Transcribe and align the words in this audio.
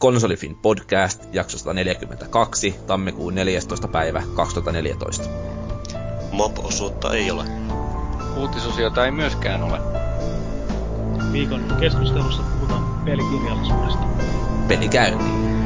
Konsolifin 0.00 0.56
podcast 0.56 1.24
jaksosta 1.32 1.74
42 1.74 2.74
tammikuun 2.86 3.34
14. 3.34 3.88
päivä 3.88 4.22
2014. 4.36 5.24
Mob-osuutta 6.32 7.14
ei 7.14 7.30
ole. 7.30 7.44
Uutisosiota 8.36 9.04
ei 9.04 9.10
myöskään 9.10 9.62
ole. 9.62 9.78
Viikon 11.32 11.76
keskustelussa 11.80 12.42
puhutaan 12.42 13.04
pelikirjallisuudesta. 13.04 14.02
Peli 14.68 14.88
käyntiin. 14.88 15.60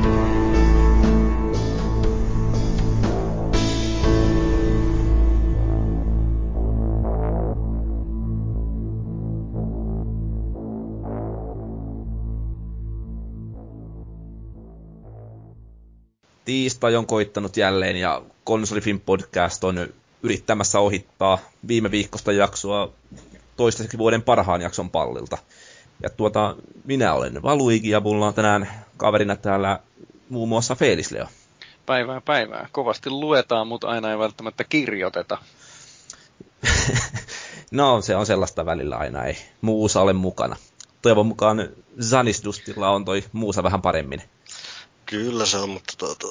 Tiistai 16.44 16.96
on 16.96 17.06
koittanut 17.06 17.56
jälleen 17.56 17.96
ja 17.96 18.22
Konsolifin 18.44 19.00
podcast 19.00 19.64
on 19.64 19.88
yrittämässä 20.22 20.80
ohittaa 20.80 21.38
viime 21.68 21.90
viikosta 21.90 22.32
jaksoa 22.32 22.92
toistaiseksi 23.56 23.98
vuoden 23.98 24.22
parhaan 24.22 24.60
jakson 24.60 24.90
pallilta. 24.90 25.38
Ja 26.02 26.10
tuota, 26.10 26.56
minä 26.84 27.14
olen 27.14 27.42
Valuigi 27.42 27.90
ja 27.90 28.00
mulla 28.00 28.26
on 28.26 28.34
tänään 28.34 28.68
kaverina 28.96 29.36
täällä 29.36 29.80
muun 30.28 30.48
muassa 30.48 30.74
Felis 30.74 31.10
Leo. 31.10 31.26
Päivää 31.86 32.20
päivää. 32.20 32.68
Kovasti 32.72 33.10
luetaan, 33.10 33.66
mutta 33.66 33.88
aina 33.88 34.10
ei 34.10 34.18
välttämättä 34.18 34.64
kirjoiteta. 34.64 35.38
no, 37.70 38.00
se 38.00 38.16
on 38.16 38.26
sellaista 38.26 38.66
välillä 38.66 38.96
aina, 38.96 39.24
ei 39.24 39.36
muusa 39.60 40.00
ole 40.00 40.12
mukana. 40.12 40.56
Toivon 41.02 41.26
mukaan 41.26 41.68
Zanisdustilla 42.02 42.90
on 42.90 43.04
toi 43.04 43.24
muusa 43.32 43.62
vähän 43.62 43.82
paremmin. 43.82 44.22
Kyllä 45.14 45.46
se 45.46 45.56
on, 45.56 45.70
mutta 45.70 45.92
tuota, 45.98 46.26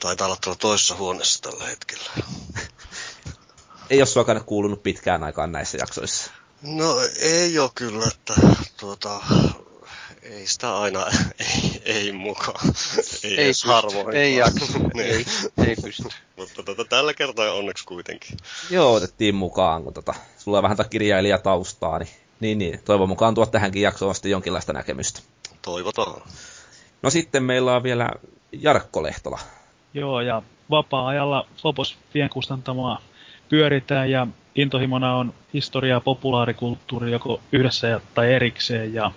taitaa 0.00 0.26
olla 0.26 0.36
tuolla 0.36 0.58
toisessa 0.58 0.94
huoneessa 0.94 1.42
tällä 1.42 1.66
hetkellä. 1.66 2.10
ei 3.90 4.00
ole 4.00 4.06
suakaan 4.06 4.44
kuulunut 4.44 4.82
pitkään 4.82 5.24
aikaan 5.24 5.52
näissä 5.52 5.78
jaksoissa. 5.78 6.30
No 6.62 6.94
ei 7.20 7.58
ole 7.58 7.70
kyllä, 7.74 8.04
että 8.06 8.34
tuota, 8.80 9.20
ei 10.22 10.46
sitä 10.46 10.78
aina, 10.78 11.06
ei, 11.54 11.82
ei 11.84 12.12
mukaan. 12.12 12.74
Ei, 13.24 13.40
ei 13.40 13.46
pysty, 13.48 13.68
harvoin. 13.68 14.16
Ei 14.16 14.36
jaksa, 14.36 14.78
niin. 14.94 15.06
ei, 15.06 15.24
ei 15.66 15.76
pysty. 15.82 16.08
Mutta 16.36 16.62
tota, 16.62 16.84
tällä 16.84 17.14
kertaa 17.14 17.52
onneksi 17.52 17.84
kuitenkin. 17.84 18.36
Joo, 18.70 18.94
otettiin 18.94 19.34
mukaan, 19.34 19.84
kun 19.84 19.94
tota, 19.94 20.14
sulla 20.38 20.58
on 20.58 20.62
vähän 20.62 20.76
kirjailijataustaa, 20.90 21.98
niin, 21.98 22.10
niin, 22.40 22.58
niin 22.58 22.80
toivon 22.84 23.08
mukaan 23.08 23.34
tuot 23.34 23.50
tähänkin 23.50 23.82
jaksoon 23.82 24.14
sitten 24.14 24.30
jonkinlaista 24.30 24.72
näkemystä. 24.72 25.20
Toivotaan. 25.62 26.22
No 27.02 27.10
sitten 27.10 27.42
meillä 27.42 27.76
on 27.76 27.82
vielä 27.82 28.10
Jarkko 28.52 29.02
Lehtola. 29.02 29.38
Joo, 29.94 30.20
ja 30.20 30.42
vapaa-ajalla 30.70 31.46
Fobos 31.56 31.96
pienkustantamaa 32.12 33.00
pyöritään 33.48 34.10
ja 34.10 34.26
intohimona 34.54 35.16
on 35.16 35.34
historia 35.54 35.94
ja 35.94 36.00
populaarikulttuuri 36.00 37.12
joko 37.12 37.40
yhdessä 37.52 38.00
tai 38.14 38.32
erikseen 38.32 38.94
ja 38.94 39.10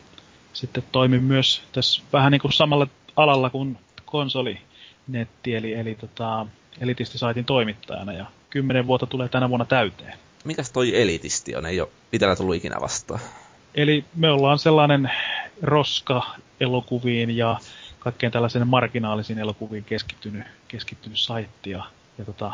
sitten 0.54 0.84
toimin 0.92 1.24
myös 1.24 1.62
tässä 1.72 2.02
vähän 2.14 2.32
niin 2.32 2.42
kuin 2.42 2.54
samalla 2.54 2.88
alalla 3.16 3.50
kuin 3.50 3.78
konsolinetti 4.06 5.56
eli, 5.56 5.74
eli 5.74 5.96
tota, 5.96 6.46
elitistisaitin 6.82 7.46
toimittajana 7.46 8.14
ja 8.14 8.26
kymmenen 8.50 8.88
vuotta 8.88 9.06
tulee 9.06 9.30
tänä 9.30 9.50
vuonna 9.50 9.66
täyteen. 9.66 10.14
Mikäs 10.44 10.72
toi 10.72 11.02
elitisti 11.02 11.56
on? 11.56 11.66
Ei 11.66 11.82
ole 11.82 11.90
itsellä 12.14 12.36
tullut 12.36 12.56
ikinä 12.56 12.76
vastaan. 12.82 13.20
Eli 13.76 14.06
me 14.16 14.32
ollaan 14.32 14.60
sellainen 14.60 15.12
roska-elokuviin 15.62 17.38
ja 17.38 17.60
kaikkeen 18.00 18.32
tällaisen 18.32 18.68
marginaalisiin 18.68 19.40
elokuviin 19.40 19.84
keskittynyt, 19.84 20.44
keskittynyt 20.68 21.20
saitti. 21.20 21.70
Ja, 21.70 21.84
ja 22.18 22.26
tota, 22.26 22.52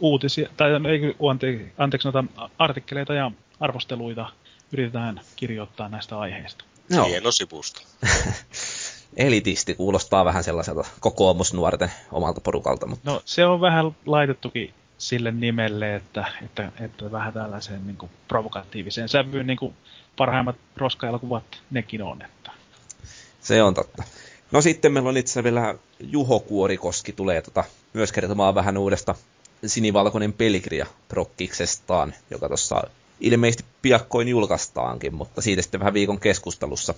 uutisia, 0.00 0.48
tai 0.56 0.70
ei, 0.70 1.16
anteeksi, 1.30 1.72
anteeksi 1.78 2.08
noita 2.08 2.24
artikkeleita 2.58 3.14
ja 3.14 3.30
arvosteluita 3.60 4.30
yritetään 4.72 5.20
kirjoittaa 5.36 5.88
näistä 5.88 6.18
aiheista. 6.18 6.64
Joo. 6.90 7.04
Hieno 7.04 7.30
sivusto. 7.30 7.80
Elitisti 9.16 9.74
kuulostaa 9.74 10.24
vähän 10.24 10.44
sellaiselta 10.44 10.84
kokoomusnuorten 11.00 11.92
omalta 12.12 12.40
porukalta. 12.40 12.86
Mutta... 12.86 13.10
No 13.10 13.22
se 13.24 13.46
on 13.46 13.60
vähän 13.60 13.96
laitettukin 14.06 14.74
sille 14.98 15.30
nimelle, 15.30 15.94
että, 15.94 16.24
että, 16.42 16.72
että 16.80 17.12
vähän 17.12 17.32
tällaiseen 17.32 17.86
niin 17.86 17.96
kuin 17.96 18.10
provokatiiviseen 18.28 19.08
sävyyn, 19.08 19.46
niin 19.46 19.58
kuin 19.58 19.74
parhaimmat 20.16 20.56
roskaelokuvat 20.76 21.44
nekin 21.70 22.02
on. 22.02 22.22
Että. 22.22 22.50
Se 23.40 23.62
on 23.62 23.74
totta. 23.74 24.02
No 24.52 24.60
sitten 24.60 24.92
meillä 24.92 25.08
on 25.08 25.16
itse 25.16 25.44
vielä 25.44 25.74
Juho 26.00 26.40
Kuorikoski 26.40 27.12
tulee 27.12 27.42
tota, 27.42 27.64
myös 27.92 28.12
kertomaan 28.12 28.54
vähän 28.54 28.78
uudesta 28.78 29.14
sinivalkoinen 29.66 30.32
pelikirja 30.32 30.86
prokkiksestaan, 31.08 32.14
joka 32.30 32.48
tuossa 32.48 32.82
ilmeisesti 33.20 33.64
piakkoin 33.82 34.28
julkaistaankin, 34.28 35.14
mutta 35.14 35.40
siitä 35.40 35.62
sitten 35.62 35.80
vähän 35.80 35.94
viikon 35.94 36.20
keskustelussa. 36.20 36.94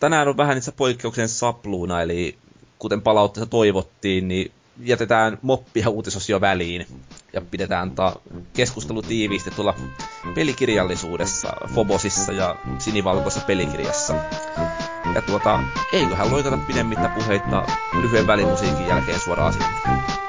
Tänään 0.00 0.28
on 0.28 0.36
vähän 0.36 0.58
itse 0.58 0.72
poikkeuksen 0.72 1.28
sapluuna, 1.28 2.02
eli 2.02 2.38
kuten 2.78 3.02
palautteessa 3.02 3.50
toivottiin, 3.50 4.28
niin 4.28 4.52
jätetään 4.80 5.38
moppia 5.42 5.88
uutisosio 5.90 6.40
väliin 6.40 6.86
ja 7.32 7.40
pidetään 7.40 7.90
ta 7.90 8.16
keskustelu 8.52 9.02
tiiviisti 9.02 9.50
tuolla 9.50 9.74
pelikirjallisuudessa, 10.34 11.48
Fobosissa 11.74 12.32
ja 12.32 12.56
sinivalkoisessa 12.78 13.46
pelikirjassa. 13.46 14.14
Ja 15.14 15.22
tuota, 15.22 15.60
eiköhän 15.92 16.30
loikata 16.30 16.58
pidemmittä 16.66 17.08
puheitta 17.08 17.66
lyhyen 18.02 18.26
välimusiikin 18.26 18.86
jälkeen 18.86 19.20
suoraan 19.20 19.52
sinne. 19.52 20.27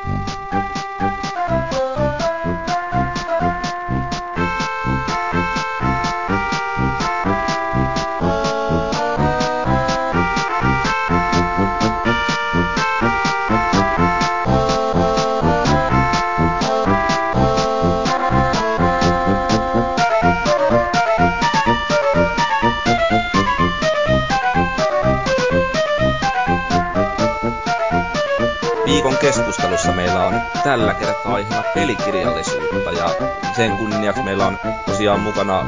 Tällä 30.64 30.94
kertaa 30.94 31.34
aiheena 31.34 31.64
pelikirjallisuutta 31.76 32.92
ja 32.92 33.10
sen 33.56 33.78
kunniaksi 33.78 34.24
meillä 34.24 34.48
on 34.48 34.58
tosiaan 34.86 35.20
mukana 35.20 35.66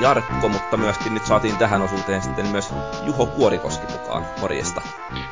Jarkko, 0.00 0.48
mutta 0.48 0.76
myöskin 0.76 1.14
nyt 1.14 1.24
saatiin 1.24 1.56
tähän 1.56 1.82
osuuteen 1.82 2.22
sitten 2.22 2.46
myös 2.46 2.74
Juho 3.02 3.26
Kuorikoski 3.26 3.86
mukaan. 3.92 4.26
Morjesta. 4.40 4.82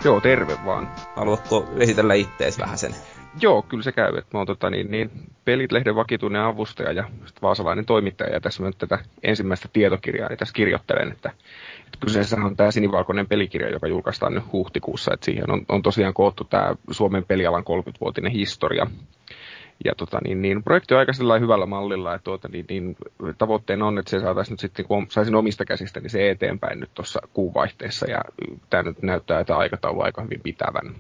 Joo, 0.05 0.21
terve 0.21 0.57
vaan. 0.65 0.91
Haluatko 1.17 1.69
esitellä 1.77 2.15
ittees 2.15 2.59
vähän 2.59 2.79
sen? 2.79 2.95
Joo, 3.41 3.63
kyllä 3.63 3.83
se 3.83 3.93
käy. 3.93 4.17
Että 4.17 4.31
mä 4.33 4.39
oon 4.39 4.47
tota, 4.47 4.71
niin, 4.71 4.91
niin, 4.91 5.11
Pelit-lehden 5.45 5.95
vakituinen 5.95 6.43
avustaja 6.43 6.93
ja 6.93 7.05
vaasalainen 7.43 7.87
toimittaja. 7.87 8.35
Ja 8.35 8.41
tässä 8.41 8.63
mä 8.63 8.69
nyt 8.69 8.79
tätä 8.79 8.99
ensimmäistä 9.23 9.69
tietokirjaa 9.73 10.29
niin 10.29 10.39
tässä 10.39 10.55
kirjoittelen. 10.55 11.13
Että 11.13 11.31
kyseessä 12.01 12.37
on 12.37 12.57
tämä 12.57 12.71
sinivalkoinen 12.71 13.27
pelikirja, 13.27 13.71
joka 13.71 13.87
julkaistaan 13.87 14.35
nyt 14.35 14.53
huhtikuussa. 14.53 15.15
Että 15.15 15.25
siihen 15.25 15.51
on, 15.51 15.65
on 15.69 15.83
tosiaan 15.83 16.15
koottu 16.15 16.45
tämä 16.45 16.75
Suomen 16.91 17.25
pelialan 17.25 17.65
30-vuotinen 17.65 18.33
historia. 18.33 18.87
Ja 19.85 19.95
tota, 19.97 20.19
niin, 20.25 20.43
niin, 20.43 20.63
projekti 20.63 20.95
on 20.95 21.01
aika 21.01 21.13
hyvällä 21.41 21.67
mallilla, 21.67 22.15
että 22.15 22.25
tuota, 22.25 22.49
niin, 22.49 22.65
niin, 22.69 22.97
tavoitteena 23.39 23.87
on, 23.87 23.99
että 23.99 24.11
se 24.11 24.21
saataisiin 24.21 24.53
nyt 24.53 24.61
sitten, 24.61 24.85
kun 24.85 25.07
saisin 25.11 25.35
omista 25.35 25.65
käsistä, 25.65 26.01
niin 26.01 26.11
se 26.11 26.31
eteenpäin 26.31 26.81
nyt 26.81 26.91
tuossa 26.95 27.21
kuuvaihteessa, 27.33 28.11
ja 28.11 28.21
tämä 28.71 28.83
nyt 28.83 29.03
näyttää, 29.03 29.41
että 29.41 29.57
aikataulu 29.57 30.01
aika 30.01 30.23
hyvin 30.23 30.41
pitävän. 30.43 30.95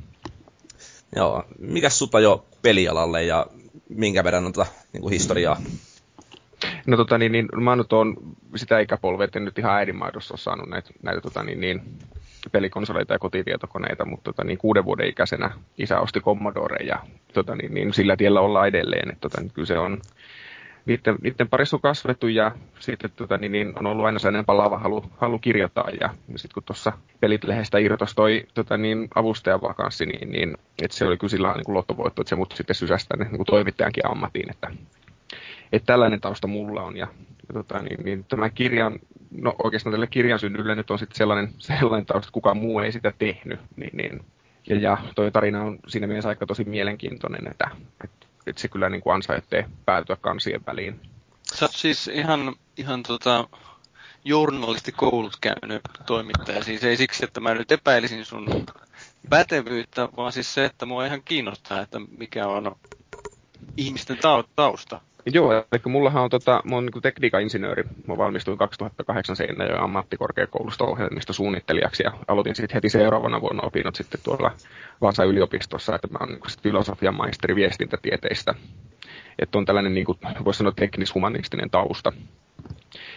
Joo, 1.16 1.44
mikä 1.58 1.88
suta 1.88 2.20
jo 2.20 2.44
pelialalle 2.62 3.24
ja 3.24 3.46
minkä 3.88 4.24
verran 4.24 4.46
on 4.46 4.52
tota, 4.52 4.70
niin 4.92 5.00
kuin 5.00 5.12
historiaa? 5.12 5.56
No 6.86 6.96
tota 6.96 7.18
niin, 7.18 7.32
niin 7.32 7.48
mä 7.56 7.76
nyt 7.76 7.92
on 7.92 8.16
sitä 8.56 8.78
ikäpolvea, 8.78 9.24
että 9.24 9.40
nyt 9.40 9.58
ihan 9.58 9.76
äidinmaidossa 9.76 10.34
ole 10.34 10.38
saanut 10.38 10.68
näitä, 10.68 10.90
näitä 11.02 11.20
tota, 11.20 11.42
niin, 11.42 11.60
niin, 11.60 11.82
pelikonsoleita 12.52 13.14
ja 13.14 13.18
kotitietokoneita, 13.18 14.04
mutta 14.04 14.24
tota, 14.24 14.44
niin 14.44 14.58
kuuden 14.58 14.84
vuoden 14.84 15.08
ikäisenä 15.08 15.50
isä 15.78 16.00
osti 16.00 16.20
Commodore 16.20 16.84
ja 16.84 16.98
tota, 17.32 17.56
niin, 17.56 17.74
niin, 17.74 17.94
sillä 17.94 18.16
tiellä 18.16 18.40
ollaan 18.40 18.68
edelleen. 18.68 19.08
Että, 19.08 19.20
tota, 19.20 19.40
niin, 19.40 19.50
kyllä 19.52 19.66
se 19.66 19.78
on 19.78 20.00
niiden, 20.86 21.16
niiden 21.22 21.48
parissa 21.48 21.76
on 21.76 21.80
kasvettu 21.80 22.26
ja 22.26 22.52
sitten 22.78 23.10
tota, 23.16 23.36
niin, 23.36 23.52
niin, 23.52 23.72
on 23.78 23.86
ollut 23.86 24.06
aina 24.06 24.18
sellainen 24.18 24.44
palava 24.44 24.78
halu, 24.78 25.04
halu 25.18 25.38
kirjoittaa. 25.38 25.90
Ja, 26.00 26.14
ja 26.32 26.38
sitten 26.38 26.54
kun 26.54 26.62
tuossa 26.62 26.92
pelit-lehdestä 27.20 27.78
irtosi 27.78 28.14
toi 28.14 28.46
tota, 28.54 28.76
niin, 28.76 29.08
avustajan 29.14 29.62
vakanssi, 29.62 30.06
niin, 30.06 30.30
niin 30.30 30.56
että 30.82 30.96
se 30.96 31.04
oli 31.04 31.16
kyllä 31.16 31.30
sillä 31.30 31.52
niin 31.52 31.74
lottovoitto, 31.74 32.22
että 32.22 32.28
se 32.28 32.36
mut 32.36 32.54
sitten 32.56 32.76
sysäsi 32.76 33.08
tänne 33.08 33.28
niin 33.30 33.44
toimittajankin 33.46 34.10
ammattiin. 34.10 34.50
Että, 34.50 34.70
että 35.72 35.86
tällainen 35.86 36.20
tausta 36.20 36.46
mulla 36.46 36.82
on 36.82 36.96
ja 36.96 37.08
Ja 37.48 37.54
tota, 37.54 37.82
niin, 37.82 38.04
niin, 38.04 38.24
tämä 38.24 38.50
kirjan, 38.50 38.98
no 39.30 39.54
oikeastaan 39.62 39.92
tälle 39.92 40.06
kirjan 40.06 40.38
synnylle 40.38 40.74
nyt 40.74 40.90
on 40.90 40.98
sitten 40.98 41.16
sellainen, 41.16 41.54
sellainen 41.58 42.06
tausta, 42.06 42.26
että 42.26 42.32
kukaan 42.32 42.56
muu 42.56 42.78
ei 42.80 42.92
sitä 42.92 43.12
tehnyt. 43.18 43.60
Niin, 43.76 43.96
niin. 43.96 44.24
Ja, 44.68 44.76
ja 44.76 44.98
toi 45.14 45.30
tarina 45.30 45.62
on 45.62 45.78
siinä 45.88 46.06
mielessä 46.06 46.28
aika 46.28 46.46
tosi 46.46 46.64
mielenkiintoinen, 46.64 47.50
että, 47.50 47.70
että, 48.04 48.26
että 48.46 48.62
se 48.62 48.68
kyllä 48.68 48.88
niin 48.88 49.00
kuin 49.00 49.14
ansaitsee 49.14 49.66
päätyä 49.84 50.16
kansien 50.20 50.60
väliin. 50.66 51.00
Sä 51.54 51.64
oot 51.64 51.74
siis 51.74 52.08
ihan, 52.08 52.54
ihan 52.76 53.02
tota, 53.02 53.48
journalistikoulut 54.24 55.36
käynyt 55.40 55.82
toimittaja. 56.06 56.64
Siis 56.64 56.84
ei 56.84 56.96
siksi, 56.96 57.24
että 57.24 57.40
mä 57.40 57.54
nyt 57.54 57.72
epäilisin 57.72 58.24
sun 58.24 58.66
pätevyyttä, 59.30 60.08
vaan 60.16 60.32
siis 60.32 60.54
se, 60.54 60.64
että 60.64 60.86
mua 60.86 61.06
ihan 61.06 61.22
kiinnostaa, 61.24 61.80
että 61.80 61.98
mikä 62.18 62.46
on 62.46 62.76
ihmisten 63.76 64.18
tausta. 64.56 65.00
Joo, 65.26 65.52
eli 65.52 65.80
mullahan 65.86 66.22
on, 66.22 66.30
tota, 66.30 66.62
mä 66.64 66.74
oon 66.74 66.86
niin 66.86 67.02
tekniikan 67.02 67.42
insinööri. 67.42 67.84
Mä 68.06 68.16
valmistuin 68.16 68.58
2008 68.58 69.36
Seinäjoen 69.36 69.80
ammattikorkeakoulusta 69.80 70.84
ohjelmista 70.84 71.32
suunnittelijaksi 71.32 72.02
ja 72.02 72.12
aloitin 72.28 72.54
sitten 72.54 72.74
heti 72.74 72.88
seuraavana 72.88 73.40
vuonna 73.40 73.62
opinnot 73.62 73.94
sitten 73.94 74.20
tuolla 74.22 74.52
Vaasan 75.00 75.28
yliopistossa, 75.28 75.94
että 75.94 76.08
mä 76.10 76.18
oon 76.20 76.28
niin 76.28 76.62
filosofian 76.62 77.14
maisteri 77.14 77.54
viestintätieteistä. 77.54 78.54
Että 79.38 79.58
on 79.58 79.64
tällainen, 79.64 79.94
niin 79.94 80.06
kuin, 80.06 80.18
voisi 80.44 80.58
sanoa, 80.58 80.72
teknis-humanistinen 80.72 81.70
tausta. 81.70 82.12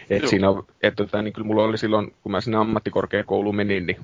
Et 0.10 0.28
siinä, 0.28 0.48
et, 0.84 0.96
tota, 0.96 1.22
niin 1.22 1.34
kyllä 1.34 1.48
mulla 1.48 1.64
oli 1.64 1.78
silloin, 1.78 2.14
kun 2.24 2.32
mä 2.32 2.42
sinne 2.42 2.58
ammattikorkeakouluun 2.58 3.56
menin, 3.56 3.86
niin 3.86 3.98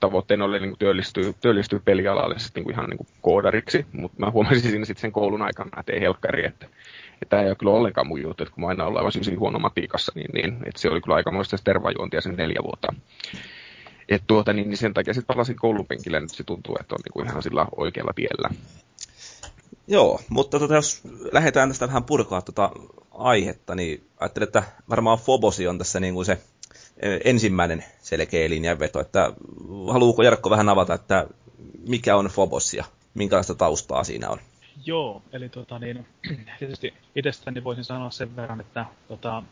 tavoitteena 0.00 0.44
oli 0.44 0.60
niin 0.60 0.78
työllistyä, 0.78 1.32
työllistyä 1.40 1.80
pelialalle 1.84 2.38
sitten 2.38 2.62
niin 2.62 2.72
ihan 2.72 2.90
niin 2.90 3.06
koodariksi, 3.22 3.86
mutta 3.92 4.16
mä 4.18 4.30
huomasin 4.30 4.60
siinä 4.60 4.84
sitten 4.84 5.00
sen 5.00 5.12
koulun 5.12 5.42
aikana, 5.42 5.80
että 5.80 5.92
ei 5.92 6.00
helkkari, 6.00 6.46
että, 6.46 6.66
tämä 7.28 7.42
ei 7.42 7.48
ole 7.48 7.56
kyllä 7.56 7.72
ollenkaan 7.72 8.06
mun 8.06 8.22
juttu, 8.22 8.42
että 8.42 8.54
kun 8.54 8.60
mä 8.60 8.68
aina 8.68 8.84
olen 8.84 8.96
aivan 8.96 9.38
huono 9.38 9.58
matiikassa, 9.58 10.12
niin, 10.14 10.30
niin 10.34 10.56
että 10.66 10.80
se 10.80 10.90
oli 10.90 11.00
kyllä 11.00 11.16
aikamoista 11.16 11.56
tervajuontia 11.64 12.20
sen 12.20 12.36
neljä 12.36 12.60
vuotta. 12.62 12.94
Et 14.08 14.22
tuota, 14.26 14.52
niin, 14.52 14.68
niin 14.68 14.78
sen 14.78 14.94
takia 14.94 15.14
sitten 15.14 15.34
palasin 15.34 15.56
koulupenkille, 15.56 16.20
nyt 16.20 16.30
se 16.30 16.44
tuntuu, 16.44 16.76
että 16.80 16.94
on 16.94 17.00
niin 17.04 17.12
kuin 17.12 17.26
ihan 17.26 17.42
sillä 17.42 17.66
oikealla 17.76 18.12
tiellä. 18.14 18.50
Joo, 19.86 20.20
mutta 20.28 20.58
tota, 20.58 20.74
jos 20.74 21.00
lähdetään 21.32 21.68
tästä 21.68 21.86
vähän 21.86 22.04
purkaa 22.04 22.42
tuota 22.42 22.70
aihetta, 23.10 23.74
niin 23.74 24.06
ajattelin, 24.20 24.46
että 24.46 24.62
varmaan 24.88 25.18
Fobosi 25.18 25.68
on 25.68 25.78
tässä 25.78 26.00
niin 26.00 26.14
kuin 26.14 26.26
se 26.26 26.38
e, 26.96 27.18
ensimmäinen 27.24 27.84
selkeä 28.02 28.50
linjanveto, 28.50 29.00
että 29.00 29.32
haluuko 29.92 30.22
Jarkko 30.22 30.50
vähän 30.50 30.68
avata, 30.68 30.94
että 30.94 31.26
mikä 31.88 32.16
on 32.16 32.30
Phobos 32.34 32.74
ja 32.74 32.84
minkälaista 33.14 33.54
taustaa 33.54 34.04
siinä 34.04 34.30
on? 34.30 34.38
Joo, 34.84 35.22
eli 35.32 35.48
tota, 35.48 35.78
niin, 35.78 36.06
tietysti 36.58 36.94
itsestäni 37.14 37.64
voisin 37.64 37.84
sanoa 37.84 38.10
sen 38.10 38.36
verran, 38.36 38.60
että 38.60 38.84
tota, 39.08 39.42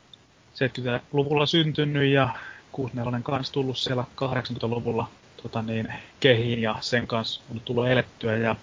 70-luvulla 0.55 1.47
syntynyt 1.47 2.13
ja 2.13 2.29
64 2.73 3.21
kanssa 3.23 3.53
tullut 3.53 3.79
siellä 3.79 4.05
80-luvulla 4.17 5.09
tota, 5.43 5.63
niin, 5.63 5.93
kehiin 6.21 6.63
ja 6.63 6.77
sen 6.81 7.07
kanssa 7.07 7.43
on 7.51 7.61
tullut 7.61 7.89
elettyä 7.89 8.37
ja 8.37 8.57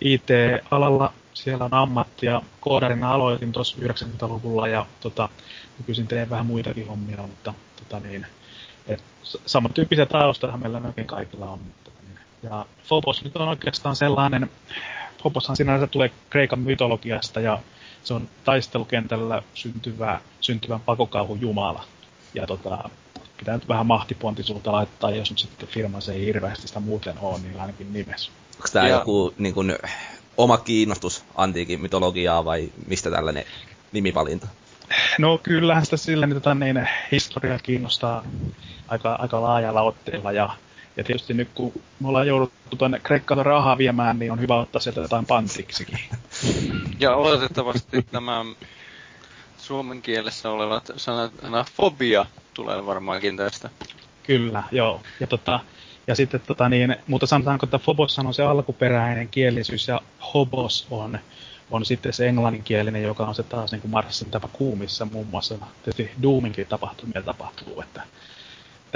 IT-alalla 0.00 1.12
siellä 1.34 1.64
on 1.64 1.74
ammattia. 1.74 2.42
Koodarina 2.60 3.12
aloitin 3.12 3.52
tuossa 3.52 3.76
90-luvulla 3.80 4.68
ja 4.68 4.86
tota, 5.00 5.28
nykyisin 5.78 6.06
teen 6.06 6.30
vähän 6.30 6.46
muitakin 6.46 6.88
hommia, 6.88 7.16
mutta 7.16 7.54
tota, 7.76 8.00
niin, 8.06 8.26
et, 8.86 9.02
samantyyppisiä 9.46 10.06
taustoja 10.06 10.56
meillä 10.56 10.80
melkein 10.80 11.06
kaikilla 11.06 11.50
on. 11.50 11.60
Tota, 11.84 11.96
niin. 12.08 12.18
Ja 12.42 12.66
Phobos 12.88 13.24
nyt 13.24 13.36
on 13.36 13.48
oikeastaan 13.48 13.96
sellainen, 13.96 14.50
Phoboshan 15.24 15.56
sinänsä 15.56 15.86
tulee 15.86 16.10
Kreikan 16.30 16.58
mytologiasta 16.58 17.40
ja 17.40 17.58
se 18.02 18.14
on 18.14 18.28
taistelukentällä 18.44 19.42
syntyvä, 19.54 20.20
syntyvän 20.40 20.80
pakokauhun 20.80 21.40
jumala. 21.40 21.84
Ja 22.34 22.46
tota, 22.46 22.90
pitää 23.36 23.54
nyt 23.54 23.68
vähän 23.68 23.86
mahtipontisuutta 23.86 24.72
laittaa, 24.72 25.10
jos 25.10 25.30
nyt 25.30 25.38
sitten 25.38 25.68
firma 25.68 26.00
se 26.00 26.12
ei 26.12 26.26
hirveästi 26.26 26.68
sitä 26.68 26.80
muuten 26.80 27.18
ole, 27.18 27.38
niin 27.38 27.60
ainakin 27.60 27.92
nimessä. 27.92 28.30
Onko 28.56 28.68
tämä 28.72 28.88
ja... 28.88 28.94
joku 28.94 29.34
niin 29.38 29.54
kun, 29.54 29.78
oma 30.36 30.58
kiinnostus 30.58 31.24
antiikin 31.34 31.80
mytologiaa 31.80 32.44
vai 32.44 32.72
mistä 32.86 33.10
tällainen 33.10 33.44
nimivalinta? 33.92 34.46
No 35.18 35.38
kyllähän 35.38 35.84
sitä 35.84 35.96
sillä 35.96 36.26
niin, 36.26 36.34
tota, 36.34 36.54
niin 36.54 36.88
historia 37.12 37.58
kiinnostaa 37.58 38.24
aika, 38.88 39.14
aika 39.14 39.42
laajalla 39.42 39.82
otteella 39.82 40.32
ja, 40.32 40.50
ja 40.96 41.04
tietysti 41.04 41.34
nyt 41.34 41.48
kun 41.54 41.72
me 42.00 42.08
ollaan 42.08 42.26
jouduttu 42.26 42.76
tuonne 42.76 43.00
Kreikkaan 43.00 43.46
rahaa 43.46 43.78
viemään, 43.78 44.18
niin 44.18 44.32
on 44.32 44.40
hyvä 44.40 44.56
ottaa 44.56 44.80
sieltä 44.80 45.00
jotain 45.00 45.26
pantiksikin. 45.26 45.98
Ja 47.00 47.14
oletettavasti 47.14 48.02
tämä 48.02 48.44
suomen 49.58 50.02
kielessä 50.02 50.50
olevat 50.50 50.90
sanat, 50.96 51.32
sana 51.42 51.64
fobia 51.76 52.26
tulee 52.54 52.86
varmaankin 52.86 53.36
tästä. 53.36 53.70
Kyllä, 54.22 54.62
joo. 54.72 55.00
Ja 55.20 55.26
tota, 55.26 55.60
ja 56.06 56.14
sitten, 56.14 56.40
tota 56.46 56.68
niin, 56.68 56.96
mutta 57.06 57.26
sanotaanko, 57.26 57.66
että 57.66 57.78
Phobos 57.78 58.18
on 58.18 58.34
se 58.34 58.42
alkuperäinen 58.42 59.28
kielisyys 59.28 59.88
ja 59.88 60.00
Hobos 60.34 60.86
on, 60.90 61.18
on 61.70 61.84
sitten 61.84 62.12
se 62.12 62.28
englanninkielinen, 62.28 63.02
joka 63.02 63.26
on 63.26 63.34
se 63.34 63.42
taas 63.42 63.72
niin 63.72 63.80
kuin 63.80 63.90
Marsin 63.90 64.30
tapa 64.30 64.48
kuumissa 64.52 65.04
muun 65.12 65.26
muassa. 65.26 65.58
Tietysti 65.84 66.10
Doominkin 66.22 66.66
tapahtumia 66.66 67.22
tapahtuu, 67.22 67.80
että 67.80 68.02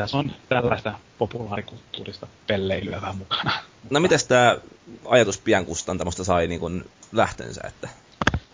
tässä 0.03 0.19
on 0.19 0.33
tällaista 0.49 0.99
populaarikulttuurista 1.19 2.27
pelleilyä 2.47 3.01
vähän 3.01 3.17
mukana. 3.17 3.51
No 3.91 4.01
miten 4.01 4.19
tämä 4.29 4.57
ajatus 5.09 5.39
pienkustantamosta 5.39 6.25
sai 6.25 6.47
niin 6.47 6.61
kuin 6.61 6.85
lähtönsä? 7.13 7.61
Että... 7.67 7.89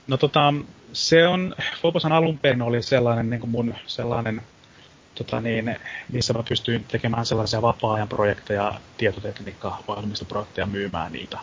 No 0.06 0.17
tota, 0.17 0.55
se 0.93 1.29
on, 1.29 1.55
Phobos 1.81 2.05
alun 2.05 2.38
perin 2.38 2.62
oli 2.62 2.82
sellainen 2.82 3.31
niin 3.31 3.49
mun 3.49 3.75
sellainen 3.87 4.43
tota 5.14 5.41
niin, 5.41 5.76
missä 6.12 6.32
mä 6.32 6.43
pystyin 6.49 6.85
tekemään 6.85 7.26
sellaisia 7.26 7.62
vapaa-ajan 7.62 8.08
projekteja, 8.08 8.81
tietotekniikka 8.97 9.79
valmistoprojekteja 9.88 10.67
myymään 10.67 11.12
niitä. 11.12 11.38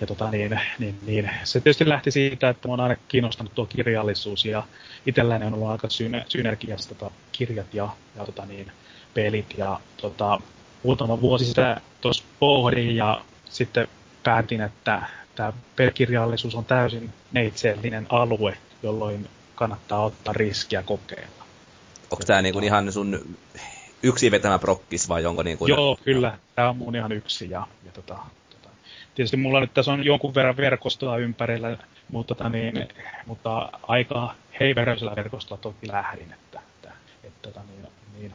Ja 0.00 0.06
tota 0.06 0.30
niin, 0.30 0.60
niin, 0.78 0.98
niin, 1.06 1.30
se 1.44 1.60
tietysti 1.60 1.88
lähti 1.88 2.10
siitä, 2.10 2.48
että 2.48 2.68
mä 2.68 2.72
oon 2.72 2.80
aina 2.80 2.96
kiinnostanut 3.08 3.54
tuo 3.54 3.66
kirjallisuus 3.66 4.44
ja 4.44 4.62
itselläni 5.06 5.46
on 5.46 5.54
ollut 5.54 5.68
aika 5.68 5.88
syne, 5.88 6.24
synergiasta 6.28 6.94
tota, 6.94 7.14
kirjat 7.32 7.74
ja, 7.74 7.88
ja 8.16 8.24
tota 8.24 8.46
niin, 8.46 8.72
pelit 9.14 9.58
ja 9.58 9.80
tota, 9.96 10.40
muutama 10.82 11.20
vuosi 11.20 11.44
sitä 11.44 11.80
tuossa 12.00 12.24
pohdin 12.40 12.96
ja 12.96 13.24
sitten 13.44 13.88
päätin, 14.22 14.60
että 14.60 15.02
tämä 15.34 15.52
pelkirjallisuus 15.76 16.54
on 16.54 16.64
täysin 16.64 17.10
neitsellinen 17.32 18.06
alue, 18.08 18.56
jolloin 18.82 19.28
kannattaa 19.54 20.04
ottaa 20.04 20.32
riskiä 20.32 20.82
kokeilla 20.82 21.40
onko 22.10 22.24
tämä 22.26 22.42
niinku 22.42 22.58
ihan 22.58 22.92
sun 22.92 23.36
yksi 24.02 24.30
vetämä 24.30 24.58
prokkis 24.58 25.08
vai 25.08 25.26
onko 25.26 25.42
niinku... 25.42 25.66
Joo, 25.66 25.98
kyllä. 26.04 26.38
Tämä 26.54 26.68
on 26.68 26.76
mun 26.76 26.96
ihan 26.96 27.12
yksi. 27.12 27.50
Ja, 27.50 27.66
ja 27.84 27.92
tota, 27.92 28.18
tota, 28.50 28.68
tietysti 29.14 29.36
mulla 29.36 29.60
nyt 29.60 29.74
tässä 29.74 29.92
on 29.92 30.04
jonkun 30.04 30.34
verran 30.34 30.56
verkostoa 30.56 31.16
ympärillä, 31.16 31.76
mutta, 32.08 32.34
tota, 32.34 32.48
niin, 32.48 32.88
mutta 33.26 33.70
aika 33.82 34.34
heiveröisellä 34.60 35.16
verkostolla 35.16 35.62
toki 35.62 35.88
lähdin. 35.88 36.32
Että, 36.32 36.60
että, 36.68 36.92
että 37.24 37.48
tota, 37.48 37.60
niin, 37.68 37.86
niin, 38.18 38.34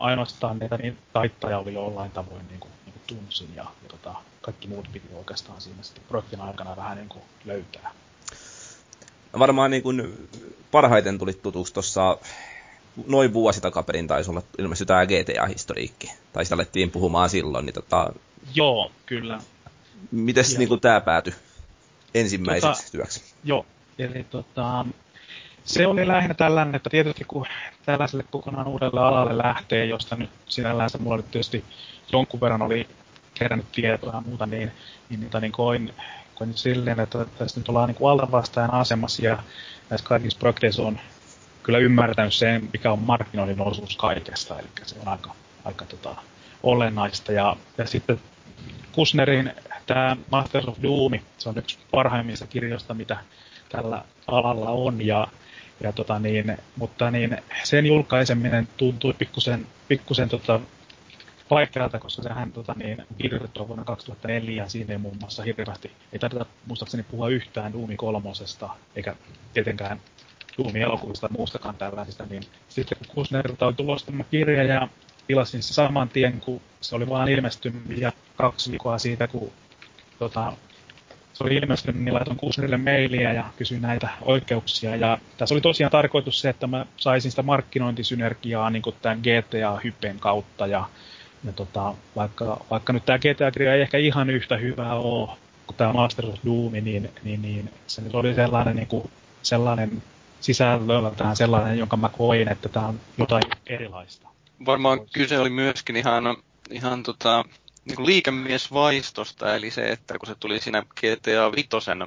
ainoastaan 0.00 0.58
niitä 0.58 0.76
niin 0.76 0.98
taittaja 1.12 1.58
oli 1.58 1.74
jollain 1.74 2.10
tavoin 2.10 2.48
niin 2.48 2.60
kuin, 2.60 2.72
niin 2.84 2.92
kuin 2.92 3.02
tunsin 3.06 3.48
ja, 3.56 3.62
ja 3.62 3.88
tota, 3.88 4.14
kaikki 4.40 4.68
muut 4.68 4.88
piti 4.92 5.08
oikeastaan 5.14 5.60
siinä 5.60 5.82
sitten 5.82 6.04
projektin 6.08 6.40
aikana 6.40 6.76
vähän 6.76 6.96
niin 6.96 7.08
kuin 7.08 7.22
löytää. 7.44 7.90
Varmaan 9.38 9.70
niin 9.70 9.82
kuin 9.82 10.28
parhaiten 10.70 11.18
tuli 11.18 11.32
tutuksi 11.32 11.74
tuossa 11.74 12.18
noin 13.06 13.32
vuosi 13.32 13.60
takaperin 13.60 14.06
taisi 14.06 14.30
olla 14.30 14.42
ilmestyi 14.58 14.86
tämä 14.86 15.06
GTA-historiikki. 15.06 16.12
Tai 16.32 16.44
sitä 16.44 16.54
alettiin 16.54 16.90
puhumaan 16.90 17.30
silloin. 17.30 17.66
Niin 17.66 17.74
tota, 17.74 18.12
Joo, 18.54 18.92
kyllä. 19.06 19.40
Miten 20.10 20.44
niin 20.58 20.80
tämä 20.80 21.00
päätyi 21.00 21.34
ensimmäiseksi 22.14 22.82
tota, 22.82 22.92
työksi? 22.92 23.34
Joo, 23.44 23.66
eli 23.98 24.24
tota, 24.24 24.86
se 25.64 25.86
oli 25.86 26.08
lähinnä 26.08 26.34
tällainen, 26.34 26.74
että 26.74 26.90
tietysti 26.90 27.24
kun 27.24 27.46
tällaiselle 27.86 28.24
kokonaan 28.30 28.68
uudelle 28.68 29.00
alalle 29.00 29.38
lähtee, 29.38 29.84
josta 29.84 30.16
nyt 30.16 30.30
sinällään 30.46 30.90
se 30.90 30.98
mulla 30.98 31.16
nyt 31.16 31.30
tietysti 31.30 31.64
jonkun 32.12 32.40
verran 32.40 32.62
oli 32.62 32.88
kerännyt 33.34 33.72
tietoa 33.72 34.14
ja 34.14 34.20
muuta, 34.20 34.46
niin, 34.46 34.72
niin, 35.08 35.20
niin, 35.20 35.30
niin 35.40 35.52
koin, 35.52 35.94
koin 36.34 36.54
silleen, 36.54 37.00
että 37.00 37.26
tässä 37.38 37.60
nyt 37.60 37.68
ollaan 37.68 37.88
niin 37.88 38.10
altavastaajan 38.10 38.74
asemassa 38.74 39.24
ja 39.24 39.42
näissä 39.90 40.06
kaikissa 40.08 40.38
projekteissa 40.38 40.82
on 40.82 41.00
kyllä 41.62 41.78
ymmärtänyt 41.78 42.34
sen, 42.34 42.68
mikä 42.72 42.92
on 42.92 42.98
markkinoinnin 42.98 43.60
osuus 43.60 43.96
kaikesta, 43.96 44.58
eli 44.58 44.68
se 44.82 44.96
on 45.00 45.08
aika, 45.08 45.34
aika 45.64 45.84
tota, 45.84 46.14
olennaista. 46.62 47.32
Ja, 47.32 47.56
ja 47.78 47.86
sitten 47.86 48.20
Kusnerin 48.92 49.52
tämä 49.86 50.16
Masters 50.30 50.68
of 50.68 50.78
Doom, 50.82 51.12
se 51.38 51.48
on 51.48 51.58
yksi 51.58 51.78
parhaimmista 51.90 52.46
kirjoista, 52.46 52.94
mitä 52.94 53.16
tällä 53.68 54.04
alalla 54.26 54.70
on, 54.70 55.06
ja, 55.06 55.28
ja 55.80 55.92
tota 55.92 56.18
niin, 56.18 56.56
mutta 56.76 57.10
niin, 57.10 57.38
sen 57.64 57.86
julkaiseminen 57.86 58.68
tuntui 58.76 59.12
pikkusen, 59.12 59.66
pikkusen 59.88 60.28
tota, 60.28 60.60
vaikealta, 61.50 61.98
koska 61.98 62.22
sehän 62.22 62.52
tota, 62.52 62.74
niin, 62.76 63.06
kirjoitettu 63.18 63.68
vuonna 63.68 63.84
2004 63.84 64.62
ja 64.62 64.68
siinä 64.68 64.92
ei 64.92 64.98
muun 64.98 65.16
muassa 65.20 65.42
hirveästi, 65.42 65.90
ei 66.12 66.18
tarvita 66.18 66.46
muistaakseni 66.66 67.02
puhua 67.02 67.28
yhtään 67.28 67.72
Doomi 67.72 67.96
kolmosesta, 67.96 68.70
eikä 68.96 69.16
tietenkään 69.54 70.00
Doom-elokuvista 70.58 71.28
muustakaan 71.30 71.74
tällaisista, 71.74 72.26
niin 72.30 72.42
sitten 72.68 72.98
kun 72.98 73.06
Kusnerilta 73.14 73.66
oli 73.66 73.74
tulossa 73.74 74.06
tämä 74.06 74.24
kirja 74.24 74.62
ja 74.62 74.88
tilasin 75.26 75.62
se 75.62 75.74
saman 75.74 76.08
tien, 76.08 76.40
kun 76.40 76.60
se 76.80 76.96
oli 76.96 77.08
vaan 77.08 77.28
ilmestynyt 77.28 77.98
ja 77.98 78.12
kaksi 78.36 78.70
viikkoa 78.70 78.98
siitä, 78.98 79.28
kun 79.28 79.52
tota, 80.18 80.52
se 81.34 81.44
oli 81.44 81.54
ilmestynyt, 81.54 82.02
niin 82.02 82.14
laitoin 82.14 82.36
Kusnerille 82.36 82.76
mailia 82.76 83.32
ja 83.32 83.44
kysyin 83.56 83.82
näitä 83.82 84.08
oikeuksia. 84.22 84.96
Ja 84.96 85.18
tässä 85.36 85.54
oli 85.54 85.60
tosiaan 85.60 85.90
tarkoitus 85.90 86.40
se, 86.40 86.48
että 86.48 86.66
mä 86.66 86.86
saisin 86.96 87.30
sitä 87.30 87.42
markkinointisynergiaa 87.42 88.70
niin 88.70 88.82
tämän 89.02 89.18
GTA-hyppeen 89.18 90.18
kautta. 90.20 90.66
Ja, 90.66 90.88
ja 91.44 91.52
tota, 91.52 91.94
vaikka, 92.16 92.64
vaikka 92.70 92.92
nyt 92.92 93.04
tämä 93.04 93.18
GTA-kirja 93.18 93.74
ei 93.74 93.80
ehkä 93.80 93.98
ihan 93.98 94.30
yhtä 94.30 94.56
hyvää 94.56 94.94
ole 94.94 95.30
kuin 95.66 95.76
tämä 95.76 95.92
Masters 95.92 96.28
of 96.28 96.38
Doom, 96.44 96.72
niin, 96.72 97.10
niin, 97.22 97.42
niin 97.42 97.70
se 97.86 98.02
nyt 98.02 98.14
oli 98.14 98.34
sellainen, 98.34 98.76
niin 98.76 98.88
kuin, 98.88 99.10
sellainen 99.42 100.02
sisällöltään 100.40 101.36
sellainen, 101.36 101.78
jonka 101.78 101.96
mä 101.96 102.08
koin, 102.08 102.48
että 102.48 102.68
tämä 102.68 102.86
on 102.86 103.00
jotain 103.18 103.42
erilaista. 103.66 104.28
Varmaan 104.66 105.00
kyse 105.12 105.38
oli 105.38 105.50
myöskin 105.50 105.96
ihan, 105.96 106.36
ihan 106.70 107.02
tota, 107.02 107.44
niin 107.84 107.96
kuin 107.96 108.06
liikemiesvaistosta, 108.06 109.54
eli 109.54 109.70
se, 109.70 109.88
että 109.88 110.18
kun 110.18 110.26
se 110.26 110.34
tuli 110.34 110.60
siinä 110.60 110.82
GTA 110.82 111.52
Vitosen 111.56 112.06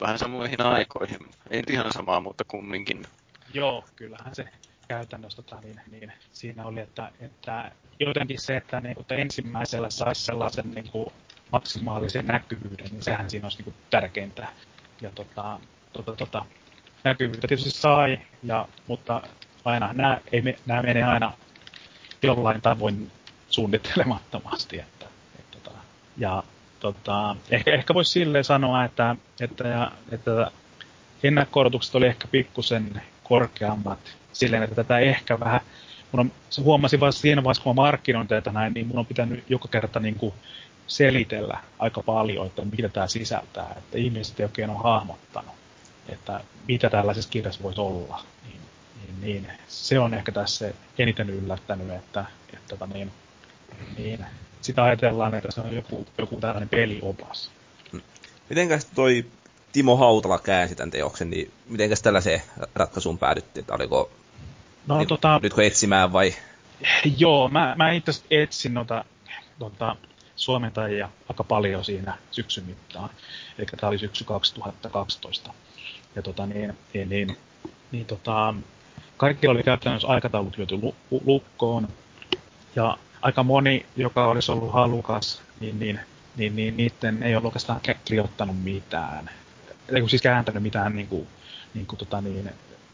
vähän 0.00 0.18
samoihin 0.18 0.60
aikoihin, 0.60 1.18
ei 1.50 1.62
ihan 1.70 1.92
samaa, 1.92 2.20
mutta 2.20 2.44
kumminkin. 2.44 3.06
Joo, 3.54 3.84
kyllähän 3.96 4.34
se 4.34 4.44
käytännössä 4.88 5.42
tota, 5.42 5.60
niin, 5.60 5.80
niin, 5.90 6.12
siinä 6.32 6.64
oli, 6.64 6.80
että, 6.80 7.12
että 7.20 7.72
jotenkin 8.00 8.40
se, 8.40 8.56
että, 8.56 8.80
niin, 8.80 9.00
että 9.00 9.14
ensimmäisellä 9.14 9.90
saisi 9.90 10.22
sellaisen 10.24 10.70
niin 10.70 10.90
kuin, 10.90 11.12
maksimaalisen 11.52 12.26
näkyvyyden, 12.26 12.86
niin 12.90 13.02
sehän 13.02 13.30
siinä 13.30 13.46
olisi 13.46 13.58
niin 13.58 13.64
kuin, 13.64 13.74
tärkeintä. 13.90 14.48
Ja 15.00 15.10
tota, 15.10 15.60
tota, 15.92 16.16
tota, 16.16 16.44
näkyvyyttä 17.04 17.48
tietysti 17.48 17.70
sai, 17.70 18.20
ja, 18.42 18.68
mutta 18.86 19.22
aina 19.64 19.92
nämä, 19.92 20.20
ei, 20.32 20.42
nämä 20.66 20.82
menee 20.82 21.02
aina 21.02 21.32
jollain 22.22 22.60
tavoin 22.60 23.10
suunnittelemattomasti. 23.52 24.78
Että, 24.78 25.06
että, 25.38 25.58
tota, 25.62 25.78
ja 26.16 26.42
tota, 26.80 27.36
ehkä, 27.50 27.74
ehkä 27.74 27.94
voisi 27.94 28.10
silleen 28.10 28.44
sanoa, 28.44 28.84
että, 28.84 29.16
että, 29.40 29.90
että 30.10 30.50
ennakko 31.22 31.60
oli 31.94 32.06
ehkä 32.06 32.28
pikkusen 32.28 33.02
korkeammat 33.24 33.98
silleen, 34.32 34.62
että 34.62 34.76
tätä 34.76 34.98
ehkä 34.98 35.40
vähän, 35.40 35.60
mun 36.12 36.20
on, 36.20 36.32
huomasin 36.64 37.00
vasta 37.00 37.20
siinä 37.20 37.44
vaiheessa, 37.44 37.62
kun 37.62 37.76
mä 37.76 37.82
markkinoin 37.82 38.28
tätä 38.28 38.52
näin, 38.52 38.74
niin 38.74 38.86
mun 38.86 38.98
on 38.98 39.06
pitänyt 39.06 39.44
joka 39.48 39.68
kerta 39.68 40.00
niin 40.00 40.14
kuin 40.14 40.34
selitellä 40.86 41.58
aika 41.78 42.02
paljon, 42.02 42.46
että 42.46 42.62
mitä 42.64 42.88
tämä 42.88 43.06
sisältää, 43.06 43.74
että 43.78 43.98
ihmiset 43.98 44.40
ei 44.40 44.44
oikein 44.44 44.70
ole 44.70 44.78
hahmottanut, 44.82 45.54
että 46.08 46.40
mitä 46.68 46.90
tällaisessa 46.90 47.30
kirjassa 47.30 47.62
voisi 47.62 47.80
olla. 47.80 48.22
Niin, 48.46 48.60
niin, 49.20 49.42
niin, 49.42 49.58
se 49.68 49.98
on 49.98 50.14
ehkä 50.14 50.32
tässä 50.32 50.72
eniten 50.98 51.30
yllättänyt, 51.30 51.90
että, 51.90 52.20
että, 52.20 52.26
että 52.52 52.68
tota 52.68 52.86
niin, 52.86 53.12
niin 53.98 54.26
sitä 54.60 54.84
ajatellaan, 54.84 55.34
että 55.34 55.50
se 55.50 55.60
on 55.60 55.76
joku, 55.76 56.06
joku 56.18 56.36
tällainen 56.40 56.68
peliopas. 56.68 57.50
Mitenkäs 58.48 58.84
toi 58.84 59.24
Timo 59.72 59.96
Hautala 59.96 60.38
käänsi 60.38 60.74
tämän 60.74 60.90
teoksen, 60.90 61.30
niin 61.30 61.50
mitenkäs 61.68 62.02
tällaiseen 62.02 62.42
ratkaisuun 62.74 63.18
päädyttiin, 63.18 63.62
että 63.62 63.74
oliko 63.74 64.10
no, 64.86 64.98
niin, 64.98 65.08
tota, 65.08 65.40
nytkö 65.42 65.66
etsimään 65.66 66.12
vai? 66.12 66.34
Joo, 67.18 67.48
mä, 67.48 67.74
mä 67.78 67.90
itse 67.90 68.12
etsin 68.30 68.74
noita, 68.74 69.04
tota, 69.58 69.96
suomentajia 70.36 71.08
aika 71.28 71.44
paljon 71.44 71.84
siinä 71.84 72.18
syksyn 72.30 72.64
mittaan. 72.64 73.10
Eli 73.58 73.66
tämä 73.66 73.88
oli 73.88 73.98
syksy 73.98 74.24
2012. 74.24 75.52
Ja 76.16 76.22
tota, 76.22 76.46
niin, 76.46 76.78
niin, 76.94 77.08
niin, 77.08 77.36
niin 77.92 78.06
tota, 78.06 78.54
kaikki 79.16 79.48
oli 79.48 79.62
käytännössä 79.62 80.08
aikataulut 80.08 80.58
lyöty 80.58 80.78
lukkoon. 81.26 81.88
Ja 82.76 82.98
aika 83.22 83.42
moni, 83.42 83.86
joka 83.96 84.26
olisi 84.26 84.52
ollut 84.52 84.72
halukas, 84.72 85.42
niin, 85.60 85.78
niin, 85.78 86.00
niin, 86.36 86.56
niin 86.56 86.76
niiden 86.76 87.22
ei 87.22 87.36
ole 87.36 87.44
oikeastaan 87.44 87.80
kirjoittanut 88.04 88.62
mitään. 88.64 89.30
Ei 89.88 90.08
siis 90.08 90.22
kääntänyt 90.22 90.62
mitään 90.62 90.96
niin 90.96 91.06
kuin, 91.06 91.26
niin 91.74 91.86
kuin, 91.86 91.98
tota, 91.98 92.20
niin, 92.20 92.50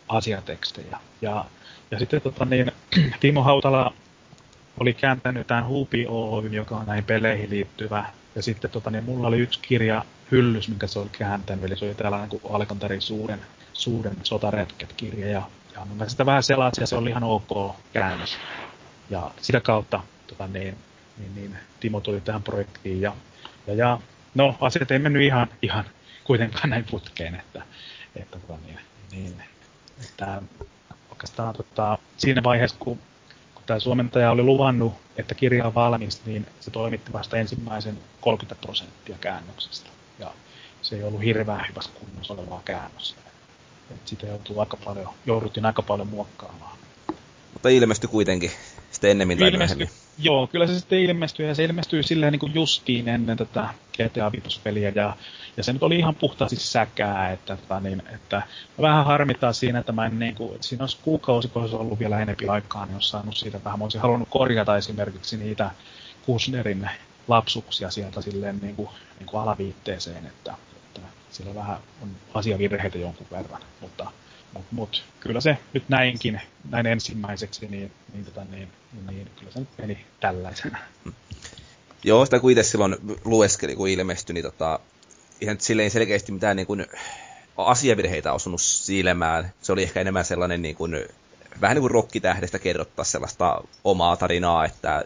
asiatekstejä. 0.09 0.99
Ja, 1.23 1.45
ja 1.91 1.99
sitten 1.99 2.21
tota, 2.21 2.45
niin, 2.45 2.73
Timo 3.21 3.43
Hautala 3.43 3.93
oli 4.81 4.95
kääntänyt 4.95 5.47
tämän 5.47 5.67
Huupi 5.67 6.07
Oy, 6.09 6.49
joka 6.49 6.77
on 6.77 6.87
näihin 6.87 7.05
peleihin 7.05 7.51
liittyvä. 7.51 8.05
Ja 8.35 8.43
sitten 8.43 8.71
tota, 8.71 8.91
niin 8.91 9.05
mulla 9.05 9.29
oli 9.29 9.39
yksi 9.39 9.61
kirja 9.63 10.05
hyllys, 10.31 10.69
minkä 10.69 10.87
se 10.87 10.99
oli 10.99 11.09
kääntänyt, 11.13 11.65
eli 11.65 11.77
se 11.77 11.85
oli 11.85 11.95
tällainen 11.95 12.29
kuin 12.29 12.43
Alkantarin 12.51 13.03
suuren, 13.03 13.41
suuren 13.73 14.17
sotaretket-kirja. 14.23 15.29
Ja, 15.29 15.43
ja 15.75 15.87
mä 15.95 16.09
sitä 16.09 16.27
vähän 16.27 16.43
selasin 16.43 16.83
ja 16.83 16.87
se 16.87 16.97
oli 16.97 17.11
ihan 17.11 17.25
ok 17.25 17.77
käännös. 17.93 18.37
Ja 19.11 19.31
sitä 19.41 19.61
kautta 19.61 20.01
tota, 20.29 20.47
niin, 20.47 20.77
niin, 21.19 21.35
niin, 21.35 21.57
Timo 21.81 22.01
tuli 22.01 22.21
tähän 22.21 22.43
projektiin 22.43 23.01
ja, 23.01 23.13
ja, 23.67 23.75
ja 23.75 24.01
no 24.35 24.57
asiat 24.61 24.91
ei 24.91 24.99
mennyt 24.99 25.23
ihan, 25.23 25.49
ihan 25.63 25.85
kuitenkaan 26.25 26.71
näin 26.71 26.85
putkeen, 26.91 27.35
että, 27.35 27.63
että, 28.17 28.39
tota, 28.39 28.59
niin, 28.67 28.79
niin, 29.13 29.43
että 30.01 30.43
oikeastaan 31.11 31.55
tota, 31.55 31.99
siinä 32.17 32.43
vaiheessa, 32.43 32.77
kun, 32.81 32.99
kun 33.55 33.63
tämä 33.67 33.81
suomentaja 33.81 34.31
oli 34.31 34.43
luvannut, 34.43 34.95
että 35.17 35.35
kirja 35.35 35.67
on 35.67 35.75
valmis, 35.75 36.23
niin 36.27 36.47
se 36.61 36.71
toimitti 36.71 37.13
vasta 37.13 37.37
ensimmäisen 37.37 37.99
30 38.21 38.67
prosenttia 38.67 39.17
käännöksestä. 39.21 39.91
Ja 40.19 40.33
se 40.83 40.97
ei 40.97 41.03
ollut 41.03 41.23
hirveän 41.23 41.65
hyvässä 41.69 41.91
kunnossa 41.95 42.35
olevaa 42.35 42.63
käännöstä. 42.65 43.21
Et 43.91 44.09
sitä 44.09 44.27
joutuu 44.27 44.61
aika 44.61 44.77
paljon, 44.77 45.09
jouduttiin 45.27 45.67
aika 45.67 45.83
paljon 45.83 46.09
muokkaamaan. 46.09 46.79
Mutta 47.53 47.69
ilmestyi 47.69 48.09
kuitenkin 48.11 48.51
sitten 48.91 49.11
ennemmin 49.11 49.39
tai 49.39 49.51
myöhemmin. 49.51 49.91
Joo, 50.19 50.47
kyllä 50.47 50.67
se 50.67 50.79
sitten 50.79 50.99
ilmestyi 50.99 51.47
ja 51.47 51.55
se 51.55 51.65
ilmestyi 51.65 52.03
silleen 52.03 52.33
niin 52.33 52.41
kuin 52.41 52.55
justiin 52.55 53.09
ennen 53.09 53.37
tätä 53.37 53.69
GTA 53.93 54.29
5-peliä 54.29 54.93
ja, 54.95 55.17
ja 55.57 55.65
se 55.65 55.73
nyt 55.73 55.83
oli 55.83 55.99
ihan 55.99 56.15
puhtaasti 56.15 56.57
säkää, 56.57 57.31
että, 57.31 57.55
että, 57.55 57.67
tota 57.67 57.81
niin, 57.81 58.03
että 58.15 58.43
vähän 58.81 59.05
harmittaa 59.05 59.53
siinä, 59.53 59.79
että, 59.79 59.93
mä 59.93 60.07
en, 60.07 60.19
niin 60.19 60.35
kuin, 60.35 60.59
siinä 60.61 60.83
olisi 60.83 60.99
kuukausi, 61.03 61.49
kun 61.49 61.63
olisi 61.63 61.77
ollut 61.77 61.99
vielä 61.99 62.21
enempi 62.21 62.49
aikaa, 62.49 62.87
niin 62.87 62.95
olisi 62.95 63.09
saanut 63.09 63.37
siitä 63.37 63.61
vähän, 63.65 63.79
mä 63.79 63.85
olisin 63.85 64.01
halunnut 64.01 64.29
korjata 64.29 64.77
esimerkiksi 64.77 65.37
niitä 65.37 65.71
Kusnerin 66.27 66.91
lapsuksia 67.29 67.91
sieltä 67.91 68.23
silleen 68.23 68.59
niin 68.63 68.77
kuin, 68.77 68.89
niin 69.19 69.27
kuin 69.27 69.41
alaviitteeseen, 69.41 70.27
että, 70.27 70.55
että 70.77 71.01
sillä 71.31 71.55
vähän 71.55 71.79
on 72.03 72.09
asiavirheitä 72.35 72.99
jonkun 72.99 73.27
verran, 73.31 73.63
mutta 73.81 74.11
mutta 74.55 74.69
mut, 74.71 75.05
kyllä 75.21 75.41
se 75.41 75.59
nyt 75.73 75.89
näinkin, 75.89 76.41
näin 76.71 76.87
ensimmäiseksi, 76.87 77.67
niin, 77.67 77.93
niin, 78.13 78.25
tota, 78.25 78.45
niin, 78.45 78.69
niin, 79.11 79.31
kyllä 79.39 79.53
se 79.53 79.61
nyt 79.61 79.69
meni 79.79 80.07
tällaisena. 80.21 80.79
Joo, 82.05 82.25
sitä 82.25 82.41
kun 82.41 82.51
itse 82.51 82.63
silloin 82.63 82.97
lueskeli, 83.25 83.77
kun 83.77 83.89
ilmestyi, 83.89 84.35
niin 84.35 84.45
tota, 84.45 84.81
ihan 85.41 85.61
silleen 85.61 85.91
selkeästi 85.91 86.33
mitään 86.33 86.57
niin 86.57 86.67
kuin, 86.67 86.87
asiavirheitä 87.57 88.33
osunut 88.33 88.61
silmään. 88.61 89.53
Se 89.63 89.73
oli 89.73 89.83
ehkä 89.83 90.01
enemmän 90.01 90.25
sellainen 90.25 90.63
niin 90.63 90.77
kuin, 90.77 90.97
vähän 91.61 91.75
niin 91.75 91.83
kuin 91.83 91.91
rokkitähdestä 91.91 92.59
kerrottaa 92.59 93.05
sellaista 93.05 93.61
omaa 93.85 94.17
tarinaa, 94.17 94.65
että 94.65 95.05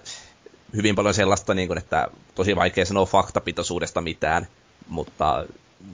hyvin 0.76 0.94
paljon 0.94 1.14
sellaista, 1.14 1.54
niin 1.54 1.68
kuin, 1.68 1.78
että 1.78 2.08
tosi 2.34 2.56
vaikea 2.56 2.84
sanoa 2.84 3.06
faktapitoisuudesta 3.06 4.00
mitään, 4.00 4.46
mutta 4.88 5.44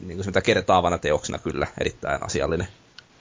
niin 0.06 0.16
kuin 0.16 0.34
se 0.34 0.40
kertaavana 0.40 0.98
teoksena 0.98 1.38
kyllä 1.38 1.66
erittäin 1.80 2.22
asiallinen. 2.22 2.68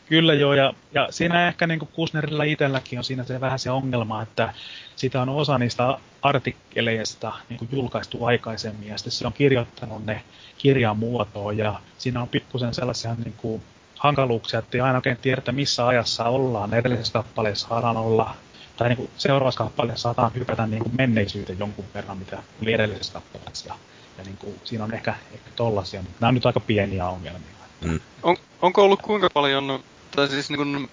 Kyllä 0.10 0.34
joo, 0.34 0.54
ja, 0.54 0.74
ja 0.94 1.08
siinä 1.10 1.48
ehkä 1.48 1.68
niin 1.68 1.80
kuin 1.80 1.90
Kusnerilla 1.94 2.44
itselläkin 2.44 3.00
on 3.00 3.04
siinä 3.04 3.24
se 3.24 3.42
vähän 3.42 3.60
se 3.60 3.72
ongelma, 3.72 4.22
että 4.22 4.54
sitä 4.96 5.22
on 5.22 5.30
osa 5.30 5.58
niistä 5.58 5.98
artikkeleista 6.22 7.34
niin 7.50 7.58
kuin 7.58 7.70
julkaistu 7.72 8.26
aikaisemmin, 8.26 8.88
ja 8.88 8.98
sitten 8.98 9.12
se 9.12 9.28
on 9.28 9.34
kirjoittanut 9.34 10.06
ne 10.06 10.24
kirjan 10.58 10.98
muotoon, 10.98 11.58
ja 11.58 11.80
siinä 11.98 12.22
on 12.22 12.28
pikkusen 12.28 12.74
sellaisia 12.74 13.16
niin 13.26 13.34
kuin 13.38 13.62
hankaluuksia, 13.98 14.60
että 14.60 14.78
ei 14.78 14.82
aina 14.82 14.98
oikein 14.98 15.18
tiedä, 15.18 15.52
missä 15.52 15.88
ajassa 15.88 16.24
ollaan. 16.24 16.74
Edellisessä 16.74 17.14
kappaleessa 17.14 17.68
saadaan 17.68 17.98
olla, 17.98 18.36
tai 18.78 18.90
niin 18.90 18.98
kuin 18.98 19.10
seuraavassa 19.18 19.64
kappaleessa 19.64 20.04
saadaan 20.04 20.32
hypätä 20.36 20.68
niin 20.68 20.84
kuin 20.84 20.96
menneisyyteen 20.98 21.60
jonkun 21.60 21.86
verran, 21.94 22.18
mitä 22.18 22.44
oli 22.62 22.74
edellisessä 22.74 23.14
kappaleessa. 23.14 23.68
Ja, 23.68 23.76
ja 24.18 24.24
niin 24.24 24.38
kuin, 24.38 24.56
siinä 24.64 24.84
on 24.84 24.94
ehkä, 24.94 25.16
ehkä 25.34 25.50
tollasia, 25.56 26.02
mutta 26.02 26.18
nämä 26.20 26.28
on 26.30 26.34
nyt 26.34 26.46
aika 26.46 26.60
pieniä 26.60 27.08
ongelmia. 27.08 27.58
Mm. 27.82 28.00
On, 28.24 28.38
onko 28.62 28.84
ollut 28.84 29.02
kuinka 29.02 29.30
paljon 29.34 29.84
tai 30.12 30.28
siis 30.28 30.50
niin 30.50 30.58
kuin, 30.58 30.90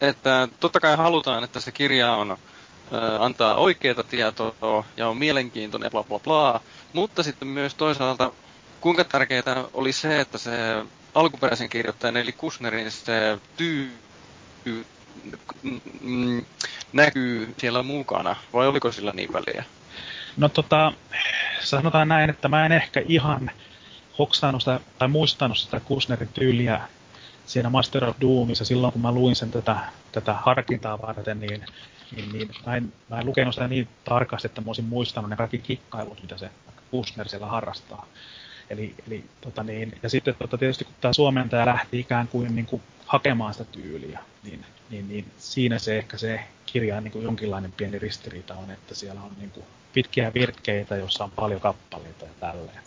että 0.00 0.48
totta 0.60 0.80
kai 0.80 0.96
halutaan, 0.96 1.44
että 1.44 1.60
se 1.60 1.72
kirja 1.72 2.12
on, 2.12 2.36
antaa 3.18 3.54
oikeaa 3.54 4.02
tietoa 4.02 4.84
ja 4.96 5.08
on 5.08 5.16
mielenkiintoinen 5.16 5.90
bla 5.90 6.04
bla 6.04 6.18
bla, 6.18 6.60
mutta 6.92 7.22
sitten 7.22 7.48
myös 7.48 7.74
toisaalta 7.74 8.32
kuinka 8.80 9.04
tärkeää 9.04 9.64
oli 9.72 9.92
se, 9.92 10.20
että 10.20 10.38
se 10.38 10.50
alkuperäisen 11.14 11.68
kirjoittajan 11.68 12.16
eli 12.16 12.32
Kusnerin 12.32 12.90
se 12.90 13.38
tyy 13.56 13.92
mm, 16.00 16.44
näkyy 16.92 17.54
siellä 17.58 17.82
mukana, 17.82 18.36
vai 18.52 18.66
oliko 18.66 18.92
sillä 18.92 19.12
niin 19.14 19.32
väliä? 19.32 19.64
No 20.36 20.48
tota, 20.48 20.92
sanotaan 21.60 22.08
näin, 22.08 22.30
että 22.30 22.48
mä 22.48 22.66
en 22.66 22.72
ehkä 22.72 23.02
ihan 23.08 23.50
hoksannut 24.18 24.62
sitä, 24.62 24.80
tai 24.98 25.08
muistanut 25.08 25.58
sitä 25.58 25.80
Kusnerin 25.80 26.28
tyyliä 26.28 26.80
siinä 27.46 27.70
Master 27.70 28.04
of 28.04 28.16
Doomissa 28.20 28.64
silloin, 28.64 28.92
kun 28.92 29.02
mä 29.02 29.12
luin 29.12 29.36
sen 29.36 29.50
tätä, 29.50 29.76
tätä 30.12 30.34
harkintaa 30.34 31.02
varten, 31.02 31.40
niin, 31.40 31.64
niin, 32.16 32.32
niin 32.32 32.50
mä, 32.66 32.76
en, 32.76 32.92
mä 33.10 33.20
en 33.20 33.26
lukenut 33.26 33.54
sitä 33.54 33.68
niin 33.68 33.88
tarkasti, 34.04 34.46
että 34.46 34.60
mä 34.60 34.66
olisin 34.66 34.84
muistanut 34.84 35.30
ne 35.30 35.36
kaikki 35.36 35.58
kikkailut, 35.58 36.22
mitä 36.22 36.38
se 36.38 36.50
Kusner 36.90 37.28
siellä 37.28 37.46
harrastaa. 37.46 38.06
Eli, 38.70 38.94
eli 39.06 39.24
tota 39.40 39.62
niin, 39.62 39.98
ja 40.02 40.08
sitten 40.08 40.34
tota, 40.38 40.58
tietysti 40.58 40.84
kun 40.84 40.94
tämä 41.00 41.12
suomentaja 41.12 41.66
lähti 41.66 42.00
ikään 42.00 42.28
kuin, 42.28 42.56
niin 42.56 42.66
kuin 42.66 42.82
hakemaan 43.06 43.54
sitä 43.54 43.64
tyyliä, 43.64 44.20
niin, 44.42 44.64
niin, 44.90 45.08
niin 45.08 45.24
siinä 45.38 45.78
se 45.78 45.98
ehkä 45.98 46.18
se 46.18 46.40
kirjaan 46.66 47.04
niin 47.04 47.12
kuin 47.12 47.24
jonkinlainen 47.24 47.72
pieni 47.72 47.98
ristiriita 47.98 48.54
on, 48.54 48.70
että 48.70 48.94
siellä 48.94 49.20
on 49.22 49.30
niin 49.38 49.50
kuin 49.50 49.66
pitkiä 49.92 50.34
virkkeitä, 50.34 50.96
jossa 50.96 51.24
on 51.24 51.30
paljon 51.30 51.60
kappaleita 51.60 52.24
ja 52.24 52.30
tälleen. 52.40 52.84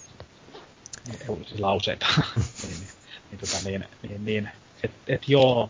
Siis 1.47 1.59
lauseita. 1.59 2.05
niin, 2.35 2.79
niin, 2.79 2.87
tota, 3.31 3.57
niin, 3.65 3.85
niin, 4.09 4.25
niin 4.25 4.49
et, 4.83 4.91
et 5.07 5.29
joo. 5.29 5.69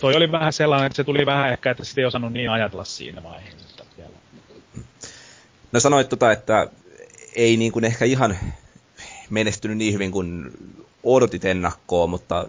Toi 0.00 0.16
oli 0.16 0.32
vähän 0.32 0.52
sellainen, 0.52 0.86
että 0.86 0.96
se 0.96 1.04
tuli 1.04 1.26
vähän 1.26 1.52
ehkä, 1.52 1.70
että 1.70 1.84
sitä 1.84 2.00
ei 2.00 2.04
osannut 2.04 2.32
niin 2.32 2.50
ajatella 2.50 2.84
siinä 2.84 3.22
vaiheessa 3.22 3.84
vielä. 3.98 4.14
No 5.72 5.80
sanoit 5.80 6.08
tota, 6.08 6.32
että 6.32 6.66
ei 7.36 7.56
niin 7.56 7.72
kuin 7.72 7.84
ehkä 7.84 8.04
ihan 8.04 8.38
menestynyt 9.30 9.76
niin 9.76 9.94
hyvin 9.94 10.12
kuin 10.12 10.50
odotit 11.02 11.44
ennakkoon, 11.44 12.10
mutta 12.10 12.46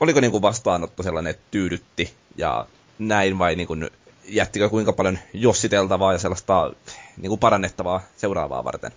oliko 0.00 0.20
niin 0.20 0.30
kuin 0.30 0.42
vastaanotto 0.42 1.02
sellainen, 1.02 1.30
että 1.30 1.42
tyydytti 1.50 2.14
ja 2.36 2.66
näin 2.98 3.38
vai 3.38 3.56
niin 3.56 3.66
kuin, 3.66 3.90
jättikö 4.24 4.68
kuinka 4.68 4.92
paljon 4.92 5.18
jossiteltavaa 5.32 6.12
ja 6.12 6.18
sellaista 6.18 6.72
niin 7.16 7.28
kuin 7.28 7.40
parannettavaa 7.40 8.00
seuraavaa 8.16 8.64
varten? 8.64 8.92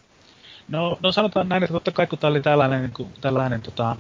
No, 0.67 0.97
no 1.03 1.11
sanotaan 1.11 1.49
näin, 1.49 1.63
että 1.63 1.73
totta 1.73 1.91
kai 1.91 2.07
kun 2.07 2.19
tämä 2.19 2.31
oli 2.31 2.41
tällainen, 2.41 2.81
niin 2.81 2.93
kuin, 2.93 3.09
tällainen, 3.21 3.61
tota, 3.61 3.95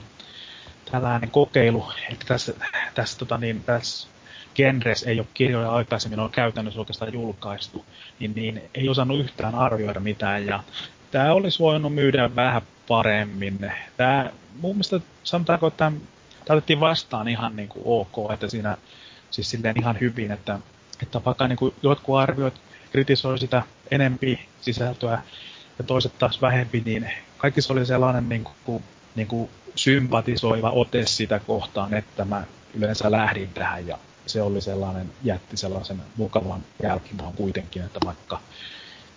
tällainen 0.91 1.31
kokeilu, 1.31 1.91
että 2.11 2.25
tässä, 2.27 2.53
tässä, 2.95 3.19
tota, 3.19 3.37
niin, 3.37 3.63
tässä 3.63 4.07
genres 4.55 5.03
ei 5.03 5.19
ole 5.19 5.27
kirjoja 5.33 5.71
aikaisemmin 5.71 6.19
ole 6.19 6.29
käytännössä 6.29 6.79
oikeastaan 6.79 7.13
julkaistu, 7.13 7.85
niin, 8.19 8.33
niin 8.35 8.61
ei 8.75 8.89
osannut 8.89 9.19
yhtään 9.19 9.55
arvioida 9.55 9.99
mitään. 9.99 10.45
Ja 10.45 10.63
tämä 11.11 11.33
olisi 11.33 11.59
voinut 11.59 11.93
myydä 11.93 12.35
vähän 12.35 12.61
paremmin. 12.87 13.71
Tämä, 13.97 14.31
mun 14.61 14.75
mielestä 14.75 14.99
sanotaanko, 15.23 15.67
että 15.67 15.91
tämä 16.45 16.57
otettiin 16.57 16.79
vastaan 16.79 17.27
ihan 17.27 17.55
niin 17.55 17.69
kuin 17.69 17.83
ok, 17.85 18.31
että 18.33 18.47
siinä 18.47 18.77
siis 19.31 19.49
silleen 19.49 19.79
ihan 19.79 19.97
hyvin, 20.01 20.31
että, 20.31 20.59
että 21.01 21.21
vaikka 21.25 21.47
niin 21.47 21.57
kuin 21.57 21.73
jotkut 21.83 22.17
arviot 22.17 22.61
kritisoi 22.91 23.39
sitä 23.39 23.63
enempi 23.91 24.39
sisältöä 24.61 25.21
ja 25.77 25.83
toiset 25.83 26.17
taas 26.19 26.41
vähempi, 26.41 26.81
niin 26.85 27.11
kaikissa 27.37 27.73
oli 27.73 27.85
sellainen 27.85 28.29
niin 28.29 28.47
kuin, 28.63 28.83
niin 29.15 29.27
kuin 29.27 29.49
sympatisoiva 29.75 30.69
ote 30.69 31.05
sitä 31.05 31.39
kohtaan, 31.39 31.93
että 31.93 32.25
mä 32.25 32.43
yleensä 32.73 33.11
lähdin 33.11 33.49
tähän 33.49 33.87
ja 33.87 33.97
se 34.25 34.41
oli 34.41 34.61
sellainen, 34.61 35.09
jätti 35.23 35.57
sellaisen 35.57 36.01
mukavan 36.17 36.61
jälkimaan 36.83 37.33
kuitenkin, 37.33 37.81
että 37.81 37.99
vaikka 38.05 38.39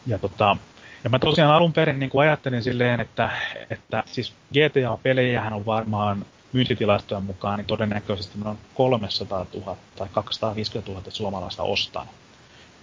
ja, 0.07 0.19
tota, 0.19 0.57
ja 1.05 1.11
mä 1.11 1.19
tosiaan 1.19 1.55
alun 1.55 1.73
perin 1.73 1.99
niin 1.99 2.11
kuin 2.11 2.23
ajattelin 2.23 2.63
silleen, 2.63 3.01
että, 3.01 3.31
että 3.71 4.03
siis 4.07 4.33
GTA-pelejähän 4.53 5.53
on 5.53 5.67
varmaan 5.67 6.27
myyntitilastojen 6.53 7.23
mukaan, 7.23 7.59
niin 7.59 7.67
todennäköisesti 7.67 8.39
on 8.45 8.59
300 8.75 9.47
000 9.55 9.77
tai 9.97 10.09
250 10.13 10.93
000 10.93 11.05
suomalaista 11.09 11.63
ostanut. 11.63 12.15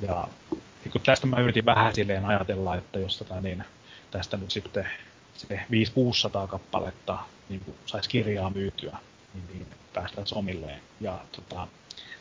Ja 0.02 0.28
kun 0.92 1.02
tästä 1.02 1.28
mä 1.28 1.40
yritin 1.40 1.66
vähän 1.66 1.96
silleen 1.96 2.26
ajatella, 2.26 2.76
että 2.76 3.00
jos 3.00 3.18
tota, 3.18 3.42
niin, 3.42 3.64
tästä 4.12 4.38
nyt 4.38 4.52
sitten 4.52 4.88
se 5.36 5.60
500-600 6.46 6.48
kappaletta 6.48 7.18
niin 7.50 7.76
saisi 7.86 8.10
kirjaa 8.10 8.50
myytyä, 8.50 8.98
niin, 9.34 9.48
niin 9.54 9.68
päästään 9.94 10.28
omilleen. 10.34 10.82
Ja 11.02 11.20
tota, 11.32 11.68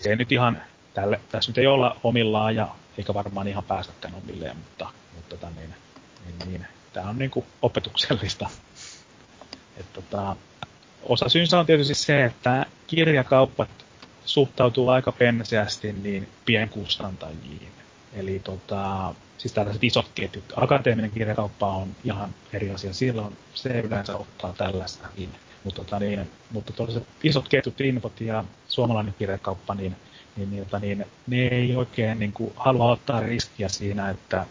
se 0.00 0.11
ei 0.11 0.16
nyt 0.16 0.33
ihan, 0.33 0.62
tälle, 0.94 1.21
tässä 1.28 1.50
nyt 1.50 1.59
ei 1.59 1.66
olla 1.66 1.97
omillaan 2.02 2.56
ja 2.56 2.68
eikä 2.99 3.14
varmaan 3.14 3.49
ihan 3.49 3.64
päästäkään 3.64 4.14
omilleen, 4.14 4.56
mutta, 4.56 4.88
mutta 5.14 5.37
tota, 5.37 5.50
niin, 5.56 5.75
niin, 6.26 6.50
niin, 6.50 6.66
tämä 6.92 7.09
on 7.09 7.18
niin 7.18 7.30
kuin 7.30 7.47
opetuksellista. 7.62 8.50
Et, 9.76 9.93
tota, 9.93 10.36
osa 11.02 11.28
syynsä 11.28 11.58
on 11.58 11.67
tietysti 11.67 11.95
se, 11.95 12.25
että 12.25 12.67
kirjakaupat 12.86 13.71
suhtautuu 14.25 14.88
aika 14.88 15.12
penseästi 15.12 15.93
niin 15.93 16.28
pienkustantajiin. 16.45 17.73
Eli 18.14 18.38
tota, 18.38 19.14
siis 19.38 19.52
tällaiset 19.52 19.84
isot 19.84 20.10
ketjut. 20.14 20.52
Akateeminen 20.56 21.10
kirjakauppa 21.10 21.66
on 21.66 21.88
ihan 22.04 22.34
eri 22.52 22.70
asia. 22.70 22.92
Silloin 22.92 23.36
se 23.54 23.80
yleensä 23.80 24.16
ottaa 24.16 24.52
tällaistakin. 24.52 25.30
Mutta, 25.64 25.84
tota, 25.84 25.98
niin, 25.98 26.30
mutta 26.50 26.72
tuollaiset 26.72 27.06
isot 27.22 27.48
ketjut, 27.48 27.80
Infot 27.80 28.20
ja 28.20 28.44
suomalainen 28.68 29.14
kirjakauppa, 29.18 29.74
niin, 29.74 29.96
niin, 30.36 30.50
niin, 30.50 30.64
tota, 30.64 30.78
niin 30.78 31.06
ne 31.26 31.46
ei 31.46 31.76
oikein 31.76 32.18
niin 32.18 32.32
kuin, 32.32 32.52
halua 32.56 32.92
ottaa 32.92 33.20
riskiä 33.20 33.68
siinä, 33.68 34.10
että, 34.10 34.46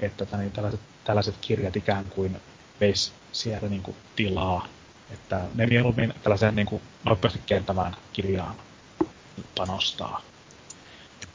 että 0.00 0.24
tota, 0.24 0.36
niin, 0.36 0.52
tällaiset, 0.52 0.80
tällaiset 1.04 1.34
kirjat 1.40 1.76
ikään 1.76 2.04
kuin 2.04 2.36
veisi 2.80 3.12
sieltä 3.32 3.68
niin 3.68 3.82
kuin, 3.82 3.96
tilaa 4.16 4.66
että 5.10 5.40
ne 5.54 5.66
mieluummin 5.66 6.14
tällaiseen 6.22 6.56
niin 6.56 6.66
kuin 6.66 6.82
nopeasti 7.04 7.40
kentämään 7.46 7.96
kirjaan 8.12 8.56
panostaa. 9.56 10.22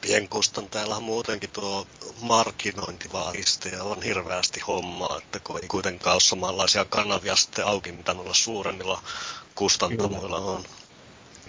Pienkustantajalla 0.02 1.00
muutenkin 1.00 1.50
tuo 1.50 1.86
markkinointivaiheista 2.22 3.68
ja 3.68 3.82
on 3.82 4.02
hirveästi 4.02 4.60
hommaa, 4.60 5.18
että 5.18 5.40
kun 5.40 5.58
ei 5.62 5.68
kuitenkaan 5.68 6.14
ole 6.14 6.20
samanlaisia 6.20 6.84
kanavia 6.84 7.36
sitten 7.36 7.66
auki, 7.66 7.92
mitä 7.92 8.14
noilla 8.14 8.34
suuremmilla 8.34 9.02
kustantamoilla 9.54 10.36
on. 10.36 10.62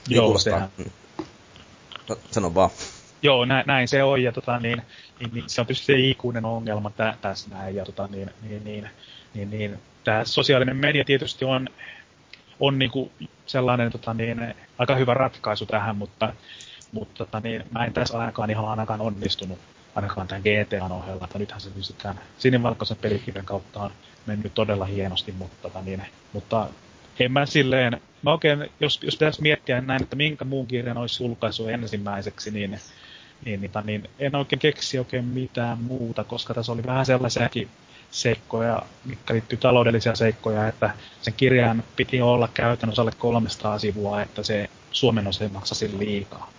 Joo, 0.07 0.37
sehän. 0.37 0.69
No, 2.09 2.17
sano 2.31 2.55
vaan. 2.55 2.69
Joo, 3.21 3.45
näin, 3.45 3.63
näin 3.67 3.87
se 3.87 4.03
on, 4.03 4.23
ja 4.23 4.31
tota, 4.31 4.59
niin, 4.59 4.81
niin, 5.19 5.33
niin, 5.33 5.43
se 5.47 5.61
on 5.61 5.67
tietysti 5.67 5.85
se 5.85 5.99
ikuinen 5.99 6.45
ongelma 6.45 6.89
tä, 6.89 7.17
tässä 7.21 7.49
näin, 7.49 7.75
ja 7.75 7.85
tota, 7.85 8.07
niin, 8.07 8.29
niin, 8.41 8.63
niin, 8.63 8.89
niin, 9.33 9.49
niin, 9.49 9.79
tämä 10.03 10.25
sosiaalinen 10.25 10.77
media 10.77 11.03
tietysti 11.03 11.45
on 11.45 11.69
on 12.59 12.79
niin 12.79 12.91
kuin 12.91 13.11
sellainen 13.45 13.91
tota 13.91 14.13
niin, 14.13 14.55
aika 14.77 14.95
hyvä 14.95 15.13
ratkaisu 15.13 15.65
tähän, 15.65 15.95
mutta, 15.95 16.33
mutta 16.93 17.25
tota 17.25 17.39
niin, 17.39 17.63
mä 17.71 17.85
en 17.85 17.93
tässä 17.93 18.19
ainakaan 18.19 18.49
ihan 18.49 18.65
ainakaan 18.65 19.01
onnistunut 19.01 19.59
ainakaan 19.95 20.27
tämän 20.27 20.41
GTAn 20.41 20.91
ohella, 20.91 21.25
että 21.25 21.39
nythän 21.39 21.61
se 21.61 21.69
tämän 21.97 22.19
sinivalkoisen 22.37 22.97
pelikirjan 22.97 23.45
kautta 23.45 23.79
on 23.79 23.91
mennyt 24.25 24.53
todella 24.53 24.85
hienosti, 24.85 25.31
mutta, 25.31 25.55
tota 25.61 25.81
niin, 25.81 26.01
mutta 26.33 26.67
en 27.19 27.31
mä 27.31 27.45
silleen, 27.45 28.01
mä 28.21 28.31
oikein, 28.31 28.69
jos, 28.79 28.99
jos 29.03 29.15
pitäisi 29.15 29.41
miettiä 29.41 29.81
näin, 29.81 30.03
että 30.03 30.15
minkä 30.15 30.45
muun 30.45 30.67
kirjan 30.67 30.97
olisi 30.97 31.23
julkaisu 31.23 31.67
ensimmäiseksi, 31.67 32.51
niin, 32.51 32.79
niin, 33.45 33.61
niin, 33.61 33.71
niin 33.83 34.09
en 34.19 34.35
oikein 34.35 34.59
keksi 34.59 34.99
oikein 34.99 35.25
mitään 35.25 35.77
muuta, 35.77 36.23
koska 36.23 36.53
tässä 36.53 36.71
oli 36.71 36.83
vähän 36.83 37.05
sellaisiakin 37.05 37.69
seikkoja, 38.11 38.81
mitkä 39.05 39.33
liittyy 39.33 39.57
taloudellisia 39.57 40.15
seikkoja, 40.15 40.67
että 40.67 40.93
sen 41.21 41.33
kirjan 41.33 41.83
piti 41.95 42.21
olla 42.21 42.49
käytännössä 42.53 43.01
alle 43.01 43.11
300 43.17 43.79
sivua, 43.79 44.21
että 44.21 44.43
se 44.43 44.69
Suomen 44.91 45.27
osa 45.27 45.49
maksasi 45.49 45.97
liikaa. 45.97 46.51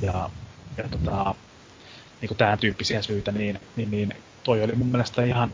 Ja, 0.00 0.30
ja 0.76 0.88
tota, 0.88 1.34
niin 2.20 2.28
kuin 2.28 2.38
tämän 2.38 2.58
tyyppisiä 2.58 3.02
syitä, 3.02 3.32
niin, 3.32 3.60
niin, 3.76 3.90
niin 3.90 4.14
toi 4.44 4.62
oli 4.62 4.72
mun 4.72 4.86
mielestä 4.86 5.24
ihan 5.24 5.52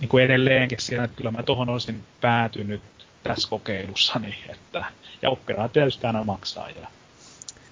niin 0.00 0.08
kuin 0.08 0.24
edelleenkin 0.24 0.80
siinä, 0.80 1.04
että 1.04 1.16
kyllä 1.16 1.30
mä 1.30 1.42
tuohon 1.42 1.68
olisin 1.68 2.04
päätynyt 2.20 2.82
tässä 3.22 3.48
kokeilussani, 3.48 4.34
että, 4.48 4.84
ja 5.22 5.30
oppiraa 5.30 5.68
tietysti 5.68 6.06
aina 6.06 6.24
maksaa. 6.24 6.70
Ja... 6.70 6.88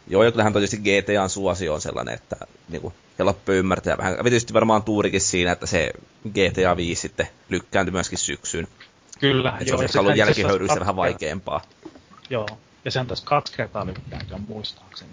Joo, 0.06 0.22
ja 0.22 0.30
kyllähän 0.30 0.52
tietysti 0.52 0.76
GTAn 0.76 1.30
suosio 1.30 1.74
on 1.74 1.80
sellainen, 1.80 2.14
että 2.14 2.36
niin 2.68 2.82
kuin, 2.82 2.94
helppo 3.18 3.52
ymmärtää. 3.52 3.98
Vähän 3.98 4.16
tietysti 4.22 4.54
varmaan 4.54 4.82
tuurikin 4.82 5.20
siinä, 5.20 5.52
että 5.52 5.66
se 5.66 5.92
GTA 6.28 6.76
5 6.76 7.00
sitten 7.00 7.28
lykkääntyi 7.48 7.92
myöskin 7.92 8.18
syksyyn. 8.18 8.68
Kyllä. 9.20 9.50
Että 9.60 9.64
joo, 9.64 9.88
se 9.88 9.98
on 9.98 10.04
ollut 10.04 10.18
jälkihöyryissä 10.18 10.80
vähän 10.80 10.96
vaikeampaa. 10.96 11.60
Joo, 12.30 12.48
ja 12.84 12.90
se 12.90 13.00
on 13.00 13.06
tässä 13.06 13.24
kaksi 13.24 13.52
kertaa 13.56 13.86
lykkääntyä 13.86 14.38
muistaakseni. 14.48 15.10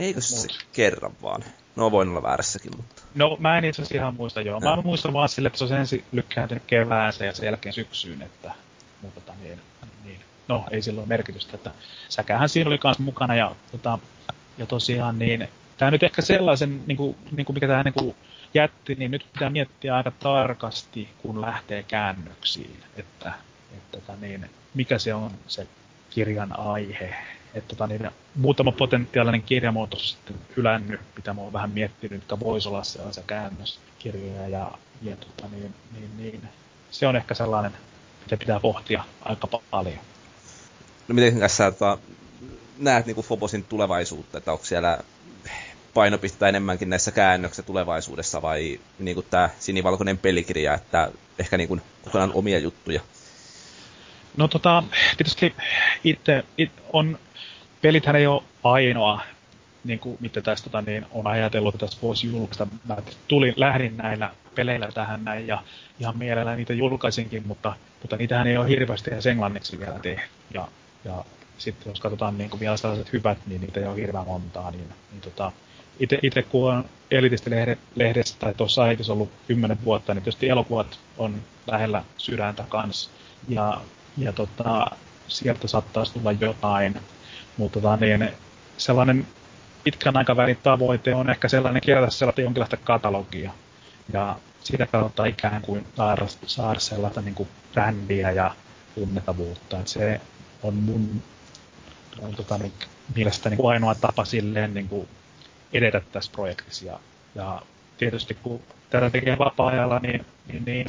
Eikö 0.00 0.20
se 0.20 0.36
Mut. 0.36 0.66
kerran 0.72 1.12
vaan? 1.22 1.44
No 1.76 1.90
voin 1.90 2.08
olla 2.08 2.22
väärässäkin, 2.22 2.70
mutta... 2.76 3.02
No 3.14 3.36
mä 3.40 3.58
en 3.58 3.64
itse 3.64 3.82
asiassa 3.82 3.94
ihan 3.94 4.14
muista 4.14 4.40
joo. 4.40 4.60
Mä 4.60 4.76
no. 4.76 4.82
muistan 4.82 5.12
vaan 5.12 5.28
sille, 5.28 5.46
että 5.46 5.58
se 5.58 5.64
on 5.64 5.72
ensin 5.72 6.04
lykkääntynyt 6.12 6.62
kevääseen 6.66 7.28
ja 7.28 7.34
sen 7.34 7.46
jälkeen 7.46 7.72
syksyyn, 7.72 8.22
että 8.22 8.52
mutta 9.02 9.20
tota, 9.20 9.32
niin, 9.42 9.60
niin, 10.04 10.20
no 10.48 10.64
ei 10.70 10.82
silloin 10.82 11.08
merkitystä, 11.08 11.56
että 11.56 11.70
säkähän 12.08 12.48
siinä 12.48 12.68
oli 12.68 12.78
kanssa 12.78 13.02
mukana 13.02 13.34
ja 13.34 13.54
tota, 13.72 13.98
ja 14.58 14.66
tosiaan 14.66 15.18
niin, 15.18 15.48
tämä 15.78 15.90
nyt 15.90 16.02
ehkä 16.02 16.22
sellaisen, 16.22 16.82
niin 16.86 16.96
kuin, 16.96 17.16
niin 17.32 17.46
kuin 17.46 17.54
mikä 17.54 17.66
tämä 17.66 17.82
niin 17.82 17.94
kuin 17.94 18.16
jätti, 18.54 18.94
niin 18.94 19.10
nyt 19.10 19.26
pitää 19.32 19.50
miettiä 19.50 19.96
aika 19.96 20.10
tarkasti, 20.10 21.08
kun 21.22 21.40
lähtee 21.40 21.82
käännöksiin, 21.82 22.76
että, 22.96 23.32
että 23.76 23.98
että 23.98 24.26
niin, 24.26 24.50
mikä 24.74 24.98
se 24.98 25.14
on 25.14 25.30
se 25.46 25.66
kirjan 26.10 26.58
aihe. 26.58 27.14
Että 27.54 27.68
tota, 27.68 27.86
niin, 27.86 28.10
muutama 28.34 28.72
potentiaalinen 28.72 29.42
kirjamuoto 29.42 29.98
sitten 29.98 30.36
hylännyt, 30.56 31.00
mitä 31.16 31.34
mä 31.34 31.40
oon 31.40 31.52
vähän 31.52 31.70
miettinyt, 31.70 32.22
että 32.22 32.40
voisi 32.40 32.68
olla 32.68 32.84
sellaisia 32.84 33.24
käännöskirjoja. 33.26 34.48
Ja, 34.48 34.70
ja 35.02 35.16
tota, 35.16 35.48
niin, 35.48 35.74
niin, 35.92 36.16
niin, 36.16 36.42
se 36.90 37.06
on 37.06 37.16
ehkä 37.16 37.34
sellainen 37.34 37.72
mitä 38.24 38.36
pitää 38.36 38.60
pohtia 38.60 39.04
aika 39.22 39.48
paljon. 39.70 39.98
No 41.08 41.14
miten 41.14 41.50
sä 41.50 41.70
tota, 41.70 41.98
näet 42.78 43.06
niin 43.06 43.16
Fobosin 43.16 43.64
tulevaisuutta, 43.64 44.38
että 44.38 44.52
onko 44.52 44.64
siellä 44.64 44.98
painopistettä 45.94 46.48
enemmänkin 46.48 46.90
näissä 46.90 47.10
käännöksissä 47.10 47.62
tulevaisuudessa 47.62 48.42
vai 48.42 48.80
niin 48.98 49.24
tämä 49.30 49.50
sinivalkoinen 49.58 50.18
pelikirja, 50.18 50.74
että 50.74 51.10
ehkä 51.38 51.56
niin 51.56 51.68
kuin 51.68 51.82
kokonaan 52.02 52.32
omia 52.34 52.58
juttuja? 52.58 53.00
No 54.36 54.48
tota, 54.48 54.82
tietysti 55.16 55.54
itse 56.04 56.44
it, 56.58 56.70
on, 56.92 57.18
pelithän 57.82 58.16
ei 58.16 58.26
ole 58.26 58.42
ainoa, 58.64 59.20
niin 59.84 59.98
kuin 59.98 60.16
mitä 60.20 60.40
tästä 60.40 60.70
tota, 60.70 60.82
niin 60.82 61.06
on 61.10 61.26
ajatellut, 61.26 61.74
että 61.74 61.86
tässä 61.86 61.98
voisi 62.02 62.26
julkaista. 62.26 62.66
Mä 62.88 62.96
tulin, 63.28 63.54
lähdin 63.56 63.96
näillä 63.96 64.30
peleillä 64.54 64.88
tähän 64.94 65.24
näin 65.24 65.46
ja 65.46 65.62
ihan 66.00 66.18
mielellä 66.18 66.56
niitä 66.56 66.72
julkaisinkin, 66.72 67.42
mutta, 67.46 67.72
mutta 68.02 68.16
niitähän 68.16 68.46
ei 68.46 68.56
ole 68.56 68.68
hirveästi 68.68 69.10
edes 69.10 69.26
englanniksi 69.26 69.78
vielä 69.78 69.98
tehty. 69.98 70.28
Ja, 70.54 70.68
ja 71.04 71.24
sitten 71.58 71.90
jos 71.90 72.00
katsotaan 72.00 72.38
niin 72.38 72.50
kuin 72.50 72.60
vielä 72.60 72.76
sellaiset 72.76 73.12
hyvät, 73.12 73.38
niin 73.46 73.60
niitä 73.60 73.80
ei 73.80 73.86
ole 73.86 73.96
hirveän 73.96 74.26
montaa. 74.26 74.70
Niin, 74.70 74.88
niin 75.12 75.20
tota, 75.20 75.52
itse 76.22 76.42
kun 76.42 76.72
on 76.72 76.84
elitisti-lehdessä 77.10 78.36
tai 78.38 78.54
tuossa 78.54 78.82
äitissä 78.82 79.12
ollut 79.12 79.30
kymmenen 79.46 79.84
vuotta, 79.84 80.14
niin 80.14 80.22
tietysti 80.22 80.48
elokuvat 80.48 80.98
on 81.18 81.42
lähellä 81.66 82.04
sydäntä 82.16 82.64
kanssa. 82.68 83.10
Ja, 83.48 83.80
ja 84.18 84.32
tota, 84.32 84.86
sieltä 85.28 85.68
saattaisi 85.68 86.12
tulla 86.12 86.32
jotain. 86.32 87.00
Mutta 87.56 87.80
tota, 87.80 87.96
niin, 87.96 88.28
sellainen 88.76 89.26
pitkän 89.84 90.16
aikavälin 90.16 90.58
tavoite 90.62 91.14
on 91.14 91.30
ehkä 91.30 91.48
sellainen 91.48 91.82
kerätä 91.82 92.10
sellaista 92.10 92.40
jonkinlaista 92.40 92.76
katalogia. 92.76 93.52
Ja 94.12 94.36
sitä 94.60 94.86
kautta 94.86 95.24
ikään 95.24 95.62
kuin 95.62 95.86
saada, 95.96 96.26
saada 96.46 96.80
sellaista 96.80 97.20
niin 97.20 97.34
kuin 97.34 97.48
brändiä 97.72 98.30
ja 98.30 98.54
tunnetavuutta. 98.94 99.78
Että 99.78 99.90
se 99.90 100.20
on 100.62 100.74
mun 100.74 101.22
on 102.18 102.34
tota, 102.34 102.58
niin, 102.58 102.72
mielestäni 103.14 103.56
niin 103.56 103.68
ainoa 103.68 103.94
tapa 103.94 104.24
silleen 104.24 104.74
niin 104.74 104.88
kuin 104.88 105.08
edetä 105.72 106.00
tässä 106.12 106.32
projektissa. 106.32 106.86
Ja, 106.86 107.00
ja 107.34 107.62
tietysti 107.98 108.34
kun 108.34 108.60
tätä 108.90 109.10
tekee 109.10 109.38
vapaa-ajalla, 109.38 109.98
niin, 109.98 110.26
niin, 110.46 110.64
niin 110.64 110.86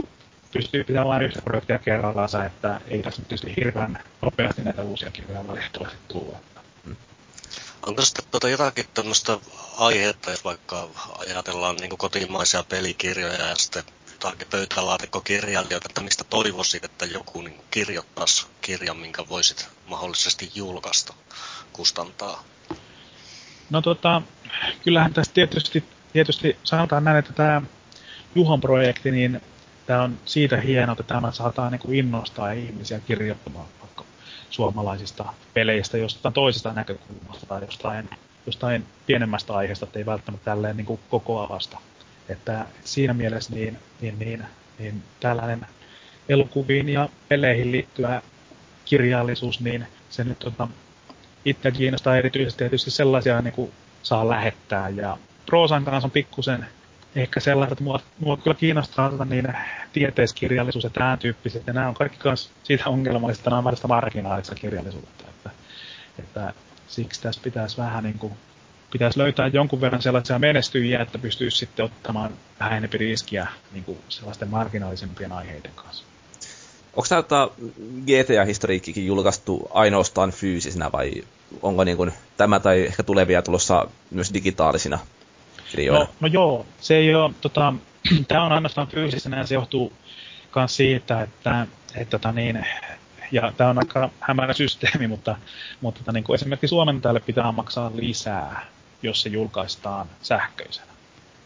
pystyy 0.54 0.84
pitämään 0.84 1.22
yhtä 1.22 1.42
projektia 1.42 1.80
kerrallaan, 1.80 2.46
että 2.46 2.82
ei 2.88 3.02
tässä 3.04 3.22
nyt 3.22 3.28
tietysti 3.28 3.56
hirveän 3.58 4.04
nopeasti 4.22 4.62
näitä 4.62 4.82
uusia 4.82 5.12
kirjoja 5.12 5.48
valitettavasti 5.48 5.98
tulla. 6.08 6.38
Onko 7.86 8.02
sitten 8.02 8.26
tuota 8.32 8.50
jotakin 8.50 8.86
tämmöistä 8.94 9.38
aihetta, 9.78 10.32
jos 10.32 10.46
vaikka 10.46 10.90
ajatellaan 11.18 11.76
niin 11.76 11.98
kotimaisia 11.98 12.64
pelikirjoja 12.64 13.48
ja 13.48 13.56
sitten 13.56 13.84
jotakin 14.12 14.48
pöytälaatikkokirjailijoita, 14.52 15.88
että 15.90 16.02
mistä 16.02 16.24
toivoisit, 16.24 16.84
että 16.84 17.06
joku 17.06 17.42
niin 17.42 17.62
kirjoittaisi 17.72 18.48
kirjan, 18.62 18.98
minkä 18.98 19.24
voisit 19.30 19.70
mahdollisesti 19.88 20.52
julkaista, 20.56 21.14
kustantaa? 21.74 22.44
No 23.70 23.82
tota, 23.82 24.22
kyllähän 24.84 25.14
tässä 25.14 25.34
tietysti, 25.34 25.84
tietysti 26.14 26.58
sanotaan 26.64 27.04
näin, 27.04 27.18
että 27.18 27.34
tämä 27.34 27.62
Juhon 28.36 28.62
projekti, 28.62 29.12
niin 29.12 29.42
tämä 29.86 30.04
on 30.04 30.18
siitä 30.26 30.58
hieno, 30.58 30.92
että 30.92 31.04
tämä 31.04 31.32
saattaa 31.32 31.70
niin 31.70 31.80
kuin 31.80 31.96
innostaa 31.96 32.52
ihmisiä 32.52 33.00
kirjoittamaan 33.00 33.66
vaikka 33.82 34.04
suomalaisista 34.50 35.34
peleistä 35.54 35.98
jostain 35.98 36.34
toisesta 36.34 36.74
näkökulmasta 36.74 37.46
tai 37.46 37.62
jostain, 37.62 38.10
jostain 38.46 38.86
pienemmästä 39.06 39.54
aiheesta, 39.54 39.86
että 39.86 40.00
ei 40.00 40.06
välttämättä 40.06 40.46
tälleen 40.46 40.78
niin 40.78 40.86
kuin 40.86 41.00
kokoavasta. 41.10 41.78
Että 42.30 42.66
siinä 42.84 43.14
mielessä 43.14 43.54
niin, 43.54 43.78
niin, 44.02 44.20
niin, 44.20 44.44
niin 44.80 45.04
tällainen 45.20 45.66
elokuviin 46.30 46.90
ja 46.90 47.10
peleihin 47.30 47.72
liittyvä 47.72 48.22
kirjallisuus, 48.86 49.60
niin 49.60 49.88
se 50.10 50.24
nyt 50.24 50.40
tota, 50.40 50.68
itse 51.46 51.72
kiinnostaa 51.72 52.18
erityisesti 52.18 52.58
tietysti 52.58 52.92
sellaisia 52.92 53.42
niin 53.42 53.54
kuin 53.54 53.72
saa 54.04 54.30
lähettää. 54.30 54.90
Ja 54.90 55.18
proosan 55.46 55.86
kanssa 55.86 56.08
on 56.08 56.12
pikkusen 56.12 56.66
ehkä 57.16 57.40
sellaista, 57.40 57.74
että 57.74 57.84
mua, 57.84 58.00
mua 58.20 58.38
kyllä 58.38 58.58
kiinnostaa 58.58 59.10
tota, 59.10 59.26
niin, 59.26 59.54
tieteiskirjallisuus 59.94 60.84
ja 60.84 60.90
tämän 60.90 61.20
tyyppiset. 61.20 61.68
Ja 61.68 61.74
nämä 61.74 61.88
on 61.88 61.94
kaikki 61.94 62.18
myös 62.24 62.50
siitä 62.64 62.90
ongelmallista, 62.90 63.50
nämä 63.50 63.58
on 63.58 63.64
vähän 63.64 63.78
marginaalista 63.88 64.56
kirjallisuutta. 64.56 65.24
Että, 65.30 65.50
että 66.20 66.54
siksi 66.88 67.22
tässä 67.22 67.42
pitäisi 67.44 67.78
vähän 67.78 68.04
niin 68.04 68.20
kuin, 68.20 68.34
pitäisi 68.92 69.20
löytää 69.20 69.48
jonkun 69.48 69.82
verran 69.82 70.02
sellaisia 70.02 70.40
menestyjiä, 70.40 71.02
että 71.02 71.18
pystyisi 71.18 71.58
sitten 71.58 71.86
ottamaan 71.86 72.32
vähän 72.60 72.78
enemmän 72.78 73.00
riskiä 73.00 73.48
niin 73.72 73.84
kuin 73.84 73.98
sellaisten 74.10 74.50
marginaalisempien 74.50 75.32
aiheiden 75.32 75.72
kanssa. 75.76 76.04
Onko 76.94 77.08
tämä 77.10 77.22
tota 77.22 77.52
GTA-historiikkikin 78.06 79.06
julkaistu 79.06 79.70
ainoastaan 79.74 80.32
fyysisenä 80.32 80.92
vai 80.92 81.12
onko 81.62 81.84
niin 81.84 81.98
kuin 81.98 82.14
tämä 82.38 82.60
tai 82.60 82.86
ehkä 82.86 83.04
tulevia 83.04 83.42
tulossa 83.42 83.88
myös 84.12 84.34
digitaalisina 84.34 85.00
No, 86.00 86.10
no 86.20 86.28
joo, 86.28 86.66
se 86.80 86.96
ei 86.96 87.16
ole, 87.16 87.34
tota, 87.42 87.74
tämä 88.28 88.44
on 88.44 88.52
ainoastaan 88.52 88.88
fyysisenä 88.88 89.38
ja 89.38 89.48
se 89.48 89.56
johtuu 89.56 89.94
myös 90.56 90.76
siitä, 90.76 91.22
että, 91.22 91.68
että 91.96 92.12
tota 92.12 92.32
niin, 92.32 92.66
ja 93.32 93.54
tämä 93.58 93.70
on 93.70 93.78
aika 93.78 94.10
hämärä 94.20 94.54
systeemi, 94.54 95.08
mutta, 95.14 95.36
mutta 95.82 96.00
tota, 96.00 96.12
niin 96.12 96.24
kuin 96.24 96.36
esimerkiksi 96.36 96.68
Suomen 96.68 97.02
tälle 97.02 97.20
pitää 97.20 97.52
maksaa 97.52 97.92
lisää, 97.96 98.66
jos 99.04 99.22
se 99.22 99.30
julkaistaan 99.30 100.08
sähköisenä. 100.22 100.92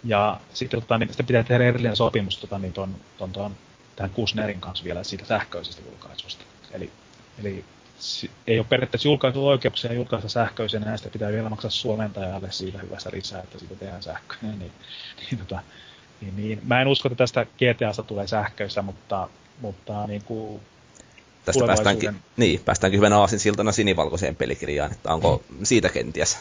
Ja 0.03 0.39
sitten 0.53 0.81
tota, 0.81 0.97
niin, 0.97 1.11
sitä 1.11 1.23
pitää 1.23 1.43
tehdä 1.43 1.65
erillinen 1.65 1.95
sopimus 1.95 2.38
tota, 2.38 2.59
niin 2.59 2.73
ton, 2.73 2.95
ton, 3.17 3.31
ton, 3.31 3.55
tämän 3.95 4.09
Kusnerin 4.09 4.61
kanssa 4.61 4.85
vielä 4.85 5.03
siitä 5.03 5.25
sähköisestä 5.25 5.81
julkaisusta. 5.85 6.45
Eli, 6.71 6.91
eli 7.43 7.65
ei 8.47 8.59
ole 8.59 8.65
periaatteessa 8.69 9.07
julkaisuoikeuksia 9.07 9.93
julkaista 9.93 10.29
sähköisenä, 10.29 10.91
ja 10.91 10.97
sitä 10.97 11.09
pitää 11.09 11.31
vielä 11.31 11.49
maksaa 11.49 11.71
suomentajalle 11.71 12.51
siitä 12.51 12.77
hyvästä 12.77 13.09
lisää, 13.13 13.41
että 13.41 13.59
siitä 13.59 13.75
tehdään 13.75 14.03
sähköinen. 14.03 14.59
Niin, 14.59 14.71
niin, 15.31 15.39
tota, 15.39 15.59
niin, 16.21 16.35
niin, 16.35 16.61
mä 16.63 16.81
en 16.81 16.87
usko, 16.87 17.07
että 17.07 17.17
tästä 17.17 17.45
GTAsta 17.45 18.03
tulee 18.03 18.27
sähköistä, 18.27 18.81
mutta, 18.81 19.29
mutta 19.61 20.07
niin 20.07 20.23
kuin 20.23 20.61
Tästä 21.45 21.65
päästäänkin, 21.65 22.15
niin, 22.37 22.61
päästäänkin 22.65 22.97
hyvänä 22.97 23.19
aasinsiltana 23.19 23.71
sinivalkoiseen 23.71 24.35
pelikirjaan, 24.35 24.91
että 24.91 25.13
onko 25.13 25.43
siitä 25.63 25.89
kenties? 25.89 26.39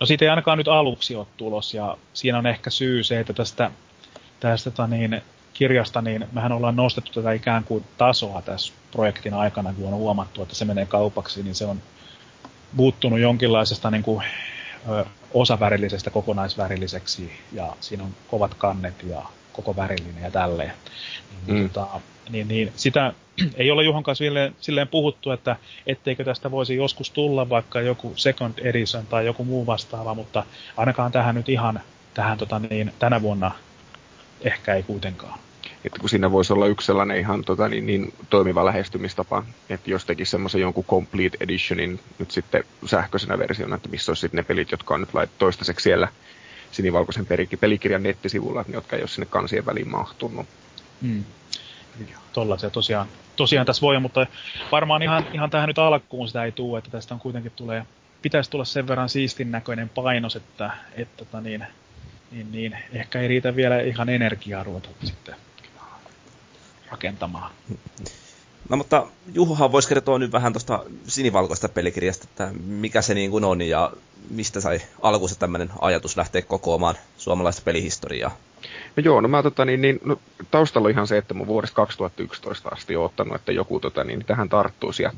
No 0.00 0.06
siitä 0.06 0.24
ei 0.24 0.28
ainakaan 0.28 0.58
nyt 0.58 0.68
aluksi 0.68 1.16
ole 1.16 1.26
tulos, 1.36 1.74
ja 1.74 1.96
siinä 2.12 2.38
on 2.38 2.46
ehkä 2.46 2.70
syy 2.70 3.04
se, 3.04 3.20
että 3.20 3.32
tästä, 3.32 3.70
tästä 4.40 4.70
tota 4.70 4.86
niin, 4.86 5.22
kirjasta, 5.54 6.02
niin 6.02 6.24
mehän 6.32 6.52
ollaan 6.52 6.76
nostettu 6.76 7.12
tätä 7.12 7.32
ikään 7.32 7.64
kuin 7.64 7.84
tasoa 7.98 8.42
tässä 8.42 8.72
projektin 8.92 9.34
aikana, 9.34 9.72
kun 9.72 9.86
on 9.86 9.94
huomattu, 9.94 10.42
että 10.42 10.54
se 10.54 10.64
menee 10.64 10.86
kaupaksi, 10.86 11.42
niin 11.42 11.54
se 11.54 11.64
on 11.64 11.82
muuttunut 12.72 13.20
jonkinlaisesta 13.20 13.90
niin 13.90 14.02
kuin, 14.02 14.26
ö, 14.88 15.04
osavärillisestä 15.34 16.10
kokonaisvärilliseksi, 16.10 17.32
ja 17.52 17.72
siinä 17.80 18.04
on 18.04 18.14
kovat 18.28 18.54
kannet 18.54 18.94
ja 19.02 19.22
koko 19.52 19.76
värillinen 19.76 20.22
ja 20.22 20.30
tälleen. 20.30 20.72
Niin, 21.46 21.58
mm. 21.58 21.70
tota, 21.70 22.00
niin, 22.30 22.48
niin 22.48 22.72
sitä 22.76 23.12
ei 23.54 23.70
ole 23.70 23.84
Juhon 23.84 24.02
kanssa 24.02 24.24
silleen, 24.24 24.54
silleen 24.60 24.88
puhuttu, 24.88 25.30
että 25.30 25.56
etteikö 25.86 26.24
tästä 26.24 26.50
voisi 26.50 26.76
joskus 26.76 27.10
tulla 27.10 27.48
vaikka 27.48 27.80
joku 27.80 28.12
second 28.16 28.54
edition 28.58 29.06
tai 29.06 29.26
joku 29.26 29.44
muu 29.44 29.66
vastaava, 29.66 30.14
mutta 30.14 30.44
ainakaan 30.76 31.12
tähän 31.12 31.34
nyt 31.34 31.48
ihan 31.48 31.80
tähän 32.14 32.38
tota 32.38 32.58
niin, 32.58 32.92
tänä 32.98 33.22
vuonna 33.22 33.50
ehkä 34.40 34.74
ei 34.74 34.82
kuitenkaan 34.82 35.38
että 35.84 35.98
kun 36.00 36.08
siinä 36.08 36.32
voisi 36.32 36.52
olla 36.52 36.66
yksi 36.66 36.86
sellainen 36.86 37.18
ihan 37.18 37.44
tota, 37.44 37.68
niin, 37.68 37.86
niin 37.86 38.14
toimiva 38.30 38.64
lähestymistapa, 38.64 39.44
että 39.68 39.90
jos 39.90 40.04
tekisi 40.04 40.30
semmoisen 40.30 40.60
jonkun 40.60 40.84
complete 40.84 41.36
editionin 41.40 42.00
nyt 42.18 42.30
sitten 42.30 42.64
sähköisenä 42.86 43.38
versiona, 43.38 43.76
että 43.76 43.88
missä 43.88 44.10
olisi 44.10 44.20
sitten 44.20 44.38
ne 44.38 44.42
pelit, 44.42 44.70
jotka 44.70 44.94
on 44.94 45.00
nyt 45.00 45.14
laitettu 45.14 45.38
toistaiseksi 45.38 45.84
siellä 45.84 46.08
sinivalkoisen 46.72 47.26
pelikirjan 47.60 48.02
nettisivulla, 48.02 48.64
jotka 48.72 48.96
ei 48.96 49.02
ole 49.02 49.08
sinne 49.08 49.26
kansien 49.30 49.66
väliin 49.66 49.90
mahtunut. 49.90 50.46
Mm. 51.00 51.24
Tollaisia 52.32 52.70
tosiaan, 52.70 53.06
tosiaan 53.36 53.66
tässä 53.66 53.82
voi, 53.82 54.00
mutta 54.00 54.26
varmaan 54.72 55.02
ihan, 55.02 55.26
ihan 55.32 55.50
tähän 55.50 55.68
nyt 55.68 55.78
alkuun 55.78 56.28
sitä 56.28 56.44
ei 56.44 56.52
tule, 56.52 56.78
että 56.78 56.90
tästä 56.90 57.14
on 57.14 57.20
kuitenkin 57.20 57.52
tulee, 57.56 57.86
pitäisi 58.22 58.50
tulla 58.50 58.64
sen 58.64 58.88
verran 58.88 59.08
siistin 59.08 59.50
näköinen 59.50 59.88
painos, 59.88 60.36
että, 60.36 60.64
että, 60.64 61.02
että 61.02 61.16
tota 61.16 61.40
niin, 61.40 61.66
niin, 62.30 62.52
niin, 62.52 62.76
ehkä 62.92 63.20
ei 63.20 63.28
riitä 63.28 63.56
vielä 63.56 63.80
ihan 63.80 64.08
energiaa 64.08 64.64
ruveta 64.64 64.88
sitten 65.04 65.34
rakentamaan. 66.90 67.52
No 68.68 68.76
mutta 68.76 69.06
Juhohan 69.34 69.72
voisi 69.72 69.88
kertoa 69.88 70.18
nyt 70.18 70.32
vähän 70.32 70.52
tuosta 70.52 70.84
sinivalkoista 71.06 71.68
pelikirjasta, 71.68 72.26
että 72.30 72.50
mikä 72.64 73.02
se 73.02 73.14
niin 73.14 73.30
kuin 73.30 73.44
on 73.44 73.62
ja 73.62 73.92
mistä 74.30 74.60
sai 74.60 74.80
alkuunsa 75.02 75.38
tämmöinen 75.38 75.70
ajatus 75.80 76.16
lähteä 76.16 76.42
kokoamaan 76.42 76.94
suomalaista 77.18 77.62
pelihistoriaa. 77.64 78.36
No 78.96 79.00
joo, 79.04 79.20
no 79.20 79.28
mä 79.28 79.42
tota, 79.42 79.64
niin, 79.64 79.82
niin, 79.82 80.00
no, 80.04 80.20
taustalla 80.50 80.86
on 80.86 80.92
ihan 80.92 81.06
se, 81.06 81.18
että 81.18 81.34
mä 81.34 81.46
vuodesta 81.46 81.74
2011 81.74 82.68
asti 82.68 82.96
oon 82.96 83.06
ottanut, 83.06 83.34
että 83.34 83.52
joku 83.52 83.80
tota, 83.80 84.04
niin, 84.04 84.24
tähän 84.24 84.48
tarttuisi 84.48 85.02
ja 85.02 85.12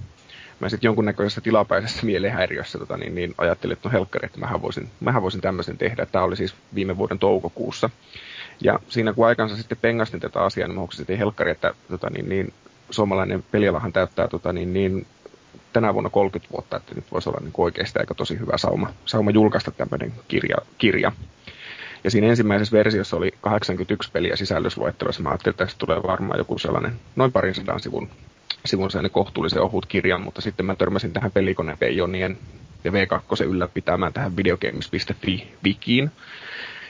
mä 0.61 0.69
sitten 0.69 0.89
jonkunnäköisessä 0.89 1.41
tilapäisessä 1.41 2.07
mielenhäiriössä 2.07 2.79
tota, 2.79 2.97
niin, 2.97 3.15
niin, 3.15 3.35
ajattelin, 3.39 3.73
että 3.73 3.89
no 3.89 3.93
helkkari, 3.93 4.27
että 4.27 4.41
mähän 4.41 4.63
voisin, 4.63 4.89
mähän 5.01 5.23
voisin 5.23 5.41
tämmöisen 5.41 5.79
tehdä. 5.79 6.07
Tämä 6.07 6.25
oli 6.25 6.37
siis 6.37 6.55
viime 6.75 6.97
vuoden 6.97 7.19
toukokuussa. 7.19 7.91
Ja 8.61 8.79
siinä 8.89 9.13
kun 9.13 9.27
aikansa 9.27 9.57
sitten 9.57 9.79
pengastin 9.81 10.21
tätä 10.21 10.41
asiaa, 10.41 10.69
niin 10.69 10.81
mä 10.81 10.87
sitten 10.91 11.19
helkkari, 11.19 11.51
että 11.51 11.75
tota, 11.91 12.11
niin, 12.11 12.29
niin, 12.29 12.53
suomalainen 12.91 13.45
pelialahan 13.51 13.93
täyttää 13.93 14.29
tota, 14.29 14.53
niin, 14.53 14.73
niin, 14.73 15.07
tänä 15.73 15.95
vuonna 15.95 16.11
30 16.11 16.53
vuotta, 16.53 16.77
että 16.77 16.95
nyt 16.95 17.05
voisi 17.13 17.29
olla 17.29 17.41
niin 17.41 17.53
oikeasti 17.59 17.99
aika 17.99 18.15
tosi 18.15 18.39
hyvä 18.39 18.59
sauma, 18.59 18.93
sauma 19.05 19.31
julkaista 19.31 19.71
tämmöinen 19.71 20.13
kirja, 20.29 20.57
kirja. 20.79 21.13
Ja 22.05 22.11
siinä 22.11 22.27
ensimmäisessä 22.27 22.77
versiossa 22.77 23.17
oli 23.17 23.33
81 23.41 24.11
peliä 24.13 24.37
sisällysluettelossa. 24.37 25.23
Mä 25.23 25.29
ajattelin, 25.29 25.53
että 25.53 25.65
tästä 25.65 25.79
tulee 25.79 26.03
varmaan 26.03 26.39
joku 26.39 26.59
sellainen 26.59 26.93
noin 27.17 27.33
parin 27.33 27.55
sadan 27.55 27.81
sivun, 27.81 28.09
sivun 28.67 28.91
sellainen 28.91 29.11
kohtuullisen 29.11 29.63
ohut 29.63 29.87
kirja, 29.87 30.19
mutta 30.19 30.41
sitten 30.41 30.67
mä 30.67 30.75
törmäsin 30.75 31.13
tähän 31.13 31.33
pelikone 31.33 31.77
Peijonien 31.81 32.39
ja 32.85 32.91
V2 32.91 33.45
ylläpitämään 33.45 34.13
tähän 34.13 34.37
videogames.fi 34.37 35.49
wikiin, 35.65 36.11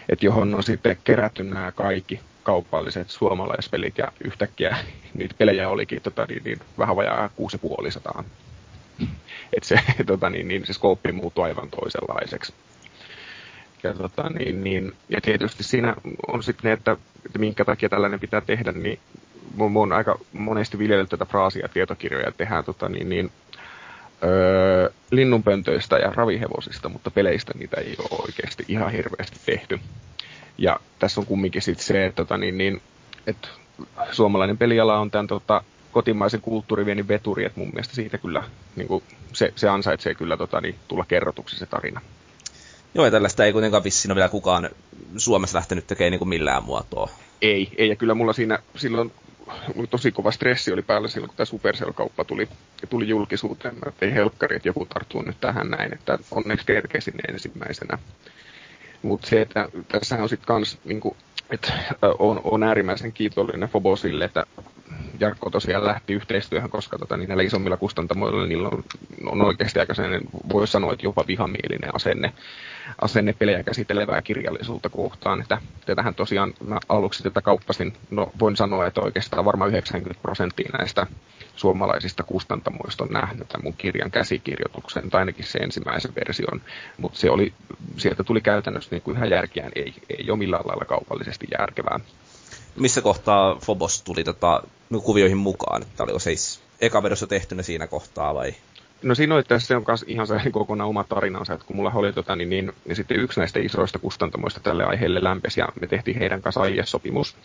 että 0.08 0.26
johon 0.26 0.54
on 0.54 0.62
sitten 0.62 0.96
kerätty 1.04 1.42
nämä 1.42 1.72
kaikki 1.72 2.20
kaupalliset 2.42 3.10
suomalaispelit 3.10 3.98
ja 3.98 4.12
yhtäkkiä 4.24 4.76
niitä 5.14 5.34
pelejä 5.38 5.68
olikin 5.68 6.02
tota, 6.02 6.26
niin, 6.28 6.44
niin, 6.44 6.58
vähän 6.78 6.96
vajaa 6.96 7.30
6,5 8.18 8.24
että 9.56 9.68
se, 9.68 9.76
tota, 10.06 10.30
niin, 10.30 10.48
niin, 10.48 10.66
se 10.66 10.72
skooppi 10.72 11.12
muuttui 11.12 11.44
aivan 11.44 11.70
toisenlaiseksi. 11.70 12.54
Ja, 13.82 13.94
tota, 13.94 14.30
niin, 14.30 14.64
niin, 14.64 14.92
ja 15.08 15.20
tietysti 15.20 15.62
siinä 15.62 15.94
on 16.26 16.42
sitten 16.42 16.68
ne, 16.68 16.72
että, 16.72 16.96
että 17.26 17.38
minkä 17.38 17.64
takia 17.64 17.88
tällainen 17.88 18.20
pitää 18.20 18.40
tehdä, 18.40 18.72
niin 18.72 18.98
mun 19.56 19.82
on 19.82 19.92
aika 19.92 20.18
monesti 20.32 20.78
viljellyt 20.78 21.08
tätä 21.08 21.24
fraasia 21.24 21.68
tietokirjoja, 21.68 22.32
tehdään 22.32 22.64
tota, 22.64 22.88
niin, 22.88 23.08
niin, 23.08 23.30
öö, 24.24 24.90
linnunpöntöistä 25.10 25.96
ja 25.96 26.12
ravihevosista, 26.14 26.88
mutta 26.88 27.10
peleistä 27.10 27.52
niitä 27.58 27.80
ei 27.80 27.96
ole 27.98 28.20
oikeasti 28.22 28.64
ihan 28.68 28.92
hirveästi 28.92 29.40
tehty. 29.46 29.80
Ja 30.58 30.80
tässä 30.98 31.20
on 31.20 31.26
kumminkin 31.26 31.62
sitten 31.62 31.86
se, 31.86 32.06
että, 32.06 32.16
tota, 32.16 32.36
niin, 32.36 32.58
niin, 32.58 32.82
että 33.26 33.48
suomalainen 34.12 34.58
peliala 34.58 34.98
on 34.98 35.10
tämän 35.10 35.26
tota, 35.26 35.64
kotimaisen 35.92 36.40
kulttuuriviennin 36.40 37.08
veturi, 37.08 37.44
että 37.44 37.60
mun 37.60 37.70
mielestä 37.72 37.94
siitä 37.94 38.18
kyllä 38.18 38.44
niin 38.76 38.88
kuin, 38.88 39.04
se, 39.32 39.52
se 39.56 39.68
ansaitsee 39.68 40.14
kyllä 40.14 40.36
tota, 40.36 40.60
niin, 40.60 40.74
tulla 40.88 41.04
kerrotuksi 41.08 41.56
se 41.56 41.66
tarina. 41.66 42.00
Joo, 42.94 43.04
ja 43.04 43.10
tällaista 43.10 43.44
ei 43.44 43.52
kuitenkaan 43.52 43.84
vissiin 43.84 44.12
ole 44.12 44.16
vielä 44.16 44.28
kukaan 44.28 44.68
Suomessa 45.16 45.56
lähtenyt 45.56 45.86
tekemään 45.86 46.10
niin 46.10 46.18
kuin 46.18 46.28
millään 46.28 46.64
muotoa. 46.64 47.10
Ei, 47.42 47.68
ei, 47.76 47.88
ja 47.88 47.96
kyllä 47.96 48.14
mulla 48.14 48.32
siinä 48.32 48.58
silloin 48.76 49.12
tosi 49.90 50.12
kova 50.12 50.30
stressi 50.30 50.72
oli 50.72 50.82
päällä 50.82 51.08
silloin, 51.08 51.28
kun 51.28 51.36
tämä 51.36 51.44
Supercell-kauppa 51.44 52.24
tuli, 52.24 52.48
tuli 52.90 53.08
julkisuuteen. 53.08 53.74
Mä 53.74 53.92
ei 54.02 54.14
helkkari, 54.14 54.56
että 54.56 54.68
joku 54.68 54.86
tarttuu 54.86 55.22
nyt 55.22 55.40
tähän 55.40 55.70
näin, 55.70 55.94
että 55.94 56.18
onneksi 56.30 56.66
kerkesin 56.66 57.14
ensimmäisenä. 57.28 57.98
Mutta 59.02 59.26
se, 59.26 59.40
että 59.40 59.68
tässä 59.88 60.22
on 60.22 60.28
sitten 60.28 60.46
kans, 60.46 60.78
niinku, 60.84 61.16
että 61.52 61.72
on, 62.18 62.40
on 62.44 62.62
äärimmäisen 62.62 63.12
kiitollinen 63.12 63.68
Fobosille, 63.68 64.24
että 64.24 64.46
Jarkko 65.20 65.50
tosiaan 65.50 65.84
lähti 65.84 66.12
yhteistyöhön, 66.12 66.70
koska 66.70 66.98
tota, 66.98 67.16
niin 67.16 67.28
näillä 67.28 67.42
isommilla 67.42 67.76
kustantamoilla 67.76 68.46
niillä 68.46 68.68
on, 68.68 68.84
on 69.26 69.42
oikeasti 69.42 69.80
aika 69.80 69.94
sen, 69.94 70.20
voi 70.52 70.66
sanoa, 70.66 70.92
että 70.92 71.06
jopa 71.06 71.24
vihamielinen 71.26 71.94
asenne, 71.94 72.32
asenne 73.00 73.32
pelejä 73.32 73.62
käsittelevää 73.62 74.22
kirjallisuutta 74.22 74.88
kohtaan. 74.88 75.40
Että 75.40 75.58
tätähän 75.86 76.14
tosiaan 76.14 76.54
mä 76.66 76.78
aluksi 76.88 77.22
tätä 77.22 77.40
kauppasin, 77.40 77.92
no 78.10 78.32
voin 78.40 78.56
sanoa, 78.56 78.86
että 78.86 79.00
oikeastaan 79.00 79.44
varmaan 79.44 79.70
90 79.70 80.22
prosenttia 80.22 80.70
näistä 80.78 81.06
suomalaisista 81.56 82.22
kustantamoista 82.22 83.04
on 83.04 83.10
nähnyt 83.10 83.48
tämän 83.48 83.64
mun 83.64 83.74
kirjan 83.78 84.10
käsikirjoituksen, 84.10 85.10
tai 85.10 85.18
ainakin 85.20 85.44
se 85.44 85.58
ensimmäisen 85.58 86.14
version, 86.14 86.60
mutta 86.98 87.18
se 87.18 87.30
oli, 87.30 87.52
sieltä 87.96 88.24
tuli 88.24 88.40
käytännössä 88.40 88.90
niin 88.90 89.02
kuin 89.02 89.16
ihan 89.16 89.30
järkeään, 89.30 89.72
ei, 89.74 89.94
ei 90.18 90.30
ole 90.30 90.38
millään 90.38 90.66
lailla 90.66 90.84
kaupallisesti 90.84 91.46
järkevää 91.58 92.00
missä 92.76 93.00
kohtaa 93.00 93.56
Phobos 93.64 94.02
tuli 94.02 94.24
tota, 94.24 94.62
kuvioihin 95.02 95.36
mukaan? 95.36 95.82
Että 95.82 96.02
oliko 96.02 96.18
siis 96.18 96.60
eka 96.80 97.02
vedossa 97.02 97.26
tehty 97.26 97.62
siinä 97.62 97.86
kohtaa 97.86 98.34
vai? 98.34 98.54
No 99.02 99.14
siinä 99.14 99.34
oli 99.34 99.42
tässä 99.42 99.76
on 99.76 99.84
ihan 100.06 100.26
se 100.26 100.40
kokonaan 100.52 100.90
oma 100.90 101.04
tarinansa, 101.04 101.54
että 101.54 101.66
kun 101.66 101.76
mulla 101.76 101.92
oli 101.94 102.12
tota, 102.12 102.36
niin, 102.36 102.50
niin, 102.50 102.72
niin 102.84 102.96
sitten 102.96 103.20
yksi 103.20 103.40
näistä 103.40 103.60
isoista 103.60 103.98
kustantamoista 103.98 104.60
tälle 104.60 104.84
aiheelle 104.84 105.22
lämpesi 105.22 105.60
ja 105.60 105.68
me 105.80 105.86
tehtiin 105.86 106.18
heidän 106.18 106.42
kanssa 106.42 106.60
sopimus 106.84 107.36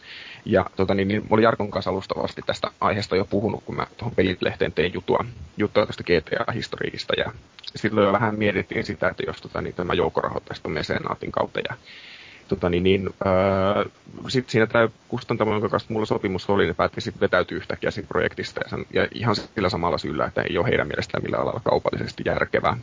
Ja 0.45 0.65
tota, 0.75 0.93
niin, 0.93 1.07
niin, 1.07 1.27
oli 1.29 1.43
Jarkon 1.43 1.71
kanssa 1.71 1.91
alustavasti 1.91 2.41
tästä 2.45 2.71
aiheesta 2.81 3.15
jo 3.15 3.25
puhunut, 3.25 3.63
kun 3.63 3.75
mä 3.75 3.87
tuohon 3.97 4.15
Pelit-lehteen 4.15 4.73
tein 4.73 4.93
jutua, 4.93 5.25
juttua 5.57 5.85
tästä 5.85 6.03
GTA-historiista 6.03 7.13
ja 7.17 7.31
silloin 7.75 8.07
jo 8.07 8.13
vähän 8.13 8.35
mietittiin 8.35 8.85
sitä, 8.85 9.09
että 9.09 9.23
jos 9.27 9.41
tota, 9.41 9.61
niin, 9.61 9.75
tämä 9.75 9.93
joukkorahoittaisi 9.93 10.61
tuon 10.63 10.73
mesenaatin 10.73 11.31
kautta 11.31 11.59
ja 11.69 11.75
tota, 12.47 12.69
niin, 12.69 12.83
niin, 12.83 13.09
öö, 13.25 13.85
sitten 14.27 14.51
siinä 14.51 14.67
tämä 14.67 14.89
kustantamo, 15.07 15.51
jonka 15.51 15.69
kanssa 15.69 15.93
mulla 15.93 16.05
sopimus 16.05 16.49
oli, 16.49 16.67
ne 16.67 16.73
päätti 16.73 17.01
sitten 17.01 17.21
vetäytyä 17.21 17.57
yhtäkkiä 17.57 17.91
siitä 17.91 18.07
projektista 18.07 18.61
ja, 18.63 18.69
sen, 18.69 18.85
ja 18.93 19.07
ihan 19.13 19.35
sillä 19.35 19.69
samalla 19.69 19.97
syyllä, 19.97 20.25
että 20.25 20.41
ei 20.41 20.57
ole 20.57 20.67
heidän 20.67 20.87
mielestään 20.87 21.23
millään 21.23 21.43
alalla 21.43 21.61
kaupallisesti 21.63 22.23
järkevää. 22.25 22.77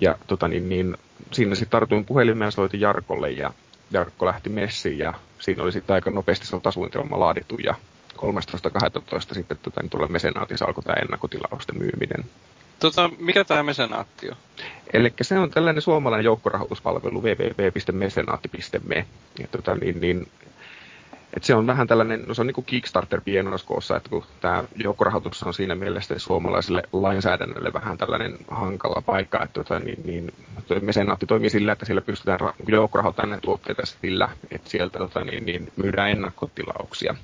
Ja 0.00 0.18
tota, 0.26 0.48
niin, 0.48 0.68
niin, 0.68 0.96
siinä 1.32 1.54
sitten 1.54 1.70
tartuin 1.70 2.04
puhelimeen 2.04 2.46
ja 2.46 2.50
soitin 2.50 2.80
Jarkolle 2.80 3.30
ja 3.30 3.50
Jarkko 3.90 4.26
lähti 4.26 4.48
messiin 4.48 4.98
ja 4.98 5.14
siinä 5.38 5.62
oli 5.62 5.72
sitten 5.72 5.94
aika 5.94 6.10
nopeasti 6.10 6.46
sotasuunnitelma 6.46 7.20
laadittu 7.20 7.56
ja 7.64 7.74
13.12. 8.16 9.34
sitten 9.34 9.58
tota, 9.62 9.80
niin 9.82 9.90
tuolla 9.90 10.08
mesenaatissa 10.08 10.64
alkoi 10.64 10.84
tämä 10.84 11.02
ennakkotilausten 11.02 11.78
myyminen. 11.78 12.24
Tota, 12.80 13.10
mikä 13.18 13.44
tämä 13.44 13.62
mesenaatti 13.62 14.28
on? 14.30 14.36
Eli 14.92 15.12
se 15.22 15.38
on 15.38 15.50
tällainen 15.50 15.82
suomalainen 15.82 16.24
joukkorahoituspalvelu 16.24 17.22
www.mesenaatti.me. 17.22 19.06
Ja 19.38 19.46
tota, 19.50 19.74
niin, 19.74 20.00
niin, 20.00 20.28
et 21.36 21.44
se 21.44 21.54
on 21.54 21.66
vähän 21.66 21.86
tällainen, 21.86 22.24
no 22.26 22.34
se 22.34 22.40
on 22.40 22.46
niin 22.46 22.54
kuin 22.54 22.64
Kickstarter 22.64 23.20
pienoskoossa, 23.20 23.96
että 23.96 24.10
kun 24.10 24.24
tämä 24.40 24.64
joukkorahoitus 24.76 25.42
on 25.42 25.54
siinä 25.54 25.74
mielessä 25.74 26.18
suomalaiselle 26.18 26.82
lainsäädännölle 26.92 27.72
vähän 27.72 27.98
tällainen 27.98 28.38
hankala 28.48 29.02
paikka, 29.06 29.42
että 29.42 29.54
tota, 29.64 29.78
niin, 29.78 30.02
niin, 30.04 30.32
mesenaatti 30.82 31.26
toimii 31.26 31.50
sillä, 31.50 31.72
että 31.72 31.84
siellä 31.84 32.00
pystytään 32.00 32.40
joukkorahoittamaan 32.68 33.40
tuotteita 33.40 33.82
sillä, 33.86 34.28
että 34.50 34.70
sieltä 34.70 34.98
tota, 34.98 35.24
niin, 35.24 35.46
niin, 35.46 35.72
myydään 35.76 36.10
ennakkotilauksia. 36.10 37.14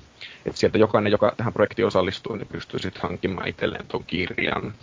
Että 0.45 0.59
sieltä 0.59 0.77
jokainen, 0.77 1.11
joka 1.11 1.33
tähän 1.37 1.53
projektiin 1.53 1.85
osallistuu, 1.87 2.35
niin 2.35 2.47
pystyy 2.47 2.79
sitten 2.79 3.01
hankkimaan 3.01 3.47
itselleen 3.47 3.87
tuon 3.87 4.03
kirjan. 4.03 4.73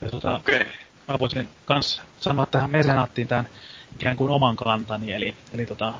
Ja 0.00 0.10
tota, 0.10 0.36
okay. 0.36 0.64
Mä 1.08 1.18
voisin 1.18 1.48
myös 1.68 2.02
sanoa 2.20 2.46
tähän 2.46 2.70
mesenaattiin 2.70 3.28
tämän 3.28 3.48
ikään 3.94 4.16
kuin 4.16 4.30
oman 4.30 4.56
kantani. 4.56 5.12
Eli, 5.12 5.34
eli, 5.54 5.66
tota, 5.66 5.94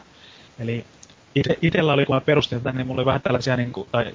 eli 0.58 0.84
ite, 1.34 1.58
itellä 1.62 1.92
oli, 1.92 2.06
kun 2.06 2.16
mä 2.16 2.20
perustin 2.20 2.60
tätä, 2.60 2.72
niin 2.72 2.86
mulla 2.86 3.00
oli 3.00 3.06
vähän 3.06 3.20
tällaisia, 3.20 3.56
niin 3.56 3.72
kuin, 3.72 3.88
tai, 3.92 4.14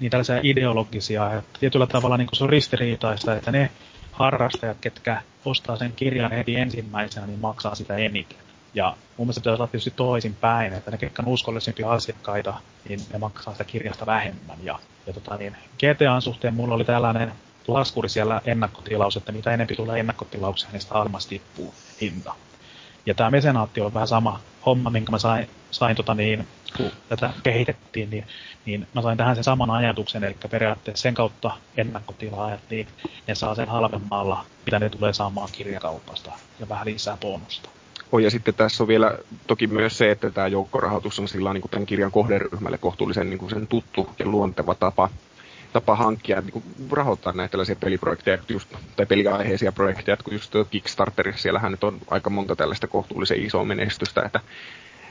niin 0.00 0.10
tällaisia 0.10 0.40
ideologisia, 0.42 1.32
että 1.32 1.60
tietyllä 1.60 1.86
tavalla 1.86 2.16
niin 2.16 2.26
kuin 2.26 2.36
se 2.36 2.44
on 2.44 2.50
ristiriitaista, 2.50 3.36
että 3.36 3.52
ne 3.52 3.70
harrastajat, 4.12 4.76
ketkä 4.80 5.22
ostaa 5.44 5.76
sen 5.76 5.92
kirjan 5.92 6.32
heti 6.32 6.56
ensimmäisenä, 6.56 7.26
niin 7.26 7.38
maksaa 7.40 7.74
sitä 7.74 7.96
eniten. 7.96 8.38
Ja 8.74 8.96
mun 9.16 9.26
mielestä 9.26 9.40
pitäisi 9.40 9.62
olla 9.62 9.66
tietysti 9.66 9.90
toisin 9.90 10.34
päin, 10.34 10.72
että 10.72 10.90
ne, 10.90 10.98
ketkä 10.98 11.22
on 11.22 11.28
uskollisempia 11.28 11.90
asiakkaita, 11.90 12.54
niin 12.88 13.00
ne 13.12 13.18
maksaa 13.18 13.54
sitä 13.54 13.64
kirjasta 13.64 14.06
vähemmän. 14.06 14.58
Ja, 14.62 14.78
ja 15.06 15.12
tota, 15.12 15.36
niin, 15.36 15.56
GTAn 15.78 16.22
suhteen 16.22 16.54
mulla 16.54 16.74
oli 16.74 16.84
tällainen 16.84 17.32
laskuri 17.68 18.08
siellä 18.08 18.40
ennakkotilaus, 18.44 19.16
että 19.16 19.32
mitä 19.32 19.54
enempi 19.54 19.74
tulee 19.74 20.00
ennakkotilauksia, 20.00 20.68
niin 20.72 20.80
sitä 20.80 20.94
alemmas 20.94 21.26
tippuu 21.26 21.74
hinta. 22.00 22.34
Ja 23.06 23.14
tämä 23.14 23.30
mesenaatti 23.30 23.80
on 23.80 23.94
vähän 23.94 24.08
sama 24.08 24.40
homma, 24.66 24.90
minkä 24.90 25.12
mä 25.12 25.18
sain, 25.18 25.50
sain 25.70 25.96
tota 25.96 26.14
niin, 26.14 26.48
kun 26.76 26.90
tätä 27.08 27.30
kehitettiin, 27.42 28.10
niin, 28.10 28.26
niin 28.64 28.86
mä 28.94 29.02
sain 29.02 29.18
tähän 29.18 29.36
sen 29.36 29.44
saman 29.44 29.70
ajatuksen, 29.70 30.24
eli 30.24 30.36
periaatteessa 30.50 31.02
sen 31.02 31.14
kautta 31.14 31.50
ennakkotilaajat, 31.76 32.60
niin 32.70 32.88
ne 33.26 33.34
saa 33.34 33.54
sen 33.54 33.68
halvemmalla, 33.68 34.44
mitä 34.66 34.78
ne 34.78 34.88
tulee 34.88 35.12
saamaan 35.12 35.48
kirjakaupasta, 35.52 36.32
ja 36.60 36.68
vähän 36.68 36.86
lisää 36.86 37.16
bonusta. 37.16 37.68
Oh, 38.12 38.18
ja 38.18 38.30
sitten 38.30 38.54
tässä 38.54 38.82
on 38.82 38.88
vielä 38.88 39.18
toki 39.46 39.66
myös 39.66 39.98
se, 39.98 40.10
että 40.10 40.30
tämä 40.30 40.46
joukkorahoitus 40.46 41.18
on 41.18 41.28
sillä 41.28 41.52
niin 41.52 41.60
kuin 41.60 41.70
tämän 41.70 41.86
kirjan 41.86 42.10
kohderyhmälle 42.10 42.78
kohtuullisen 42.78 43.30
niin 43.30 43.38
kuin 43.38 43.50
sen 43.50 43.66
tuttu 43.66 44.10
ja 44.18 44.26
luonteva 44.26 44.74
tapa 44.74 45.10
tapa 45.72 45.96
hankkia, 45.96 46.40
niin 46.40 46.52
kuin 46.52 46.64
rahoittaa 46.90 47.32
näitä 47.32 47.50
tällaisia 47.50 47.76
peliprojekteja, 47.76 48.38
just, 48.48 48.68
tai 48.96 49.06
peliaiheisia 49.06 49.72
projekteja, 49.72 50.16
kun 50.16 50.32
just 50.32 50.52
Kickstarterissa 50.70 51.42
siellähän 51.42 51.72
nyt 51.72 51.84
on 51.84 51.98
aika 52.08 52.30
monta 52.30 52.56
tällaista 52.56 52.86
kohtuullisen 52.86 53.42
isoa 53.42 53.64
menestystä, 53.64 54.22
että 54.22 54.40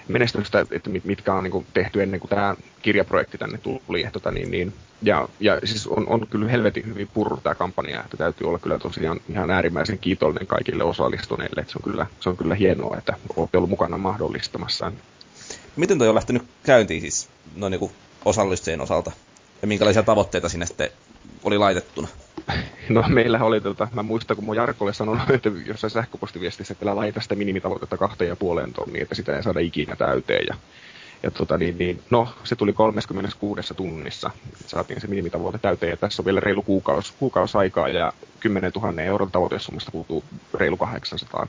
menestystä, 0.07 0.65
että 0.71 0.89
mitkä 1.03 1.33
on 1.33 1.43
niin 1.43 1.51
kuin, 1.51 1.65
tehty 1.73 2.03
ennen 2.03 2.19
kuin 2.19 2.29
tämä 2.29 2.55
kirjaprojekti 2.81 3.37
tänne 3.37 3.57
tuli. 3.57 4.07
Tota, 4.13 4.31
niin, 4.31 4.51
niin, 4.51 4.73
ja, 5.01 5.27
ja 5.39 5.59
siis 5.63 5.87
on, 5.87 6.07
on 6.07 6.27
kyllä 6.27 6.49
helvetin 6.49 6.85
hyvin 6.85 7.09
purru 7.13 7.37
tämä 7.37 7.55
kampanja, 7.55 8.03
että 8.03 8.17
täytyy 8.17 8.47
olla 8.47 8.59
kyllä 8.59 8.79
tosiaan 8.79 9.19
ihan 9.29 9.51
äärimmäisen 9.51 9.99
kiitollinen 9.99 10.47
kaikille 10.47 10.83
osallistuneille, 10.83 11.61
että 11.61 11.71
se 11.71 11.79
on 11.79 11.91
kyllä, 11.91 12.05
se 12.19 12.29
on 12.29 12.37
kyllä 12.37 12.55
hienoa, 12.55 12.97
että 12.97 13.13
olette 13.35 13.57
ollut 13.57 13.69
mukana 13.69 13.97
mahdollistamassa. 13.97 14.91
Miten 15.75 15.97
toi 15.97 16.09
on 16.09 16.15
lähtenyt 16.15 16.43
käyntiin 16.63 17.01
siis 17.01 17.29
noin 17.55 17.71
niin 17.71 17.91
osallistujien 18.25 18.81
osalta? 18.81 19.11
Ja 19.61 19.67
minkälaisia 19.67 20.03
tavoitteita 20.03 20.49
sinne 20.49 20.65
sitten 20.65 20.89
oli 21.43 21.57
laitettuna? 21.57 22.07
No 22.89 23.03
meillä 23.07 23.43
oli, 23.43 23.61
tota, 23.61 23.87
mä 23.93 24.03
muistan 24.03 24.35
kun 24.35 24.45
mun 24.45 24.55
Jarkolle 24.55 24.93
sanonut, 24.93 25.29
että 25.35 25.49
jossain 25.65 25.91
sähköpostiviestissä, 25.91 26.71
että 26.71 26.95
laita 26.95 27.21
sitä 27.21 27.35
minimitavoitetta 27.35 27.97
kahteen 27.97 28.29
ja 28.29 28.35
puoleen 28.35 28.73
tonniin, 28.73 29.01
että 29.01 29.15
sitä 29.15 29.35
ei 29.35 29.43
saada 29.43 29.59
ikinä 29.59 29.95
täyteen. 29.95 30.45
Ja, 30.49 30.55
Ja 31.23 31.31
tota, 31.31 31.57
niin, 31.57 31.77
niin, 31.77 32.03
no, 32.09 32.27
se 32.43 32.55
tuli 32.55 32.73
36 32.73 33.73
tunnissa. 33.73 34.31
Saatiin 34.67 35.01
se 35.01 35.07
minimitavoite 35.07 35.57
täyteen 35.57 35.89
ja 35.89 35.97
tässä 35.97 36.21
on 36.21 36.25
vielä 36.25 36.39
reilu 36.39 36.61
kuukausi, 36.61 37.13
kuukausi 37.19 37.57
aikaa 37.57 37.89
ja 37.89 38.13
10 38.39 38.71
000 38.75 39.01
euron 39.01 39.31
tavoitesummasta 39.31 39.91
puuttuu 39.91 40.23
reilu 40.53 40.77
800. 40.77 41.47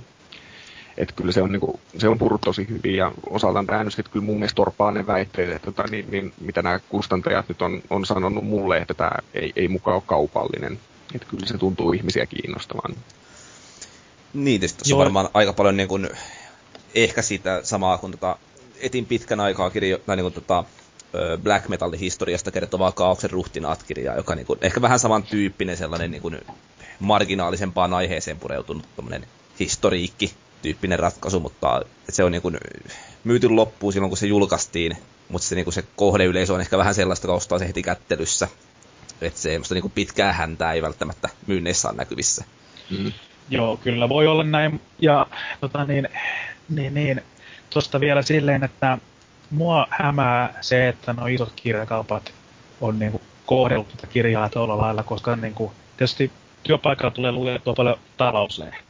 Että 0.96 1.14
kyllä 1.14 1.32
se 1.32 1.42
on, 1.42 1.52
niin 1.52 1.60
kuin, 1.60 1.80
se 1.98 2.08
on 2.08 2.18
purut 2.18 2.40
tosi 2.40 2.68
hyvin 2.68 2.96
ja 2.96 3.12
osaltaan 3.30 3.66
tämä 3.66 3.84
nyt 3.84 4.08
kyllä 4.10 4.26
mun 4.26 4.36
mielestä 4.36 4.56
torpaa 4.56 4.90
ne 4.90 5.06
väitteet, 5.06 5.50
että 5.50 5.72
tota, 5.72 5.82
niin, 5.90 6.10
niin, 6.10 6.32
mitä 6.40 6.62
nämä 6.62 6.80
kustantajat 6.88 7.48
nyt 7.48 7.62
on, 7.62 7.82
on 7.90 8.06
sanonut 8.06 8.44
mulle, 8.44 8.78
että 8.78 8.94
tämä 8.94 9.10
ei, 9.34 9.52
ei 9.56 9.68
mukaan 9.68 9.94
ole 9.94 10.02
kaupallinen. 10.06 10.80
Että 11.14 11.26
kyllä 11.30 11.46
se 11.46 11.58
tuntuu 11.58 11.92
ihmisiä 11.92 12.26
kiinnostavan. 12.26 12.96
Niin, 14.34 14.60
tietysti 14.60 14.92
on 14.92 14.98
varmaan 14.98 15.28
aika 15.34 15.52
paljon 15.52 15.76
niin 15.76 15.88
kuin, 15.88 16.08
ehkä 16.94 17.22
siitä 17.22 17.60
samaa 17.62 17.98
kuin 17.98 18.12
tota, 18.12 18.36
etin 18.80 19.06
pitkän 19.06 19.40
aikaa 19.40 19.70
kirjo, 19.70 19.98
tai 19.98 20.16
niin 20.16 20.24
kuin, 20.24 20.34
tota, 20.34 20.64
black 21.42 21.68
metalin 21.68 22.00
historiasta 22.00 22.50
kertovaa 22.50 22.92
Kaauksen 22.92 23.30
ruhtinaat-kirjaa, 23.30 24.16
joka 24.16 24.34
niin 24.34 24.46
kuin, 24.46 24.58
ehkä 24.62 24.82
vähän 24.82 24.98
samantyyppinen 24.98 25.76
sellainen 25.76 26.10
niin 26.10 26.22
kuin, 26.22 26.40
marginaalisempaan 27.00 27.94
aiheeseen 27.94 28.38
pureutunut 28.38 28.84
historiikki 29.60 30.34
tyyppinen 30.62 30.98
ratkaisu, 30.98 31.40
mutta 31.40 31.82
se 32.08 32.24
on 32.24 32.32
niin 32.32 32.42
kuin, 32.42 32.58
myyty 33.24 33.48
loppuun 33.48 33.92
silloin, 33.92 34.10
kun 34.10 34.18
se 34.18 34.26
julkaistiin, 34.26 34.96
mutta 35.28 35.48
se, 35.48 35.54
niin 35.54 35.64
kuin 35.64 35.74
se 35.74 35.84
kohdeyleisö 35.96 36.54
on 36.54 36.60
ehkä 36.60 36.78
vähän 36.78 36.94
sellaista, 36.94 37.26
joka 37.26 37.34
ostaa 37.34 37.58
se 37.58 37.68
heti 37.68 37.82
kättelyssä. 37.82 38.48
Että 39.20 39.40
se 39.40 39.60
niin 39.70 39.82
kuin 39.82 39.92
pitkää 39.92 40.32
häntää 40.32 40.72
ei 40.72 40.82
välttämättä 40.82 41.28
myynneissä 41.46 41.88
ole 41.88 41.96
näkyvissä. 41.96 42.44
Mm. 42.90 43.12
Joo, 43.50 43.76
kyllä 43.76 44.08
voi 44.08 44.26
olla 44.26 44.44
näin. 44.44 44.80
Ja 44.98 45.26
tota 45.60 45.84
niin, 45.84 46.08
niin, 46.68 46.94
niin 46.94 47.22
tuosta 47.70 48.00
vielä 48.00 48.22
silleen, 48.22 48.64
että 48.64 48.98
mua 49.50 49.86
hämää 49.90 50.58
se, 50.60 50.88
että 50.88 51.12
nuo 51.12 51.26
isot 51.26 51.52
kirjakaupat 51.56 52.32
on 52.80 52.98
niin 52.98 53.12
kuin 53.12 53.22
kohdellut 53.46 53.88
tätä 53.88 54.06
kirjaa 54.06 54.48
tuolla 54.48 54.78
lailla, 54.78 55.02
koska 55.02 55.36
niin 55.36 55.54
kuin, 55.54 55.72
tietysti 55.96 56.30
työpaikalla 56.62 57.10
tulee 57.10 57.32
luettua 57.32 57.74
paljon 57.74 57.98
talouslehtiä. 58.16 58.89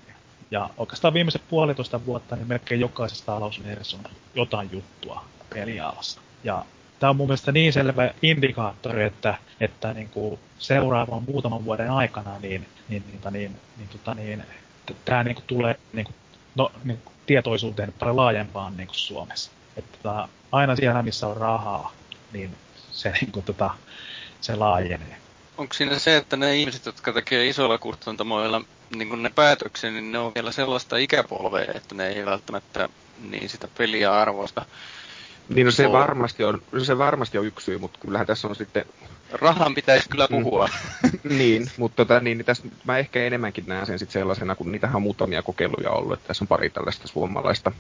Ja 0.51 0.71
oikeastaan 0.77 1.15
viimeiset 1.15 1.43
puolitoista 1.49 2.07
vuotta 2.07 2.37
niin 2.37 2.49
melkein 2.49 2.81
jokaisessa 2.81 3.27
talouslehdessä 3.27 3.97
on 3.97 4.11
jotain 4.35 4.69
juttua 4.73 5.25
pelialassa. 5.55 6.21
Ja 6.45 6.65
tämä 7.01 7.11
on 7.11 7.17
mun 7.17 7.27
mielestä 7.27 7.53
niin 7.53 7.73
selvä 7.73 8.11
indikaattori, 8.23 9.05
että, 9.05 9.35
että 9.61 9.93
niin 9.93 10.09
kuin 10.09 10.39
seuraavan 10.59 11.23
muutaman 11.23 11.65
vuoden 11.65 11.91
aikana 11.91 12.39
niin, 12.39 12.67
niin, 12.89 13.05
niin, 13.07 13.33
niin, 13.33 13.57
niin, 13.77 13.89
tota 13.89 14.15
niin 14.15 14.45
tämä 15.05 15.25
niin 15.25 15.37
tulee 15.47 15.77
niin 15.93 16.05
kuin, 16.05 16.15
no, 16.55 16.73
niin 16.85 16.99
kuin 17.05 17.15
tietoisuuteen 17.27 17.93
paljon 17.99 18.17
laajempaan 18.17 18.77
niin 18.77 18.87
kuin 18.87 18.97
Suomessa. 18.97 19.51
Että 19.77 19.99
tota, 20.03 20.29
aina 20.53 20.77
siellä, 20.77 21.03
missä 21.03 21.27
on 21.27 21.37
rahaa, 21.37 21.93
niin 22.33 22.57
se, 22.91 23.13
niin 23.21 23.33
kuin, 23.33 23.45
tota, 23.45 23.71
se 24.41 24.57
laajenee. 24.57 25.17
Onko 25.61 25.75
siinä 25.75 25.99
se, 25.99 26.17
että 26.17 26.37
ne 26.37 26.57
ihmiset, 26.57 26.87
jotka 26.87 27.13
tekee 27.13 27.47
isoilla 27.47 27.79
kustantamoilla 27.79 28.63
niin 28.97 29.23
ne 29.23 29.31
päätöksen, 29.35 29.95
niin 29.95 30.13
ne 30.13 30.19
on 30.19 30.35
vielä 30.35 30.53
sellaista 30.53 30.97
ikäpolvea, 30.97 31.73
että 31.75 31.95
ne 31.95 32.09
ei 32.09 32.27
välttämättä 32.27 32.89
niin 33.31 33.49
sitä 33.49 33.69
peliä 33.79 34.21
arvosta. 34.21 34.67
Niin 35.49 35.65
no 35.65 35.71
se 35.71 35.93
varmasti 35.93 36.45
on, 36.45 36.63
se 36.83 36.99
varmasti 36.99 37.39
on 37.39 37.47
yksi 37.47 37.65
syy, 37.65 37.79
mutta 37.79 37.99
kyllähän 37.99 38.27
tässä 38.27 38.49
on 38.49 38.57
sitten... 38.57 38.85
Rahan 39.33 39.75
pitäisi 39.75 40.09
kyllä 40.09 40.27
mm. 40.31 40.43
puhua. 40.43 40.69
niin, 41.39 41.71
mutta 41.77 41.97
tota, 41.97 42.21
niin, 42.21 42.39
niin 42.39 42.47
tässä, 42.47 42.63
mä 42.85 42.99
ehkä 42.99 43.25
enemmänkin 43.25 43.65
näen 43.67 43.87
sen 43.87 43.99
sitten 43.99 44.21
sellaisena, 44.21 44.55
kun 44.55 44.73
niitähän 44.73 44.97
on 44.97 45.03
muutamia 45.03 45.43
kokeiluja 45.43 45.91
ollut, 45.91 46.13
että 46.13 46.29
tässä 46.29 46.45
on 46.45 46.49
pari 46.49 46.71
tällaista 46.71 47.09
suomalaista 47.09 47.73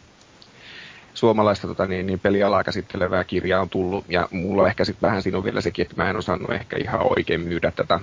suomalaista 1.20 1.66
tota, 1.66 1.86
niin, 1.86 2.06
niin 2.06 2.20
pelialaa 2.20 2.64
käsittelevää 2.64 3.24
kirjaa 3.24 3.60
on 3.60 3.68
tullut, 3.68 4.04
ja 4.08 4.28
mulla 4.30 4.68
ehkä 4.68 4.84
sitten 4.84 5.08
vähän 5.08 5.22
siinä 5.22 5.38
on 5.38 5.44
vielä 5.44 5.60
sekin, 5.60 5.82
että 5.82 6.02
mä 6.02 6.10
en 6.10 6.16
osannut 6.16 6.50
ehkä 6.50 6.76
ihan 6.76 7.00
oikein 7.10 7.40
myydä 7.40 7.70
tätä 7.70 8.00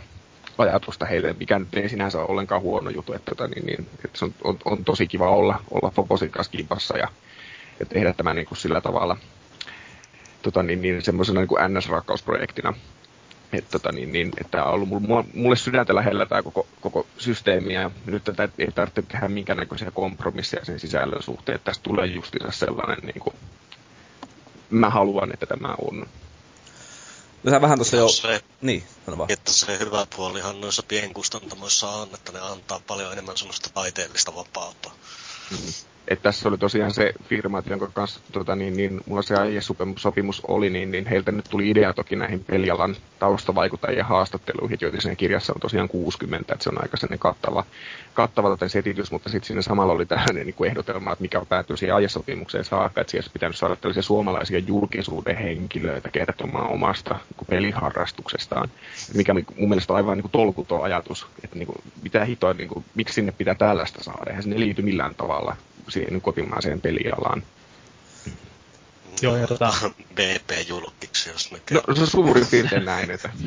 ajatusta 0.58 1.06
heille, 1.06 1.36
mikä 1.40 1.60
nyt 1.60 1.78
ei 1.78 1.90
sinänsä 1.90 2.20
ole 2.20 2.28
ollenkaan 2.30 2.62
huono 2.62 2.90
juttu, 2.90 3.14
että, 3.14 3.36
tota, 3.36 3.48
niin, 3.48 3.66
niin, 3.66 3.88
että 4.06 4.20
se 4.20 4.26
on, 4.26 4.34
on, 4.44 4.58
on, 4.66 4.86
tosi 4.86 5.08
kiva 5.08 5.30
olla, 5.30 5.60
olla 5.72 5.92
Foposin 5.96 6.30
kanssa 6.30 6.52
kimpassa 6.52 6.98
ja, 6.98 7.08
ja 7.80 7.86
tehdä 7.86 8.14
tämä 8.14 8.34
niin 8.34 8.46
kuin 8.48 8.58
sillä 8.58 8.82
tavalla 8.82 9.18
tota, 10.42 10.64
niin, 10.64 10.82
niin, 10.82 11.02
semmoisena 11.02 11.40
niin 11.40 11.48
kuin 11.48 11.62
NS-rakkausprojektina. 11.62 12.74
Että, 13.54 13.72
tota, 13.72 13.92
niin, 13.92 14.12
niin, 14.12 14.32
että 14.42 14.64
on 14.64 14.74
ollut 14.74 14.90
mulle, 14.90 15.26
mulle 15.34 15.56
sydäntä 15.56 15.96
lähellä 15.96 16.26
tämä 16.26 16.44
koko, 16.44 16.68
koko 16.82 17.08
systeemi 17.18 17.74
ja 17.74 17.92
nyt 18.06 18.24
tätä 18.24 18.50
ei 18.58 18.72
tarvitse 18.72 19.02
tehdä 19.02 19.28
minkäännäköisiä 19.28 19.92
kompromisseja 19.92 20.66
sen 20.66 20.80
sisällön 20.80 21.24
suhteen. 21.24 21.56
Että 21.56 21.66
tästä 21.66 21.84
tulee 21.84 22.06
justiinsa 22.06 22.52
sellainen, 22.52 22.98
niin 23.04 23.20
kuin, 23.20 23.36
mä 24.70 24.90
haluan, 24.90 25.34
että 25.34 25.46
tämä 25.46 25.76
on. 25.82 26.06
No 27.44 27.52
sä 27.52 27.62
vähän 27.62 27.78
tuossa 27.78 27.98
jo... 27.98 28.08
Se, 28.08 28.44
niin, 28.62 28.84
sano 29.06 29.18
vaan. 29.18 29.32
Että 29.32 29.54
se 29.54 29.80
hyvä 29.80 30.08
puolihan 30.16 30.62
noissa 30.62 30.84
pienkustantamoissa 30.88 31.90
on, 31.90 32.10
että 32.14 32.32
ne 32.32 32.40
antaa 32.40 32.82
paljon 32.88 33.12
enemmän 33.12 33.38
semmoista 33.38 33.70
taiteellista 33.74 34.36
vapautta. 34.36 34.90
Mm-hmm 35.52 35.97
että 36.08 36.24
tässä 36.24 36.50
oli 36.50 36.58
tosiaan 36.58 36.92
se 36.92 37.14
firma, 37.24 37.64
jonka 37.70 37.90
kanssa 37.94 38.20
tota, 38.32 38.56
niin, 38.56 38.78
niin, 38.78 39.02
mulla 39.06 39.22
se 39.22 39.36
sopimus 39.98 40.42
oli, 40.48 40.70
niin, 40.70 40.92
niin 40.92 41.06
heiltä 41.06 41.32
nyt 41.32 41.46
tuli 41.50 41.70
idea 41.70 41.94
toki 41.94 42.16
näihin 42.16 42.44
pelialan 42.44 42.96
taustavaikuttajien 43.20 44.06
haastatteluihin, 44.06 44.78
joita 44.82 45.02
siinä 45.02 45.16
kirjassa 45.16 45.54
on 45.54 45.62
tosiaan 45.62 45.90
60, 45.90 46.54
että 46.54 46.64
se 46.64 46.70
on 46.70 46.82
aika 46.82 46.98
sellainen 46.98 47.20
kattava, 47.20 47.64
kattava 48.14 48.58
setitys, 48.68 49.12
mutta 49.12 49.30
sitten 49.30 49.48
siinä 49.48 49.62
samalla 49.62 49.94
oli 49.94 50.06
tällainen 50.06 50.46
niin 50.46 50.54
kuin 50.54 50.70
ehdotelma, 50.70 51.12
että 51.12 51.22
mikä 51.22 51.46
päätyi 51.50 51.78
siihen 51.78 51.96
aiesopimukseen 51.96 52.64
saakka, 52.64 53.02
että 53.02 53.12
siellä 53.12 53.30
pitänyt 53.34 53.58
saada 53.58 53.76
tällaisia 53.76 54.04
suomalaisia 54.04 54.60
julkisuuden 54.60 55.38
henkilöitä 55.38 56.10
kertomaan 56.10 56.70
omasta 56.70 57.14
niin 57.14 57.48
peliharrastuksestaan, 57.50 58.70
mikä 59.14 59.32
on 59.32 59.44
mun 59.58 59.70
mielestä 59.70 59.94
aivan 59.94 60.18
niin 60.18 60.24
kuin 60.24 60.32
tolkuton 60.32 60.84
ajatus, 60.84 61.28
että 61.44 61.58
niin 61.58 61.68
kuin, 61.68 61.78
mitä 62.04 62.26
hitoa, 62.26 62.54
niin 62.54 62.70
kuin, 62.70 62.86
miksi 62.96 63.14
sinne 63.14 63.32
pitää 63.32 63.56
tällaista 63.56 64.04
saada, 64.04 64.30
eihän 64.30 64.44
sinne 64.44 64.60
liity 64.60 64.82
millään 64.82 65.16
tavalla 65.16 65.56
siihen 65.90 66.22
kotimaiseen 66.22 66.82
pelialaan. 66.82 67.44
Joo, 69.22 69.38
ja 69.38 69.48
tota... 69.48 69.74
BP-julkiksi, 70.16 71.30
jos 71.30 71.52
me 71.52 71.62
No, 71.72 71.96
se 71.96 72.02
on 72.02 72.08
suurin 72.08 72.48
piirtein 72.52 72.86
näin, 72.86 73.12
että... 73.12 73.30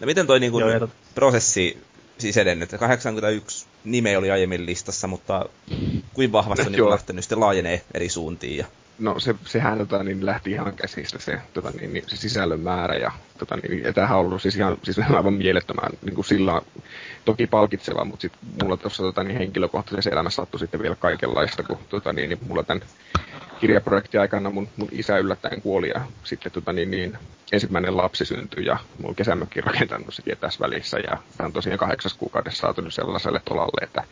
No 0.00 0.06
miten 0.06 0.26
toi 0.26 0.40
niin 0.40 0.52
kuin, 0.52 0.68
Joo, 0.68 0.78
tot... 0.78 0.90
prosessi 1.14 1.78
siis 2.18 2.36
edennyt? 2.36 2.70
81 2.78 3.66
nime 3.84 4.18
oli 4.18 4.30
aiemmin 4.30 4.66
listassa, 4.66 5.06
mutta 5.06 5.48
kuin 6.14 6.32
vahvasti 6.32 6.66
on 6.66 6.72
niin 6.72 6.90
lähtenyt 6.90 7.24
sitten 7.24 7.40
laajenee 7.40 7.82
eri 7.94 8.08
suuntiin? 8.08 8.56
Ja... 8.56 8.66
No 8.98 9.20
se, 9.20 9.34
sehän 9.44 9.78
tota, 9.78 10.02
niin 10.02 10.26
lähti 10.26 10.50
ihan 10.50 10.76
käsistä 10.76 11.18
se, 11.18 11.38
tota, 11.54 11.70
niin, 11.70 11.92
niin, 11.92 12.04
se 12.06 12.16
sisällön 12.16 12.60
määrä 12.60 12.94
ja, 12.94 13.12
tota, 13.38 13.56
niin, 13.56 13.82
ja 13.82 13.92
tämähän 13.92 14.18
on 14.18 14.26
ollut 14.26 14.42
siis 14.42 14.56
ihan 14.56 14.76
siis 14.82 14.98
aivan 15.16 15.34
mielettömän 15.34 15.90
niin 16.04 16.14
kuin 16.14 16.24
sillä 16.24 16.62
toki 17.24 17.46
palkitseva, 17.46 18.04
mutta 18.04 18.22
sitten 18.22 18.40
mulla 18.62 18.76
tuossa 18.76 19.02
tota, 19.02 19.24
niin 19.24 19.38
henkilökohtaisessa 19.38 20.10
elämässä 20.10 20.36
sattui 20.36 20.60
sitten 20.60 20.82
vielä 20.82 20.96
kaikenlaista, 20.96 21.62
kun 21.62 21.78
tota, 21.88 22.12
niin, 22.12 22.28
niin 22.28 22.38
mulla 22.48 22.62
tämän 22.62 22.82
kirjaprojektin 23.60 24.20
aikana 24.20 24.50
mun, 24.50 24.68
mun 24.76 24.88
isä 24.92 25.18
yllättäen 25.18 25.62
kuoli 25.62 25.88
ja 25.88 26.00
sitten 26.24 26.52
tota, 26.52 26.72
niin, 26.72 26.90
niin, 26.90 27.18
ensimmäinen 27.52 27.96
lapsi 27.96 28.24
syntyi 28.24 28.64
ja 28.66 28.78
mulla 28.98 29.08
on 29.08 29.14
kesämökki 29.14 29.60
rakentanut 29.60 30.14
sekin 30.14 30.38
tässä 30.38 30.60
välissä 30.60 30.98
ja 30.98 31.18
tämä 31.36 31.46
on 31.46 31.52
tosiaan 31.52 31.78
kahdeksas 31.78 32.14
kuukaudessa 32.14 32.60
saatu 32.60 32.80
nyt 32.80 32.94
sellaiselle 32.94 33.40
tolalle, 33.44 33.84
että, 33.84 34.04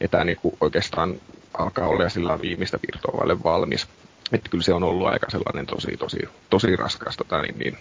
että 0.00 0.10
tämä 0.10 0.24
niin 0.24 0.38
kuin 0.42 0.56
oikeastaan 0.60 1.14
alkaa 1.58 1.88
olla 1.88 2.08
sillä 2.08 2.40
viimeistä 2.40 2.78
virtuaalille 2.86 3.42
valmis. 3.42 3.88
Että 4.32 4.50
kyllä 4.50 4.64
se 4.64 4.74
on 4.74 4.82
ollut 4.82 5.08
aika 5.08 5.30
sellainen 5.30 5.66
tosi, 5.66 5.96
tosi, 5.96 6.18
tosi 6.50 6.76
raskas 6.76 7.16
tota, 7.16 7.42
niin, 7.42 7.58
niin, 7.58 7.78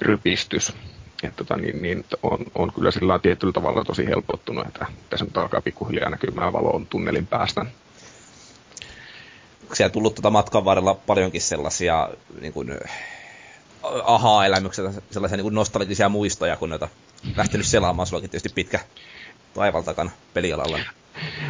rypistys. 0.00 0.72
Että 1.22 1.36
tota, 1.36 1.56
niin, 1.56 1.82
niin, 1.82 2.04
on, 2.22 2.38
on 2.54 2.72
kyllä 2.72 2.90
sillä 2.90 3.18
tietyllä 3.18 3.52
tavalla 3.52 3.84
tosi 3.84 4.06
helpottunut, 4.06 4.66
että 4.66 4.86
tässä 5.10 5.24
nyt 5.24 5.36
alkaa 5.36 5.60
pikkuhiljaa 5.60 6.10
näkymään 6.10 6.52
valoon 6.52 6.86
tunnelin 6.86 7.26
päästä. 7.26 7.60
Onko 9.62 9.74
siellä 9.74 9.92
tullut 9.92 10.14
tuota 10.14 10.30
matkan 10.30 10.64
varrella 10.64 10.94
paljonkin 10.94 11.40
sellaisia 11.40 12.10
niin 12.40 12.52
kuin, 12.52 12.78
aha-elämyksiä, 14.04 14.92
sellaisia 15.10 15.36
niin 15.36 15.42
kuin 15.42 15.54
nostalgisia 15.54 16.08
muistoja, 16.08 16.56
kun 16.56 16.70
noita 16.70 16.88
lähtenyt 17.36 17.66
selaamaan, 17.66 18.06
sulla 18.06 18.20
tietysti 18.20 18.48
pitkä 18.54 18.80
taival 19.54 19.82
takana 19.82 20.10
pelialalla. 20.34 20.78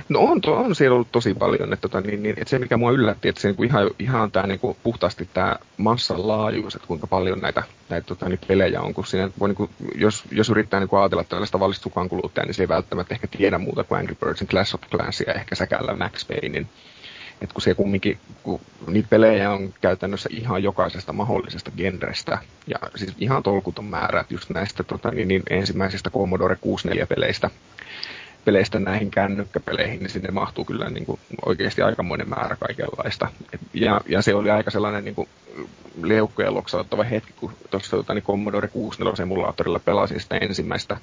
No 0.09 0.21
on, 0.21 0.41
to, 0.41 0.57
on 0.57 0.75
siellä 0.75 0.95
ollut 0.95 1.13
tosi 1.13 1.35
paljon. 1.35 1.73
Että, 1.73 1.89
tota, 1.89 2.01
niin, 2.01 2.23
niin, 2.23 2.35
että 2.39 2.51
se, 2.51 2.59
mikä 2.59 2.77
mua 2.77 2.91
yllätti, 2.91 3.29
että 3.29 3.41
se 3.41 3.49
niin 3.49 3.57
kuin 3.57 3.69
ihan, 3.69 3.91
ihan 3.99 4.31
tämä 4.31 4.47
niin 4.47 4.59
kuin 4.59 4.77
puhtaasti 4.83 5.29
tämä 5.35 5.57
massan 5.77 6.29
laajuus, 6.29 6.75
että 6.75 6.89
kuinka 6.89 7.07
paljon 7.07 7.39
näitä, 7.39 7.63
näitä 7.89 8.07
tota, 8.07 8.29
niin 8.29 8.39
pelejä 8.49 8.81
on. 8.81 8.95
Kun 8.95 9.07
siinä 9.07 9.31
voi, 9.41 9.49
niin 9.49 9.57
kuin, 9.57 9.71
jos, 9.95 10.25
jos 10.31 10.51
yrittää 10.51 10.81
niin 10.81 10.89
kuin 10.89 11.01
ajatella 11.01 11.25
tällaista 11.25 11.53
tavallista 11.53 11.83
sukan 11.83 12.09
kuluttajaa, 12.09 12.47
niin 12.47 12.55
se 12.55 12.63
ei 12.63 12.69
välttämättä 12.69 13.15
ehkä 13.15 13.27
tiedä 13.27 13.59
muuta 13.59 13.85
kuin 13.85 13.99
Angry 13.99 14.15
Birdsin 14.15 14.49
Clash 14.49 14.75
of 14.75 14.81
Clansia, 14.91 15.33
ehkä 15.33 15.55
säkällä 15.55 15.97
Max 15.97 16.27
Paynein. 16.27 16.69
Että 17.43 17.55
kun 17.55 17.63
se 17.63 17.75
kumminkin, 17.75 18.19
kun 18.43 18.61
niitä 18.87 19.09
pelejä 19.09 19.51
on 19.51 19.75
käytännössä 19.81 20.29
ihan 20.33 20.63
jokaisesta 20.63 21.13
mahdollisesta 21.13 21.71
genrestä, 21.77 22.39
ja 22.67 22.79
siis 22.97 23.15
ihan 23.19 23.43
tolkuton 23.43 23.85
määrä 23.85 24.25
just 24.31 24.51
näistä 24.51 24.83
tota, 24.83 25.11
niin, 25.11 25.29
niin 25.29 25.43
ensimmäisistä 25.51 26.11
Commodore 26.11 26.55
64-peleistä, 26.55 27.51
peleistä 28.45 28.79
näihin 28.79 29.11
kännykkäpeleihin, 29.11 29.99
niin 29.99 30.11
sinne 30.11 30.31
mahtuu 30.31 30.65
kyllä 30.65 30.91
niin 30.91 31.07
kuin 31.07 31.21
oikeasti 31.47 31.83
aikamoinen 31.83 32.29
määrä 32.29 32.57
kaikenlaista. 32.57 33.29
Et, 33.53 33.61
ja, 33.75 34.01
ja, 34.09 34.23
se 34.23 34.35
oli 34.35 34.51
aika 34.51 34.71
sellainen 34.71 35.05
niin 35.05 35.29
leukkoja 36.03 36.55
loksauttava 36.55 37.03
hetki, 37.03 37.33
kun 37.37 37.53
tuossa 37.71 37.97
tota, 37.97 38.15
niin 38.15 38.25
Commodore 38.25 38.69
64 38.69 39.23
emulaattorilla 39.23 39.79
pelasin 39.79 40.21
sitä 40.21 40.37
ensimmäistä 40.37 40.97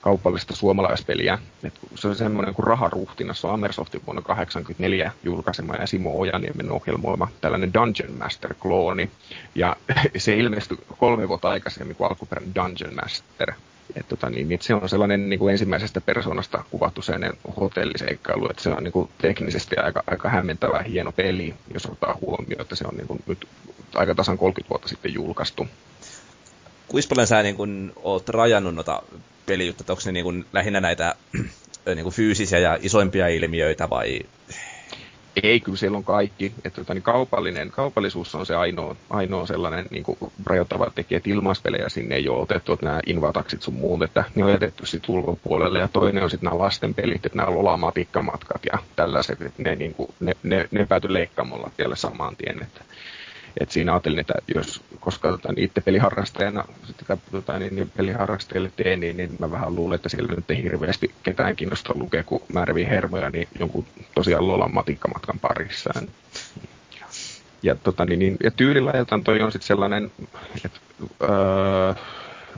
kaupallista 0.00 0.56
suomalaispeliä. 0.56 1.38
Et 1.64 1.74
se 1.94 2.08
on 2.08 2.16
semmoinen 2.16 2.54
kuin 2.54 2.66
Raharuhtina, 2.66 3.34
se 3.34 3.46
on 3.46 3.54
Amersoftin 3.54 4.02
vuonna 4.06 4.22
1984 4.22 5.12
julkaisema 5.24 5.74
ja 5.74 5.86
Simo 5.86 6.20
Ojaniemen 6.20 6.72
ohjelmoima 6.72 7.28
tällainen 7.40 7.74
Dungeon 7.74 8.12
Master-klooni. 8.12 9.10
Ja 9.54 9.76
se 10.16 10.36
ilmestyi 10.36 10.78
kolme 10.98 11.28
vuotta 11.28 11.48
aikaisemmin 11.48 11.96
kuin 11.96 12.08
alkuperäinen 12.08 12.54
Dungeon 12.54 12.94
Master. 12.94 13.52
Et 13.96 14.08
tota, 14.08 14.30
niin, 14.30 14.48
niin 14.48 14.58
se 14.62 14.74
on 14.74 14.88
sellainen 14.88 15.28
niin 15.28 15.38
kuin 15.38 15.52
ensimmäisestä 15.52 16.00
persoonasta 16.00 16.64
kuvattu 16.70 17.02
sellainen 17.02 17.32
hotelliseikkailu, 17.60 18.50
että 18.50 18.62
se 18.62 18.70
on 18.70 18.84
niin 18.84 18.92
kuin 18.92 19.10
teknisesti 19.18 19.76
aika, 19.76 20.02
aika 20.06 20.28
hämmentävä 20.28 20.82
hieno 20.82 21.12
peli, 21.12 21.54
jos 21.74 21.86
ottaa 21.86 22.18
huomioon, 22.20 22.60
että 22.60 22.74
se 22.74 22.84
on 22.86 22.96
niin 22.96 23.06
kuin 23.06 23.22
nyt 23.26 23.48
aika 23.94 24.14
tasan 24.14 24.38
30 24.38 24.70
vuotta 24.70 24.88
sitten 24.88 25.14
julkaistu. 25.14 25.66
Kuinka 26.88 27.08
paljon 27.08 27.26
sä 27.26 27.42
niin 27.42 27.56
kun, 27.56 27.92
oot 28.02 28.28
rajannut 28.28 28.74
noita 28.74 29.02
pelijuttuja, 29.46 29.86
onko 29.88 30.02
ne 30.06 30.12
niin 30.12 30.24
kun, 30.24 30.46
lähinnä 30.52 30.80
näitä 30.80 31.14
niin 31.94 32.02
kun, 32.02 32.12
fyysisiä 32.12 32.58
ja 32.58 32.78
isoimpia 32.82 33.28
ilmiöitä 33.28 33.90
vai 33.90 34.20
ei, 35.42 35.60
kyllä 35.60 35.78
siellä 35.78 35.98
on 35.98 36.04
kaikki. 36.04 36.52
Että, 36.64 36.80
tota, 36.80 36.94
niin 36.94 37.02
kaupallinen, 37.02 37.70
kaupallisuus 37.70 38.34
on 38.34 38.46
se 38.46 38.54
ainoa, 38.54 38.96
ainoa 39.10 39.46
sellainen 39.46 39.86
niin 39.90 40.02
kuin, 40.02 40.18
rajoittava 40.46 40.90
tekijä, 40.94 41.16
että 41.16 41.30
ilmaispelejä 41.30 41.88
sinne 41.88 42.14
ei 42.14 42.28
ole 42.28 42.42
otettu, 42.42 42.72
että 42.72 42.86
nämä 42.86 43.00
invataksit 43.06 43.62
sun 43.62 43.74
muut, 43.74 44.02
että 44.02 44.24
ne 44.34 44.44
on 44.44 44.50
jätetty 44.50 44.86
sitten 44.86 45.14
ulkopuolelle. 45.14 45.78
Ja 45.78 45.88
toinen 45.88 46.24
on 46.24 46.30
sitten 46.30 46.46
nämä 46.50 46.62
lasten 46.62 46.94
pelit, 46.94 47.26
että 47.26 47.38
nämä 47.38 47.54
lolamatiikkamatkat 47.54 48.62
ja 48.72 48.78
tällaiset, 48.96 49.42
että 49.42 49.62
ne, 49.62 49.76
niin 49.76 49.94
kuin, 49.94 50.08
ne, 50.20 50.32
ne, 50.42 50.68
ne 50.70 50.86
päätyi 50.86 51.12
leikkaamalla 51.12 51.70
vielä 51.78 51.96
saman 51.96 52.36
tien. 52.36 52.62
Että, 52.62 52.84
et 53.60 53.70
siinä 53.70 53.92
ajattelin, 53.92 54.18
että 54.18 54.34
jos, 54.54 54.82
koska 55.00 55.30
tota, 55.30 55.52
niin 55.52 55.64
itse 55.64 55.80
peliharrastajana 55.80 56.64
sitä 56.86 57.16
tota, 57.30 57.58
niin, 57.58 57.76
niin 57.76 57.90
peliharrastajille 57.96 58.72
teen, 58.76 59.00
niin, 59.00 59.16
niin 59.16 59.36
mä 59.38 59.50
vähän 59.50 59.74
luulen, 59.74 59.94
että 59.94 60.08
siellä 60.08 60.34
nyt 60.34 60.50
ei 60.50 60.62
hirveästi 60.62 61.14
ketään 61.22 61.56
kiinnosta 61.56 61.92
lukea, 61.96 62.24
kun 62.24 62.42
määräviä 62.52 62.88
hermoja, 62.88 63.30
niin 63.30 63.48
jonkun 63.58 63.86
tosiaan 64.14 64.48
Lolan 64.48 64.74
matikkamatkan 64.74 65.38
parissaan. 65.38 66.08
Ja, 67.62 67.74
tota, 67.74 68.04
niin, 68.04 68.18
niin, 68.18 68.36
ja 68.42 68.50
tyylilajiltaan 68.50 69.24
toi 69.24 69.42
on 69.42 69.52
sitten 69.52 69.66
sellainen, 69.66 70.12
että 70.64 70.80
öö, 71.22 71.94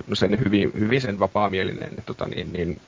no 0.06 0.14
sen 0.14 0.38
hyvin, 0.44 0.72
hyvin 0.78 1.00
sen 1.00 1.18
vapaamielinen, 1.18 1.88
että 1.88 2.02
tota, 2.06 2.26
niin, 2.26 2.52
niin, 2.52 2.80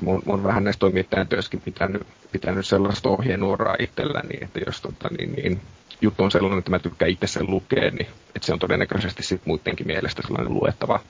mun, 0.00 0.22
mun 0.24 0.44
vähän 0.44 0.64
näistä 0.64 0.80
toimittajan 0.80 1.28
työskin 1.28 1.60
pitänyt, 1.60 2.02
pitänyt 2.32 2.66
sellaista 2.66 3.08
ohjenuoraa 3.08 3.76
itselläni, 3.78 4.38
että 4.40 4.60
jos 4.66 4.80
tota, 4.80 5.08
niin, 5.18 5.32
niin, 5.32 5.60
juttu 6.00 6.24
on 6.24 6.30
sellainen, 6.30 6.58
että 6.58 6.70
mä 6.70 6.78
tykkään 6.78 7.10
itse 7.10 7.26
sen 7.26 7.50
lukea, 7.50 7.90
niin 7.90 8.06
että 8.36 8.46
se 8.46 8.52
on 8.52 8.58
todennäköisesti 8.58 9.22
sit 9.22 9.46
muidenkin 9.46 9.86
mielestä 9.86 10.22
sellainen 10.22 10.54
luettava. 10.54 11.00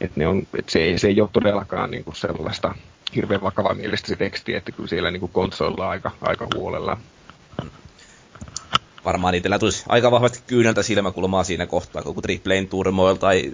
Että 0.00 0.20
ne 0.20 0.26
on, 0.26 0.46
että 0.58 0.72
se, 0.72 0.78
ei, 0.78 0.98
se 0.98 1.08
ei 1.08 1.20
ole 1.20 1.28
todellakaan 1.32 1.90
niin 1.90 2.04
kuin 2.04 2.16
sellaista 2.16 2.74
hirveän 3.14 3.42
vakavaa 3.42 3.74
mielestä 3.74 4.08
se 4.08 4.16
teksti, 4.16 4.54
että 4.54 4.72
kyllä 4.72 4.88
siellä 4.88 5.10
niin 5.10 5.20
kuin 5.20 5.32
konsoilla 5.32 5.88
aika, 5.88 6.10
aika 6.20 6.46
huolella. 6.54 6.98
Varmaan 9.04 9.34
itsellä 9.34 9.58
tulisi 9.58 9.84
aika 9.88 10.10
vahvasti 10.10 10.40
kyyneltä 10.46 10.82
silmäkulmaa 10.82 11.44
siinä 11.44 11.66
kohtaa, 11.66 12.02
kun 12.02 12.22
Triplein 12.22 12.68
Turmoil 12.68 13.14
tai 13.14 13.52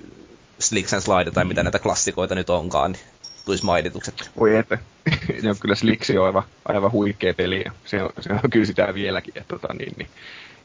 Slicks 0.59 0.95
and 0.95 1.03
Slide 1.03 1.31
tai 1.31 1.45
mitä 1.45 1.62
näitä 1.62 1.79
klassikoita 1.79 2.35
nyt 2.35 2.51
onkaan, 2.51 2.93
niin 2.93 3.03
tulisi 3.45 3.64
mainitukset. 3.64 4.31
Voi 4.39 4.57
että. 4.57 4.79
ne 5.43 5.51
on 5.51 5.57
kyllä 5.61 5.74
Slicks 5.74 6.11
on 6.11 6.26
aivan, 6.26 6.43
aivan 6.64 6.93
huikea 6.93 7.35
peli. 7.35 7.64
Se 7.85 8.03
on, 8.03 8.11
se 8.20 8.33
on 8.33 8.51
kyllä 8.51 8.66
sitä 8.66 8.95
vieläkin. 8.95 9.39
Että, 9.39 9.59
tota, 9.59 9.74
niin, 9.74 9.93
niin 9.97 10.09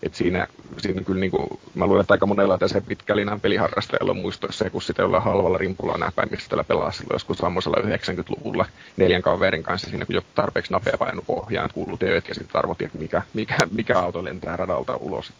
et 0.05 0.15
siinä, 0.15 0.47
siinä 0.77 1.01
kyllä 1.01 1.19
niin 1.19 1.31
kuin, 1.31 1.47
mä 1.75 1.85
luulen, 1.85 2.01
että 2.01 2.13
aika 2.13 2.25
monella 2.25 2.57
tässä 2.57 2.81
pitkälinän 2.81 3.41
peliharrastajalla 3.41 4.11
on 4.11 4.17
muistoissa 4.17 4.69
kun 4.69 4.81
sitä 4.81 5.01
jollain 5.01 5.23
halvalla 5.23 5.57
rimpulla 5.57 5.97
näppäimistä 5.97 6.49
tällä 6.49 6.63
pelaa 6.63 6.91
silloin 6.91 7.15
joskus 7.15 7.37
sammoisella 7.37 7.77
90-luvulla 7.77 8.65
neljän 8.97 9.21
kaverin 9.21 9.63
kanssa 9.63 9.89
siinä, 9.89 10.05
kun 10.05 10.15
joku 10.15 10.27
tarpeeksi 10.35 10.71
napea 10.71 10.97
painut 10.97 11.25
pohjaan, 11.27 11.69
kuuluu 11.73 11.97
tööt 11.97 12.27
ja 12.27 12.33
sitten 12.33 12.59
arvotin, 12.59 12.85
että 12.85 12.99
mikä, 12.99 13.21
mikä, 13.33 13.57
mikä 13.71 13.99
auto 13.99 14.23
lentää 14.23 14.57
radalta 14.57 14.95
ulos. 14.95 15.33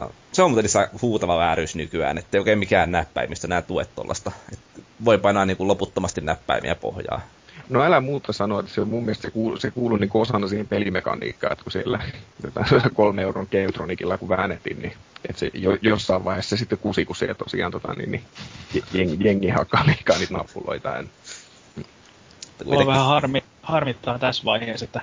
No, 0.00 0.10
se 0.32 0.42
on 0.42 0.50
muuten 0.50 0.70
huutava 1.02 1.38
vääryys 1.38 1.76
nykyään, 1.76 2.18
ettei 2.18 2.38
oikein 2.38 2.58
mikään 2.58 2.90
näppäimistä 2.90 3.48
nämä 3.48 3.62
tuet 3.62 3.94
tuollaista. 3.94 4.32
Voi 5.04 5.18
painaa 5.18 5.46
niin 5.46 5.56
kuin 5.56 5.68
loputtomasti 5.68 6.20
näppäimiä 6.20 6.74
pohjaa. 6.74 7.20
No 7.68 7.82
älä 7.82 8.00
muuta 8.00 8.32
sanoa, 8.32 8.60
että 8.60 8.72
se 8.72 8.84
mun 8.84 9.04
mielestä 9.04 9.22
se 9.22 9.30
kuuluu, 9.30 9.56
se 9.56 9.70
kuuluu 9.70 9.96
niin 9.98 10.10
osana 10.14 10.48
siihen 10.48 10.68
pelimekaniikkaan, 10.68 11.52
että 11.52 11.64
kun 11.64 11.72
siellä 11.72 12.00
kolme 12.94 13.22
euron 13.22 13.46
Keutronikilla 13.46 14.18
kun 14.18 14.28
väännettiin, 14.28 14.82
niin 14.82 14.92
että 15.28 15.40
se 15.40 15.50
jo, 15.54 15.78
jossain 15.82 16.24
vaiheessa 16.24 16.56
se 16.56 16.60
sitten 16.60 16.78
kusi, 16.78 17.04
kun 17.04 17.16
se 17.16 17.34
tosiaan 17.34 17.72
tota, 17.72 17.94
niin, 17.94 18.10
niin, 18.10 18.24
jengi, 18.92 19.16
jengi 19.20 19.48
hakkaa 19.48 19.86
liikaa 19.86 20.18
niitä 20.18 20.34
nappuloita. 20.34 21.04
Mulla 22.64 22.86
vähän 22.86 23.06
harmi, 23.06 23.44
harmittaa 23.62 24.18
tässä 24.18 24.44
vaiheessa, 24.44 24.84
että 24.84 25.00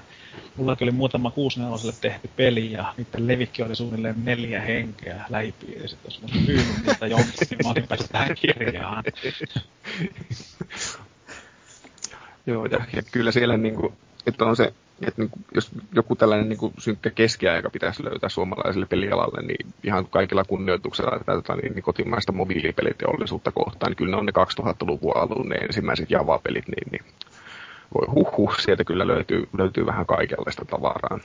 mulla 0.55 0.77
oli 0.81 0.91
muutama 0.91 1.31
64 1.31 1.97
tehty 2.01 2.29
peli 2.35 2.71
ja 2.71 2.93
niiden 2.97 3.27
levikki 3.27 3.63
oli 3.63 3.75
suunnilleen 3.75 4.15
neljä 4.25 4.61
henkeä 4.61 5.25
lähipiirissä. 5.29 5.97
Jos 6.05 6.21
mä 6.21 6.27
myynyt 6.47 6.85
niitä 6.87 7.07
jonkin, 7.07 7.33
niin 7.49 7.59
mä 7.63 7.69
otin 7.69 7.87
päästä 7.87 8.07
tähän 8.07 8.35
kirjaan. 8.35 9.03
Joo, 12.45 12.65
ja, 12.65 12.85
ja 12.93 13.01
kyllä 13.11 13.31
siellä 13.31 13.57
niin 13.57 13.75
kuin, 13.75 13.93
että 14.27 14.45
on 14.45 14.55
se, 14.55 14.73
että 15.07 15.21
niin 15.21 15.29
kuin, 15.29 15.45
jos 15.55 15.71
joku 15.93 16.15
tällainen 16.15 16.49
niin 16.49 16.59
kuin 16.59 16.73
synkkä 16.77 17.09
keskiaika 17.09 17.69
pitäisi 17.69 18.03
löytää 18.03 18.29
suomalaiselle 18.29 18.85
pelialalle, 18.85 19.41
niin 19.41 19.73
ihan 19.83 20.07
kaikilla 20.07 20.43
kunnioituksella 20.43 21.19
tätä 21.25 21.55
niin, 21.55 21.73
niin 21.73 21.83
kotimaista 21.83 22.31
mobiilipeliteollisuutta 22.31 23.51
kohtaan, 23.51 23.89
niin 23.89 23.97
kyllä 23.97 24.11
ne 24.11 24.17
on 24.17 24.25
ne 24.25 24.31
2000-luvun 24.61 25.17
alun 25.17 25.49
ne 25.49 25.55
ensimmäiset 25.55 26.11
Java-pelit, 26.11 26.67
niin, 26.67 26.87
niin 26.91 27.03
voi 27.93 28.07
huh, 28.37 28.59
sieltä 28.59 28.83
kyllä 28.83 29.07
löytyy, 29.07 29.47
löytyy 29.57 29.85
vähän 29.85 30.05
kaikenlaista 30.05 30.65
tavaraa. 30.65 31.19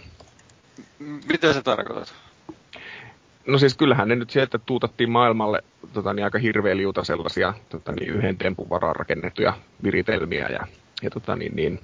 Mitä 1.28 1.52
se 1.52 1.62
tarkoitat? 1.62 2.14
No 3.46 3.58
siis 3.58 3.76
kyllähän 3.76 4.08
ne 4.08 4.16
nyt 4.16 4.30
sieltä 4.30 4.58
tuutattiin 4.58 5.10
maailmalle 5.10 5.64
tota, 5.92 6.12
niin 6.12 6.24
aika 6.24 6.38
hirveä 6.38 6.76
liuta 6.76 7.04
sellaisia 7.04 7.54
tota, 7.68 7.92
niin 7.92 8.10
yhden 8.10 8.38
tempun 8.38 8.70
varaan 8.70 8.96
rakennettuja 8.96 9.52
viritelmiä 9.82 10.48
ja 10.48 10.66
ja 11.02 11.10
tota, 11.10 11.36
niin, 11.36 11.56
niin, 11.56 11.80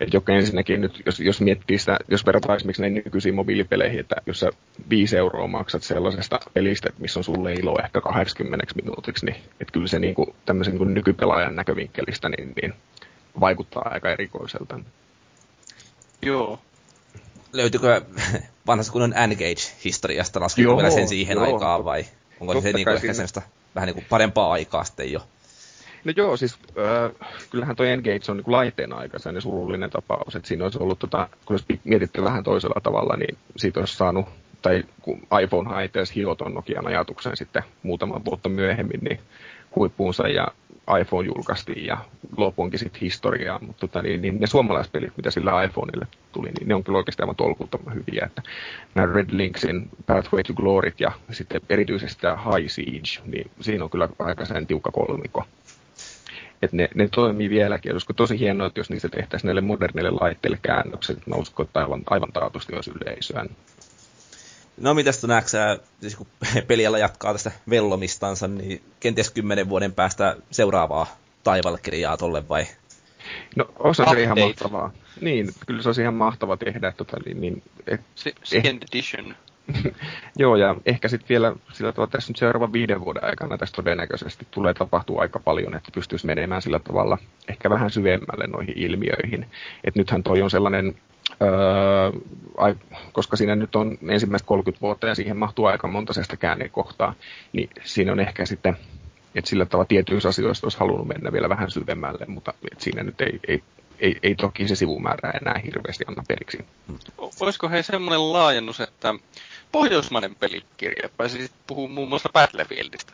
että 0.00 0.16
joka 0.16 0.32
ensinnäkin 0.32 0.80
nyt, 0.80 1.02
jos, 1.06 1.20
jos 1.20 1.40
miettii 1.40 1.78
sitä, 1.78 1.98
jos 2.08 2.26
verrataan 2.26 2.56
esimerkiksi 2.56 2.82
näihin 2.82 3.02
nykyisiin 3.04 3.34
mobiilipeleihin, 3.34 4.00
että 4.00 4.16
jos 4.26 4.40
sä 4.40 4.50
5 4.90 5.16
euroa 5.16 5.46
maksat 5.46 5.82
sellaisesta 5.82 6.40
pelistä, 6.54 6.88
missä 6.98 7.20
on 7.20 7.24
sulle 7.24 7.52
ilo 7.52 7.78
ehkä 7.84 8.00
80 8.00 8.66
minuutiksi, 8.74 9.26
niin 9.26 9.36
että 9.36 9.72
kyllä 9.72 9.86
se 9.86 9.98
niin 9.98 10.14
kuin, 10.14 10.34
tämmöisen 10.46 10.72
niin 10.72 10.78
kuin 10.78 10.94
nykypelaajan 10.94 11.56
näkövinkkelistä 11.56 12.28
niin, 12.28 12.52
niin 12.62 12.74
vaikuttaa 13.40 13.88
aika 13.90 14.10
erikoiselta. 14.10 14.80
Joo. 16.22 16.60
Löytyykö 17.52 18.02
vanhassa 18.66 18.92
kunnon 18.92 19.14
N-Gage-historiasta 19.26 20.40
laskettu 20.40 20.76
vielä 20.76 20.90
sen 20.90 21.08
siihen 21.08 21.34
joo. 21.34 21.44
aikaan 21.44 21.84
vai 21.84 22.04
onko 22.40 22.52
Totta 22.52 22.68
se 22.68 22.72
niin 22.72 22.84
kuin 22.84 22.96
ehkä 22.96 23.14
semmoista 23.14 23.42
vähän 23.74 23.86
niin 23.86 23.94
kuin 23.94 24.06
parempaa 24.08 24.52
aikaa 24.52 24.84
sitten 24.84 25.12
jo? 25.12 25.26
No 26.06 26.12
joo, 26.16 26.36
siis 26.36 26.58
äh, 26.78 27.28
kyllähän 27.50 27.76
toi 27.76 27.90
Engage 27.90 28.20
on 28.30 28.36
niin 28.36 28.52
laitteen 28.52 28.92
aikaisen 28.92 29.42
surullinen 29.42 29.90
tapaus. 29.90 30.36
Että 30.36 30.48
siinä 30.48 30.64
olisi 30.64 30.78
ollut, 30.78 30.98
tota, 30.98 31.28
kun 31.46 31.54
olisi 31.54 31.80
mietitty 31.84 32.24
vähän 32.24 32.44
toisella 32.44 32.80
tavalla, 32.82 33.16
niin 33.16 33.36
siitä 33.56 33.80
olisi 33.80 33.96
saanut, 33.96 34.26
tai 34.62 34.84
kun 35.02 35.20
iPhone 35.42 35.68
haitteessa 35.68 36.14
hioton 36.14 36.54
Nokian 36.54 36.86
ajatuksen 36.86 37.36
sitten 37.36 37.62
muutaman 37.82 38.24
vuotta 38.24 38.48
myöhemmin, 38.48 39.00
niin 39.00 39.20
huippuunsa 39.76 40.28
ja 40.28 40.48
iPhone 41.00 41.26
julkaistiin 41.26 41.86
ja 41.86 41.98
lopunkin 42.36 42.78
sitten 42.78 43.00
historiaa, 43.00 43.58
mutta 43.58 43.80
tota, 43.80 44.02
niin, 44.02 44.22
niin 44.22 44.40
ne 44.40 44.46
suomalaispelit, 44.46 45.16
mitä 45.16 45.30
sillä 45.30 45.64
iPhoneille 45.64 46.06
tuli, 46.32 46.50
niin 46.58 46.68
ne 46.68 46.74
on 46.74 46.84
kyllä 46.84 46.98
oikeasti 46.98 47.22
aivan 47.22 47.36
tolkuttoman 47.36 47.94
hyviä. 47.94 48.26
Että 48.26 48.42
nämä 48.94 49.12
Red 49.12 49.28
Linksin 49.32 49.90
Pathway 50.06 50.42
to 50.42 50.54
Glory 50.54 50.92
ja 50.98 51.12
sitten 51.30 51.60
erityisesti 51.68 52.22
tämä 52.22 52.36
High 52.36 52.70
Siege, 52.70 53.22
niin 53.24 53.50
siinä 53.60 53.84
on 53.84 53.90
kyllä 53.90 54.08
aika 54.18 54.44
sen 54.44 54.66
tiukka 54.66 54.90
kolmiko 54.90 55.44
että 56.62 56.76
ne, 56.76 56.88
ne 56.94 57.08
toimii 57.08 57.50
vieläkin. 57.50 57.92
Olisiko 57.92 58.12
tosi 58.12 58.38
hienoa, 58.38 58.66
että 58.66 58.80
jos 58.80 58.90
niistä 58.90 59.08
tehtäisiin 59.08 59.48
näille 59.48 59.60
modernille 59.60 60.10
laitteille 60.10 60.58
käännökset, 60.62 61.26
mä 61.26 61.36
uskon, 61.36 61.66
että 61.66 61.80
aivan, 61.80 62.02
aivan 62.10 62.32
taatusti 62.32 62.74
olisi 62.74 62.92
yleisöä. 63.00 63.46
No 64.80 64.94
mitäs 64.94 65.20
tu 65.20 65.26
näetkö 65.26 65.50
siis 66.00 66.16
kun 66.16 66.26
peliala 66.68 66.98
jatkaa 66.98 67.32
tästä 67.32 67.52
vellomistansa, 67.70 68.48
niin 68.48 68.82
kenties 69.00 69.30
kymmenen 69.30 69.68
vuoden 69.68 69.92
päästä 69.92 70.36
seuraavaa 70.50 71.16
taivalkirjaa 71.44 72.16
tolle 72.16 72.48
vai? 72.48 72.66
No 73.56 73.64
osa 73.78 74.04
se 74.10 74.22
ihan 74.22 74.38
mahtavaa. 74.40 74.92
Niin, 75.20 75.50
kyllä 75.66 75.82
se 75.82 75.88
olisi 75.88 76.02
ihan 76.02 76.14
mahtavaa 76.14 76.56
tehdä. 76.56 76.92
Tota, 76.92 77.16
niin, 77.26 77.40
niin, 77.40 77.62
et, 77.86 78.00
second 78.44 78.82
eh, 78.82 78.88
edition. 78.92 79.36
Joo, 80.38 80.56
ja 80.56 80.76
ehkä 80.86 81.08
sitten 81.08 81.28
vielä 81.28 81.52
sillä 81.72 81.92
tavalla 81.92 82.10
tässä 82.10 82.30
nyt 82.30 82.36
seuraavan 82.36 82.72
viiden 82.72 83.00
vuoden 83.00 83.24
aikana 83.24 83.58
tässä 83.58 83.76
todennäköisesti 83.76 84.46
tulee 84.50 84.74
tapahtua 84.74 85.20
aika 85.20 85.38
paljon, 85.38 85.74
että 85.74 85.90
pystyisi 85.94 86.26
menemään 86.26 86.62
sillä 86.62 86.78
tavalla 86.78 87.18
ehkä 87.48 87.70
vähän 87.70 87.90
syvemmälle 87.90 88.46
noihin 88.46 88.78
ilmiöihin. 88.78 89.46
Että 89.84 90.00
nythän 90.00 90.22
toi 90.22 90.42
on 90.42 90.50
sellainen 90.50 90.94
Öö, 91.42 92.72
koska 93.12 93.36
siinä 93.36 93.56
nyt 93.56 93.76
on 93.76 93.98
ensimmäistä 94.08 94.46
30 94.46 94.80
vuotta 94.80 95.06
ja 95.06 95.14
siihen 95.14 95.36
mahtuu 95.36 95.66
aika 95.66 95.88
monta 95.88 96.12
sestä 96.12 96.36
käännekohtaa, 96.36 97.14
niin 97.52 97.70
siinä 97.84 98.12
on 98.12 98.20
ehkä 98.20 98.46
sitten, 98.46 98.76
että 99.34 99.48
sillä 99.48 99.66
tavalla 99.66 99.86
tietyissä 99.88 100.28
asioissa 100.28 100.66
olisi 100.66 100.78
halunnut 100.78 101.08
mennä 101.08 101.32
vielä 101.32 101.48
vähän 101.48 101.70
syvemmälle, 101.70 102.26
mutta 102.28 102.54
että 102.72 102.84
siinä 102.84 103.02
nyt 103.02 103.20
ei, 103.20 103.40
ei, 103.48 103.62
ei, 103.98 104.16
ei 104.22 104.34
toki 104.34 104.68
se 104.68 104.74
sivumäärä 104.74 105.30
enää 105.30 105.60
hirveästi 105.64 106.04
anna 106.08 106.22
periksi. 106.28 106.58
Olisiko 107.40 107.68
hei 107.68 107.82
semmoinen 107.82 108.32
laajennus, 108.32 108.80
että 108.80 109.14
pohjoismainen 109.72 110.34
pelikirja 110.34 111.08
pääsi 111.16 111.50
puhua 111.66 111.88
muun 111.88 112.08
muassa 112.08 112.28
Battlefieldistä? 112.32 113.12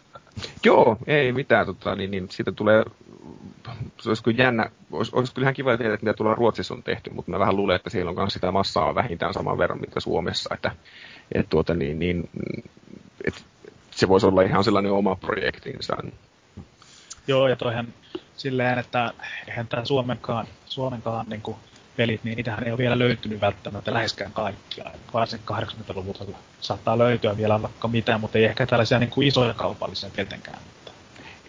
Joo, 0.65 0.97
ei 1.07 1.33
mitään. 1.33 1.67
Tota, 1.67 1.95
niin, 1.95 2.11
niin, 2.11 2.29
siitä 2.31 2.53
tulee 2.53 2.85
se 4.01 4.09
olisi 4.09 4.23
kyllä 4.23 4.43
jännä, 4.43 4.71
olisi, 4.93 5.13
olisi 5.15 5.35
kyllä 5.35 5.45
ihan 5.45 5.55
kiva 5.55 5.77
tietää, 5.77 5.95
että 5.95 6.07
mitä 6.07 6.17
tuolla 6.17 6.35
Ruotsissa 6.35 6.75
on 6.75 6.83
tehty, 6.83 7.11
mutta 7.11 7.31
mä 7.31 7.39
vähän 7.39 7.57
luulen, 7.57 7.77
että 7.77 7.91
siellä 7.91 8.09
on 8.09 8.17
myös 8.17 8.33
sitä 8.33 8.53
massaa 8.53 8.95
vähintään 8.95 9.35
saman 9.35 9.59
verran, 9.59 9.81
mitä 9.81 10.01
Suomessa, 10.01 10.55
että, 10.55 10.71
että 11.35 11.51
tuota, 11.51 11.75
niin, 11.75 11.99
niin, 11.99 12.31
että 13.25 13.41
se 13.91 14.09
voisi 14.09 14.27
olla 14.27 14.43
ihan 14.43 14.65
sellainen 14.65 14.93
oma 14.93 15.17
projektinsa. 15.17 15.97
Joo, 17.27 17.49
ja 17.49 17.57
toihan 17.57 17.89
silleen, 18.37 18.79
että 18.79 19.13
eihän 19.49 19.67
tämä 19.67 19.85
Suomenkaan, 19.85 20.47
Suomenkaan 20.67 21.27
niin 21.29 21.43
kuin 21.43 21.57
pelit, 21.97 22.25
niin 22.25 22.37
niitähän 22.37 22.65
ei 22.65 22.71
ole 22.71 22.79
vielä 22.79 22.99
löytynyt 22.99 23.41
välttämättä 23.41 23.95
läheskään 23.95 24.33
kaikkia. 24.33 24.91
Varsinkin 25.13 25.57
80-luvulta 25.57 26.25
saattaa 26.61 26.99
löytyä 26.99 27.37
vielä 27.37 27.63
vaikka 27.63 27.89
mitään, 27.89 28.21
mutta 28.21 28.39
ei 28.39 28.45
ehkä 28.45 28.67
tällaisia 28.67 28.99
niin 28.99 29.11
kuin 29.11 29.29
isoja 29.29 29.55
kaupallisia 29.55 30.11
tietenkään. 30.11 30.59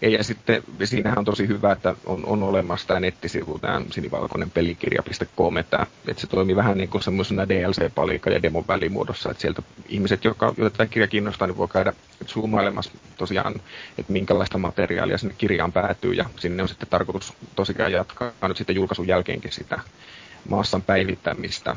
Ja 0.02 0.24
sitten 0.24 0.64
siinähän 0.84 1.20
on 1.20 1.26
tosi 1.26 1.48
hyvä, 1.48 1.72
että 1.72 1.96
on, 2.06 2.26
on 2.26 2.44
olemassa 2.44 2.88
tämä 2.88 3.00
nettisivu, 3.00 3.60
tämä 3.60 3.82
sinivalkoinen 3.92 4.52
pelikirja.com, 4.52 5.58
että, 5.58 5.88
että 6.08 6.22
se 6.22 6.28
toimii 6.28 6.56
vähän 6.56 6.78
niin 6.78 6.90
kuin 6.90 7.04
semmoisena 7.04 7.50
DLC-palikka 7.50 8.30
ja 8.30 8.42
demon 8.42 8.68
välimuodossa, 8.68 9.32
että 9.32 9.42
sieltä 9.42 9.62
ihmiset, 9.88 10.24
jotka, 10.24 10.54
joita 10.58 10.78
tämä 10.78 10.88
kirja 10.88 11.08
kiinnostaa, 11.08 11.48
niin 11.48 11.58
voi 11.58 11.68
käydä 11.68 11.94
zoomailemassa 12.26 12.92
tosiaan, 13.18 13.56
että 13.98 14.14
minkälaista 14.14 14.58
materiaalia 14.58 15.18
sinne 15.18 15.36
kirjaan 15.38 15.74
päätyy, 15.74 16.14
ja 16.14 16.26
sinne 16.40 16.64
on 16.64 16.70
sitten 16.70 16.90
tarkoitus 16.90 17.34
tosiaan 17.56 17.92
jatkaa 17.92 18.32
nyt 18.48 18.58
sitten 18.58 18.76
julkaisun 18.76 19.08
jälkeenkin 19.08 19.52
sitä 19.52 19.80
maassan 20.50 20.82
päivittämistä, 20.82 21.76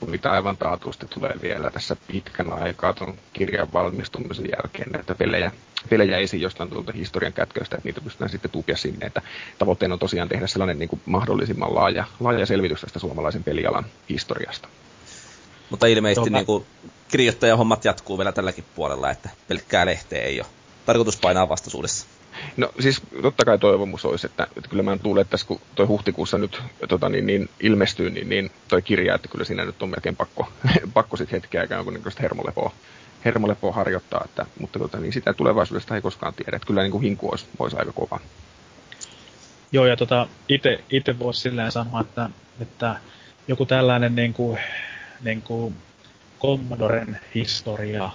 kun 0.00 0.10
niitä 0.10 0.30
aivan 0.30 0.56
taatusti 0.56 1.06
tulee 1.06 1.34
vielä 1.42 1.70
tässä 1.70 1.96
pitkän 2.06 2.52
aikaa 2.52 2.92
tuon 2.92 3.14
kirjan 3.32 3.72
valmistumisen 3.72 4.48
jälkeen 4.56 4.90
näitä 4.90 5.14
pelejä, 5.14 5.52
pelejä 5.90 6.18
esiin 6.18 6.42
jostain 6.42 6.70
tuolta 6.70 6.92
historian 6.92 7.32
kätköistä, 7.32 7.76
että 7.76 7.88
niitä 7.88 8.00
pystytään 8.00 8.30
sitten 8.30 8.50
tukea 8.50 8.76
sinne. 8.76 9.06
Että 9.06 9.22
tavoitteena 9.58 9.92
on 9.92 9.98
tosiaan 9.98 10.28
tehdä 10.28 10.46
sellainen 10.46 10.78
niin 10.78 10.88
kuin 10.88 11.00
mahdollisimman 11.06 11.74
laaja, 11.74 12.04
laaja 12.20 12.46
selvitys 12.46 12.80
tästä 12.80 12.98
suomalaisen 12.98 13.44
pelialan 13.44 13.86
historiasta. 14.08 14.68
Mutta 15.70 15.86
ilmeisesti 15.86 16.30
niin 16.30 16.46
kuin, 16.46 16.66
kirjoittajahommat 17.08 17.84
jatkuu 17.84 18.18
vielä 18.18 18.32
tälläkin 18.32 18.64
puolella, 18.74 19.10
että 19.10 19.30
pelkkää 19.48 19.86
lehteä 19.86 20.22
ei 20.22 20.40
ole 20.40 20.48
tarkoitus 20.86 21.16
painaa 21.16 21.48
vastaisuudessa. 21.48 22.06
No 22.56 22.72
siis 22.80 23.02
totta 23.22 23.44
kai 23.44 23.58
toivomus 23.58 24.04
olisi, 24.04 24.26
että, 24.26 24.46
että 24.56 24.68
kyllä 24.70 24.82
mä 24.82 24.96
luulen, 25.04 25.20
että 25.20 25.30
tässä 25.30 25.46
kun 25.46 25.60
toi 25.74 25.86
huhtikuussa 25.86 26.38
nyt 26.38 26.62
tota, 26.88 27.08
niin, 27.08 27.26
niin, 27.26 27.48
ilmestyy, 27.60 28.10
niin, 28.10 28.28
niin 28.28 28.50
toi 28.68 28.82
kirja, 28.82 29.14
että 29.14 29.28
kyllä 29.28 29.44
siinä 29.44 29.64
nyt 29.64 29.82
on 29.82 29.90
melkein 29.90 30.16
pakko, 30.16 30.48
pakko 30.94 31.16
sitten 31.16 31.40
hetkeä 31.40 31.60
aikaa 31.60 31.78
jonkunnäköistä 31.78 32.22
hermolepoa, 32.22 32.72
hermolepoa 33.24 33.72
harjoittaa, 33.72 34.22
että, 34.24 34.46
mutta 34.60 34.78
tota, 34.78 34.98
niin 34.98 35.12
sitä 35.12 35.32
tulevaisuudesta 35.32 35.94
ei 35.94 36.02
koskaan 36.02 36.34
tiedä, 36.34 36.56
että 36.56 36.66
kyllä 36.66 36.82
niin 36.82 36.92
kuin 36.92 37.02
hinku 37.02 37.30
olisi, 37.30 37.46
olisi 37.58 37.76
aika 37.76 37.92
kova. 37.92 38.20
Joo, 39.72 39.86
ja 39.86 39.96
tota, 39.96 40.28
itse 40.90 41.18
voisi 41.18 41.40
silleen 41.40 41.72
sanoa, 41.72 42.00
että, 42.00 42.30
että 42.60 42.96
joku 43.48 43.66
tällainen 43.66 44.14
niin 44.14 44.32
kuin, 44.32 44.58
niin 45.22 45.42
kuin 45.42 45.76
Commodoren 46.40 47.20
historia 47.34 48.10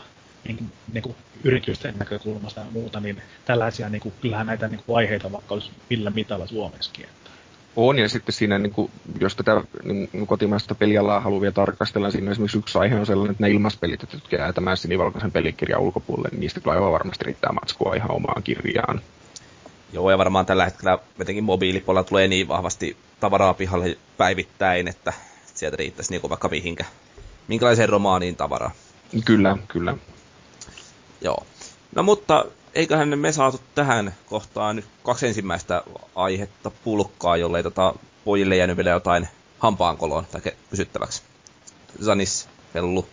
niin, 0.48 0.72
niin 0.94 1.02
kuin 1.02 1.16
yritysten 1.44 1.96
näkökulmasta 2.00 2.60
ja 2.60 2.66
muuta, 2.72 3.00
niin 3.00 3.22
tällaisia, 3.46 3.90
niin 3.90 4.02
kuin, 4.02 4.14
kyllähän 4.22 4.48
näitä 4.48 4.68
niin 4.68 4.82
kuin 4.86 4.98
aiheita 4.98 5.32
vaikka 5.32 5.54
olisi 5.54 5.72
millä 5.90 6.10
mitalla 6.10 6.48
Suomessakin. 6.48 7.06
Että. 7.06 7.30
On, 7.76 8.00
ja 8.00 8.10
sitten 8.10 8.34
siinä, 8.34 8.60
niin 8.60 8.74
kuin, 8.74 8.92
jos 9.20 9.36
tätä 9.36 9.62
niin 9.84 10.28
kotimaista 10.28 10.76
pelialaa 10.76 11.20
haluaa 11.20 11.42
vielä 11.42 11.54
tarkastella, 11.54 12.12
siinä 12.12 12.32
esimerkiksi 12.32 12.58
yksi 12.58 12.78
aihe 12.78 12.96
on 12.96 13.06
sellainen, 13.06 13.32
että 13.32 13.44
ne 13.44 13.50
ilmaspelit, 13.50 14.02
jotka 14.14 14.36
jää 14.36 14.54
tämän 14.54 14.78
sinivalkoisen 14.78 15.32
pelikirjan 15.32 15.82
ulkopuolelle, 15.82 16.30
niin 16.32 16.40
niistä 16.40 16.60
kyllä 16.60 16.76
aivan 16.76 16.92
varmasti 16.92 17.24
riittää 17.26 17.52
matskua 17.52 17.96
ihan 17.96 18.12
omaan 18.12 18.44
kirjaan. 18.44 19.02
Joo, 19.94 20.12
ja 20.12 20.18
varmaan 20.18 20.46
tällä 20.46 20.66
hetkellä 20.66 21.00
jotenkin 21.20 21.44
mobiilipuolella 21.44 22.04
tulee 22.04 22.28
niin 22.28 22.48
vahvasti 22.48 22.98
tavaraa 23.20 23.54
pihalle 23.54 23.98
päivittäin, 24.18 24.88
että 24.88 25.14
sieltä 25.54 25.78
riittäisi 25.78 26.12
niin 26.12 26.22
kuin 26.22 26.30
vaikka 26.30 26.50
mihinkä. 26.50 26.86
Minkälaiseen 27.48 27.90
romaaniin 27.90 28.36
tavaraa? 28.36 28.72
Kyllä, 29.26 29.58
kyllä. 29.68 29.98
Joo. 31.22 31.46
No 31.96 32.04
mutta 32.04 32.46
eiköhän 32.74 33.20
me 33.20 33.32
saatu 33.32 33.62
tähän 33.76 34.16
kohtaan 34.26 34.76
nyt 34.76 34.86
kaksi 35.04 35.28
ensimmäistä 35.28 35.84
aihetta 36.16 36.72
pulkkaa, 36.72 37.38
jollei 37.38 37.64
tota 37.64 37.94
pojille 38.26 38.56
jäänyt 38.56 38.78
vielä 38.78 38.90
jotain 38.90 39.28
hampaankoloon 39.60 40.26
tai 40.26 40.42
kysyttäväksi. 40.70 41.22
Zanis, 42.04 42.50
Hellu. 42.74 43.08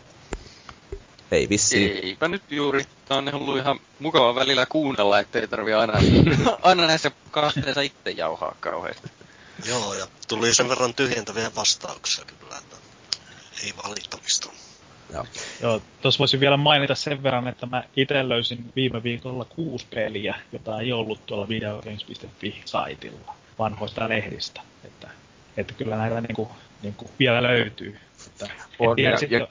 Ei 1.30 1.48
vissi. 1.48 1.90
Eipä 2.02 2.28
nyt 2.28 2.42
juuri. 2.50 2.84
Tää 3.08 3.16
on 3.16 3.34
ollut 3.34 3.56
ihan 3.56 3.80
mukava 3.98 4.34
välillä 4.34 4.66
kuunnella, 4.66 5.18
ettei 5.18 5.48
tarvi 5.48 5.74
aina, 5.74 5.92
aina 6.62 6.86
näissä 6.86 7.10
kahteensa 7.30 7.80
itse 7.80 8.10
jauhaa 8.10 8.54
kauheasti. 8.60 9.08
Joo, 9.66 9.94
ja 9.94 10.06
tuli 10.28 10.54
sen 10.54 10.68
verran 10.68 10.94
tyhjentäviä 10.94 11.50
vastauksia 11.56 12.24
kyllä, 12.24 12.58
että 12.58 12.76
ei 13.64 13.74
valittamista. 13.84 14.50
Joo. 15.12 15.26
Joo, 15.62 15.82
tuossa 16.02 16.18
voisin 16.18 16.40
vielä 16.40 16.56
mainita 16.56 16.94
sen 16.94 17.22
verran, 17.22 17.48
että 17.48 17.66
mä 17.66 17.84
itse 17.96 18.28
löysin 18.28 18.72
viime 18.76 19.02
viikolla 19.02 19.44
kuusi 19.44 19.86
peliä, 19.94 20.34
jota 20.52 20.80
ei 20.80 20.92
ollut 20.92 21.26
tuolla 21.26 21.48
videogames.fi-saitilla 21.48 23.34
vanhoista 23.58 24.08
lehdistä. 24.08 24.60
Että, 24.84 25.08
että 25.56 25.74
kyllä 25.74 25.96
näitä 25.96 26.20
niinku, 26.20 26.50
niinku 26.82 27.10
vielä 27.18 27.42
löytyy. 27.42 27.98
Että, 28.26 28.48
on, 28.78 28.98
ja, 28.98 29.16
sitten, 29.16 29.40
ja... 29.40 29.48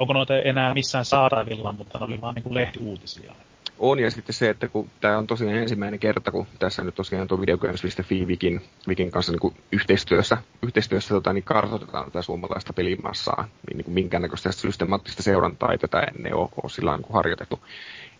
Onko 0.00 0.12
noita 0.12 0.38
enää 0.38 0.74
missään 0.74 1.04
saatavilla, 1.04 1.72
mutta 1.72 1.98
ne 1.98 2.04
oli 2.04 2.20
vaan 2.20 2.34
niinku 2.34 2.54
lehtiuutisia. 2.54 3.32
On, 3.78 3.98
ja 3.98 4.10
sitten 4.10 4.34
se, 4.34 4.50
että 4.50 4.68
kun 4.68 4.90
tämä 5.00 5.18
on 5.18 5.26
tosiaan 5.26 5.56
ensimmäinen 5.56 6.00
kerta, 6.00 6.30
kun 6.30 6.46
tässä 6.58 6.84
nyt 6.84 6.94
tosiaan 6.94 7.28
tuo 7.28 7.40
videogames.fi 7.40 8.26
Vikin, 8.26 8.60
Vikin 8.88 9.10
kanssa 9.10 9.32
niin 9.32 9.54
yhteistyössä, 9.72 10.38
yhteistyössä 10.62 11.14
tota, 11.14 11.32
niin 11.32 11.44
kartoitetaan 11.44 12.04
tätä 12.04 12.22
suomalaista 12.22 12.72
pelimassaa, 12.72 13.48
niin, 13.66 13.76
niin 13.76 13.84
kuin 13.84 13.94
minkäännäköistä 13.94 14.52
systemaattista 14.52 15.22
seurantaa 15.22 15.72
ei 15.72 15.78
tätä 15.78 16.00
ennen 16.00 16.34
ole, 16.34 16.48
ole 16.62 16.70
sillä 16.70 16.96
niin 16.96 17.12
harjoitettu. 17.12 17.60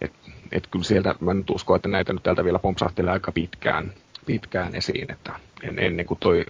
Et, 0.00 0.12
et 0.52 0.66
kyllä 0.66 0.84
sieltä, 0.84 1.14
mä 1.20 1.34
nyt 1.34 1.50
uskon, 1.50 1.76
että 1.76 1.88
näitä 1.88 2.12
nyt 2.12 2.22
täältä 2.22 2.44
vielä 2.44 2.58
pompsahtelee 2.58 3.12
aika 3.12 3.32
pitkään, 3.32 3.92
pitkään 4.26 4.74
esiin, 4.74 5.12
että 5.12 5.32
en, 5.62 5.78
ennen 5.78 6.06
kuin 6.06 6.20
toi 6.20 6.44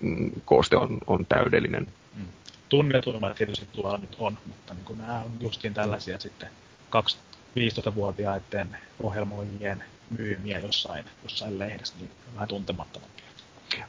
mm, 0.00 0.30
kooste 0.44 0.76
on, 0.76 0.98
on 1.06 1.26
täydellinen. 1.26 1.86
Mm. 2.16 2.24
Tunnetuimmat 2.68 3.34
tietysti 3.34 3.66
tuolla 3.72 3.98
nyt 3.98 4.16
on, 4.18 4.38
mutta 4.46 4.74
niin 4.74 4.84
kuin 4.84 4.98
nämä 4.98 5.18
on 5.18 5.30
justiin 5.40 5.74
tällaisia 5.74 6.18
sitten 6.18 6.48
kaksi 6.90 7.16
15-vuotiaiden 7.56 8.76
ohjelmoijien 9.02 9.84
myymiä 10.18 10.58
jossain, 10.58 11.04
jossain 11.22 11.58
lehdessä, 11.58 11.94
niin 12.00 12.10
vähän 12.34 12.48
tuntemattomampia. 12.48 13.24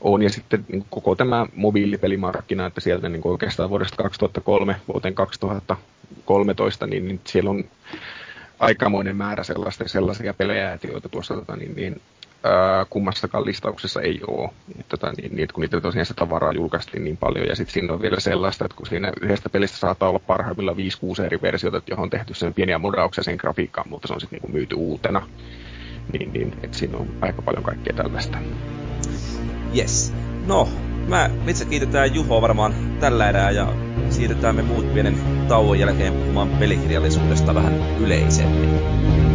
On, 0.02 0.22
ja 0.22 0.30
sitten 0.30 0.66
niin 0.68 0.86
koko 0.90 1.16
tämä 1.16 1.46
mobiilipelimarkkina, 1.56 2.66
että 2.66 2.82
sieltä 2.82 3.10
niin 3.10 3.22
oikeastaan 3.26 3.70
vuodesta 3.70 4.04
2003 4.04 4.76
vuoteen 4.88 5.16
2013, 5.16 6.88
niin, 6.88 7.08
niin 7.08 7.22
siellä 7.24 7.50
on 7.50 7.64
aikamoinen 8.60 9.16
määrä 9.16 9.44
sellaista, 9.44 9.88
sellaisia 9.88 10.34
pelejä, 10.34 10.80
joita 10.92 11.10
tuossa 11.10 11.34
tota, 11.34 11.56
niin, 11.56 11.76
niin, 11.76 12.02
ää, 12.44 12.86
kummassakaan 12.90 13.46
listauksessa 13.46 14.02
ei 14.02 14.22
ole. 14.28 14.50
Et, 14.80 14.88
tota, 14.90 15.12
niin, 15.18 15.36
niin, 15.36 15.48
kun 15.54 15.62
niitä 15.62 15.82
tosiaan 15.82 16.06
se 16.06 16.14
tavaraa 16.14 16.52
julkaistiin 16.52 17.04
niin 17.04 17.18
paljon, 17.18 17.48
ja 17.48 17.56
sitten 17.56 17.74
siinä 17.74 17.94
on 17.94 18.02
vielä 18.02 18.20
sellaista, 18.20 18.66
että 18.66 18.78
kun 18.78 18.86
siinä 18.86 19.12
yhdestä 19.22 19.50
pelistä 19.50 19.78
saattaa 19.78 20.10
olla 20.10 20.20
parhaimmillaan 20.20 20.78
5-6 21.22 21.24
eri 21.26 21.42
versiota, 21.42 21.82
johon 21.90 22.04
on 22.04 22.10
tehty 22.10 22.34
sen 22.34 22.54
pieniä 22.54 22.78
modauksia 22.78 23.24
sen 23.24 23.36
grafiikkaan, 23.36 23.90
mutta 23.90 24.08
se 24.08 24.14
on 24.14 24.22
sitten 24.22 24.40
niin 24.42 24.52
myyty 24.52 24.76
uutena. 24.76 25.28
Niin, 26.14 26.34
niin 26.34 26.54
että 26.64 26.78
siinä 26.78 26.98
on 26.98 27.08
aika 27.22 27.42
paljon 27.42 27.64
kaikkea 27.64 27.94
tällaista. 27.94 28.38
Yes. 29.76 30.14
No, 30.46 30.70
mä 31.08 31.30
itse 31.48 31.66
kiitetään 31.66 32.16
Juho 32.16 32.42
varmaan 32.42 32.74
tällä 33.00 33.30
erää 33.30 33.52
ja 33.52 33.74
siirrytään 34.10 34.56
me 34.56 34.62
muut 34.62 34.94
pienen 34.94 35.18
tauon 35.48 35.80
jälkeen 35.80 36.14
puhumaan 36.14 36.50
pelikirjallisuudesta 36.50 37.56
vähän 37.56 37.74
yleisemmin. 38.00 39.33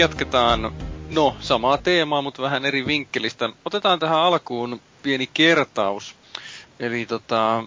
Jatketaan, 0.00 0.72
no, 1.10 1.36
samaa 1.40 1.78
teemaa, 1.78 2.22
mutta 2.22 2.42
vähän 2.42 2.64
eri 2.64 2.86
vinkkelistä. 2.86 3.48
Otetaan 3.64 3.98
tähän 3.98 4.18
alkuun 4.18 4.80
pieni 5.02 5.30
kertaus. 5.34 6.14
Eli 6.78 7.06
tota, 7.06 7.64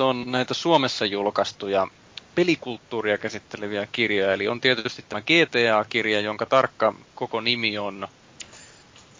on 0.00 0.24
näitä 0.30 0.54
Suomessa 0.54 1.06
julkaistuja 1.06 1.86
pelikulttuuria 2.34 3.18
käsitteleviä 3.18 3.88
kirjoja. 3.92 4.32
Eli 4.32 4.48
on 4.48 4.60
tietysti 4.60 5.04
tämä 5.08 5.20
GTA-kirja, 5.20 6.20
jonka 6.20 6.46
tarkka 6.46 6.94
koko 7.14 7.40
nimi 7.40 7.78
on... 7.78 8.08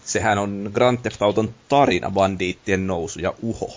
Sehän 0.05 0.39
on 0.39 0.71
Grand 0.75 0.99
Theft 0.99 1.23
Auton 1.23 1.55
tarina, 1.69 2.11
bandiittien 2.11 2.87
nousu 2.87 3.21
ja 3.21 3.35
uho. 3.43 3.71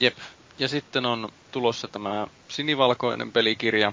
Jep. 0.00 0.16
Ja 0.58 0.68
sitten 0.68 1.06
on 1.06 1.28
tulossa 1.52 1.88
tämä 1.88 2.26
sinivalkoinen 2.48 3.32
pelikirja. 3.32 3.92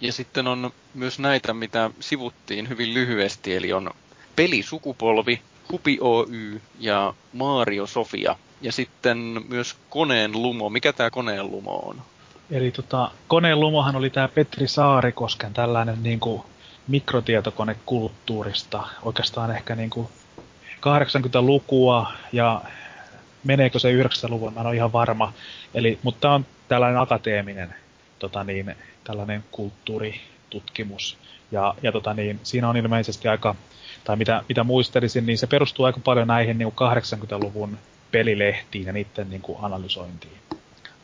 Ja 0.00 0.12
sitten 0.12 0.46
on 0.46 0.70
myös 0.94 1.18
näitä, 1.18 1.54
mitä 1.54 1.90
sivuttiin 2.00 2.68
hyvin 2.68 2.94
lyhyesti, 2.94 3.56
eli 3.56 3.72
on 3.72 3.90
Pelisukupolvi, 4.36 5.42
Hupi 5.72 5.98
Oy 6.00 6.60
ja 6.78 7.14
Mario 7.32 7.86
Sofia. 7.86 8.36
Ja 8.60 8.72
sitten 8.72 9.18
myös 9.48 9.76
Koneen 9.90 10.32
Lumo. 10.32 10.70
Mikä 10.70 10.92
tämä 10.92 11.10
Koneen 11.10 11.50
Lumo 11.50 11.76
on? 11.76 12.02
Eli 12.50 12.70
tota, 12.70 13.10
Koneen 13.28 13.60
Lumohan 13.60 13.96
oli 13.96 14.10
tämä 14.10 14.28
Petri 14.28 14.68
Saarikosken 14.68 15.54
tällainen 15.54 16.02
niin 16.02 16.20
kuin 16.20 16.42
mikrotietokonekulttuurista. 16.88 18.88
Oikeastaan 19.02 19.50
ehkä 19.50 19.74
niin 19.74 19.90
kuin 19.90 20.08
80-lukua 20.76 22.12
ja 22.32 22.62
meneekö 23.44 23.78
se 23.78 23.92
90-luvun, 23.92 24.54
mä 24.54 24.60
en 24.60 24.66
ole 24.66 24.76
ihan 24.76 24.92
varma. 24.92 25.32
Eli, 25.74 25.98
mutta 26.02 26.20
tämä 26.20 26.34
on 26.34 26.46
tällainen 26.68 27.00
akateeminen 27.00 27.74
tota 28.18 28.44
niin, 28.44 28.76
tällainen 29.08 29.44
kulttuuritutkimus. 29.50 31.18
Ja, 31.52 31.74
ja 31.82 31.92
tota 31.92 32.14
niin, 32.14 32.40
siinä 32.42 32.68
on 32.68 32.76
ilmeisesti 32.76 33.28
aika, 33.28 33.54
tai 34.04 34.16
mitä, 34.16 34.44
mitä 34.48 34.64
muistelisin, 34.64 35.26
niin 35.26 35.38
se 35.38 35.46
perustuu 35.46 35.86
aika 35.86 36.00
paljon 36.04 36.26
näihin 36.26 36.58
niin 36.58 36.72
80-luvun 36.72 37.78
pelilehtiin 38.10 38.86
ja 38.86 38.92
niiden 38.92 39.30
niin 39.30 39.42
kuin 39.42 39.58
analysointiin. 39.62 40.38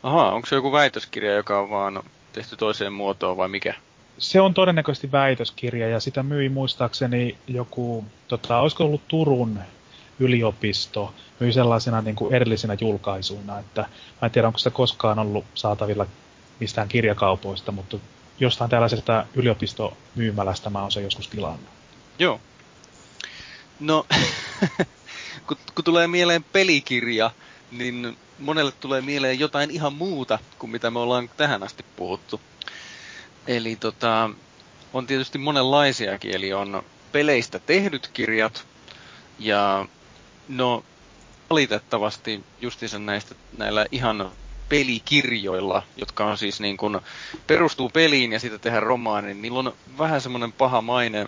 Aha, 0.02 0.32
onko 0.32 0.46
se 0.46 0.54
joku 0.54 0.72
väitöskirja, 0.72 1.34
joka 1.34 1.60
on 1.60 1.70
vaan 1.70 2.02
tehty 2.32 2.56
toiseen 2.56 2.92
muotoon 2.92 3.36
vai 3.36 3.48
mikä? 3.48 3.74
Se 4.18 4.40
on 4.40 4.54
todennäköisesti 4.54 5.12
väitöskirja 5.12 5.88
ja 5.88 6.00
sitä 6.00 6.22
myi 6.22 6.48
muistaakseni 6.48 7.38
joku, 7.46 8.04
tota, 8.28 8.58
olisiko 8.58 8.84
ollut 8.84 9.08
Turun 9.08 9.58
yliopisto, 10.18 11.14
myi 11.40 11.52
sellaisena 11.52 12.00
niin 12.00 12.16
kuin 12.16 12.34
erillisinä 12.34 12.76
julkaisuina, 12.80 13.58
että 13.58 13.80
mä 14.22 14.26
en 14.26 14.30
tiedä 14.30 14.48
onko 14.48 14.58
se 14.58 14.70
koskaan 14.70 15.18
ollut 15.18 15.44
saatavilla 15.54 16.06
mistään 16.60 16.88
kirjakaupoista, 16.88 17.72
mutta 17.72 17.96
jostain 18.40 18.70
tällaisesta 18.70 19.26
yliopistomyymälästä 19.34 20.70
mä 20.70 20.82
oon 20.82 20.92
se 20.92 21.00
joskus 21.00 21.28
tilannut. 21.28 21.68
Joo. 22.18 22.40
No, 23.80 24.06
kun, 25.46 25.56
kun 25.74 25.84
tulee 25.84 26.06
mieleen 26.06 26.44
pelikirja, 26.44 27.30
niin 27.70 28.16
monelle 28.38 28.72
tulee 28.72 29.00
mieleen 29.00 29.38
jotain 29.38 29.70
ihan 29.70 29.92
muuta 29.92 30.38
kuin 30.58 30.70
mitä 30.70 30.90
me 30.90 30.98
ollaan 30.98 31.30
tähän 31.36 31.62
asti 31.62 31.84
puhuttu. 31.96 32.40
Eli 33.46 33.76
tota, 33.76 34.30
on 34.92 35.06
tietysti 35.06 35.38
monenlaisiakin, 35.38 36.34
eli 36.34 36.52
on 36.52 36.82
peleistä 37.12 37.58
tehdyt 37.58 38.10
kirjat, 38.12 38.66
ja 39.38 39.86
no 40.48 40.84
valitettavasti 41.50 42.44
justiinsa 42.60 42.98
näistä 42.98 43.34
näillä 43.58 43.86
ihan 43.92 44.30
pelikirjoilla, 44.68 45.82
jotka 45.96 46.24
on 46.24 46.38
siis 46.38 46.60
niin 46.60 46.76
kuin, 46.76 47.00
perustuu 47.46 47.88
peliin 47.88 48.32
ja 48.32 48.40
sitten 48.40 48.60
tehdään 48.60 48.82
romaani, 48.82 49.26
niin 49.26 49.42
niillä 49.42 49.58
on 49.58 49.74
vähän 49.98 50.20
semmoinen 50.20 50.52
paha 50.52 50.80
maine 50.80 51.26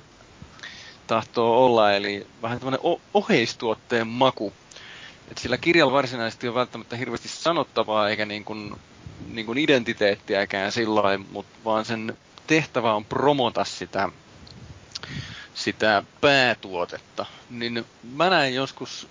tahtoo 1.06 1.64
olla, 1.64 1.92
eli 1.92 2.26
vähän 2.42 2.58
tämmöinen 2.58 2.80
oheistuotteen 3.14 4.06
maku. 4.06 4.52
Et 5.30 5.38
sillä 5.38 5.58
kirjalla 5.58 5.92
varsinaisesti 5.92 6.48
on 6.48 6.54
välttämättä 6.54 6.96
hirveästi 6.96 7.28
sanottavaa, 7.28 8.08
eikä 8.08 8.26
niin 8.26 8.44
kuin, 8.44 8.74
niin 9.32 9.46
kuin 9.46 9.58
identiteettiäkään 9.58 10.72
sillä 10.72 11.18
mutta 11.30 11.58
vaan 11.64 11.84
sen 11.84 12.16
tehtävä 12.46 12.94
on 12.94 13.04
promota 13.04 13.64
sitä, 13.64 14.08
sitä 15.54 16.02
päätuotetta. 16.20 17.26
Niin 17.50 17.84
mä 18.14 18.30
näin 18.30 18.54
joskus 18.54 19.08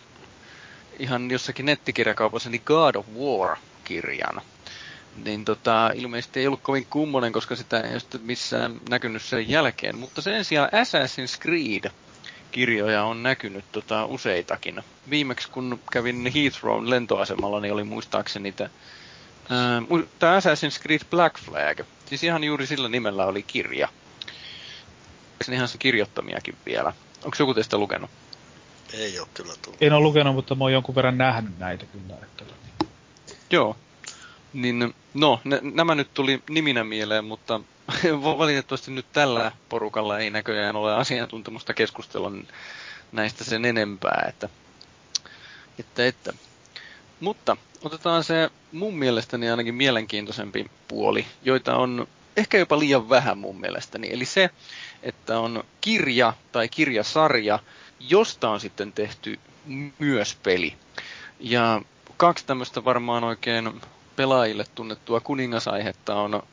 ihan 0.99 1.31
jossakin 1.31 1.65
nettikirjakaupassa 1.65 2.49
niin 2.49 2.61
God 2.65 2.95
of 2.95 3.05
War 3.19 3.57
kirjan. 3.85 4.41
Niin 5.25 5.45
tota, 5.45 5.91
ilmeisesti 5.95 6.39
ei 6.39 6.47
ollut 6.47 6.61
kovin 6.61 6.87
kummonen, 6.89 7.33
koska 7.33 7.55
sitä 7.55 7.79
ei 7.79 7.93
ole 7.93 8.21
missään 8.23 8.75
näkynyt 8.89 9.21
sen 9.21 9.49
jälkeen. 9.49 9.97
Mutta 9.97 10.21
sen 10.21 10.45
sijaan 10.45 10.69
Assassin's 10.69 11.41
Creed 11.41 11.91
kirjoja 12.51 13.03
on 13.03 13.23
näkynyt 13.23 13.65
tota, 13.71 14.05
useitakin. 14.05 14.81
Viimeksi 15.09 15.49
kun 15.49 15.79
kävin 15.91 16.31
Heathrow 16.35 16.89
lentoasemalla, 16.89 17.59
niin 17.59 17.73
oli 17.73 17.83
muistaakseni 17.83 18.43
niitä 18.43 18.69
Tämä 20.19 20.39
Assassin's 20.39 20.81
Creed 20.81 21.01
Black 21.09 21.37
Flag. 21.39 21.79
Siis 22.05 22.23
ihan 22.23 22.43
juuri 22.43 22.67
sillä 22.67 22.89
nimellä 22.89 23.25
oli 23.25 23.43
kirja. 23.43 23.87
Ihan 25.51 25.67
se 25.67 25.77
kirjoittamiakin 25.77 26.57
vielä. 26.65 26.93
Onko 27.23 27.37
joku 27.39 27.53
teistä 27.53 27.77
lukenut? 27.77 28.09
Ei 28.93 29.19
ole 29.19 29.27
kyllä 29.33 29.53
tullut. 29.61 29.81
En 29.81 29.93
ole 29.93 30.03
lukenut, 30.03 30.35
mutta 30.35 30.55
mä 30.55 30.63
oon 30.63 30.73
jonkun 30.73 30.95
verran 30.95 31.17
nähnyt 31.17 31.59
näitä 31.59 31.85
kyllä. 31.85 32.15
Että... 32.23 32.43
Joo. 33.51 33.75
Niin, 34.53 34.93
no, 35.13 35.41
ne, 35.43 35.59
nämä 35.61 35.95
nyt 35.95 36.13
tuli 36.13 36.43
niminä 36.49 36.83
mieleen, 36.83 37.25
mutta 37.25 37.61
valitettavasti 38.37 38.91
nyt 38.91 39.05
tällä 39.13 39.51
porukalla 39.69 40.19
ei 40.19 40.29
näköjään 40.29 40.75
ole 40.75 40.95
asiantuntemusta 40.95 41.73
keskustella 41.73 42.31
näistä 43.11 43.43
sen 43.43 43.65
enempää, 43.65 44.25
että, 44.29 44.49
että, 45.79 46.05
että. 46.05 46.33
Mutta 47.19 47.57
otetaan 47.83 48.23
se 48.23 48.49
mun 48.71 48.97
mielestäni 48.97 49.49
ainakin 49.49 49.75
mielenkiintoisempi 49.75 50.65
puoli, 50.87 51.25
joita 51.43 51.75
on 51.75 52.07
ehkä 52.37 52.57
jopa 52.57 52.79
liian 52.79 53.09
vähän 53.09 53.37
mun 53.37 53.59
mielestäni. 53.59 54.13
Eli 54.13 54.25
se, 54.25 54.49
että 55.03 55.39
on 55.39 55.63
kirja 55.81 56.33
tai 56.51 56.69
kirjasarja, 56.69 57.59
josta 57.99 58.49
on 58.49 58.59
sitten 58.59 58.93
tehty 58.93 59.39
myös 59.99 60.37
peli. 60.43 60.75
Ja 61.39 61.81
kaksi 62.17 62.45
tämmöistä 62.45 62.85
varmaan 62.85 63.23
oikein 63.23 63.81
pelaajille 64.15 64.65
tunnettua 64.75 65.19
kuningasaihetta 65.19 66.15
on 66.15 66.43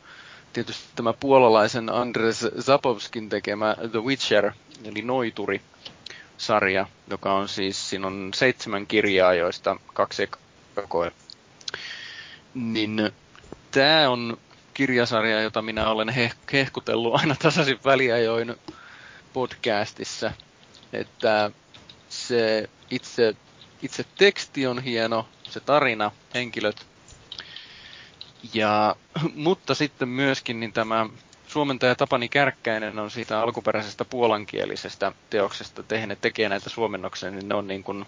tietysti 0.53 0.85
tämä 0.97 1.13
puolalaisen 1.13 1.93
Andres 1.93 2.47
Zapovskin 2.61 3.29
tekemä 3.29 3.77
The 3.91 4.01
Witcher, 4.01 4.53
eli 4.85 5.03
Noituri, 5.03 5.61
sarja, 6.39 6.87
joka 7.11 7.33
on 7.33 7.49
siis, 7.49 7.91
siinä 7.91 8.07
on 8.07 8.31
seitsemän 8.35 8.87
kirjaa, 8.87 9.35
joista 9.35 9.77
kaksi 9.95 10.29
ekoa. 10.77 11.11
Niin 12.55 13.11
tämä 13.71 14.11
on 14.11 14.39
kirjasarja, 14.75 15.41
jota 15.41 15.63
minä 15.63 15.89
olen 15.89 16.09
heh- 16.09 16.37
hehkutellut 16.53 17.15
aina 17.21 17.37
tasaisin 17.43 17.79
väliajoin 17.85 18.57
podcastissa. 19.33 20.33
Että 20.93 21.51
se 22.09 22.71
itse, 22.91 23.37
itse 23.83 24.05
teksti 24.19 24.67
on 24.67 24.83
hieno, 24.83 25.29
se 25.53 25.61
tarina, 25.61 26.11
henkilöt. 26.35 26.87
Ja, 28.55 28.97
mutta 29.35 29.75
sitten 29.75 30.09
myöskin 30.09 30.61
niin 30.61 30.73
tämä 30.73 31.07
suomentaja 31.47 31.95
Tapani 31.95 32.29
Kärkkäinen 32.29 32.99
on 32.99 33.11
siitä 33.11 33.41
alkuperäisestä 33.41 34.05
puolankielisestä 34.05 35.13
teoksesta 35.31 35.83
tehnyt, 35.83 36.21
tekee 36.21 36.49
näitä 36.49 36.71
suomennoksia, 36.71 37.31
niin 37.31 37.49
ne 37.49 37.55
on 37.55 37.67
niin 37.67 37.85
kuin 37.85 38.07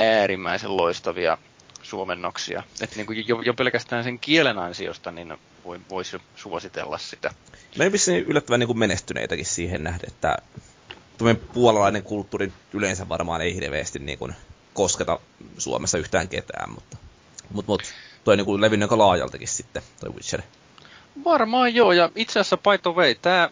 äärimmäisen 0.00 0.76
loistavia 0.76 1.38
suomennoksia. 1.82 2.62
Että 2.80 2.96
niin 2.96 3.06
kuin 3.06 3.28
jo, 3.28 3.40
jo, 3.42 3.54
pelkästään 3.54 4.04
sen 4.04 4.18
kielen 4.18 4.58
ansiosta 4.58 5.10
niin 5.10 5.38
voi, 5.64 5.80
voisi 5.90 6.16
suositella 6.36 6.98
sitä. 6.98 7.34
Me 7.78 7.84
ei 7.84 7.92
vissiin 7.92 8.24
yllättävän 8.24 8.60
niin 8.60 8.66
kuin 8.66 8.78
menestyneitäkin 8.78 9.46
siihen 9.46 9.84
nähdä, 9.84 10.04
että 10.08 10.36
puolalainen 11.54 12.02
kulttuuri 12.02 12.52
yleensä 12.72 13.08
varmaan 13.08 13.40
ei 13.40 13.54
hirveästi 13.54 13.98
niin 13.98 14.18
kuin 14.18 14.34
kosketa 14.74 15.18
Suomessa 15.58 15.98
yhtään 15.98 16.28
ketään, 16.28 16.70
mutta, 16.70 16.96
mutta, 17.52 17.72
mutta 17.72 17.88
toi 18.24 18.36
niin 18.36 18.60
levinnyt 18.60 18.86
aika 18.86 18.98
laajaltakin 18.98 19.48
sitten, 19.48 19.82
toi 20.00 20.10
Witcher. 20.10 20.42
Varmaan 21.24 21.74
joo, 21.74 21.92
ja 21.92 22.10
itse 22.16 22.40
asiassa 22.40 22.56
by 22.56 22.78
the 22.82 22.90
way, 22.90 23.14
tämä 23.14 23.50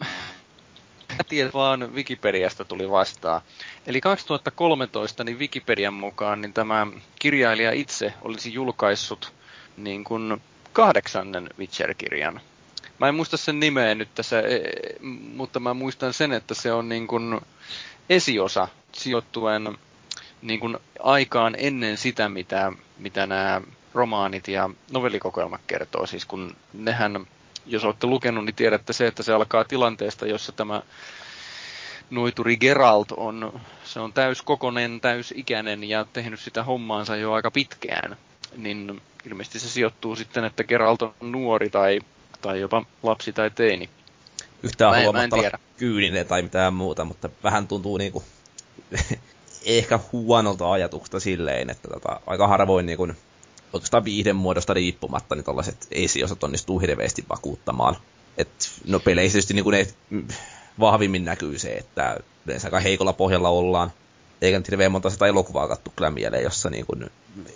tiedät 1.29 1.55
vaan 1.55 1.95
Wikipediasta 1.95 2.65
tuli 2.65 2.91
vastaan. 2.91 3.41
Eli 3.87 4.01
2013 4.01 5.25
niin 5.25 5.39
Wikipedian 5.39 5.95
mukaan 5.95 6.41
niin 6.41 6.53
tämä 6.53 6.87
kirjailija 7.19 7.73
itse 7.73 8.15
olisi 8.23 8.53
julkaissut 8.53 9.33
niin 9.77 10.05
kuin 10.05 10.43
kahdeksannen 10.73 11.51
Witcher-kirjan. 11.59 12.41
Mä 12.99 13.09
en 13.09 13.15
muista 13.15 13.37
sen 13.37 13.61
nimeä 13.61 13.95
nyt 13.95 14.09
tässä, 14.15 14.41
e, 14.41 14.61
mutta 15.35 15.61
mä 15.61 15.75
muistan 15.75 16.13
sen, 16.13 16.33
että 16.33 16.55
se 16.55 16.73
on 16.73 16.89
niin 16.89 17.07
kuin 17.07 17.41
esiosa 18.11 18.69
sijoittuen 18.93 19.79
niin 20.43 20.61
kuin 20.61 20.77
aikaan 21.01 21.55
ennen 21.59 21.97
sitä, 21.97 22.29
mitä, 22.29 22.73
mitä 22.99 23.27
nämä 23.27 23.61
romaanit 23.95 24.49
ja 24.49 24.71
novellikokoelmat 24.93 25.61
kertoo. 25.67 26.07
Siis 26.07 26.27
kun 26.27 26.57
nehän, 26.73 27.27
jos 27.67 27.85
olette 27.85 28.07
lukenut, 28.07 28.45
niin 28.45 28.55
tiedätte 28.55 28.93
se, 28.93 29.07
että 29.07 29.23
se 29.23 29.33
alkaa 29.33 29.65
tilanteesta, 29.65 30.27
jossa 30.27 30.53
tämä 30.53 30.83
noituri 32.11 32.57
Geralt 32.57 33.13
on, 33.13 33.61
se 33.85 34.01
on 34.01 34.13
täyskokonen, 34.13 35.01
täysikäinen 35.01 35.85
ja 35.85 36.07
tehnyt 36.13 36.41
sitä 36.41 36.65
hommaansa 36.65 37.17
jo 37.17 37.33
aika 37.33 37.51
pitkään. 37.51 38.17
Niin 38.57 39.03
ilmeisesti 39.27 39.59
se 39.59 39.69
sijoittuu 39.69 40.17
sitten, 40.17 40.45
että 40.45 40.65
Geralt 40.65 41.03
on 41.03 41.15
nuori 41.21 41.71
tai, 41.71 42.01
tai 42.41 42.61
jopa 42.61 42.85
lapsi 43.03 43.33
tai 43.33 43.51
teini. 43.51 43.89
Yhtään 44.63 45.09
olla 45.09 45.59
kyyninen 45.77 46.27
tai 46.27 46.43
mitään 46.43 46.75
muuta, 46.75 47.05
mutta 47.05 47.29
vähän 47.45 47.69
tuntuu 47.69 47.97
niinku 47.97 48.25
ehkä 49.69 50.01
huonolta 50.13 50.73
ajatukselta 50.73 51.21
silleen, 51.21 51.71
että 51.71 51.89
tota, 51.89 52.21
aika 52.27 52.49
harvoin 52.49 52.87
niin 52.87 52.99
kuin, 52.99 53.17
oikeastaan 53.73 54.05
viihden 54.05 54.37
muodosta 54.37 54.75
riippumatta 54.75 55.35
niin 55.35 55.45
tällaiset 55.45 55.87
esiosat 55.91 56.45
onnistuu 56.45 56.79
hirveästi 56.79 57.25
vakuuttamaan. 57.29 57.97
Et, 58.39 58.49
no 58.87 59.01
peleissä 59.01 59.33
tietysti 59.37 59.55
niin 59.55 59.65
kuin 59.65 59.73
ne, 59.73 59.87
vahvimmin 60.81 61.25
näkyy 61.25 61.59
se, 61.59 61.73
että 61.73 62.17
yleensä 62.47 62.67
aika 62.67 62.81
heikolla 62.81 63.13
pohjalla 63.13 63.49
ollaan. 63.49 63.93
Eikä 64.43 64.59
nyt 64.59 64.71
hirveän 64.71 64.93
monta 64.93 65.11
sitä 65.11 65.27
elokuvaa 65.27 65.69
kattu 65.69 65.93
kyllä 65.97 66.11
mieleen, 66.11 66.43
jossa 66.43 66.71
niin 66.71 66.87
kuin 66.87 67.11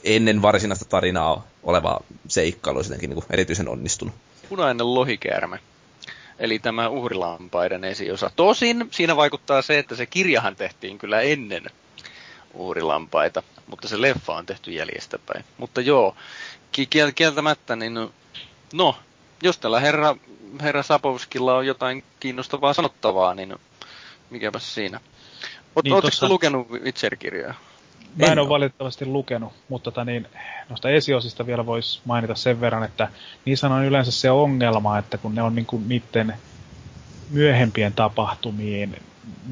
ennen 0.05 0.43
varsinaista 0.43 0.85
tarinaa 0.85 1.47
oleva 1.63 2.01
seikkailu 2.29 2.79
olisi 2.79 2.91
jotenkin 2.91 3.11
niin 3.11 3.23
kuin 3.23 3.27
erityisen 3.31 3.69
onnistunut. 3.69 4.15
Punainen 4.49 4.95
lohikäärme. 4.95 5.59
Eli 6.39 6.59
tämä 6.59 6.89
uhrilampaiden 6.89 7.85
esiosa. 7.85 8.31
Tosin 8.37 8.89
siinä 8.91 9.17
vaikuttaa 9.17 9.63
se, 9.63 9.79
että 9.79 9.97
se 9.97 10.07
kirjahan 10.07 10.57
tehtiin 10.57 10.99
kyllä 10.99 11.21
ennen 11.21 11.63
uhrilampaita, 12.55 13.42
mutta 13.66 13.88
se 13.88 14.00
leffa 14.00 14.34
on 14.34 14.46
tehty 14.46 14.70
jäljestäpäin. 14.70 15.44
Mutta 15.59 15.80
joo, 15.80 16.16
kiel- 16.72 17.12
kieltämättä, 17.14 17.76
niin 17.76 17.94
no, 18.72 18.96
jos 19.42 19.59
tällä 19.59 19.80
herra, 19.80 20.16
herra 20.61 20.82
Sapovskilla 20.82 21.57
on 21.57 21.66
jotain 21.66 22.05
kiinnostavaa 22.20 22.72
sanottavaa, 22.72 23.34
niin 23.34 23.57
mikäpä 24.30 24.59
siinä. 24.59 25.00
Oot, 25.76 25.84
niin, 25.84 26.03
tossa... 26.03 26.28
lukenut 26.28 26.70
Witcher-kirjaa? 26.70 27.55
Mä 28.16 28.26
en, 28.26 28.32
en 28.32 28.38
ole 28.38 28.48
valitettavasti 28.48 29.07
lukenut, 29.07 29.53
mutta 29.68 29.90
tota 29.90 30.05
niin, 30.05 30.26
noista 30.68 30.90
esiosista 30.90 31.46
vielä 31.46 31.66
voisi 31.66 32.00
mainita 32.05 32.34
sen 32.34 32.61
verran, 32.61 32.84
että 32.84 33.09
niissä 33.44 33.68
on 33.68 33.84
yleensä 33.84 34.11
se 34.11 34.30
ongelma, 34.30 34.98
että 34.98 35.18
kun 35.18 35.34
ne 35.34 35.42
on 35.42 35.55
niinku 35.55 35.82
niiden 35.86 36.34
myöhempien 37.33 37.93
tapahtumiin 37.93 38.97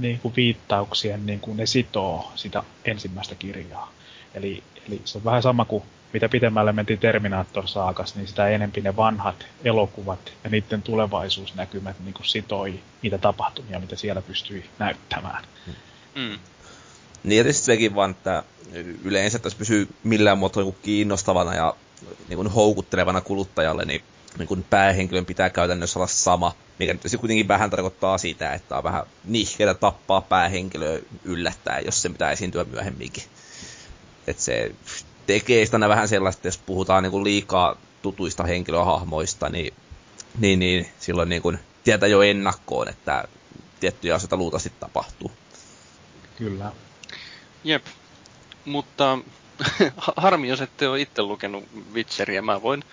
niin 0.01 0.19
kuin 0.19 0.37
viittauksien 0.37 1.27
niin 1.27 1.41
kuin 1.41 1.57
ne 1.57 1.67
sitoo 1.67 2.33
sitä 2.35 2.63
ensimmäistä 2.85 3.35
kirjaa. 3.35 3.93
Eli, 4.35 4.63
eli 4.89 5.01
se 5.05 5.19
on 5.19 5.25
vähän 5.25 5.43
sama 5.43 5.65
kuin 5.65 5.83
mitä 6.13 6.29
pitemmälle 6.29 6.73
mentiin 6.73 6.99
Terminator 6.99 7.69
saakas, 7.69 8.15
niin 8.15 8.29
sitä 8.29 8.49
enempi 8.49 8.81
ne 8.81 8.97
vanhat 8.97 9.47
elokuvat 9.65 10.33
ja 10.45 10.51
niiden 10.51 10.83
tulevaisuusnäkymät 10.83 11.97
niin 12.01 12.15
kuin 12.15 12.27
sitoi 12.27 12.81
niitä 13.03 13.19
tapahtumia, 13.19 13.81
mitä 13.81 13.97
siellä 13.97 14.23
pystyi 14.23 14.65
näyttämään. 14.79 15.45
Mm. 16.17 16.39
Niin 17.25 17.39
ja 17.39 17.45
tietysti 17.45 17.65
sekin 17.65 17.95
vaan, 17.95 18.11
että 18.11 18.43
yleensä 19.05 19.39
tässä 19.39 19.59
pysyy 19.59 19.89
millään 20.03 20.39
muotoa 20.39 20.63
niin 20.63 20.77
kiinnostavana 20.83 21.55
ja 21.55 21.75
niin 22.29 22.37
kuin 22.37 22.49
houkuttelevana 22.49 23.21
kuluttajalle, 23.21 23.85
niin, 23.85 24.03
niin 24.39 24.49
kuin 24.49 24.65
päähenkilön 24.71 25.27
pitää 25.27 25.51
käytännössä 25.51 25.99
olla 25.99 26.07
sama. 26.07 26.55
Mikä 26.79 26.93
nyt 26.93 27.03
kuitenkin 27.21 27.49
vähän 27.49 27.71
tarkoittaa 27.71 28.19
sitä, 28.19 28.53
että 28.53 28.79
on 28.79 28.85
vähän 28.85 29.03
nihkeä 29.25 29.75
tappaa 29.75 30.21
päähenkilöä 30.21 30.99
yllättäen, 31.25 31.85
jos 31.85 32.03
se 32.03 32.09
pitää 32.09 32.31
esiintyä 32.31 32.65
myöhemminkin. 32.65 33.25
Että 34.27 34.43
se 34.43 34.75
tekee 35.27 35.67
sitä 35.67 35.89
vähän 35.89 36.09
sellaista, 36.09 36.49
jos 36.49 36.59
puhutaan 36.59 37.03
niin 37.03 37.11
kuin 37.11 37.25
liikaa 37.25 37.77
tutuista 38.03 38.45
henkilöhahmoista, 38.45 39.49
niin, 39.49 39.75
niin, 40.39 40.59
niin 40.59 40.89
silloin 40.99 41.29
niin 41.29 41.43
kuin 41.43 41.59
tietää 41.85 42.09
jo 42.09 42.23
ennakkoon, 42.23 42.89
että 42.89 43.25
tiettyjä 43.81 44.15
asioita 44.15 44.37
luultavasti 44.37 44.73
tapahtuu. 44.81 45.33
Kyllä. 46.39 46.73
Jep, 47.65 47.87
mutta 48.65 49.19
harmi, 50.17 50.49
jos 50.49 50.61
ette 50.61 50.89
ole 50.89 51.01
itse 51.01 51.23
lukenut 51.23 51.65
Witcheria. 51.93 52.43
Mä 52.43 52.63
voin 52.63 52.85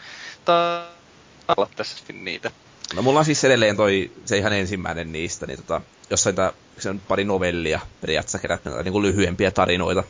taalla 1.48 1.70
tässä 1.76 1.98
niitä. 2.14 2.52
No 2.96 3.02
mulla 3.02 3.20
on 3.20 3.26
siis 3.26 3.44
edelleen 3.44 3.78
toi, 3.78 4.12
se 4.26 4.38
ihan 4.38 4.54
ensimmäinen 4.54 5.12
niistä, 5.12 5.46
niin 5.46 5.58
tota, 5.58 5.82
jossain 6.10 6.36
tää, 6.36 6.54
se 6.80 6.90
on 6.90 7.02
pari 7.08 7.24
novellia 7.24 7.80
periaatteessa 8.02 8.40
kerätty 8.40 8.70
niin 8.84 8.92
kuin 8.92 9.02
lyhyempiä 9.02 9.52
tarinoita. 9.52 10.04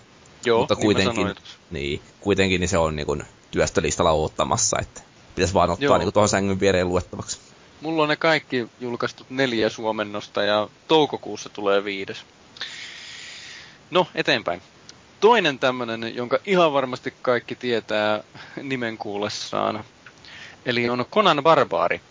Joo, 0.46 0.60
mutta 0.60 0.76
niin 0.76 0.84
kuitenkin, 0.84 1.36
niin, 1.72 2.02
kuitenkin 2.20 2.60
niin 2.60 2.70
se 2.70 2.78
on 2.78 2.96
niin 2.96 3.06
kuin 3.06 3.24
työstölistalla 3.52 4.12
ottamassa, 4.12 4.78
että 4.82 5.02
pitäisi 5.36 5.54
vaan 5.54 5.70
ottaa 5.70 5.98
niin 5.98 6.14
tuohon 6.14 6.30
sängyn 6.30 6.60
viereen 6.60 6.90
luettavaksi. 6.90 7.40
Mulla 7.82 8.04
on 8.04 8.10
ne 8.10 8.16
kaikki 8.16 8.68
julkaistu 8.80 9.26
neljä 9.30 9.70
suomennosta 9.70 10.44
ja 10.44 10.70
toukokuussa 10.88 11.50
tulee 11.50 11.84
viides. 11.84 12.18
No, 13.92 14.08
eteenpäin. 14.16 14.62
Toinen 15.20 15.60
tämmönen, 15.60 16.16
jonka 16.16 16.40
ihan 16.46 16.74
varmasti 16.74 17.14
kaikki 17.22 17.56
tietää 17.56 18.24
nimen 18.64 18.98
kuullessaan, 18.98 19.84
eli 20.66 20.90
on 20.90 21.06
Conan 21.12 21.44
Barbaari. 21.44 22.02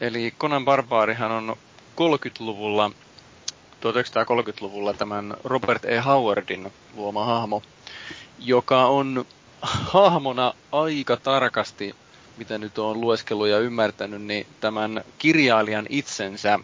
Eli 0.00 0.34
Conan 0.38 0.64
Barbaarihan 0.64 1.30
on 1.30 1.56
30-luvulla, 1.96 2.90
1930-luvulla 3.80 4.94
tämän 4.94 5.36
Robert 5.44 5.84
E. 5.84 6.00
Howardin 6.00 6.72
luoma 6.94 7.24
hahmo, 7.24 7.62
joka 8.38 8.86
on 8.86 9.24
hahmona 9.62 10.54
aika 10.72 11.16
tarkasti, 11.16 11.94
mitä 12.36 12.58
nyt 12.58 12.78
on 12.78 13.00
lueskellut 13.00 13.48
ja 13.48 13.58
ymmärtänyt, 13.58 14.22
niin 14.22 14.46
tämän 14.60 15.04
kirjailijan 15.18 15.86
itsensä 15.88 16.58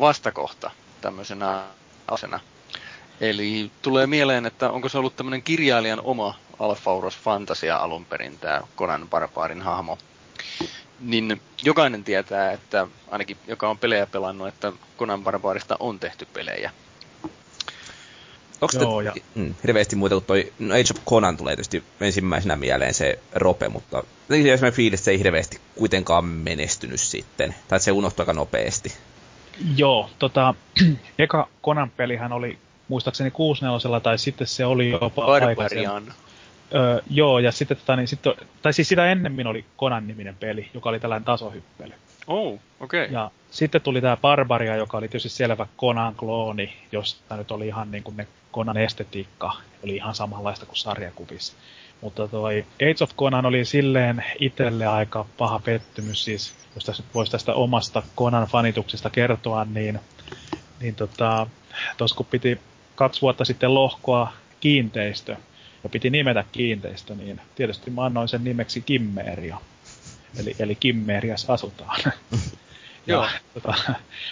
vastakohta 0.00 0.70
tämmöisenä 1.00 1.62
asena. 2.08 2.40
Eli 3.20 3.70
tulee 3.82 4.06
mieleen, 4.06 4.46
että 4.46 4.70
onko 4.70 4.88
se 4.88 4.98
ollut 4.98 5.16
tämmöinen 5.16 5.42
kirjailijan 5.42 6.00
oma 6.04 6.34
Alfauros 6.58 7.18
Fantasia 7.18 7.76
alun 7.76 8.04
perin, 8.04 8.38
tämä 8.38 8.60
Conan 8.76 9.08
Barbaarin 9.08 9.62
hahmo. 9.62 9.98
Niin 11.00 11.40
jokainen 11.64 12.04
tietää, 12.04 12.52
että 12.52 12.86
ainakin 13.10 13.36
joka 13.46 13.68
on 13.68 13.78
pelejä 13.78 14.06
pelannut, 14.06 14.48
että 14.48 14.72
Conan 14.98 15.24
Barbaarista 15.24 15.76
on 15.80 15.98
tehty 15.98 16.26
pelejä. 16.32 16.70
Onko 18.60 18.78
Joo, 18.80 19.00
ja... 19.00 19.14
mm, 19.34 19.54
hirveästi 19.62 19.96
muuta 19.96 20.14
kuin 20.14 20.24
toi 20.24 20.52
no 20.58 20.74
Age 20.74 20.86
of 20.90 21.04
Conan 21.04 21.36
tulee 21.36 21.56
tietysti 21.56 21.84
ensimmäisenä 22.00 22.56
mieleen 22.56 22.94
se 22.94 23.18
rope, 23.34 23.68
mutta 23.68 24.04
jos 24.50 24.60
mä 24.60 24.70
fiilis, 24.70 25.04
se 25.04 25.10
ei 25.10 25.18
hirveästi 25.18 25.60
kuitenkaan 25.74 26.24
menestynyt 26.24 27.00
sitten, 27.00 27.54
tai 27.68 27.80
se 27.80 27.92
unohtui 27.92 28.22
aika 28.22 28.32
nopeasti. 28.32 28.92
Joo, 29.76 30.10
tota, 30.18 30.54
eka 31.18 31.48
Conan-pelihän 31.64 32.32
oli 32.32 32.58
muistaakseni 32.88 33.30
64 33.30 34.00
tai 34.00 34.18
sitten 34.18 34.46
se 34.46 34.66
oli 34.66 34.90
jopa 34.90 35.10
Barbarian. 35.10 36.14
Öö, 36.74 37.00
joo, 37.10 37.38
ja 37.38 37.52
sitten, 37.52 37.76
tota, 37.76 37.96
niin, 37.96 38.08
sitten, 38.08 38.34
tai 38.62 38.72
siis 38.72 38.88
sitä 38.88 39.06
ennemmin 39.06 39.46
oli 39.46 39.64
Conan-niminen 39.78 40.36
peli, 40.40 40.70
joka 40.74 40.88
oli 40.88 41.00
tällainen 41.00 41.24
tasohyppely. 41.24 41.92
Oh, 42.26 42.58
okei. 42.80 43.04
Okay. 43.04 43.14
Ja 43.14 43.30
sitten 43.50 43.80
tuli 43.80 44.00
tämä 44.00 44.16
Barbaria, 44.16 44.76
joka 44.76 44.98
oli 44.98 45.08
tietysti 45.08 45.28
selvä 45.28 45.66
Conan-klooni, 45.78 46.72
josta 46.92 47.36
nyt 47.36 47.50
oli 47.50 47.66
ihan 47.66 47.90
niin 47.90 48.02
kuin 48.02 48.16
ne 48.16 48.26
Conan 48.52 48.76
estetiikka, 48.76 49.52
oli 49.84 49.96
ihan 49.96 50.14
samanlaista 50.14 50.66
kuin 50.66 50.76
sarjakuvissa. 50.76 51.52
Mutta 52.00 52.28
toi 52.28 52.64
Age 52.74 53.04
of 53.04 53.16
Conan 53.16 53.46
oli 53.46 53.64
silleen 53.64 54.24
itselle 54.40 54.86
aika 54.86 55.26
paha 55.38 55.60
pettymys, 55.64 56.24
siis 56.24 56.54
jos 56.74 56.84
tässä 56.84 57.02
voisi 57.14 57.32
tästä 57.32 57.54
omasta 57.54 58.02
Conan-fanituksesta 58.16 59.10
kertoa, 59.10 59.64
niin, 59.64 60.00
niin 60.80 60.94
tota, 60.94 61.46
tos 61.96 62.12
kun 62.12 62.26
piti 62.26 62.60
kaksi 62.94 63.22
vuotta 63.22 63.44
sitten 63.44 63.74
lohkoa 63.74 64.32
kiinteistö, 64.60 65.36
ja 65.86 65.90
piti 65.90 66.10
nimetä 66.10 66.44
kiinteistö, 66.52 67.14
niin 67.14 67.40
tietysti 67.54 67.90
mä 67.90 68.04
annoin 68.04 68.28
sen 68.28 68.44
nimeksi 68.44 68.80
Kimmeria. 68.80 69.60
Eli, 70.40 70.56
eli 70.58 70.74
Kimmerias 70.74 71.50
asutaan. 71.50 72.00
ja, 73.06 73.30
tota, 73.54 73.74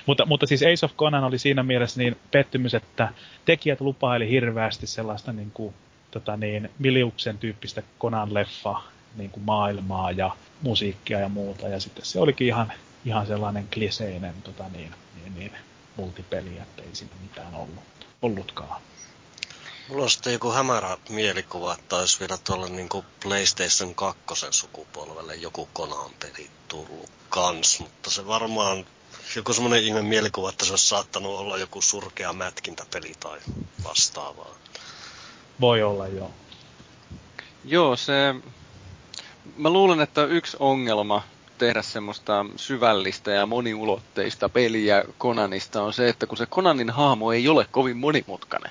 mutta, 0.06 0.26
mutta 0.26 0.46
siis 0.46 0.62
Ace 0.62 0.86
of 0.86 0.96
Conan 0.96 1.24
oli 1.24 1.38
siinä 1.38 1.62
mielessä 1.62 2.00
niin 2.00 2.16
pettymys, 2.30 2.74
että 2.74 3.08
tekijät 3.44 3.80
lupaili 3.80 4.28
hirveästi 4.28 4.86
sellaista 4.86 5.32
niin 5.32 5.50
kuin, 5.50 5.74
tota 6.10 6.36
niin, 6.36 6.70
Miliuksen 6.78 7.38
tyyppistä 7.38 7.82
Conan-leffa 8.00 8.80
niin 9.16 9.30
kuin 9.30 9.44
maailmaa 9.44 10.10
ja 10.10 10.30
musiikkia 10.62 11.20
ja 11.20 11.28
muuta. 11.28 11.68
Ja 11.68 11.80
sitten 11.80 12.04
se 12.04 12.20
olikin 12.20 12.46
ihan, 12.46 12.72
ihan 13.04 13.26
sellainen 13.26 13.68
kliseinen 13.74 14.34
tota 14.44 14.64
niin, 14.72 14.90
niin, 15.14 15.34
niin, 15.38 15.52
multipeli, 15.96 16.58
että 16.62 16.82
ei 16.82 16.94
siinä 16.94 17.14
mitään 17.22 17.54
ollut, 17.54 17.84
ollutkaan. 18.22 18.80
Mulla 19.88 20.02
on 20.02 20.10
sitten 20.10 20.32
joku 20.32 20.52
hämärä 20.52 20.96
mielikuva, 21.08 21.74
että 21.74 21.96
olisi 21.96 22.20
vielä 22.20 22.38
tuolle 22.44 22.68
niin 22.68 22.88
PlayStation 23.22 23.94
2 23.94 24.22
sukupolvelle 24.50 25.34
joku 25.34 25.68
Conan-peli 25.74 26.50
tullut 26.68 27.10
kans, 27.28 27.80
mutta 27.80 28.10
se 28.10 28.26
varmaan 28.26 28.86
joku 29.36 29.52
semmoinen 29.52 29.84
ihme 29.84 30.02
mielikuva, 30.02 30.50
että 30.50 30.64
se 30.64 30.72
olisi 30.72 30.86
saattanut 30.86 31.38
olla 31.38 31.58
joku 31.58 31.82
surkea 31.82 32.32
mätkintäpeli 32.32 33.12
tai 33.20 33.38
vastaavaa. 33.84 34.54
Voi 35.60 35.82
olla, 35.82 36.06
joo. 36.08 36.30
Joo, 37.64 37.96
se... 37.96 38.34
Mä 39.56 39.70
luulen, 39.70 40.00
että 40.00 40.24
yksi 40.24 40.56
ongelma 40.60 41.22
tehdä 41.58 41.82
semmoista 41.82 42.46
syvällistä 42.56 43.30
ja 43.30 43.46
moniulotteista 43.46 44.48
peliä 44.48 45.04
Konanista 45.18 45.82
on 45.82 45.92
se, 45.92 46.08
että 46.08 46.26
kun 46.26 46.36
se 46.36 46.46
Konanin 46.46 46.90
hahmo 46.90 47.32
ei 47.32 47.48
ole 47.48 47.66
kovin 47.70 47.96
monimutkainen. 47.96 48.70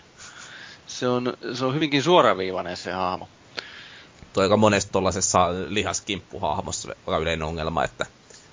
Se 1.04 1.08
on, 1.08 1.34
se 1.54 1.66
on 1.66 1.76
hyvinkin 1.76 2.04
suoraviivainen 2.04 2.78
se 2.78 2.92
hahmo. 2.92 3.28
Tuo 4.34 4.44
aika 4.44 4.58
monesti 4.58 4.92
tuollaisessa 4.92 5.48
lihaskimppuhahmossa 5.68 6.96
on 7.08 7.22
yleinen 7.22 7.48
ongelma, 7.48 7.84
että 7.84 8.06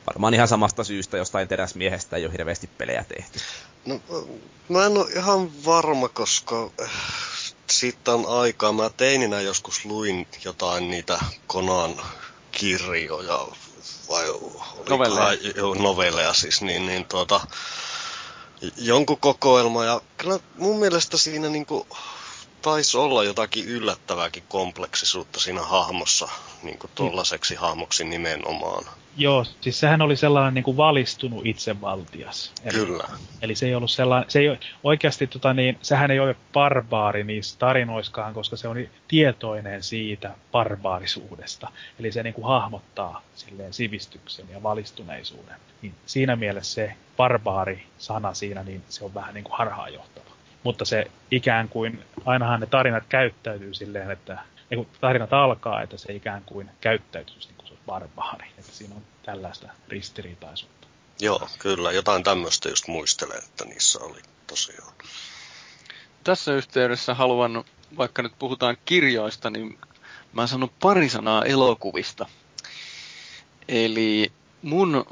varmaan 0.06 0.34
ihan 0.34 0.48
samasta 0.48 0.84
syystä 0.84 1.16
jostain 1.16 1.48
teräsmiehestä 1.48 2.16
ei 2.16 2.24
ole 2.24 2.32
hirveästi 2.32 2.70
pelejä 2.78 3.04
tehty. 3.04 3.38
No, 3.86 4.00
mä 4.68 4.86
en 4.86 4.96
ole 4.96 5.10
ihan 5.10 5.64
varma, 5.64 6.08
koska 6.08 6.70
äh, 6.82 6.90
siitä 7.70 8.14
on 8.14 8.40
aikaa. 8.40 8.72
Mä 8.72 8.90
teininä 8.96 9.40
joskus 9.40 9.84
luin 9.84 10.26
jotain 10.44 10.90
niitä 10.90 11.18
Konan 11.46 11.94
kirjoja, 12.52 13.48
vai 14.08 14.24
novelleja. 14.88 15.52
Joo, 15.56 15.74
novelleja 15.74 16.34
siis, 16.34 16.62
niin, 16.62 16.86
niin 16.86 17.04
tuota, 17.04 17.40
jonkun 18.76 19.18
kokoelma. 19.18 19.84
Ja 19.84 20.00
kyllä 20.16 20.38
mun 20.58 20.78
mielestä 20.78 21.16
siinä 21.16 21.48
niinku 21.48 21.86
taisi 22.62 22.96
olla 22.96 23.24
jotakin 23.24 23.64
yllättävääkin 23.64 24.42
kompleksisuutta 24.48 25.40
siinä 25.40 25.62
hahmossa, 25.62 26.28
niin 26.62 26.78
kuin 26.78 26.90
tuollaiseksi 26.94 27.54
hahmoksi 27.54 28.04
nimenomaan. 28.04 28.84
Joo, 29.16 29.44
siis 29.60 29.80
sehän 29.80 30.02
oli 30.02 30.16
sellainen 30.16 30.54
niin 30.54 30.64
kuin 30.64 30.76
valistunut 30.76 31.46
itsevaltias. 31.46 32.52
Eli, 32.64 32.78
Kyllä. 32.78 33.04
Eli 33.42 33.54
se 33.54 33.66
ei 33.66 33.74
ollut 33.74 33.90
sellainen, 33.90 34.30
se 34.30 34.38
ei 34.38 34.46
oikeasti, 34.84 35.26
tota 35.26 35.54
niin, 35.54 35.78
sehän 35.82 36.10
ei 36.10 36.20
ole 36.20 36.36
barbaari 36.52 37.24
niissä 37.24 37.58
tarinoiskaan, 37.58 38.34
koska 38.34 38.56
se 38.56 38.68
on 38.68 38.76
tietoinen 39.08 39.82
siitä 39.82 40.34
barbaarisuudesta. 40.52 41.68
Eli 41.98 42.12
se 42.12 42.22
niin 42.22 42.34
kuin 42.34 42.46
hahmottaa 42.46 43.22
silleen 43.34 43.72
sivistyksen 43.72 44.46
ja 44.50 44.62
valistuneisuuden. 44.62 45.56
Niin 45.82 45.94
siinä 46.06 46.36
mielessä 46.36 46.74
se 46.74 46.94
barbaari-sana 47.16 48.34
siinä, 48.34 48.62
niin 48.62 48.82
se 48.88 49.04
on 49.04 49.14
vähän 49.14 49.34
niin 49.34 49.44
kuin 49.44 49.58
harhaanjohtava. 49.58 50.29
Mutta 50.62 50.84
se 50.84 51.10
ikään 51.30 51.68
kuin, 51.68 52.04
ainahan 52.24 52.60
ne 52.60 52.66
tarinat 52.66 53.04
käyttäytyy 53.08 53.74
silleen, 53.74 54.10
että 54.10 54.38
kun 54.74 54.86
tarinat 55.00 55.32
alkaa, 55.32 55.82
että 55.82 55.96
se 55.96 56.12
ikään 56.12 56.42
kuin 56.46 56.70
käyttäytyisi 56.80 57.48
niin 57.48 57.56
kuin 57.56 57.66
se 57.66 57.72
olisi 57.72 57.84
barbaari. 57.86 58.46
Että 58.58 58.72
siinä 58.72 58.94
on 58.94 59.02
tällaista 59.22 59.68
ristiriitaisuutta. 59.88 60.86
Joo, 61.20 61.48
kyllä. 61.58 61.92
Jotain 61.92 62.22
tämmöistä 62.22 62.68
just 62.68 62.88
muistelen, 62.88 63.38
että 63.38 63.64
niissä 63.64 63.98
oli 63.98 64.20
tosiaan. 64.46 64.92
Tässä 66.24 66.52
yhteydessä 66.52 67.14
haluan, 67.14 67.64
vaikka 67.96 68.22
nyt 68.22 68.32
puhutaan 68.38 68.76
kirjoista, 68.84 69.50
niin 69.50 69.78
mä 70.32 70.46
sanon 70.46 70.70
pari 70.80 71.08
sanaa 71.08 71.44
elokuvista. 71.44 72.26
Eli 73.68 74.32
mun 74.62 75.06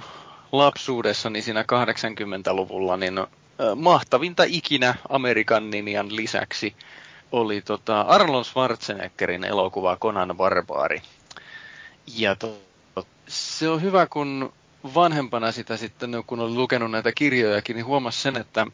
lapsuudessani 0.52 1.42
siinä 1.42 1.62
80-luvulla, 1.62 2.96
niin 2.96 3.26
mahtavinta 3.76 4.42
ikinä 4.46 4.94
Amerikan 5.08 5.70
Ninjan 5.70 6.16
lisäksi 6.16 6.74
oli 7.32 7.62
tota 7.62 8.00
Arnold 8.00 8.44
Schwarzeneggerin 8.44 9.44
elokuva 9.44 9.96
Conan 9.96 10.36
Barbaari. 10.36 11.02
Ja 12.16 12.36
to, 12.36 12.58
se 13.28 13.68
on 13.68 13.82
hyvä, 13.82 14.06
kun 14.06 14.52
vanhempana 14.94 15.52
sitä 15.52 15.76
sitten, 15.76 16.24
kun 16.26 16.40
oli 16.40 16.54
lukenut 16.54 16.90
näitä 16.90 17.12
kirjojakin, 17.12 17.76
niin 17.76 17.86
huomasi 17.86 18.20
sen, 18.20 18.36
että 18.36 18.66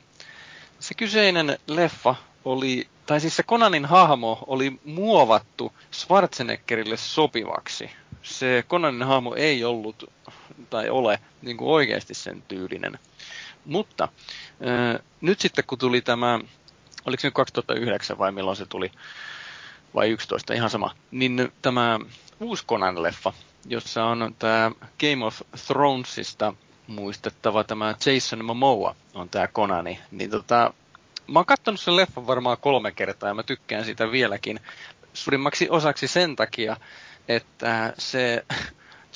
se 0.80 0.94
kyseinen 0.94 1.58
leffa 1.66 2.14
oli, 2.44 2.88
tai 3.06 3.20
siis 3.20 3.36
se 3.36 3.42
Conanin 3.42 3.84
hahmo 3.84 4.44
oli 4.46 4.80
muovattu 4.84 5.72
Schwarzeneggerille 5.92 6.96
sopivaksi. 6.96 7.90
Se 8.22 8.64
Conanin 8.68 9.02
hahmo 9.02 9.34
ei 9.34 9.64
ollut, 9.64 10.10
tai 10.70 10.90
ole, 10.90 11.18
niin 11.42 11.56
kuin 11.56 11.70
oikeasti 11.70 12.14
sen 12.14 12.42
tyylinen. 12.48 12.98
Mutta 13.64 14.04
äh, 14.04 15.00
nyt 15.20 15.40
sitten 15.40 15.64
kun 15.66 15.78
tuli 15.78 16.00
tämä, 16.00 16.40
oliko 17.04 17.20
se 17.20 17.26
nyt 17.26 17.34
2009 17.34 18.18
vai 18.18 18.32
milloin 18.32 18.56
se 18.56 18.66
tuli, 18.66 18.92
vai 19.94 20.10
11, 20.10 20.54
ihan 20.54 20.70
sama, 20.70 20.94
niin 21.10 21.52
tämä 21.62 22.00
uusi 22.40 22.64
Conan-leffa, 22.66 23.32
jossa 23.66 24.04
on 24.04 24.34
tämä 24.38 24.70
Game 25.00 25.24
of 25.24 25.40
Thronesista 25.66 26.54
muistettava 26.86 27.64
tämä 27.64 27.94
Jason 28.06 28.44
Momoa 28.44 28.96
on 29.14 29.28
tämä 29.28 29.48
Konani, 29.48 29.98
niin 30.10 30.30
tota, 30.30 30.74
mä 31.26 31.38
oon 31.38 31.46
katsonut 31.46 31.80
sen 31.80 31.96
leffan 31.96 32.26
varmaan 32.26 32.56
kolme 32.60 32.92
kertaa 32.92 33.28
ja 33.28 33.34
mä 33.34 33.42
tykkään 33.42 33.84
sitä 33.84 34.10
vieläkin 34.12 34.60
suurimmaksi 35.14 35.68
osaksi 35.70 36.08
sen 36.08 36.36
takia, 36.36 36.76
että 37.28 37.94
se 37.98 38.44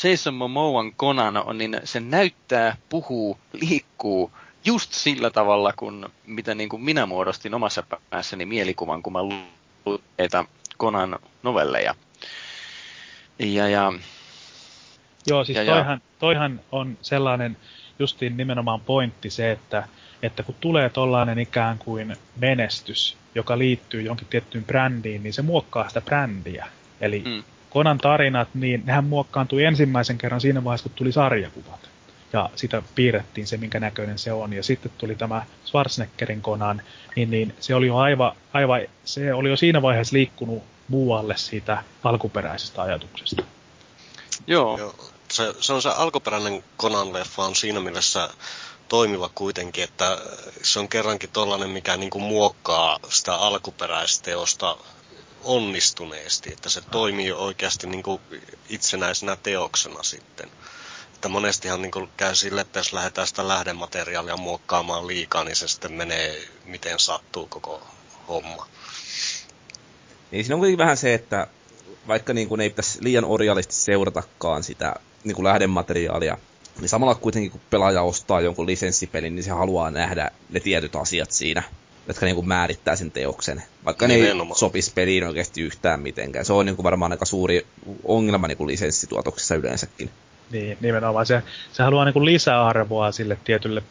Jason 0.05 0.35
Momoan 0.35 0.93
Conan 0.93 1.37
on, 1.37 1.59
niin 1.59 1.81
se 1.85 2.01
näyttää, 2.01 2.77
puhuu, 2.89 3.39
liikkuu 3.53 4.31
just 4.65 4.93
sillä 4.93 5.31
tavalla, 5.31 5.73
kun, 5.77 6.11
mitä 6.27 6.55
niin 6.55 6.69
kuin 6.69 6.83
minä 6.83 7.07
muodostin 7.07 7.55
omassa 7.55 7.83
päässäni 8.11 8.47
mielikuvan, 8.47 9.03
kun 9.03 9.13
mä 9.13 9.23
luin 9.23 10.01
Conan 10.79 11.19
novelleja. 11.43 11.95
Ja, 13.39 13.69
ja, 13.69 13.93
Joo, 15.27 15.45
siis 15.45 15.59
ja, 15.59 15.65
toihan, 15.65 16.03
toihan 16.19 16.61
on 16.73 16.99
sellainen 17.03 17.57
justiin 17.99 18.37
nimenomaan 18.37 18.81
pointti 18.81 19.31
se, 19.31 19.51
että, 19.51 19.89
että 20.23 20.43
kun 20.43 20.55
tulee 20.61 20.91
tollainen 20.91 21.39
ikään 21.39 21.79
kuin 21.79 22.17
menestys, 22.37 23.17
joka 23.35 23.59
liittyy 23.59 24.03
jonkin 24.03 24.27
tiettyyn 24.31 24.65
brändiin, 24.65 25.23
niin 25.23 25.33
se 25.33 25.43
muokkaa 25.43 25.89
sitä 25.89 26.01
brändiä. 26.01 26.67
Eli 27.01 27.23
mm. 27.27 27.43
Konan 27.71 27.99
tarinat, 27.99 28.49
niin 28.55 28.83
nehän 28.87 29.05
muokkaantui 29.05 29.65
ensimmäisen 29.65 30.19
kerran 30.19 30.41
siinä 30.41 30.65
vaiheessa, 30.65 30.89
kun 30.89 30.97
tuli 30.97 31.13
sarjakuvat. 31.13 31.89
Ja 32.33 32.51
sitä 32.57 32.83
piirrettiin 32.95 33.47
se, 33.47 33.57
minkä 33.57 33.81
näköinen 33.81 34.19
se 34.19 34.33
on. 34.33 34.53
Ja 34.53 34.63
sitten 34.63 34.93
tuli 34.99 35.15
tämä 35.15 35.47
Schwarzeneggerin 35.67 36.43
Konan, 36.43 36.83
niin, 37.17 37.31
niin 37.31 37.55
se 37.61 37.75
oli 37.75 37.87
jo 37.87 37.97
aivan, 37.97 38.33
aivan, 38.53 38.81
se 39.05 39.35
oli 39.35 39.49
jo 39.49 39.57
siinä 39.57 39.83
vaiheessa 39.83 40.15
liikkunut 40.15 40.63
muualle 40.89 41.37
siitä 41.37 41.83
alkuperäisestä 42.05 42.83
ajatuksesta. 42.83 43.43
Joo. 44.47 44.79
Joo. 44.79 44.95
Se, 45.33 45.55
se 45.61 45.73
on 45.73 45.83
se 45.83 45.89
alkuperäinen 45.89 46.65
Conan-leffa 46.79 47.43
on 47.43 47.57
siinä 47.57 47.81
mielessä 47.81 48.31
toimiva 48.89 49.31
kuitenkin, 49.35 49.85
että 49.85 50.19
se 50.63 50.79
on 50.79 50.89
kerrankin 50.89 51.31
tollainen, 51.31 51.71
mikä 51.71 51.97
niin 51.97 52.11
kuin 52.11 52.25
muokkaa 52.25 52.99
sitä 53.09 53.35
alkuperäisteosta 53.35 54.77
onnistuneesti, 55.45 56.53
että 56.53 56.69
se 56.69 56.81
toimii 56.81 57.33
oikeasti 57.33 57.87
niin 57.87 58.03
kuin 58.03 58.21
itsenäisenä 58.69 59.37
teoksena 59.37 60.03
sitten. 60.03 60.49
Että 61.15 61.29
monestihan 61.29 61.83
niin 61.83 61.93
kuin 61.93 62.09
käy 62.17 62.35
sille, 62.35 62.61
että 62.61 62.79
jos 62.79 62.93
lähdetään 62.93 63.27
sitä 63.27 63.49
lähdemateriaalia 63.49 64.37
muokkaamaan 64.37 65.07
liikaa, 65.07 65.45
niin 65.45 65.57
se 65.57 65.69
sitten 65.69 65.93
menee 65.93 66.49
miten 66.65 66.99
sattuu 66.99 67.47
koko 67.47 67.83
homma. 68.29 68.67
Niin 70.31 70.45
siinä 70.45 70.55
on 70.55 70.61
kuitenkin 70.61 70.79
vähän 70.79 70.97
se, 70.97 71.15
että 71.15 71.47
vaikka 72.09 72.33
niin 72.33 72.49
kuin 72.49 72.61
ei 72.61 72.71
pitäisi 72.71 72.99
liian 73.03 73.25
orjallisesti 73.25 73.75
seuratakaan 73.75 74.63
sitä 74.63 74.95
niin 75.25 75.35
kuin 75.35 75.45
lähdemateriaalia, 75.45 76.39
niin 76.81 76.89
samalla 76.89 77.15
kuitenkin 77.15 77.51
kun 77.51 77.61
pelaaja 77.71 78.03
ostaa 78.03 78.41
jonkun 78.41 78.67
lisenssipelin, 78.67 79.35
niin 79.35 79.45
se 79.45 79.51
haluaa 79.51 79.91
nähdä 79.91 80.31
ne 80.51 80.61
tietyt 80.61 80.97
asiat 80.97 81.31
siinä, 81.31 81.63
jotka 82.09 82.27
niin 82.27 82.35
kuin 82.35 82.49
määrittää 82.49 82.97
sen 82.97 83.11
teoksen. 83.11 83.63
Vaikka 83.85 84.07
Nimenomaan. 84.07 84.49
ne 84.49 84.55
ei 84.55 84.59
sopisi 84.59 84.93
peliin 84.95 85.25
oikeasti 85.25 85.61
yhtään 85.63 86.01
mitenkään. 86.01 86.45
Se 86.45 86.53
on 86.53 86.67
niin 86.67 86.77
kuin 86.77 86.85
varmaan 86.85 87.13
aika 87.13 87.25
suuri 87.25 87.67
ongelma 88.05 88.49
niin 88.49 88.59
kuin 88.59 88.69
lisenssituotoksissa 88.69 89.55
yleensäkin. 89.55 90.11
Niin, 90.51 90.79
nimenomaan. 90.81 91.27
Se, 91.27 91.43
se 91.73 91.83
haluaa 91.83 92.05
niin 92.05 92.13
kuin 92.13 92.25
lisäarvoa 92.25 93.13
sille 93.13 93.39
tietylle, 93.45 93.83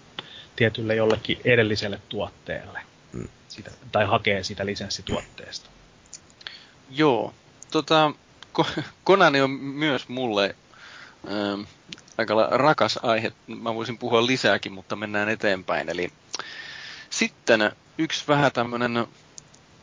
tietylle 0.55 0.95
jollekin 0.95 1.39
edelliselle 1.45 2.01
tuotteelle. 2.09 2.79
Hmm. 3.13 3.27
Sitä, 3.47 3.71
tai 3.91 4.05
hakee 4.05 4.43
sitä 4.43 4.65
lisenssituotteesta. 4.65 5.69
Joo. 6.89 7.33
Tota, 7.71 8.11
Konani 9.03 9.41
on 9.41 9.49
myös 9.51 10.09
mulle 10.09 10.55
ähm, 11.31 11.61
aika 12.17 12.47
rakas 12.51 12.99
aihe. 13.03 13.31
Mä 13.47 13.75
voisin 13.75 13.97
puhua 13.97 14.25
lisääkin, 14.25 14.71
mutta 14.71 14.95
mennään 14.95 15.29
eteenpäin. 15.29 15.89
Eli 15.89 16.11
sitten 17.09 17.71
yksi 17.97 18.23
vähän 18.27 18.51
tämmönen, 18.51 19.07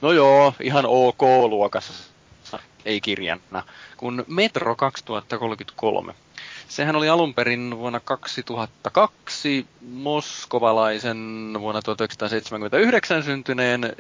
no 0.00 0.12
joo, 0.12 0.54
ihan 0.60 0.86
ok 0.86 1.22
luokassa, 1.22 1.92
ei 2.84 3.00
kirjana, 3.00 3.62
kun 3.96 4.24
Metro 4.28 4.76
2033. 4.76 6.14
Sehän 6.68 6.96
oli 6.96 7.08
alun 7.08 7.34
perin 7.34 7.78
vuonna 7.78 8.00
2002 8.00 9.66
moskovalaisen 9.80 11.50
vuonna 11.60 11.82
1979 11.82 13.22
syntyneen, 13.22 13.96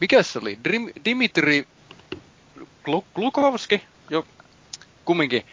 mikä 0.00 0.22
se 0.22 0.38
oli, 0.38 0.58
Dimitri 1.04 1.66
Glukovski, 3.14 3.82
jo, 4.10 4.26
kumminkin, 5.04 5.44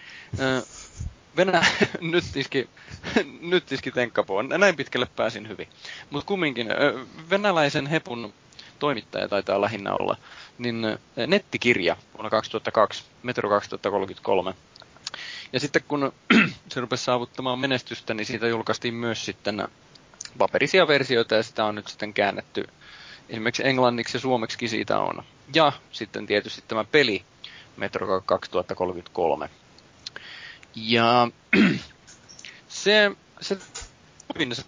Venä, 1.38 1.66
nyt 2.02 2.24
iski, 2.36 2.70
nyt 3.42 3.72
iski 3.72 3.92
tenkkapuun. 3.92 4.50
Näin 4.50 4.76
pitkälle 4.76 5.08
pääsin 5.16 5.48
hyvin. 5.48 5.68
Mutta 6.10 6.28
kumminkin, 6.28 6.68
venäläisen 7.30 7.88
hepun 7.88 8.34
toimittaja 8.80 9.28
taitaa 9.28 9.62
lähinnä 9.62 9.94
olla, 9.94 10.18
niin 10.58 10.82
nettikirja 11.28 11.98
vuonna 12.14 12.30
2002, 12.30 13.04
Metro 13.24 13.50
2033. 13.50 14.54
Ja 15.54 15.60
sitten 15.60 15.82
kun 15.88 16.14
se 16.72 16.82
rupesi 16.82 17.04
saavuttamaan 17.04 17.60
menestystä, 17.60 18.14
niin 18.14 18.26
siitä 18.26 18.48
julkaistiin 18.48 18.94
myös 18.94 19.26
sitten 19.26 19.68
paperisia 20.38 20.88
versioita 20.88 21.36
ja 21.36 21.44
sitä 21.44 21.66
on 21.66 21.76
nyt 21.76 21.88
sitten 21.88 22.14
käännetty 22.14 22.68
esimerkiksi 23.30 23.68
englanniksi 23.68 24.18
ja 24.18 24.22
suomeksi 24.22 24.68
siitä 24.68 25.00
on. 25.00 25.24
Ja 25.56 25.72
sitten 25.92 26.26
tietysti 26.26 26.64
tämä 26.68 26.84
peli 26.84 27.24
Metro 27.78 28.22
2033. 28.22 29.50
Ja 30.76 31.28
se, 32.68 33.12
se, 33.42 33.58
se, 34.54 34.64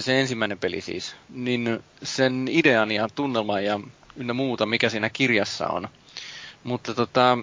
se 0.00 0.20
ensimmäinen 0.20 0.58
peli 0.58 0.80
siis, 0.80 1.16
niin 1.28 1.84
sen 2.02 2.48
idean 2.50 2.90
ja 2.90 3.08
tunnelma 3.14 3.60
ja 3.60 3.80
ynnä 4.16 4.32
muuta, 4.32 4.66
mikä 4.66 4.88
siinä 4.88 5.10
kirjassa 5.10 5.68
on. 5.68 5.88
Mutta 6.64 6.94
tota, 6.94 7.38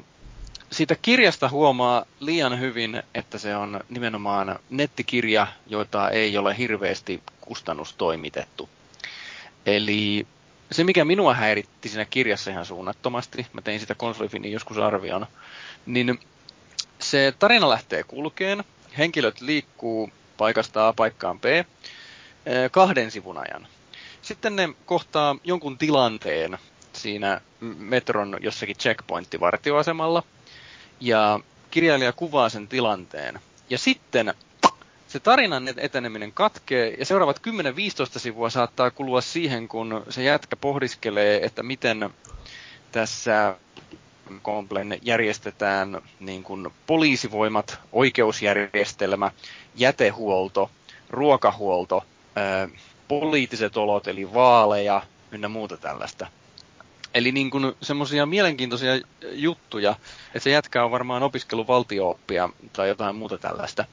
siitä 0.72 0.96
kirjasta 1.02 1.50
huomaa 1.50 2.06
liian 2.20 2.60
hyvin, 2.60 3.04
että 3.14 3.38
se 3.38 3.56
on 3.56 3.80
nimenomaan 3.90 4.60
nettikirja, 4.70 5.48
joita 5.68 6.10
ei 6.10 6.38
ole 6.38 6.58
hirveästi 6.58 7.24
kustannustoimitettu. 7.42 8.70
Eli 9.66 10.28
se, 10.72 10.84
mikä 10.84 11.06
minua 11.06 11.34
häiritti 11.34 11.90
siinä 11.90 12.06
kirjassa 12.06 12.52
ihan 12.52 12.66
suunnattomasti, 12.66 13.48
mä 13.54 13.62
tein 13.62 13.80
sitä 13.80 13.96
konsolifinin 13.96 14.52
joskus 14.52 14.78
arvion, 14.78 15.28
niin 15.86 16.20
se 17.00 17.34
tarina 17.40 17.70
lähtee 17.70 18.04
kulkeen, 18.04 18.64
henkilöt 18.98 19.42
liikkuu 19.42 20.10
paikasta 20.38 20.88
A 20.88 20.94
paikkaan 20.94 21.40
B 21.40 21.46
eh, 21.46 21.66
kahden 22.72 23.12
sivun 23.12 23.38
ajan. 23.38 23.68
Sitten 24.22 24.56
ne 24.56 24.70
kohtaa 24.86 25.36
jonkun 25.44 25.78
tilanteen 25.78 26.58
siinä 26.94 27.42
metron 27.78 28.38
jossakin 28.42 28.76
checkpointtivartioasemalla, 28.76 30.24
ja 31.00 31.40
kirjailija 31.72 32.14
kuvaa 32.14 32.50
sen 32.50 32.68
tilanteen. 32.68 33.40
Ja 33.70 33.78
sitten 33.78 34.34
se 35.08 35.20
tarinan 35.20 35.68
eteneminen 35.78 36.32
katkee 36.32 36.96
ja 37.00 37.06
seuraavat 37.06 37.42
10-15 38.16 38.20
sivua 38.20 38.50
saattaa 38.50 38.92
kulua 38.92 39.22
siihen, 39.22 39.68
kun 39.68 40.04
se 40.10 40.24
jätkä 40.24 40.56
pohdiskelee, 40.56 41.46
että 41.46 41.64
miten 41.64 42.10
tässä 42.92 43.56
Komplen 44.42 45.00
järjestetään 45.02 46.02
niin 46.20 46.44
kuin 46.44 46.68
poliisivoimat, 46.88 47.80
oikeusjärjestelmä, 47.92 49.32
jätehuolto, 49.76 50.72
ruokahuolto, 51.10 52.04
ää, 52.36 52.68
poliittiset 53.08 53.78
olot 53.78 54.08
eli 54.08 54.34
vaaleja 54.34 55.02
ynnä 55.32 55.48
muuta 55.48 55.78
tällaista. 55.78 56.28
Eli 57.14 57.32
niin 57.32 57.50
kuin 57.50 57.74
semmoisia 57.82 58.26
mielenkiintoisia 58.26 58.92
juttuja, 59.32 59.96
että 60.28 60.40
se 60.40 60.50
jätkä 60.50 60.84
on 60.84 60.92
varmaan 60.92 61.24
opiskellut 61.24 61.68
valtiooppia 61.68 62.50
tai 62.74 62.88
jotain 62.88 63.16
muuta 63.16 63.38
tällaista. 63.38 63.86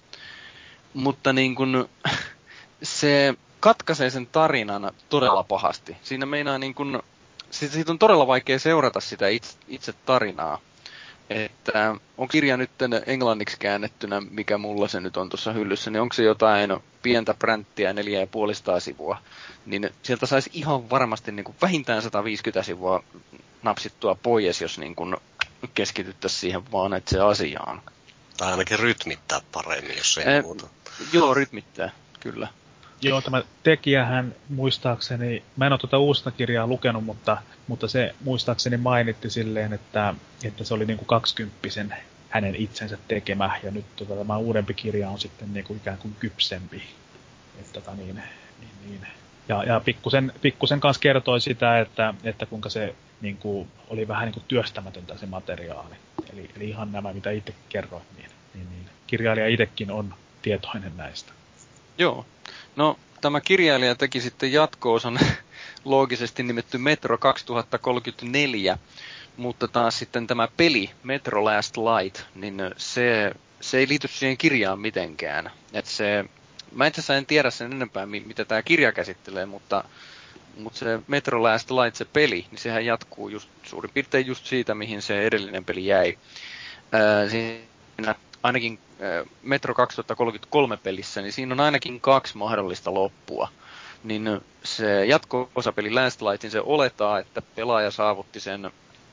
Mutta 0.94 1.32
niin 1.32 1.54
kuin, 1.54 1.84
se 2.82 3.34
katkaisee 3.60 4.10
sen 4.10 4.26
tarinan 4.26 4.92
todella 5.08 5.42
pahasti. 5.42 5.96
Siinä 6.02 6.26
meinaa 6.26 6.58
niin 6.58 6.74
kuin, 6.74 7.02
siitä 7.54 7.92
on 7.92 7.98
todella 7.98 8.26
vaikea 8.26 8.58
seurata 8.58 9.00
sitä 9.00 9.28
itse, 9.28 9.56
itse 9.68 9.92
tarinaa. 9.92 10.60
Että 11.30 11.96
on 12.18 12.28
kirja 12.28 12.56
nyt 12.56 12.70
englanniksi 13.06 13.56
käännettynä, 13.58 14.22
mikä 14.30 14.58
mulla 14.58 14.88
se 14.88 15.00
nyt 15.00 15.16
on 15.16 15.28
tuossa 15.28 15.52
hyllyssä, 15.52 15.90
niin 15.90 16.00
onko 16.00 16.12
se 16.12 16.22
jotain 16.22 16.76
pientä 17.02 17.34
pränttiä, 17.34 17.92
neljä 17.92 18.20
ja 18.20 18.26
puolistaa 18.26 18.80
sivua, 18.80 19.18
niin 19.66 19.90
sieltä 20.02 20.26
saisi 20.26 20.50
ihan 20.52 20.90
varmasti 20.90 21.32
niin 21.32 21.44
kuin 21.44 21.56
vähintään 21.62 22.02
150 22.02 22.62
sivua 22.62 23.04
napsittua 23.62 24.14
pois, 24.14 24.60
jos 24.60 24.78
niin 24.78 24.94
kuin 24.94 25.16
keskityttäisiin 25.74 26.40
siihen 26.40 26.72
vaan 26.72 26.96
itse 26.96 27.20
asiaan. 27.20 27.82
Tai 28.36 28.50
ainakin 28.50 28.78
rytmittää 28.78 29.40
paremmin, 29.52 29.96
jos 29.96 30.18
ei 30.18 30.36
eh, 30.36 30.42
muuta. 30.42 30.66
Joo, 31.12 31.34
rytmittää, 31.34 31.90
kyllä. 32.20 32.48
Joo, 33.02 33.20
tämä 33.20 33.42
tekijähän 33.62 34.34
muistaakseni, 34.48 35.42
mä 35.56 35.66
en 35.66 35.72
ole 35.72 35.78
tuota 35.78 35.98
uusta 35.98 36.30
kirjaa 36.30 36.66
lukenut, 36.66 37.04
mutta, 37.04 37.36
mutta 37.66 37.88
se 37.88 38.14
muistaakseni 38.24 38.76
mainitti 38.76 39.30
silleen, 39.30 39.72
että, 39.72 40.14
että 40.44 40.64
se 40.64 40.74
oli 40.74 40.86
niin 40.86 40.98
kuin 40.98 41.06
20 41.06 41.96
hänen 42.28 42.54
itsensä 42.56 42.98
tekemä, 43.08 43.60
ja 43.62 43.70
nyt 43.70 43.84
tota, 43.96 44.16
tämä 44.16 44.36
uudempi 44.36 44.74
kirja 44.74 45.10
on 45.10 45.20
sitten 45.20 45.54
niin 45.54 45.64
kuin 45.64 45.76
ikään 45.76 45.98
kuin 45.98 46.16
kypsempi. 46.20 46.82
Et, 47.60 47.72
tota, 47.72 47.94
niin, 47.94 48.14
niin, 48.60 48.70
niin. 48.86 49.06
Ja, 49.48 49.64
ja 49.64 49.80
pikkusen, 49.80 50.32
pikkusen 50.42 50.80
kanssa 50.80 51.00
kertoi 51.00 51.40
sitä, 51.40 51.80
että, 51.80 52.14
että 52.24 52.46
kuinka 52.46 52.68
se 52.68 52.94
niin 53.20 53.36
kuin, 53.36 53.68
oli 53.88 54.08
vähän 54.08 54.24
niin 54.24 54.32
kuin 54.32 54.44
työstämätöntä 54.48 55.18
se 55.18 55.26
materiaali. 55.26 55.94
Eli, 56.32 56.50
eli 56.56 56.68
ihan 56.68 56.92
nämä, 56.92 57.12
mitä 57.12 57.30
itse 57.30 57.54
kerroit, 57.68 58.04
niin, 58.16 58.30
niin, 58.54 58.68
niin 58.70 58.86
kirjailija 59.06 59.48
itsekin 59.48 59.90
on 59.90 60.14
tietoinen 60.42 60.96
näistä. 60.96 61.32
Joo. 61.98 62.26
No, 62.76 62.98
tämä 63.20 63.40
kirjailija 63.40 63.94
teki 63.94 64.20
sitten 64.20 64.52
jatko-osan 64.52 65.18
loogisesti 65.84 66.42
nimetty 66.42 66.78
Metro 66.78 67.18
2034, 67.18 68.78
mutta 69.36 69.68
taas 69.68 69.98
sitten 69.98 70.26
tämä 70.26 70.48
peli 70.56 70.90
Metro 71.02 71.44
Last 71.44 71.76
Light, 71.76 72.20
niin 72.34 72.62
se, 72.76 73.32
se 73.60 73.78
ei 73.78 73.88
liity 73.88 74.08
siihen 74.08 74.36
kirjaan 74.36 74.78
mitenkään. 74.80 75.50
Et 75.72 75.86
se, 75.86 76.24
mä 76.72 76.86
itse 76.86 77.00
asiassa 77.00 77.16
en 77.16 77.26
tiedä 77.26 77.50
sen 77.50 77.72
enempää, 77.72 78.06
mitä 78.06 78.44
tämä 78.44 78.62
kirja 78.62 78.92
käsittelee, 78.92 79.46
mutta, 79.46 79.84
mutta 80.58 80.78
se 80.78 80.98
Metro 81.08 81.42
Last 81.42 81.70
Light, 81.70 81.96
se 81.96 82.04
peli, 82.04 82.46
niin 82.50 82.58
sehän 82.58 82.86
jatkuu 82.86 83.28
just, 83.28 83.48
suurin 83.62 83.90
piirtein 83.94 84.26
just 84.26 84.46
siitä, 84.46 84.74
mihin 84.74 85.02
se 85.02 85.26
edellinen 85.26 85.64
peli 85.64 85.86
jäi. 85.86 86.18
Ää, 86.92 87.28
siinä 87.28 88.14
ainakin 88.44 88.78
Metro 89.42 89.74
2033 89.74 90.76
pelissä, 90.76 91.22
niin 91.22 91.32
siinä 91.32 91.54
on 91.54 91.60
ainakin 91.60 92.00
kaksi 92.00 92.36
mahdollista 92.36 92.94
loppua. 92.94 93.48
Niin 94.04 94.40
se 94.64 95.06
jatko-osapeli 95.06 95.90
Last 95.90 96.22
Lightin 96.22 96.50
se 96.50 96.60
oletaa, 96.60 97.18
että 97.18 97.42
pelaaja 97.42 97.90
saavutti 97.90 98.40
sen 98.40 98.70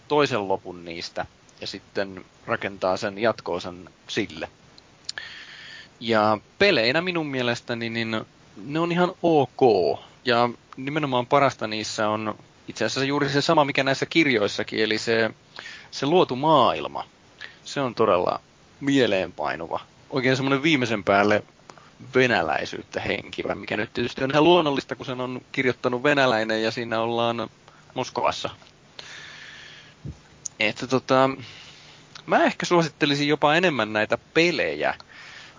toisen 0.07 0.47
lopun 0.47 0.85
niistä 0.85 1.25
ja 1.61 1.67
sitten 1.67 2.25
rakentaa 2.45 2.97
sen 2.97 3.17
jatkoosan 3.17 3.89
sille. 4.07 4.49
Ja 5.99 6.37
peleinä 6.59 7.01
minun 7.01 7.27
mielestäni 7.27 7.89
niin 7.89 8.25
ne 8.65 8.79
on 8.79 8.91
ihan 8.91 9.13
ok. 9.23 9.99
Ja 10.25 10.49
nimenomaan 10.77 11.27
parasta 11.27 11.67
niissä 11.67 12.09
on 12.09 12.35
itse 12.67 12.85
asiassa 12.85 13.03
juuri 13.03 13.29
se 13.29 13.41
sama, 13.41 13.65
mikä 13.65 13.83
näissä 13.83 14.05
kirjoissakin, 14.05 14.79
eli 14.79 14.97
se, 14.97 15.29
se 15.91 16.05
luotu 16.05 16.35
maailma. 16.35 17.03
Se 17.63 17.81
on 17.81 17.95
todella 17.95 18.39
mieleenpainuva. 18.81 19.79
Oikein 20.09 20.35
semmoinen 20.35 20.63
viimeisen 20.63 21.03
päälle 21.03 21.43
venäläisyyttä 22.15 23.01
henkivä, 23.01 23.55
mikä 23.55 23.77
nyt 23.77 23.93
tietysti 23.93 24.23
on 24.23 24.31
ihan 24.31 24.43
luonnollista, 24.43 24.95
kun 24.95 25.05
sen 25.05 25.21
on 25.21 25.41
kirjoittanut 25.51 26.03
venäläinen 26.03 26.63
ja 26.63 26.71
siinä 26.71 27.01
ollaan 27.01 27.49
Moskovassa. 27.93 28.49
Että 30.59 30.87
tota, 30.87 31.29
mä 32.25 32.43
ehkä 32.43 32.65
suosittelisin 32.65 33.27
jopa 33.27 33.55
enemmän 33.55 33.93
näitä 33.93 34.17
pelejä, 34.33 34.95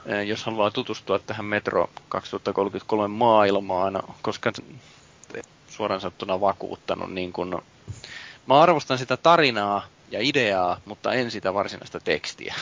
eh, 0.06 0.26
jos 0.26 0.44
haluaa 0.44 0.70
tutustua 0.70 1.18
tähän 1.18 1.44
Metro 1.44 1.90
2033 2.08 3.08
maailmaan, 3.08 4.02
koska 4.22 4.52
suoraan 5.68 6.00
sanottuna 6.00 6.40
vakuuttanut 6.40 7.12
niin 7.12 7.32
kun, 7.32 7.62
mä 8.46 8.60
arvostan 8.60 8.98
sitä 8.98 9.16
tarinaa 9.16 9.86
ja 10.10 10.18
ideaa, 10.22 10.80
mutta 10.84 11.12
en 11.12 11.30
sitä 11.30 11.54
varsinaista 11.54 12.00
tekstiä. 12.00 12.54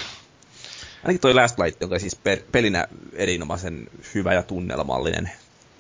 Ainakin 1.05 1.21
toi 1.21 1.35
Last 1.35 1.59
Light, 1.59 1.81
joka 1.81 1.99
siis 1.99 2.17
per, 2.17 2.39
pelinä 2.53 2.89
erinomaisen 3.13 3.89
hyvä 4.15 4.35
ja 4.35 4.43
tunnelmallinen. 4.43 5.31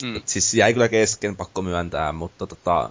Mm. 0.02 0.16
Et 0.16 0.28
siis 0.28 0.54
jäi 0.54 0.72
kyllä 0.72 0.88
kesken, 0.88 1.36
pakko 1.36 1.62
myöntää, 1.62 2.12
mutta 2.12 2.46
tota, 2.46 2.90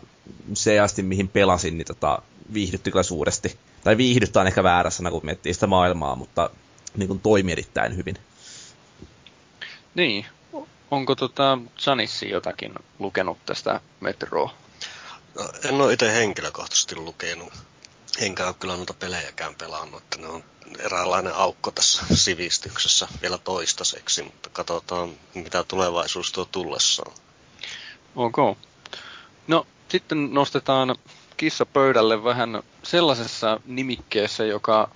se 0.54 0.80
asti 0.80 1.02
mihin 1.04 1.28
pelasin, 1.28 1.78
niin 1.78 1.88
tota, 1.88 2.22
viihdytti 2.54 2.92
kyllä 2.92 3.04
suuresti. 3.04 3.58
Tai 3.84 3.98
viihdyttää 3.98 4.42
on 4.42 4.48
ehkä 4.48 4.64
väärä 4.64 4.90
sana, 4.90 5.12
kun 5.12 5.22
miettii 5.24 5.54
sitä 5.54 5.68
maailmaa, 5.68 6.16
mutta 6.16 6.50
niin 6.98 7.08
kuin 7.08 7.20
toimi 7.20 7.52
erittäin 7.52 7.98
hyvin. 7.98 8.16
Niin. 9.96 10.26
Onko 10.92 11.16
tota 11.16 11.58
Janissi 11.86 12.30
jotakin 12.30 12.74
lukenut 13.00 13.38
tästä 13.46 13.82
Metroa? 14.00 14.54
No, 15.36 15.50
en 15.64 15.82
ole 15.82 15.94
itse 15.94 16.14
henkilökohtaisesti 16.14 16.96
lukenut. 16.96 17.54
Enkä 18.20 18.47
ole 18.47 18.55
kyllä 18.59 18.76
noita 18.76 18.93
pelejäkään 18.93 19.55
pelannut, 19.55 20.03
että 20.03 20.17
ne 20.17 20.28
on 20.28 20.43
eräänlainen 20.80 21.36
aukko 21.36 21.72
tässä 21.72 22.03
sivistyksessä 22.26 23.07
vielä 23.22 23.38
toistaiseksi, 23.38 24.24
mutta 24.24 24.49
katsotaan 24.49 25.09
mitä 25.34 25.63
tulevaisuus 25.63 26.32
tuo 26.32 26.45
tullessaan. 26.45 27.11
Ok. 28.15 28.57
No, 29.47 29.67
sitten 29.89 30.34
nostetaan 30.34 30.95
kissa 31.38 31.65
pöydälle 31.65 32.24
vähän 32.24 32.63
sellaisessa 32.84 33.59
nimikkeessä, 33.65 34.45
joka 34.45 34.89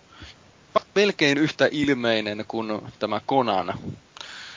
melkein 0.96 1.38
yhtä 1.38 1.70
ilmeinen 1.72 2.46
kuin 2.48 2.82
tämä 3.00 3.22
Konan, 3.26 3.80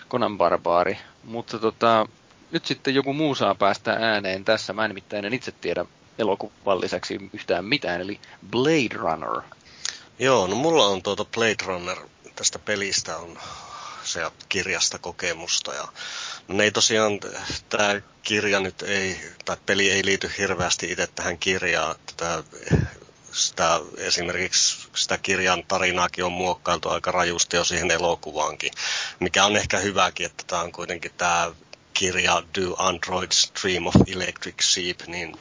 Konan 0.08 0.38
barbaari. 0.38 0.98
Mutta 1.24 1.58
tota, 1.58 2.06
nyt 2.50 2.66
sitten 2.66 2.94
joku 2.94 3.12
muu 3.12 3.34
saa 3.34 3.54
päästä 3.54 3.92
ääneen 3.92 4.44
tässä. 4.44 4.72
Mä 4.72 4.84
en 4.84 4.90
nimittäin 4.90 5.24
en 5.24 5.34
itse 5.34 5.52
tiedä 5.52 5.84
elokuvan 6.18 6.80
lisäksi 6.80 7.30
yhtään 7.32 7.64
mitään, 7.64 8.00
eli 8.00 8.20
Blade 8.50 8.94
Runner. 8.94 9.42
Joo, 10.18 10.46
no 10.46 10.54
mulla 10.54 10.86
on 10.86 11.02
tuota 11.02 11.24
Blade 11.24 11.64
Runner 11.66 11.98
tästä 12.36 12.58
pelistä 12.58 13.16
on 13.16 13.38
se 14.04 14.20
kirjasta 14.48 14.98
kokemusta. 14.98 15.74
Ja 15.74 15.88
no 16.48 16.62
ei 16.62 16.70
tosiaan, 16.70 17.20
tämä 17.68 18.00
kirja 18.22 18.60
nyt 18.60 18.82
ei, 18.82 19.20
tai 19.44 19.56
peli 19.66 19.90
ei 19.90 20.04
liity 20.04 20.30
hirveästi 20.38 20.92
itse 20.92 21.06
tähän 21.06 21.38
kirjaan. 21.38 21.96
Tätä, 22.06 22.42
sitä, 23.32 23.80
esimerkiksi 23.96 24.88
sitä 24.94 25.18
kirjan 25.18 25.64
tarinaakin 25.68 26.24
on 26.24 26.32
muokkailtu 26.32 26.88
aika 26.88 27.12
rajusti 27.12 27.56
jo 27.56 27.64
siihen 27.64 27.90
elokuvaankin, 27.90 28.72
mikä 29.20 29.44
on 29.44 29.56
ehkä 29.56 29.78
hyväkin, 29.78 30.26
että 30.26 30.44
tämä 30.46 30.62
on 30.62 30.72
kuitenkin 30.72 31.12
tämä 31.16 31.52
kirja 31.94 32.42
Do 32.54 32.74
Androids 32.78 33.52
Dream 33.62 33.86
of 33.86 33.94
Electric 34.06 34.62
Sheep, 34.62 35.00
niin 35.06 35.38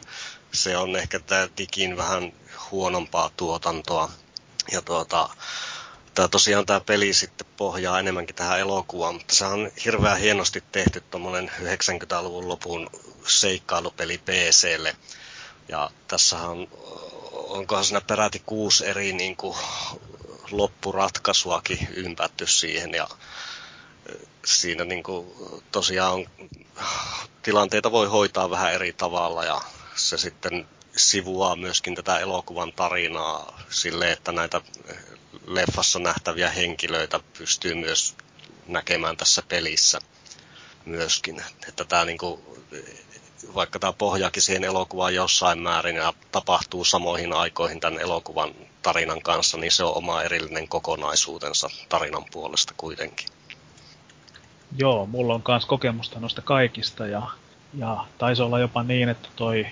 se 0.55 0.77
on 0.77 0.95
ehkä 0.95 1.19
tämä 1.19 1.47
digin 1.57 1.97
vähän 1.97 2.33
huonompaa 2.71 3.29
tuotantoa. 3.37 4.11
Ja 4.71 4.81
tuota, 4.81 5.29
tämä 6.13 6.27
tosiaan 6.27 6.65
tämä 6.65 6.79
peli 6.79 7.13
sitten 7.13 7.47
pohjaa 7.57 7.99
enemmänkin 7.99 8.35
tähän 8.35 8.59
elokuvaan, 8.59 9.15
mutta 9.15 9.35
se 9.35 9.45
on 9.45 9.71
hirveän 9.85 10.17
hienosti 10.17 10.63
tehty 10.71 11.01
tuommoinen 11.01 11.51
90-luvun 11.61 12.47
lopun 12.47 12.89
seikkailupeli 13.27 14.17
PClle. 14.17 14.95
Ja 15.69 15.89
tässä 16.07 16.37
on, 16.37 16.67
onkohan 17.31 17.85
siinä 17.85 18.01
peräti 18.01 18.41
kuusi 18.45 18.85
eri 18.85 19.13
niin 19.13 19.35
kuin, 19.35 19.57
loppuratkaisuakin 20.51 21.87
ympätty 21.93 22.47
siihen 22.47 22.91
ja 22.91 23.07
siinä 24.45 24.85
niin 24.85 25.03
kuin, 25.03 25.27
tosiaan 25.71 26.13
on, 26.13 26.25
tilanteita 27.43 27.91
voi 27.91 28.07
hoitaa 28.07 28.49
vähän 28.49 28.73
eri 28.73 28.93
tavalla 28.93 29.45
ja 29.45 29.61
se 30.09 30.17
sitten 30.17 30.67
sivuaa 30.95 31.55
myöskin 31.55 31.95
tätä 31.95 32.19
elokuvan 32.19 32.73
tarinaa 32.73 33.61
sille, 33.69 34.11
että 34.11 34.31
näitä 34.31 34.61
leffassa 35.47 35.99
nähtäviä 35.99 36.49
henkilöitä 36.49 37.19
pystyy 37.37 37.75
myös 37.75 38.15
näkemään 38.67 39.17
tässä 39.17 39.41
pelissä 39.47 39.99
myöskin. 40.85 41.43
Että 41.67 41.85
tämä 41.85 42.05
niinku, 42.05 42.57
vaikka 43.55 43.79
tämä 43.79 43.93
pohjaakin 43.93 44.41
siihen 44.41 44.63
elokuvaan 44.63 45.15
jossain 45.15 45.59
määrin 45.59 45.95
ja 45.95 46.13
tapahtuu 46.31 46.85
samoihin 46.85 47.33
aikoihin 47.33 47.79
tämän 47.79 48.01
elokuvan 48.01 48.55
tarinan 48.81 49.21
kanssa, 49.21 49.57
niin 49.57 49.71
se 49.71 49.83
on 49.83 49.97
oma 49.97 50.21
erillinen 50.23 50.67
kokonaisuutensa 50.67 51.69
tarinan 51.89 52.25
puolesta 52.31 52.73
kuitenkin. 52.77 53.27
Joo, 54.77 55.05
mulla 55.05 55.33
on 55.33 55.43
myös 55.47 55.65
kokemusta 55.65 56.19
noista 56.19 56.41
kaikista 56.41 57.07
ja, 57.07 57.21
ja 57.73 58.05
taisi 58.17 58.41
olla 58.41 58.59
jopa 58.59 58.83
niin, 58.83 59.09
että 59.09 59.29
toi 59.35 59.67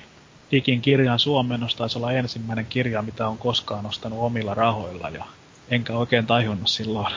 Dikin 0.54 0.82
kirjan 0.82 1.20
suomennos 1.20 1.76
taisi 1.76 1.98
olla 1.98 2.12
ensimmäinen 2.12 2.66
kirja, 2.66 3.02
mitä 3.02 3.28
on 3.28 3.38
koskaan 3.38 3.86
ostanut 3.86 4.20
omilla 4.20 4.54
rahoilla 4.54 5.10
ja 5.10 5.26
enkä 5.70 5.94
oikein 5.94 6.28
tajunnut 6.28 6.70
silloin 6.70 7.14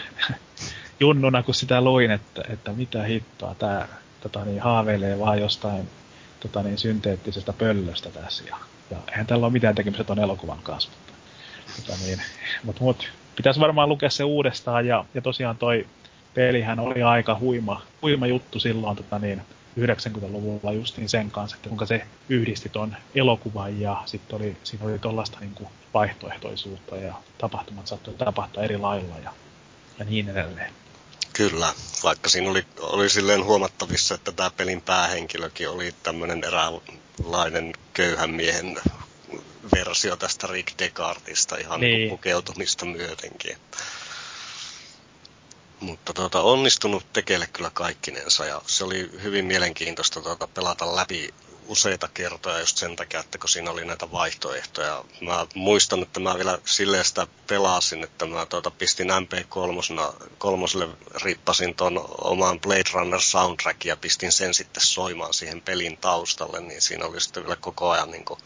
junnuna, 1.01 1.43
kun 1.43 1.55
sitä 1.55 1.80
luin, 1.80 2.11
että, 2.11 2.43
että 2.49 2.72
mitä 2.72 3.03
hittoa 3.03 3.55
tämä 3.55 3.89
tota 4.20 4.45
niin, 4.45 4.61
haaveilee 4.61 5.18
vaan 5.18 5.41
jostain 5.41 5.89
tota 6.41 6.62
niin, 6.62 6.78
synteettisestä 6.78 7.53
pöllöstä 7.53 8.11
tässä. 8.11 8.45
Ja, 8.49 8.57
ja 8.91 8.97
eihän 9.11 9.26
tällä 9.26 9.47
ole 9.47 9.53
mitään 9.53 9.74
tekemistä 9.74 10.05
tuon 10.05 10.18
elokuvan 10.18 10.59
kanssa. 10.62 10.91
Mutta, 10.91 11.12
tota 11.87 11.99
niin, 12.05 12.22
mut, 12.64 12.80
mut, 12.80 13.11
pitäisi 13.37 13.61
varmaan 13.61 13.89
lukea 13.89 14.11
se 14.11 14.24
uudestaan 14.24 14.87
ja, 14.87 15.05
ja 15.14 15.22
tosiaan 15.22 15.57
toi 15.57 15.87
pelihän 16.34 16.80
oli 16.80 17.03
aika 17.03 17.39
huima, 17.39 17.82
huima 18.03 18.26
juttu 18.26 18.61
silloin 18.61 18.97
tota 18.97 19.18
niin, 19.18 19.43
90-luvulla 19.79 20.72
justiin 20.72 21.09
sen 21.09 21.31
kanssa, 21.31 21.57
että 21.57 21.68
kuinka 21.68 21.87
se 21.87 22.07
yhdisti 22.29 22.68
ton 22.68 22.97
elokuvan 23.14 23.81
ja 23.81 24.03
sitten 24.07 24.37
oli, 24.37 24.57
siinä 24.64 24.85
oli 24.85 24.99
tuollaista 24.99 25.41
niin 25.41 25.68
vaihtoehtoisuutta 25.95 26.97
ja 26.97 27.14
tapahtumat 27.39 27.87
saattoi 27.87 28.14
tapahtua 28.14 28.62
eri 28.62 28.77
lailla 28.77 29.18
ja, 29.24 29.33
ja 29.99 30.05
niin 30.05 30.29
edelleen. 30.29 30.72
Kyllä, 31.33 31.72
vaikka 32.05 32.29
siinä 32.29 32.51
oli, 32.51 32.64
oli 32.81 33.09
silleen 33.09 33.45
huomattavissa, 33.45 34.14
että 34.14 34.33
tämä 34.33 34.51
pelin 34.51 34.83
päähenkilökin 34.83 35.68
oli 35.68 35.95
tämmöinen 36.03 36.45
eräänlainen 36.45 37.72
köyhän 37.95 38.31
miehen 38.31 38.77
versio 39.74 40.16
tästä 40.16 40.47
Rick 40.47 40.79
Descartesista 40.79 41.57
ihan 41.57 41.81
niin. 41.81 42.11
pukeutumista 42.11 42.87
myötenkin. 42.87 43.57
Mutta 45.81 46.12
tuota, 46.12 46.41
onnistunut 46.41 47.12
tekele 47.12 47.47
kyllä 47.47 47.70
kaikkinensa 47.70 48.45
ja 48.45 48.62
se 48.66 48.85
oli 48.85 49.11
hyvin 49.22 49.45
mielenkiintoista 49.45 50.22
tuota, 50.22 50.47
pelata 50.47 50.97
läpi 50.97 51.35
useita 51.68 52.09
kertoja 52.09 52.61
just 52.61 52.77
sen 52.77 52.97
takia, 52.97 53.20
että 53.20 53.39
kun 53.39 53.49
siinä 53.49 53.70
oli 53.70 53.85
näitä 53.85 54.12
vaihtoehtoja. 54.12 55.05
Mä 55.20 55.47
muistan, 55.55 56.03
että 56.03 56.20
mä 56.20 56.35
vielä 56.35 56.59
silleen 56.64 57.05
sitä 57.05 57.27
pelasin, 57.47 58.05
että 58.05 58.27
mä 58.27 58.47
tuota, 58.47 58.70
pistin 58.70 59.09
MP3 59.09 59.47
kolmoselle 60.39 60.89
rippasin 61.22 61.74
ton 61.74 62.05
oman 62.18 62.61
Blade 62.61 62.91
Runner 62.93 63.20
soundtrack 63.20 63.85
ja 63.85 63.97
pistin 63.97 64.33
sen 64.33 64.55
sitten 64.55 64.83
soimaan 64.83 65.35
siihen 65.35 65.61
pelin 65.62 65.97
taustalle, 65.97 66.61
niin 66.61 66.83
siinä 66.83 67.07
oli 67.07 67.20
sitten 67.20 67.43
vielä 67.43 67.57
koko 67.57 67.91
ajan 67.91 68.11
niin 68.11 68.24
kuin, 68.24 68.41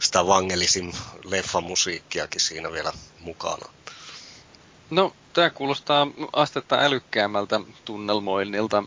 sitä 0.00 0.26
vangelisin 0.26 0.92
leffamusiikkiakin 1.24 2.40
siinä 2.40 2.72
vielä 2.72 2.92
mukana. 3.20 3.66
No, 4.90 5.12
tämä 5.32 5.50
kuulostaa 5.50 6.06
astetta 6.32 6.78
älykkäämmältä 6.78 7.60
tunnelmoinnilta 7.84 8.84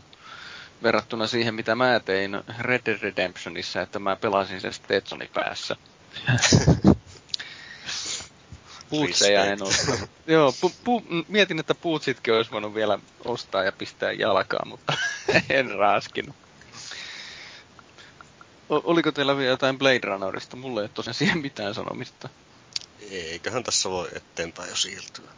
verrattuna 0.82 1.26
siihen, 1.26 1.54
mitä 1.54 1.74
mä 1.74 2.00
tein 2.04 2.42
Red 2.58 2.80
Dead 2.86 2.98
Redemptionissa, 3.02 3.80
että 3.82 3.98
mä 3.98 4.16
pelasin 4.16 4.60
sen 4.60 4.72
Stetsoni 4.72 5.30
päässä. 5.34 5.76
Puutseja 8.90 9.44
en 9.44 9.62
osta. 9.62 9.92
Joo, 10.26 10.54
pu, 10.60 10.72
pu, 10.84 11.02
mietin, 11.28 11.58
että 11.58 11.74
puutsitkin 11.74 12.34
olisi 12.34 12.50
voinut 12.50 12.74
vielä 12.74 12.98
ostaa 13.24 13.64
ja 13.64 13.72
pistää 13.72 14.12
jalkaa, 14.12 14.64
mutta 14.64 14.92
en 15.48 15.70
raaskinut. 15.70 16.36
O, 18.70 18.80
oliko 18.84 19.12
teillä 19.12 19.36
vielä 19.36 19.50
jotain 19.50 19.78
Blade 19.78 20.00
Runnerista? 20.02 20.56
Mulla 20.56 20.82
ei 20.82 20.88
tosiaan 20.88 21.14
siihen 21.14 21.38
mitään 21.38 21.74
sanomista. 21.74 22.28
Eiköhän 23.10 23.64
tässä 23.64 23.90
voi 23.90 24.08
eteenpäin 24.14 24.70
jo 24.70 24.76
siirtyä. 24.76 25.30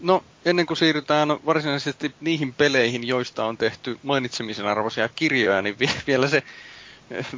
No, 0.00 0.24
ennen 0.44 0.66
kuin 0.66 0.76
siirrytään 0.76 1.28
varsinaisesti 1.46 2.14
niihin 2.20 2.54
peleihin, 2.54 3.06
joista 3.06 3.44
on 3.44 3.56
tehty 3.56 3.98
mainitsemisen 4.02 4.66
arvoisia 4.66 5.08
kirjoja, 5.08 5.62
niin 5.62 5.76
vielä 6.06 6.28
se, 6.28 6.42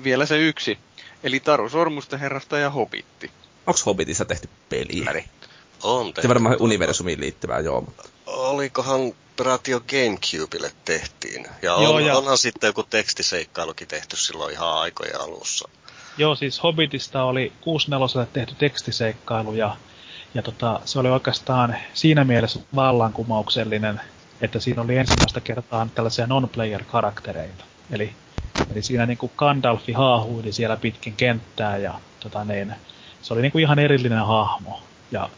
vielä 0.04 0.26
se 0.26 0.38
yksi. 0.38 0.78
Eli 1.24 1.40
Taru 1.40 1.68
Sormusten 1.68 2.20
herrasta 2.20 2.58
ja 2.58 2.70
Hobitti. 2.70 3.30
Onko 3.66 3.80
Hobbitissa 3.86 4.24
tehty 4.24 4.48
peli? 4.68 5.04
On 5.82 6.06
tehty. 6.06 6.22
Se 6.22 6.28
varmaan 6.28 6.56
universumiin 6.60 7.20
liittyvää, 7.20 7.60
joo. 7.60 7.80
Mutta... 7.80 8.08
Olikohan 8.26 9.00
peräti 9.36 9.70
jo 9.70 9.80
Gamecubelle 9.80 10.72
tehtiin. 10.84 11.46
Ja, 11.62 11.74
on, 11.74 11.82
joo, 11.82 11.98
ja 11.98 12.16
onhan 12.16 12.38
sitten 12.38 12.68
joku 12.68 12.82
tekstiseikkailukin 12.82 13.88
tehty 13.88 14.16
silloin 14.16 14.52
ihan 14.52 14.78
aikojen 14.78 15.20
alussa. 15.20 15.68
Joo, 16.16 16.34
siis 16.34 16.62
Hobbitista 16.62 17.24
oli 17.24 17.52
64 17.60 18.26
tehty 18.32 18.54
tekstiseikkailu 18.54 19.54
ja 19.54 19.76
ja 20.34 20.42
tota, 20.42 20.80
se 20.84 20.98
oli 20.98 21.08
oikeastaan 21.08 21.76
siinä 21.94 22.24
mielessä 22.24 22.60
vallankumouksellinen, 22.74 24.00
että 24.40 24.60
siinä 24.60 24.82
oli 24.82 24.96
ensimmäistä 24.96 25.40
kertaa 25.40 25.88
tällaisia 25.94 26.26
non-player-karaktereita. 26.26 27.64
Eli, 27.90 28.12
eli 28.72 28.82
siinä 28.82 29.06
niin 29.06 29.18
kuin 29.18 29.32
Gandalfi 29.36 29.92
haahuili 29.92 30.52
siellä 30.52 30.76
pitkin 30.76 31.14
kenttää 31.16 31.76
ja 31.76 31.94
tota 32.20 32.44
niin, 32.44 32.74
se 33.22 33.34
oli 33.34 33.42
niin 33.42 33.52
kuin 33.52 33.62
ihan 33.62 33.78
erillinen 33.78 34.26
hahmo. 34.26 34.80
Ja 35.10 35.28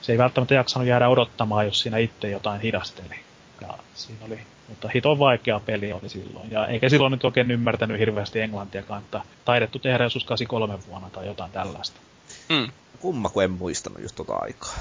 se 0.00 0.12
ei 0.12 0.18
välttämättä 0.18 0.54
jaksanut 0.54 0.88
jäädä 0.88 1.08
odottamaan, 1.08 1.66
jos 1.66 1.80
siinä 1.80 1.98
itse 1.98 2.30
jotain 2.30 2.60
hidasteli. 2.60 3.14
Ja 3.60 3.68
siinä 3.94 4.24
oli, 4.26 4.38
mutta 4.68 4.88
hiton 4.94 5.18
vaikea 5.18 5.60
peli 5.60 5.92
oli 5.92 6.08
silloin. 6.08 6.50
Ja 6.50 6.66
eikä 6.66 6.88
silloin 6.88 7.10
nyt 7.10 7.24
oikein 7.24 7.50
ymmärtänyt 7.50 7.98
hirveästi 7.98 8.40
englantiakaan, 8.40 9.02
että 9.02 9.20
taidettu 9.44 9.78
tehdä 9.78 10.04
joskus 10.04 10.24
83 10.24 10.78
vuonna 10.88 11.10
tai 11.10 11.26
jotain 11.26 11.50
tällaista. 11.50 12.00
Mm. 12.48 12.72
Kumma, 13.00 13.28
kun 13.28 13.44
en 13.44 13.50
muistanut 13.50 14.02
just 14.02 14.16
tota 14.16 14.34
aikaa. 14.34 14.78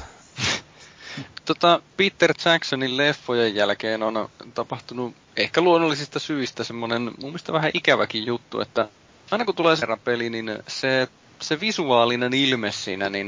tota, 1.45 1.81
Peter 1.97 2.33
Jacksonin 2.45 2.97
leffojen 2.97 3.55
jälkeen 3.55 4.03
on 4.03 4.29
tapahtunut 4.53 5.15
ehkä 5.37 5.61
luonnollisista 5.61 6.19
syistä 6.19 6.63
semmoinen 6.63 7.01
mun 7.01 7.13
mielestä 7.19 7.53
vähän 7.53 7.71
ikäväkin 7.73 8.25
juttu, 8.25 8.61
että 8.61 8.89
aina 9.31 9.45
kun 9.45 9.55
tulee 9.55 9.75
serran 9.75 9.99
peli, 9.99 10.29
niin 10.29 10.57
se, 10.67 11.07
se 11.39 11.59
visuaalinen 11.59 12.33
ilme 12.33 12.71
siinä, 12.71 13.09
niin 13.09 13.27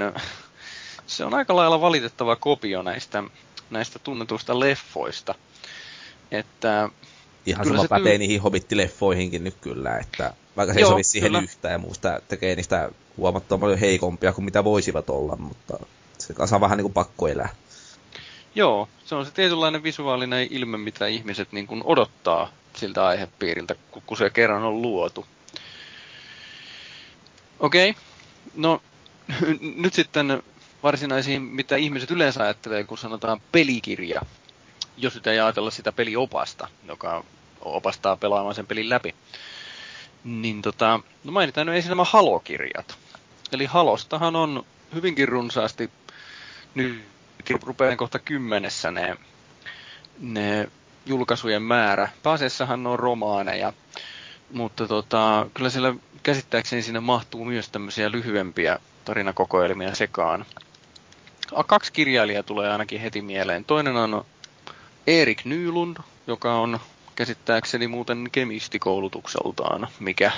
se 1.08 1.26
on 1.26 1.34
aika 1.34 1.56
lailla 1.56 1.82
valitettava 1.82 2.36
kopio 2.36 2.82
näistä, 2.82 3.24
näistä 3.70 4.00
tunnetuista 4.00 4.60
leffoista. 4.60 5.36
Että 6.32 6.90
Ihan 7.46 7.68
sama 7.68 7.88
pätee 7.90 8.12
tyy- 8.14 8.18
niihin 8.18 8.42
hobittileffoihinkin 8.42 9.44
nyt 9.44 9.56
kyllä, 9.62 9.98
että 9.98 10.34
vaikka 10.58 10.74
se 10.74 10.80
ei 10.80 10.86
sovi 10.86 11.04
siihen 11.04 11.28
kyllä. 11.28 11.42
yhtään 11.44 11.72
ja 11.72 11.78
muusta 11.78 12.22
tekee 12.28 12.56
niistä 12.56 12.90
huomattavan 13.20 13.60
paljon 13.60 13.80
heikompia 13.80 14.34
kuin 14.34 14.46
mitä 14.46 14.64
voisivat 14.64 15.10
olla, 15.10 15.36
mutta 15.36 15.80
se 16.18 16.34
kanssa 16.34 16.56
on 16.56 16.62
vähän 16.62 16.78
niin 16.78 16.84
kuin 16.84 16.94
pakko 16.94 17.28
elää. 17.28 17.50
Joo, 18.56 18.90
se 19.06 19.16
on 19.16 19.26
se 19.26 19.32
tietynlainen 19.32 19.84
visuaalinen 19.84 20.48
ilme, 20.50 20.78
mitä 20.78 21.08
ihmiset 21.08 21.52
niin 21.52 21.68
kuin 21.68 21.82
odottaa 21.84 22.50
siltä 22.76 23.06
aihepiiriltä, 23.06 23.76
kun 24.06 24.18
se 24.18 24.30
kerran 24.30 24.64
on 24.64 24.82
luotu. 24.82 25.26
Okei, 27.60 27.90
okay. 27.90 28.02
no 28.56 28.82
nyt 29.84 29.94
sitten 29.94 30.44
varsinaisiin, 30.84 31.42
mitä 31.42 31.76
ihmiset 31.76 32.12
yleensä 32.12 32.44
ajattelee, 32.44 32.84
kun 32.84 32.98
sanotaan 32.98 33.42
pelikirja, 33.52 34.22
jos 34.98 35.16
nyt 35.16 35.28
ei 35.28 35.40
ajatella 35.40 35.72
sitä 35.72 35.92
peliopasta, 35.92 36.68
joka 36.88 37.24
opastaa 37.62 38.18
pelaamaan 38.18 38.56
sen 38.56 38.68
pelin 38.68 38.90
läpi. 38.90 39.16
Niin 40.24 40.62
tota, 40.62 41.00
no 41.24 41.32
mainitaan 41.32 41.68
nyt 41.68 41.76
ensin 41.76 41.90
nämä 41.90 42.04
halokirjat. 42.04 42.98
Eli 43.52 43.66
halostahan 43.66 44.36
on 44.36 44.66
hyvinkin 44.94 45.28
runsaasti, 45.28 45.90
nyt 46.76 47.04
rupeaa 47.64 47.96
kohta 47.96 48.20
kymmenessä 48.20 48.92
ne, 48.92 49.18
ne 50.20 50.70
julkaisujen 51.06 51.62
määrä. 51.62 52.10
Pääasiassahan 52.24 52.88
on 52.88 53.00
romaaneja, 53.00 53.74
mutta 54.54 54.88
tota, 54.88 55.48
kyllä 55.54 55.70
siellä 55.70 55.96
käsittääkseni 56.24 56.82
siinä 56.82 57.02
mahtuu 57.02 57.46
myös 57.46 57.70
tämmöisiä 57.70 58.12
lyhyempiä 58.12 58.80
tarinakokoelmia 59.06 59.96
sekaan. 59.96 60.46
Kaksi 61.68 61.94
kirjailijaa 61.94 62.44
tulee 62.44 62.72
ainakin 62.72 63.02
heti 63.02 63.22
mieleen. 63.22 63.66
Toinen 63.66 63.96
on 63.96 64.26
Erik 65.08 65.46
Nylund, 65.46 65.98
joka 66.28 66.56
on 66.56 66.80
käsittääkseni 67.16 67.88
muuten 67.88 68.30
kemistikoulutukseltaan, 68.32 69.88
mikä, 70.00 70.32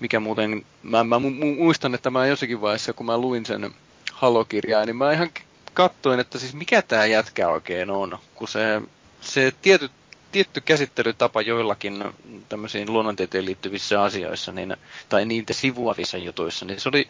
mikä 0.00 0.20
muuten, 0.20 0.66
mä, 0.82 1.04
mä 1.04 1.18
muistan, 1.58 1.94
että 1.94 2.10
mä 2.10 2.26
jossakin 2.26 2.60
vaiheessa, 2.60 2.92
kun 2.92 3.06
mä 3.06 3.18
luin 3.18 3.46
sen 3.46 3.74
halokirjaa, 4.12 4.84
niin 4.84 4.96
mä 4.96 5.12
ihan 5.12 5.30
katsoin, 5.74 6.20
että 6.20 6.38
siis 6.38 6.54
mikä 6.54 6.82
tämä 6.82 7.06
jätkä 7.06 7.48
oikein 7.48 7.90
on, 7.90 8.18
kun 8.34 8.48
se, 8.48 8.82
se 9.20 9.52
tietty, 9.62 9.90
tietty 10.32 10.60
käsittelytapa 10.60 11.42
joillakin 11.42 12.04
tämmöisiin 12.48 12.92
luonnontieteen 12.92 13.44
liittyvissä 13.44 14.02
asioissa, 14.02 14.52
niin, 14.52 14.76
tai 15.08 15.24
niitä 15.24 15.52
sivuavissa 15.52 16.18
jutuissa, 16.18 16.64
niin 16.64 16.80
se 16.80 16.88
oli, 16.88 17.08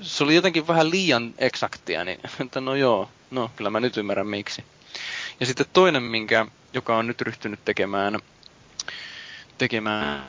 se 0.00 0.24
oli 0.24 0.34
jotenkin 0.34 0.66
vähän 0.66 0.90
liian 0.90 1.34
eksaktia, 1.38 2.04
niin 2.04 2.20
että 2.40 2.60
no 2.60 2.74
joo, 2.74 3.08
no 3.30 3.50
kyllä 3.56 3.70
mä 3.70 3.80
nyt 3.80 3.96
ymmärrän 3.96 4.26
miksi. 4.26 4.64
Ja 5.40 5.46
sitten 5.46 5.66
toinen, 5.72 6.02
minkä, 6.02 6.46
joka 6.72 6.96
on 6.96 7.06
nyt 7.06 7.20
ryhtynyt 7.20 7.64
tekemään, 7.64 8.18
tekemään 9.58 10.28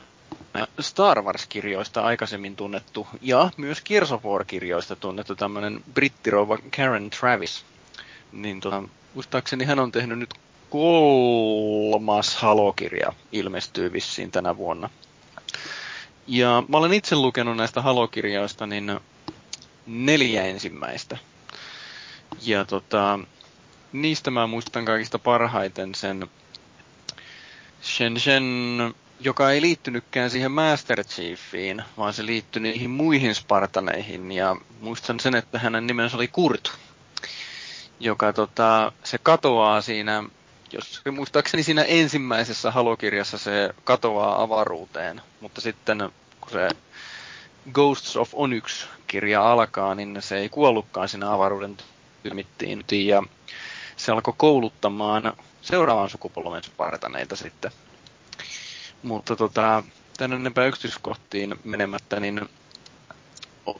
Star 0.80 1.22
Wars-kirjoista 1.22 2.02
aikaisemmin 2.02 2.56
tunnettu 2.56 3.06
ja 3.20 3.50
myös 3.56 3.82
Gears 3.82 4.12
of 4.12 4.24
War-kirjoista 4.24 4.96
tunnettu 4.96 5.36
tämmöinen 5.36 5.84
brittirouva 5.94 6.58
Karen 6.76 7.10
Travis. 7.10 7.64
Niin 8.32 8.60
tota, 8.60 8.82
muistaakseni 9.14 9.64
hän 9.64 9.78
on 9.78 9.92
tehnyt 9.92 10.18
nyt 10.18 10.34
kolmas 10.70 12.36
halokirja 12.36 13.12
ilmestyy 13.32 13.92
vissiin 13.92 14.30
tänä 14.30 14.56
vuonna. 14.56 14.90
Ja 16.26 16.62
mä 16.68 16.76
olen 16.76 16.92
itse 16.92 17.16
lukenut 17.16 17.56
näistä 17.56 17.82
halokirjoista 17.82 18.66
niin 18.66 19.00
neljä 19.86 20.44
ensimmäistä. 20.44 21.18
Ja 22.42 22.64
tota, 22.64 23.18
niistä 23.92 24.30
mä 24.30 24.46
muistan 24.46 24.84
kaikista 24.84 25.18
parhaiten 25.18 25.94
sen 25.94 26.30
Shenzhen, 27.82 28.44
joka 29.24 29.50
ei 29.50 29.60
liittynytkään 29.60 30.30
siihen 30.30 30.52
Master 30.52 31.04
Chiefiin, 31.04 31.82
vaan 31.98 32.12
se 32.12 32.26
liittyi 32.26 32.62
niihin 32.62 32.90
muihin 32.90 33.34
Spartaneihin. 33.34 34.32
Ja 34.32 34.56
muistan 34.80 35.20
sen, 35.20 35.34
että 35.34 35.58
hänen 35.58 35.86
nimensä 35.86 36.16
oli 36.16 36.28
Kurt, 36.28 36.72
joka 38.00 38.32
tota, 38.32 38.92
se 39.04 39.18
katoaa 39.18 39.80
siinä, 39.80 40.24
jos 40.72 41.02
muistaakseni 41.12 41.62
siinä 41.62 41.82
ensimmäisessä 41.82 42.70
halokirjassa 42.70 43.38
se 43.38 43.74
katoaa 43.84 44.42
avaruuteen, 44.42 45.22
mutta 45.40 45.60
sitten 45.60 46.10
kun 46.40 46.50
se 46.50 46.68
Ghosts 47.72 48.16
of 48.16 48.30
Onyx-kirja 48.32 49.52
alkaa, 49.52 49.94
niin 49.94 50.16
se 50.20 50.36
ei 50.36 50.48
kuollutkaan 50.48 51.08
siinä 51.08 51.32
avaruuden 51.32 51.76
tymittiin. 52.22 52.84
Ja 52.90 53.22
se 53.96 54.12
alkoi 54.12 54.34
kouluttamaan 54.36 55.32
seuraavan 55.62 56.10
sukupolven 56.10 56.62
spartaneita 56.62 57.36
sitten. 57.36 57.70
Mutta 59.04 59.36
tota, 59.36 59.82
tänne 60.16 60.36
enempää 60.36 60.66
yksityiskohtiin 60.66 61.54
menemättä, 61.64 62.20
niin 62.20 62.48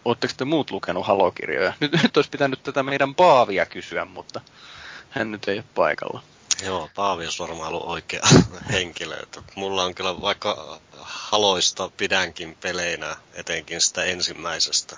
Oletteko 0.04 0.34
te 0.36 0.44
muut 0.44 0.70
lukenut 0.70 1.06
halokirjoja? 1.06 1.72
Nyt, 1.80 1.92
nyt 2.02 2.16
olisi 2.16 2.30
pitänyt 2.30 2.62
tätä 2.62 2.82
meidän 2.82 3.14
Paavia 3.14 3.66
kysyä, 3.66 4.04
mutta 4.04 4.40
hän 5.10 5.30
nyt 5.30 5.48
ei 5.48 5.56
ole 5.56 5.64
paikalla. 5.74 6.22
Joo, 6.64 6.90
Paavi 6.94 7.24
olisi 7.24 7.38
varmaan 7.38 7.68
ollut 7.68 7.88
oikea 7.88 8.22
henkilö. 8.72 9.16
Että 9.22 9.42
mulla 9.54 9.84
on 9.84 9.94
kyllä 9.94 10.20
vaikka 10.20 10.80
haloista 11.00 11.90
pidänkin 11.96 12.56
peleinä, 12.60 13.16
etenkin 13.34 13.80
sitä 13.80 14.04
ensimmäisestä, 14.04 14.96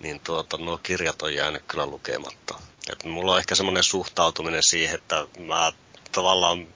niin 0.00 0.20
tuota, 0.20 0.56
nuo 0.56 0.78
kirjat 0.78 1.22
on 1.22 1.34
jäänyt 1.34 1.62
kyllä 1.68 1.86
lukematta. 1.86 2.54
Et 2.92 3.04
mulla 3.04 3.32
on 3.32 3.38
ehkä 3.38 3.54
semmoinen 3.54 3.82
suhtautuminen 3.82 4.62
siihen, 4.62 4.94
että 4.94 5.26
mä 5.38 5.72
tavallaan 6.12 6.66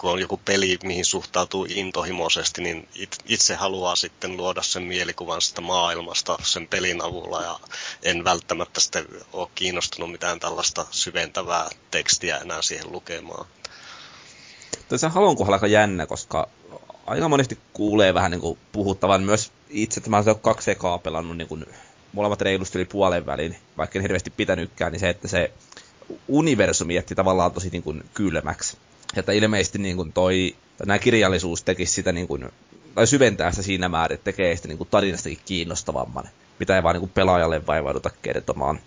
kun 0.00 0.10
on 0.10 0.20
joku 0.20 0.40
peli, 0.44 0.78
mihin 0.82 1.04
suhtautuu 1.04 1.66
intohimoisesti, 1.68 2.62
niin 2.62 2.88
itse 3.26 3.54
haluaa 3.54 3.96
sitten 3.96 4.36
luoda 4.36 4.62
sen 4.62 4.82
mielikuvan 4.82 5.42
sitä 5.42 5.60
maailmasta 5.60 6.38
sen 6.42 6.66
pelin 6.66 7.02
avulla 7.02 7.42
ja 7.42 7.60
en 8.02 8.24
välttämättä 8.24 8.80
sitten 8.80 9.06
ole 9.32 9.48
kiinnostunut 9.54 10.12
mitään 10.12 10.40
tällaista 10.40 10.86
syventävää 10.90 11.68
tekstiä 11.90 12.38
enää 12.38 12.62
siihen 12.62 12.92
lukemaan. 12.92 13.46
Tässä 14.88 15.08
Halon 15.08 15.36
kohdalla 15.36 15.56
aika 15.56 15.66
jännä, 15.66 16.06
koska 16.06 16.48
aika 17.06 17.28
monesti 17.28 17.58
kuulee 17.72 18.14
vähän 18.14 18.30
niin 18.30 18.40
kuin 18.40 18.58
puhuttavan 18.72 19.22
myös 19.22 19.52
itse, 19.68 20.00
että 20.00 20.10
mä 20.10 20.16
olen 20.16 20.40
kaksi 20.40 20.70
ekaa 20.70 20.98
pelannut 20.98 21.36
niin 21.36 21.48
kuin 21.48 21.66
molemmat 22.12 22.40
reilusti 22.40 22.78
yli 22.78 22.84
puolen 22.84 23.26
välin, 23.26 23.56
vaikka 23.76 23.98
en 23.98 24.02
hirveästi 24.02 24.30
pitänytkään, 24.30 24.92
niin 24.92 25.00
se, 25.00 25.08
että 25.08 25.28
se 25.28 25.52
universumi 26.28 26.94
jätti 26.94 27.14
tavallaan 27.14 27.52
tosi 27.52 27.68
niin 27.70 27.82
kuin 27.82 28.04
kylmäksi. 28.14 28.76
Että 29.16 29.32
ilmeisesti 29.32 29.78
niin 29.78 29.96
kuin 29.96 30.12
toi, 30.12 30.56
nämä 30.86 30.98
kirjallisuus 30.98 31.62
tekisi 31.62 31.92
sitä 31.92 32.12
niin 32.12 32.28
kuin, 32.28 32.48
tai 32.94 33.06
syventää 33.06 33.50
sitä 33.50 33.62
siinä 33.62 33.88
määrin, 33.88 34.14
että 34.14 34.24
tekee 34.24 34.56
sitä 34.56 34.68
niin 34.68 34.78
kuin 34.78 34.88
tarinastakin 34.90 35.38
kiinnostavamman, 35.44 36.24
mitä 36.58 36.76
ei 36.76 36.82
vaan 36.82 36.94
niin 36.94 37.00
kuin 37.00 37.12
pelaajalle 37.14 37.66
vaivauduta 37.66 38.10
kertomaan. 38.22 38.80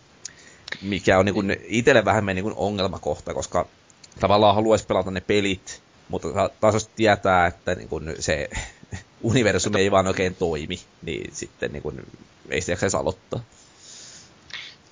Mikä 0.81 1.19
on 1.19 1.25
niin 1.25 1.33
kuin 1.33 1.57
itselle 1.63 2.05
vähän 2.05 2.25
niin 2.25 2.43
kuin 2.43 2.55
ongelmakohta, 2.57 3.33
koska 3.33 3.65
tavallaan 4.19 4.55
haluaisi 4.55 4.85
pelata 4.85 5.11
ne 5.11 5.21
pelit, 5.21 5.81
mutta 6.09 6.49
taas 6.59 6.73
jos 6.73 6.87
tietää, 6.87 7.47
että 7.47 7.75
niin 7.75 7.89
kuin 7.89 8.15
se 8.19 8.49
universumi 9.21 9.79
ei 9.79 9.91
vaan 9.91 10.07
oikein 10.07 10.35
toimi, 10.35 10.79
niin 11.01 11.35
sitten 11.35 11.73
niin 11.73 11.83
kuin, 11.83 12.07
ei 12.49 12.61
sitä 12.61 12.71
jaksaisi 12.71 12.97
aloittaa. 12.97 13.39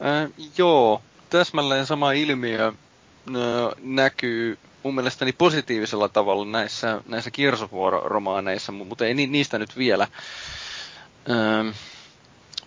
Äh, 0.05 0.31
joo, 0.57 1.01
täsmälleen 1.29 1.85
sama 1.85 2.11
ilmiö 2.11 2.73
no, 3.29 3.73
näkyy 3.81 4.57
mun 4.83 4.95
mielestäni 4.95 5.31
positiivisella 5.31 6.09
tavalla 6.09 6.45
näissä, 6.45 7.01
näissä 7.07 7.31
romaaneissa 8.03 8.71
mutta 8.71 9.05
ei 9.05 9.13
niistä 9.13 9.59
nyt 9.59 9.77
vielä. 9.77 10.07
Ähm, 11.29 11.69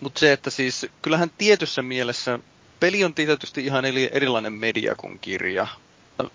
mutta 0.01 0.21
se, 0.21 0.33
että 0.33 0.51
siis 0.51 0.87
kyllähän 1.03 1.31
tietyssä 1.39 1.83
mielessä 1.83 2.39
peli 2.81 3.05
on 3.05 3.15
tietysti 3.15 3.65
ihan 3.67 3.85
erilainen 4.13 4.53
media 4.53 4.95
kuin 4.95 5.19
kirja. 5.19 5.67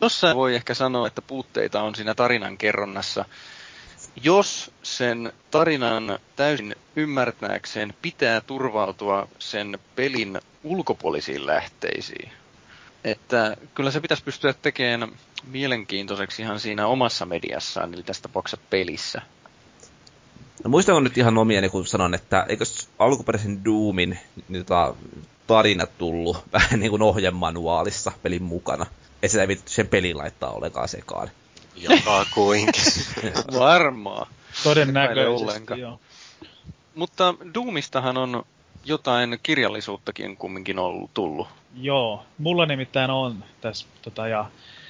Jossain 0.02 0.38
voi 0.38 0.56
ehkä 0.56 0.74
sanoa, 0.74 1.08
että 1.08 1.22
puutteita 1.22 1.82
on 1.82 1.96
siinä 1.96 2.16
tarinan 2.16 2.58
kerronnassa. 2.58 3.26
Jos 4.24 4.72
sen 4.84 5.34
tarinan 5.52 6.20
täysin 6.36 6.76
ymmärtääkseen 6.96 7.94
pitää 8.02 8.42
turvautua 8.42 9.28
sen 9.40 9.80
pelin 9.96 10.40
ulkopuolisiin 10.64 11.46
lähteisiin, 11.46 12.32
että 13.04 13.58
kyllä 13.76 13.92
se 13.92 14.00
pitäisi 14.00 14.24
pystyä 14.24 14.54
tekemään 14.54 15.12
mielenkiintoiseksi 15.48 16.42
ihan 16.42 16.60
siinä 16.60 16.88
omassa 16.88 17.26
mediassaan, 17.26 17.94
eli 17.94 18.04
tästä 18.04 18.22
tapauksessa 18.22 18.66
pelissä. 18.70 19.22
No 20.64 20.70
muistanko 20.70 21.00
nyt 21.00 21.18
ihan 21.18 21.38
omieni, 21.38 21.70
kun 21.70 21.88
sanon, 21.88 22.14
että 22.14 22.46
eikö 22.50 22.66
alkuperäisen 23.00 23.66
Doomin 23.66 24.20
niin 24.50 24.66
tota, 24.66 24.96
tarinat 25.48 25.98
tullut 25.98 26.38
vähän 26.54 26.80
niin 26.80 26.90
kuin 26.90 27.02
ohjemanuaalissa 27.02 28.12
pelin 28.24 28.44
mukana. 28.44 28.86
Että 29.14 29.28
sitä 29.28 29.42
ei 29.42 29.48
vittu 29.48 29.72
sen 29.72 29.88
pelin 29.88 30.18
laittaa 30.18 30.52
ollenkaan 30.52 30.88
sekaan. 30.88 31.32
Joka 31.76 32.26
kuinkin. 32.34 32.84
Varmaa. 33.60 34.30
Todennäköisesti, 34.64 35.80
joo. 35.80 36.00
Mutta 36.96 37.36
Doomistahan 37.54 38.18
on 38.18 38.44
jotain 38.86 39.40
kirjallisuuttakin 39.44 40.38
kumminkin 40.38 40.80
ollut 40.80 41.14
tullut. 41.14 41.48
Joo, 41.76 42.26
mulla 42.38 42.66
nimittäin 42.66 43.12
on 43.12 43.44
tässä, 43.62 43.88
tota, 44.02 44.28
ja 44.28 44.46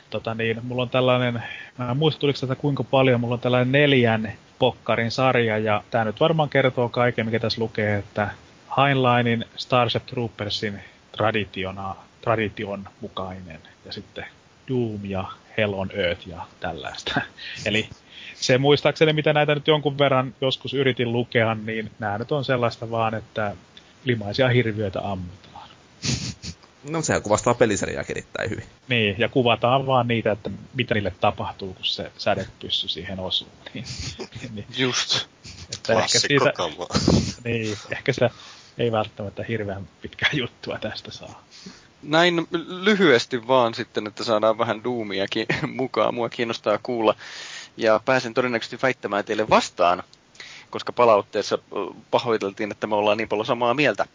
tota 0.10 0.36
niin, 0.36 0.60
mulla 0.64 0.81
on 0.81 0.90
tällainen, 0.90 1.44
mä 1.77 1.91
en 1.91 1.98
muista 1.98 2.19
tuliko 2.19 2.40
tätä 2.40 2.56
kuinka 2.56 2.84
paljon, 2.84 3.19
mulla 3.19 3.34
on 3.34 3.40
tällainen 3.40 3.72
neljän 3.72 4.34
pokkarin 4.60 5.11
sarja, 5.11 5.57
ja 5.57 5.84
tämä 5.91 6.06
nyt 6.06 6.19
varmaan 6.19 6.49
kertoo 6.49 6.90
kaiken, 6.90 7.26
mikä 7.26 7.40
tässä 7.40 7.61
lukee, 7.61 7.98
että 7.98 8.30
Heinleinin 8.77 9.45
Starship 9.56 10.06
Troopersin 10.06 10.80
traditiona, 11.11 11.95
tradition 12.22 12.90
mukainen, 13.02 13.60
ja 13.86 13.94
sitten 13.94 14.26
Doom 14.69 14.99
ja 15.03 15.26
Hell 15.57 15.73
on 15.73 15.90
Earth 15.94 16.27
ja 16.27 16.41
tällaista. 16.60 17.22
Eli 17.65 17.90
se 18.36 18.57
muistaakseni, 18.57 19.14
mitä 19.14 19.34
näitä 19.34 19.56
nyt 19.56 19.68
jonkun 19.68 19.98
verran 19.98 20.34
joskus 20.41 20.73
yritin 20.73 21.14
lukea, 21.14 21.56
niin 21.56 21.91
nämä 21.99 22.18
nyt 22.18 22.31
on 22.31 22.45
sellaista 22.45 22.91
vaan, 22.91 23.15
että 23.15 23.56
limaisia 24.03 24.49
hirviöitä 24.49 24.99
ammutaan. 25.03 25.69
No 26.84 27.01
sehän 27.01 27.22
kuvastaa 27.22 27.53
peliseriaakin 27.53 28.18
erittäin 28.18 28.49
hyvin. 28.49 28.65
Niin, 28.88 29.15
ja 29.18 29.30
kuvataan 29.30 29.85
vaan 29.85 30.07
niitä, 30.07 30.31
että 30.31 30.49
mitä 30.73 30.93
niille 30.93 31.14
tapahtuu, 31.22 31.73
kun 31.73 31.85
se 31.85 32.11
sädepyssy 32.18 32.88
siihen 32.88 33.19
osuu. 33.19 33.47
Niin, 33.73 33.85
niin. 34.53 34.65
Just. 34.77 35.27
Että 35.73 35.93
ehkä 35.93 36.19
siitä, 36.19 36.53
niin, 37.43 37.77
ehkä 37.91 38.14
se 38.14 38.30
ei 38.77 38.91
välttämättä 38.91 39.43
hirveän 39.43 39.89
pitkää 40.01 40.30
juttua 40.41 40.77
tästä 40.80 41.11
saa. 41.11 41.43
Näin 42.03 42.47
lyhyesti 42.68 43.47
vaan 43.47 43.73
sitten, 43.73 44.07
että 44.07 44.23
saadaan 44.23 44.57
vähän 44.57 44.84
duumiakin 44.84 45.45
mukaan. 45.68 46.14
Mua 46.14 46.30
kiinnostaa 46.30 46.80
kuulla. 46.84 47.15
Ja 47.77 48.01
pääsen 48.06 48.34
todennäköisesti 48.34 48.80
väittämään 48.81 49.26
teille 49.26 49.49
vastaan, 49.49 50.03
koska 50.69 50.93
palautteessa 50.93 51.57
pahoiteltiin, 52.11 52.72
että 52.72 52.88
me 52.88 52.95
ollaan 52.95 53.18
niin 53.18 53.30
paljon 53.30 53.45
samaa 53.45 53.73
mieltä. 53.73 54.06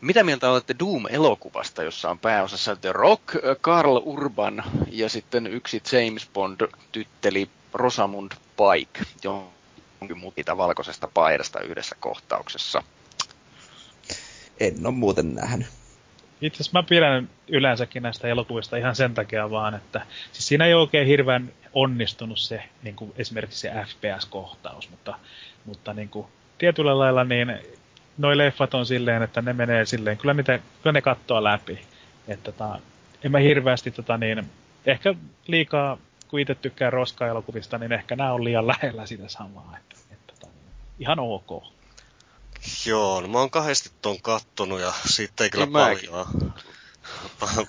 Mitä 0.00 0.24
mieltä 0.24 0.50
olette 0.50 0.74
Doom-elokuvasta, 0.78 1.82
jossa 1.82 2.10
on 2.10 2.18
pääosassa 2.18 2.76
The 2.76 2.92
Rock, 2.92 3.24
Carl 3.62 3.96
Urban 4.04 4.62
ja 4.90 5.08
sitten 5.08 5.46
yksi 5.46 5.82
James 5.92 6.30
Bond-tytteli 6.34 7.48
Rosamund 7.74 8.32
Pike, 8.32 9.00
jonkin 9.24 10.18
muita 10.18 10.56
valkoisesta 10.56 11.08
paidasta 11.14 11.60
yhdessä 11.60 11.96
kohtauksessa? 12.00 12.82
En 14.60 14.86
ole 14.86 14.94
muuten 14.94 15.34
nähnyt. 15.34 15.66
Itse 16.40 16.56
asiassa 16.56 16.78
mä 16.78 16.82
pidän 16.82 17.28
yleensäkin 17.48 18.02
näistä 18.02 18.28
elokuvista 18.28 18.76
ihan 18.76 18.96
sen 18.96 19.14
takia 19.14 19.50
vaan, 19.50 19.74
että 19.74 20.06
siis 20.32 20.48
siinä 20.48 20.66
ei 20.66 20.74
oikein 20.74 21.06
hirveän 21.06 21.52
onnistunut 21.72 22.38
se 22.38 22.62
niin 22.82 22.96
kuin 22.96 23.12
esimerkiksi 23.16 23.60
se 23.60 23.72
FPS-kohtaus, 23.86 24.90
mutta, 24.90 25.18
mutta 25.64 25.94
niin 25.94 26.08
kuin, 26.08 26.26
tietyllä 26.58 26.98
lailla 26.98 27.24
niin 27.24 27.58
noi 28.18 28.38
leffat 28.38 28.74
on 28.74 28.86
silleen, 28.86 29.22
että 29.22 29.42
ne 29.42 29.52
menee 29.52 29.86
silleen, 29.86 30.18
kyllä, 30.18 30.34
niitä, 30.34 30.58
kyllä 30.82 30.92
ne 30.92 31.02
kattoo 31.02 31.44
läpi. 31.44 31.86
Että 32.28 32.52
tota, 32.52 32.78
en 33.24 33.32
mä 33.32 33.38
hirveästi 33.38 33.90
tota 33.90 34.18
niin, 34.18 34.50
ehkä 34.86 35.14
liikaa, 35.46 35.98
kun 36.28 36.40
itse 36.40 36.54
tykkään 36.54 36.92
roska-elokuvista, 36.92 37.78
niin 37.78 37.92
ehkä 37.92 38.16
nämä 38.16 38.32
on 38.32 38.44
liian 38.44 38.66
lähellä 38.66 39.06
sitä 39.06 39.28
samaa. 39.28 39.76
Että, 39.78 39.96
että 40.10 40.32
tota, 40.32 40.52
ihan 40.98 41.18
ok. 41.18 41.64
Joo, 42.86 43.20
no 43.20 43.28
mä 43.28 43.38
oon 43.38 43.50
kahdesti 43.50 43.90
ton 44.02 44.22
kattonut 44.22 44.80
ja 44.80 44.92
siitä 45.06 45.44
ei 45.44 45.50
kyllä 45.50 45.64
en 45.64 45.72
paljon, 45.72 46.26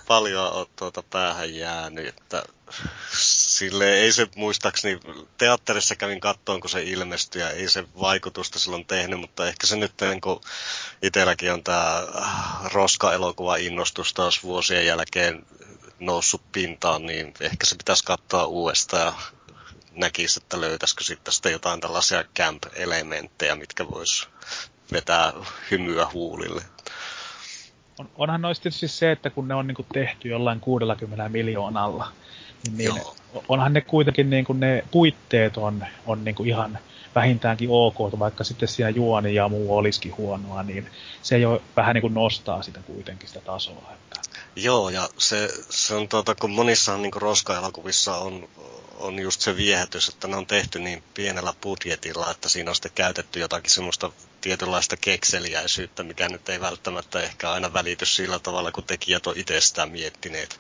paljon 0.08 0.54
ole 0.54 0.68
tuota 0.76 1.04
päähän 1.10 1.56
jäänyt, 1.56 2.08
että 2.08 2.44
sille 3.60 3.94
ei 3.94 4.12
se 4.12 4.28
muistaakseni, 4.36 5.00
teatterissa 5.38 5.96
kävin 5.96 6.20
kattoon, 6.20 6.62
kun 6.62 6.70
se 6.70 6.84
ilmestyi 6.84 7.42
ja 7.42 7.50
ei 7.50 7.70
se 7.70 7.86
vaikutusta 8.00 8.60
silloin 8.60 8.86
tehnyt, 8.86 9.20
mutta 9.20 9.48
ehkä 9.48 9.68
se 9.68 9.76
nyt 9.76 9.94
niin 10.02 10.22
kun 10.22 10.42
itselläkin 11.02 11.54
on 11.54 11.64
tämä 11.64 12.04
roska-elokuva 12.74 13.56
innostus 13.56 14.14
taas 14.14 14.44
vuosien 14.44 14.86
jälkeen 14.86 15.46
noussut 16.00 16.42
pintaan, 16.52 17.06
niin 17.06 17.34
ehkä 17.40 17.66
se 17.66 17.76
pitäisi 17.76 18.04
katsoa 18.04 18.46
uudestaan 18.46 19.06
ja 19.06 19.14
näkisi, 19.96 20.40
että 20.44 20.62
löytäisikö 20.62 21.04
sitten, 21.04 21.34
sitten 21.34 21.52
jotain 21.52 21.82
tällaisia 21.82 22.24
camp-elementtejä, 22.24 23.56
mitkä 23.56 23.88
vois 23.88 24.30
vetää 24.92 25.34
hymyä 25.72 26.08
huulille. 26.14 26.62
On, 27.98 28.10
onhan 28.16 28.42
noista 28.42 28.64
tietysti 28.64 28.88
se, 28.88 29.12
että 29.12 29.30
kun 29.30 29.48
ne 29.48 29.56
on 29.56 29.68
niin 29.68 29.86
tehty 29.94 30.30
jollain 30.30 30.60
60 30.60 31.30
miljoonalla, 31.30 32.12
niin, 32.68 32.78
niin 32.96 33.19
onhan 33.50 33.74
ne 33.74 33.82
kuitenkin 33.82 34.30
niin 34.30 34.46
kuin 34.46 34.60
ne 34.60 34.84
puitteet 34.92 35.58
on, 35.58 35.86
on 36.06 36.26
niin 36.26 36.36
kuin 36.36 36.50
ihan 36.50 36.80
vähintäänkin 37.16 37.70
ok, 37.72 38.20
vaikka 38.20 38.44
sitten 38.44 38.70
siinä 38.70 38.90
juoni 38.90 39.36
ja 39.36 39.50
muu 39.50 39.78
olisikin 39.78 40.18
huonoa, 40.18 40.64
niin 40.64 40.88
se 41.22 41.38
jo 41.38 41.62
vähän 41.76 41.94
niin 41.94 42.02
kuin 42.02 42.14
nostaa 42.14 42.62
sitä 42.62 42.80
kuitenkin 42.88 43.28
sitä 43.28 43.42
tasoa. 43.42 43.94
Että... 43.94 44.29
Joo, 44.56 44.90
ja 44.90 45.10
se, 45.18 45.50
se 45.70 45.96
on 45.96 46.10
tuota, 46.10 46.36
kun 46.36 46.52
monissa 46.52 46.98
niin 46.98 47.14
roska-elokuvissa 47.14 48.16
on 48.18 48.50
on 49.00 49.20
just 49.20 49.42
se 49.42 49.56
viehätys, 49.56 50.10
että 50.10 50.28
ne 50.28 50.36
on 50.36 50.46
tehty 50.48 50.80
niin 50.80 51.04
pienellä 51.14 51.54
budjetilla, 51.62 52.32
että 52.32 52.50
siinä 52.50 52.72
on 52.72 52.76
sitten 52.76 52.92
käytetty 52.96 53.40
jotakin 53.40 53.72
semmoista 53.72 54.12
tietynlaista 54.42 54.98
kekseliäisyyttä, 54.98 56.04
mikä 56.04 56.30
nyt 56.30 56.50
ei 56.50 56.62
välttämättä 56.62 57.22
ehkä 57.22 57.52
aina 57.52 57.74
välity 57.74 58.06
sillä 58.06 58.40
tavalla, 58.40 58.72
kun 58.72 58.84
tekijät 58.84 59.28
on 59.28 59.38
itsestään 59.38 59.92
miettineet. 59.92 60.60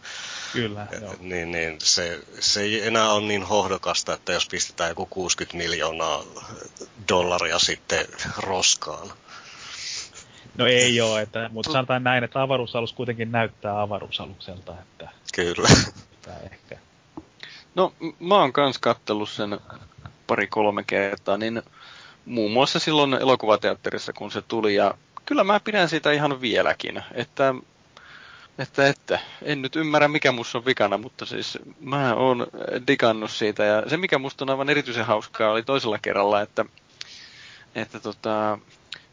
Kyllä, 0.54 0.88
joo. 1.02 1.16
Niin, 1.20 1.52
niin 1.52 1.78
se, 1.82 2.20
se 2.40 2.62
ei 2.62 2.88
enää 2.88 3.12
ole 3.12 3.28
niin 3.28 3.44
hohdokasta, 3.44 4.14
että 4.14 4.34
jos 4.34 4.48
pistetään 4.48 4.90
joku 4.90 5.06
60 5.06 5.58
miljoonaa 5.58 6.24
dollaria 7.10 7.60
sitten 7.60 8.08
roskaan. 8.38 9.14
No 10.60 10.66
ei 10.66 11.02
ole, 11.02 11.22
että, 11.22 11.50
mutta 11.54 11.72
sanotaan 11.72 12.04
näin, 12.04 12.24
että 12.24 12.42
avaruusalus 12.42 12.94
kuitenkin 12.94 13.32
näyttää 13.32 13.82
avaruusalukselta. 13.82 14.72
Että 14.82 15.10
Kyllä. 15.36 15.70
Ehkä 16.52 16.78
No, 17.76 17.94
mä 18.20 18.36
oon 18.36 18.54
kans 18.54 18.78
kattellut 18.78 19.30
sen 19.30 19.60
pari-kolme 20.28 20.84
kertaa, 20.84 21.38
niin 21.38 21.62
muun 22.26 22.52
muassa 22.52 22.80
silloin 22.80 23.14
elokuvateatterissa, 23.14 24.14
kun 24.14 24.32
se 24.32 24.42
tuli, 24.42 24.76
ja 24.76 24.94
kyllä 25.26 25.44
mä 25.44 25.60
pidän 25.60 25.90
sitä 25.90 26.12
ihan 26.12 26.42
vieläkin, 26.42 27.04
että, 27.14 27.56
että, 28.58 28.88
että 28.88 29.20
en 29.42 29.62
nyt 29.62 29.76
ymmärrä, 29.76 30.08
mikä 30.08 30.32
musta 30.32 30.58
on 30.58 30.66
vikana, 30.66 30.98
mutta 30.98 31.26
siis 31.26 31.58
mä 31.80 32.16
oon 32.16 32.48
digannut 32.88 33.32
siitä, 33.32 33.64
ja 33.64 33.90
se, 33.90 33.98
mikä 33.98 34.18
musta 34.18 34.46
on 34.46 34.50
aivan 34.50 34.70
erityisen 34.70 35.06
hauskaa, 35.06 35.52
oli 35.52 35.64
toisella 35.64 35.98
kerralla, 36.02 36.42
että, 36.42 36.66
että 37.76 38.00
tota, 38.00 38.60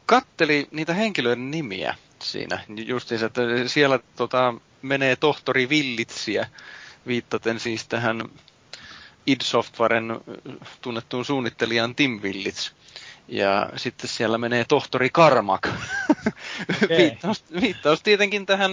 katteli 0.07 0.67
niitä 0.71 0.93
henkilöiden 0.93 1.51
nimiä 1.51 1.95
siinä, 2.21 2.59
justiinsa, 2.85 3.25
että 3.25 3.41
siellä 3.67 3.99
tota, 4.15 4.53
menee 4.81 5.15
tohtori 5.15 5.69
Villitsiä, 5.69 6.47
viittaten 7.07 7.59
siis 7.59 7.87
tähän 7.87 8.23
id 9.27 9.41
Softwaren 9.43 10.21
tunnettuun 10.81 11.25
suunnittelijaan 11.25 11.95
Tim 11.95 12.21
Willits. 12.21 12.75
Ja 13.27 13.69
sitten 13.75 14.09
siellä 14.09 14.37
menee 14.37 14.65
tohtori 14.65 15.09
Karmak. 15.09 15.67
viittaus, 16.97 17.43
viittaus 17.61 18.01
tietenkin 18.01 18.45
tähän, 18.45 18.71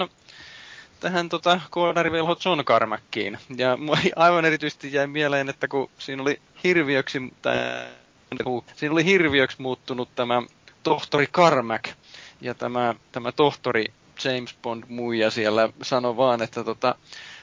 tähän 1.01 1.29
tota, 1.29 1.61
koodarivelho 1.71 2.37
John 2.45 2.65
Carmackiin. 2.65 3.39
Ja 3.57 3.79
aivan 4.17 4.45
erityisesti 4.45 4.93
jäi 4.93 5.07
mieleen, 5.07 5.49
että 5.49 5.69
kun 5.69 5.91
siinä 5.99 6.23
oli 6.23 6.41
hirviöksi, 6.65 7.35
tai, 7.43 7.57
siinä 8.77 8.93
oli 8.93 9.05
hirviöksi 9.05 9.63
muuttunut 9.63 10.09
tämä 10.15 10.43
tohtori 10.85 11.27
Carmack, 11.27 11.93
ja 12.41 12.55
tämä, 12.55 12.95
tämä 13.13 13.33
tohtori 13.33 13.85
James 14.25 14.57
Bond 14.63 14.85
muija 14.89 15.31
siellä 15.31 15.69
sanoi 15.83 16.17
vaan, 16.17 16.43
että 16.43 16.65
tota, 16.65 16.95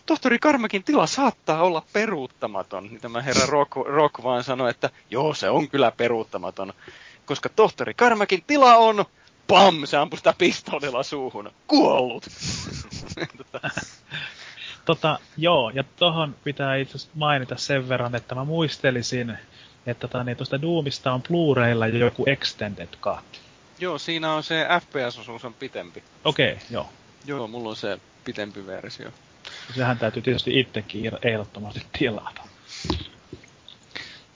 tohtori 0.06 0.40
Karmakin 0.40 0.84
tila 0.84 1.08
saattaa 1.08 1.64
olla 1.64 1.84
peruuttamaton. 1.94 2.84
Niin 2.84 3.02
tämä 3.02 3.22
herra 3.22 3.46
Rock, 3.46 3.76
Rock 3.76 4.24
vaan 4.24 4.44
sanoi, 4.44 4.70
että 4.70 4.90
joo, 5.10 5.34
se 5.34 5.50
on 5.50 5.70
kyllä 5.70 5.92
peruuttamaton. 5.92 6.74
Koska 7.26 7.50
tohtori 7.50 7.94
Karmakin 7.94 8.44
tila 8.48 8.76
on, 8.76 9.06
pam, 9.48 9.86
se 9.86 9.98
ampui 9.98 10.18
sitä 10.18 10.34
pistoolilla 10.38 11.04
suuhun. 11.04 11.52
Kuollut. 11.68 12.26
tota. 13.38 13.70
tota, 14.86 15.20
joo, 15.38 15.70
ja 15.70 15.84
tohon 15.96 16.36
pitää 16.44 16.76
itse 16.76 16.98
mainita 17.16 17.58
sen 17.58 17.90
verran, 17.90 18.16
että 18.16 18.36
mä 18.36 18.44
muistelisin, 18.44 19.38
että 19.86 20.08
tota, 20.08 20.24
niin 20.24 20.38
tuosta 20.38 20.62
Doomista 20.62 21.14
on 21.14 21.22
Blu-raylla 21.22 21.88
joku 21.88 22.24
extended 22.28 22.90
cut. 23.02 23.42
Joo, 23.80 23.98
siinä 23.98 24.34
on 24.34 24.44
se 24.44 24.68
FPS-osuus 24.82 25.46
on 25.46 25.54
pitempi. 25.54 26.04
Okei, 26.26 26.52
okay, 26.54 26.66
joo. 26.70 26.90
Joo, 27.26 27.48
mulla 27.48 27.70
on 27.70 27.76
se 27.76 28.00
pitempi 28.26 28.68
versio. 28.68 29.10
Sehän 29.76 30.00
täytyy 30.00 30.22
tietysti 30.22 30.60
itsekin 30.60 31.12
ehdottomasti 31.22 31.86
tilata. 32.00 32.42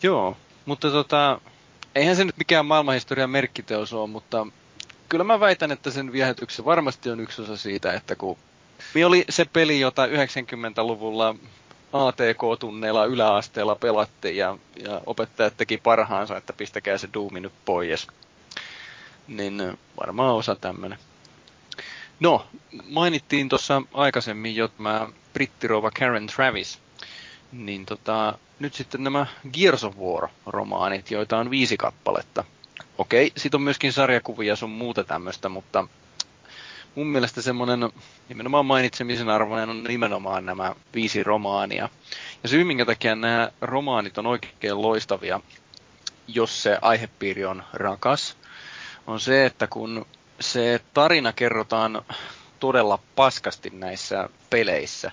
Joo, 0.04 0.38
mutta 0.66 0.92
tota, 0.92 1.42
eihän 1.96 2.16
se 2.16 2.26
nyt 2.26 2.38
mikään 2.38 2.66
maailmanhistorian 2.66 3.30
merkkiteos 3.30 3.94
ole, 3.94 4.10
mutta 4.10 4.48
kyllä 5.10 5.24
mä 5.24 5.40
väitän, 5.40 5.72
että 5.72 5.92
sen 5.92 6.12
viehätyksen 6.12 6.66
varmasti 6.66 7.10
on 7.10 7.20
yksi 7.20 7.42
osa 7.42 7.58
siitä, 7.58 7.94
että 7.94 8.16
kun 8.16 8.38
oli 9.06 9.26
se 9.30 9.46
peli, 9.46 9.80
jota 9.80 10.06
90-luvulla 10.06 11.36
ATK-tunneilla 11.96 13.06
yläasteella 13.06 13.76
pelattiin 13.76 14.38
ja, 14.38 14.58
ja 14.84 15.02
opettajat 15.06 15.58
teki 15.58 15.78
parhaansa, 15.78 16.38
että 16.38 16.54
pistäkää 16.54 16.98
se 16.98 17.10
Doomi 17.14 17.40
nyt 17.40 17.54
pois. 17.66 18.08
Niin 19.28 19.78
varmaan 20.00 20.36
osa 20.36 20.56
tämmönen. 20.56 21.00
No, 22.20 22.46
mainittiin 22.90 23.50
tuossa 23.50 23.82
aikaisemmin 23.94 24.56
jo 24.56 24.68
tämä 24.68 25.08
brittirova 25.34 25.92
Karen 25.92 26.28
Travis. 26.28 26.80
Niin 27.52 27.86
tota, 27.86 28.38
nyt 28.60 28.74
sitten 28.74 29.04
nämä 29.04 29.26
Gears 29.54 29.84
of 29.84 29.96
War-romaanit, 29.96 31.12
joita 31.12 31.38
on 31.38 31.50
viisi 31.50 31.78
kappaletta. 31.78 32.44
Okei, 32.98 33.32
sit 33.38 33.56
on 33.56 33.62
myöskin 33.62 33.94
sarjakuvia 33.94 34.56
sun 34.56 34.70
muuta 34.70 35.04
tämmöistä, 35.04 35.50
mutta 35.50 35.88
mun 36.96 37.08
mielestä 37.08 37.42
semmoinen 37.42 37.90
nimenomaan 38.30 38.66
mainitsemisen 38.66 39.30
arvoinen 39.30 39.70
on 39.70 39.84
nimenomaan 39.84 40.46
nämä 40.46 40.76
viisi 40.94 41.24
romaania. 41.24 41.90
Ja 42.44 42.50
syy, 42.50 42.64
minkä 42.64 42.86
takia 42.86 43.16
nämä 43.16 43.52
romaanit 43.62 44.18
on 44.18 44.26
oikein 44.26 44.82
loistavia, 44.82 45.40
jos 46.28 46.64
se 46.64 46.78
aihepiiri 46.82 47.46
on 47.46 47.64
rakas, 47.74 48.38
on 49.08 49.20
se, 49.20 49.46
että 49.46 49.68
kun 49.68 50.06
se 50.40 50.82
tarina 50.94 51.34
kerrotaan 51.34 52.02
todella 52.60 53.00
paskasti 53.16 53.70
näissä 53.70 54.30
peleissä. 54.50 55.12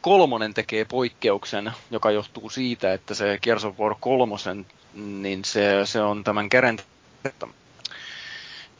Kolmonen 0.00 0.54
tekee 0.54 0.84
poikkeuksen, 0.84 1.72
joka 1.90 2.10
johtuu 2.10 2.50
siitä, 2.50 2.92
että 2.92 3.14
se 3.14 3.38
Gears 3.42 3.64
of 3.64 3.78
War 3.78 3.94
kolmosen, 4.00 4.66
niin 4.94 5.44
se, 5.44 5.80
se 5.84 6.00
on 6.00 6.24
tämän 6.24 6.48
kärän 6.48 6.78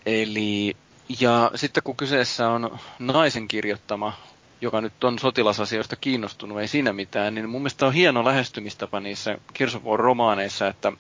Eli, 0.07 0.77
ja 1.21 1.51
sitten 1.55 1.83
kun 1.83 1.97
kyseessä 1.97 2.49
on 2.49 2.79
naisen 2.99 3.49
kirjoittama, 3.49 4.13
joka 4.61 4.81
nyt 4.81 5.05
on 5.05 5.19
sotilasasioista 5.19 5.97
kiinnostunut, 5.97 6.61
ei 6.61 6.69
siinä 6.69 6.93
mitään, 6.93 7.35
niin 7.35 7.49
mun 7.49 7.61
mielestä 7.61 7.87
on 7.87 7.93
hieno 7.93 8.25
lähestymistapa 8.25 9.01
niissä 9.01 9.39
Gears 9.55 9.75
of 9.75 9.83
War-romaaneissa, 9.85 10.67
että, 10.69 10.93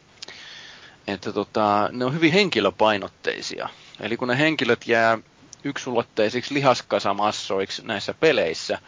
että 1.06 1.32
tota, 1.32 1.88
ne 1.92 2.04
on 2.04 2.14
hyvin 2.14 2.32
henkilöpainotteisia. 2.32 3.68
Eli 4.00 4.16
kun 4.16 4.28
ne 4.28 4.38
henkilöt 4.38 4.86
jää 4.88 5.18
yksulotteisiksi 5.64 6.54
lihaskasamassoiksi 6.54 7.82
näissä 7.86 8.14
peleissä 8.14 8.78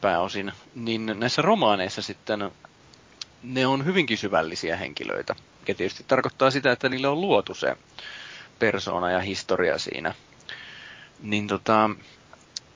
pääosin, 0.00 0.52
niin 0.74 1.14
näissä 1.18 1.42
romaaneissa 1.42 2.02
sitten 2.02 2.50
ne 3.42 3.66
on 3.66 3.84
hyvinkin 3.84 4.18
syvällisiä 4.18 4.76
henkilöitä. 4.76 5.34
Ja 5.68 5.74
tietysti 5.74 6.04
tarkoittaa 6.08 6.50
sitä, 6.50 6.72
että 6.72 6.88
niille 6.88 7.08
on 7.08 7.20
luotu 7.20 7.54
se 7.54 7.76
persona 8.58 9.10
ja 9.10 9.20
historia 9.20 9.78
siinä. 9.78 10.14
Niin 11.22 11.46
tota, 11.46 11.90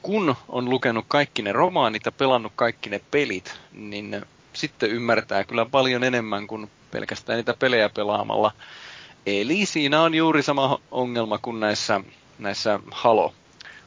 kun 0.02 0.36
on 0.48 0.70
lukenut 0.70 1.04
kaikki 1.08 1.42
ne 1.42 1.52
romaanit 1.52 2.06
ja 2.06 2.12
pelannut 2.12 2.52
kaikki 2.56 2.90
ne 2.90 3.00
pelit, 3.10 3.54
niin 3.72 4.22
sitten 4.52 4.90
ymmärtää 4.90 5.44
kyllä 5.44 5.64
paljon 5.64 6.04
enemmän 6.04 6.46
kuin 6.46 6.70
pelkästään 6.90 7.36
niitä 7.36 7.54
pelejä 7.54 7.88
pelaamalla. 7.88 8.52
Eli 9.26 9.66
siinä 9.66 10.02
on 10.02 10.14
juuri 10.14 10.42
sama 10.42 10.80
ongelma 10.90 11.38
kuin 11.38 11.60
näissä, 11.60 12.00
näissä 12.38 12.80
Halo, 12.90 13.34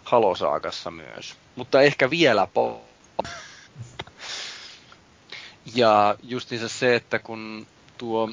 Halo-saakassa 0.04 0.92
myös. 0.92 1.36
Mutta 1.56 1.82
ehkä 1.82 2.10
vielä 2.10 2.48
po- 2.58 2.92
Ja 5.76 6.16
justiinsa 6.24 6.70
se, 6.70 6.96
että 6.96 7.20
kun 7.20 7.68
tuo 7.98 8.30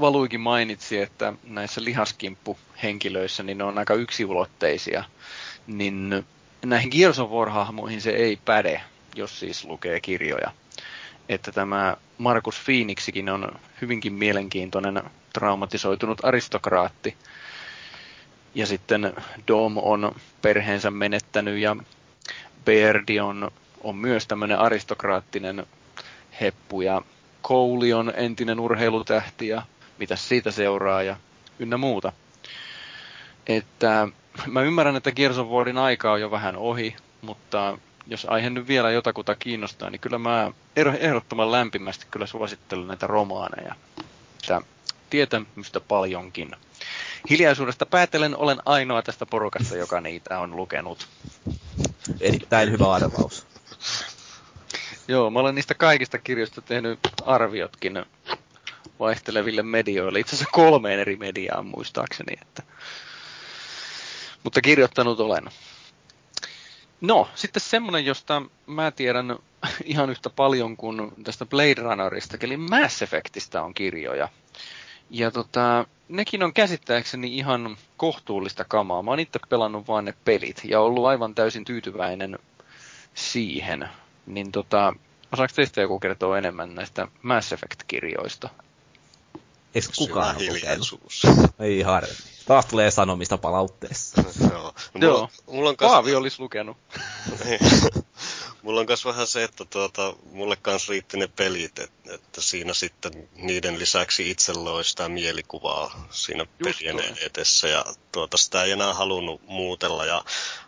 Valuikin 0.00 0.40
mainitsi, 0.40 0.98
että 0.98 1.32
näissä 1.44 1.84
lihaskimppuhenkilöissä 1.84 3.42
niin 3.42 3.58
ne 3.58 3.64
on 3.64 3.78
aika 3.78 3.94
yksiulotteisia, 3.94 5.04
niin 5.66 6.26
näihin 6.64 6.90
Gears 6.92 7.18
of 7.18 7.30
War-hahmoihin 7.30 8.00
se 8.00 8.10
ei 8.10 8.38
päde, 8.44 8.82
jos 9.14 9.40
siis 9.40 9.64
lukee 9.64 10.00
kirjoja. 10.00 10.50
Että 11.28 11.52
tämä 11.52 11.96
Markus 12.18 12.60
Phoenixikin 12.64 13.28
on 13.28 13.52
hyvinkin 13.80 14.12
mielenkiintoinen 14.12 15.02
traumatisoitunut 15.32 16.24
aristokraatti. 16.24 17.16
Ja 18.54 18.66
sitten 18.66 19.14
Dom 19.48 19.76
on 19.76 20.14
perheensä 20.42 20.90
menettänyt 20.90 21.58
ja 21.58 21.76
Beardi 22.64 23.20
on, 23.20 23.50
on 23.80 23.96
myös 23.96 24.26
tämmöinen 24.26 24.58
aristokraattinen 24.58 25.66
heppu 26.40 26.80
ja 26.80 27.02
Kouli 27.42 27.92
on 27.92 28.12
entinen 28.16 28.60
urheilutähti 28.60 29.48
ja 29.48 29.62
mitä 30.00 30.16
siitä 30.16 30.50
seuraa 30.50 31.02
ja 31.02 31.16
ynnä 31.58 31.76
muuta. 31.76 32.12
Että 33.46 34.08
mä 34.46 34.62
ymmärrän, 34.62 34.96
että 34.96 35.12
Gears 35.12 35.38
of 35.38 35.48
Warin 35.48 35.78
aika 35.78 36.12
on 36.12 36.20
jo 36.20 36.30
vähän 36.30 36.56
ohi, 36.56 36.96
mutta 37.22 37.78
jos 38.06 38.26
aihe 38.30 38.50
nyt 38.50 38.68
vielä 38.68 38.90
jotakuta 38.90 39.34
kiinnostaa, 39.34 39.90
niin 39.90 40.00
kyllä 40.00 40.18
mä 40.18 40.52
ehdottoman 40.76 41.52
lämpimästi 41.52 42.06
kyllä 42.10 42.26
suosittelen 42.26 42.88
näitä 42.88 43.06
romaaneja. 43.06 43.74
Että 44.42 44.60
tietämystä 45.10 45.80
paljonkin. 45.80 46.56
Hiljaisuudesta 47.30 47.86
päätellen 47.86 48.36
olen 48.36 48.58
ainoa 48.64 49.02
tästä 49.02 49.26
porukasta, 49.26 49.76
joka 49.76 50.00
niitä 50.00 50.38
on 50.38 50.56
lukenut. 50.56 51.08
Erittäin 52.20 52.70
hyvä 52.70 52.92
arvaus. 52.92 53.46
Joo, 55.08 55.30
mä 55.30 55.38
olen 55.38 55.54
niistä 55.54 55.74
kaikista 55.74 56.18
kirjoista 56.18 56.62
tehnyt 56.62 56.98
arviotkin 57.26 58.04
vaihteleville 59.00 59.62
medioille. 59.62 60.20
Itse 60.20 60.36
asiassa 60.36 60.52
kolmeen 60.52 61.00
eri 61.00 61.16
mediaan 61.16 61.66
muistaakseni. 61.66 62.32
Että... 62.42 62.62
Mutta 64.44 64.60
kirjoittanut 64.60 65.20
olen. 65.20 65.44
No, 67.00 67.28
sitten 67.34 67.60
semmonen, 67.60 68.04
josta 68.04 68.42
mä 68.66 68.90
tiedän 68.90 69.36
ihan 69.84 70.10
yhtä 70.10 70.30
paljon 70.30 70.76
kuin 70.76 71.12
tästä 71.24 71.46
Blade 71.46 71.74
Runnerista, 71.74 72.36
eli 72.40 72.56
Mass 72.56 73.02
Effectistä 73.02 73.62
on 73.62 73.74
kirjoja. 73.74 74.28
Ja 75.10 75.30
tota, 75.30 75.86
nekin 76.08 76.42
on 76.42 76.52
käsittääkseni 76.52 77.36
ihan 77.36 77.76
kohtuullista 77.96 78.64
kamaa. 78.68 79.02
Mä 79.02 79.10
oon 79.10 79.20
itse 79.20 79.38
pelannut 79.48 79.88
vaan 79.88 80.04
ne 80.04 80.14
pelit 80.24 80.60
ja 80.64 80.80
ollut 80.80 81.06
aivan 81.06 81.34
täysin 81.34 81.64
tyytyväinen 81.64 82.38
siihen. 83.14 83.88
Niin 84.26 84.52
tota, 84.52 84.94
osaako 85.32 85.52
teistä 85.56 85.80
joku 85.80 86.00
kertoa 86.00 86.38
enemmän 86.38 86.74
näistä 86.74 87.08
Mass 87.22 87.52
Effect-kirjoista? 87.52 88.48
Eikö 89.74 89.88
kukaan 89.98 90.36
ole 90.36 90.60
Ei 91.66 91.82
harmi. 91.82 92.12
Taas 92.46 92.66
tulee 92.66 92.90
sanomista 92.90 93.38
palautteessa. 93.38 94.22
Joo. 94.52 94.74
No, 94.94 95.06
Joo. 95.06 95.28
Mulla 95.46 95.68
on 95.68 95.76
kas... 95.76 95.90
Paavi 95.90 96.14
olisi 96.14 96.40
lukenut. 96.40 96.76
mulla 98.62 98.80
on 98.80 98.86
myös 98.86 99.04
vähän 99.04 99.26
se, 99.26 99.44
että 99.44 99.64
tuota, 99.64 100.14
mulle 100.32 100.56
kans 100.56 100.88
riitti 100.88 101.16
ne 101.16 101.26
pelit, 101.26 101.78
että, 101.78 102.14
että 102.14 102.40
siinä 102.40 102.74
sitten 102.74 103.28
niiden 103.34 103.78
lisäksi 103.78 104.30
itse 104.30 104.52
loi 104.52 104.84
sitä 104.84 105.08
mielikuvaa 105.08 106.06
siinä 106.10 106.46
Just 106.58 106.78
pelien 106.78 106.96
toi. 106.96 107.24
edessä 107.24 107.68
ja 107.68 107.84
tuota, 108.12 108.36
sitä 108.36 108.64
ei 108.64 108.70
enää 108.70 108.94
halunnut 108.94 109.40
muutella. 109.46 110.04
Ja 110.04 110.24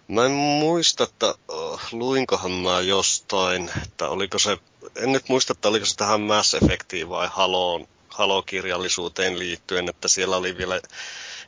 mä 0.08 0.24
en 0.24 0.32
muista, 0.32 1.04
että 1.04 1.34
oh, 1.48 1.80
luinkohan 1.92 2.52
mä 2.52 2.80
jostain, 2.80 3.70
että 3.82 4.08
oliko 4.08 4.38
se, 4.38 4.58
en 4.96 5.12
nyt 5.12 5.28
muista, 5.28 5.52
että 5.52 5.68
oliko 5.68 5.86
se 5.86 5.96
tähän 5.96 6.20
Mass 6.20 6.54
Effectiin 6.54 7.08
vai 7.08 7.28
Haloon 7.32 7.88
halokirjallisuuteen 8.14 9.38
liittyen, 9.38 9.88
että 9.88 10.08
siellä 10.08 10.36
oli 10.36 10.56
vielä 10.56 10.80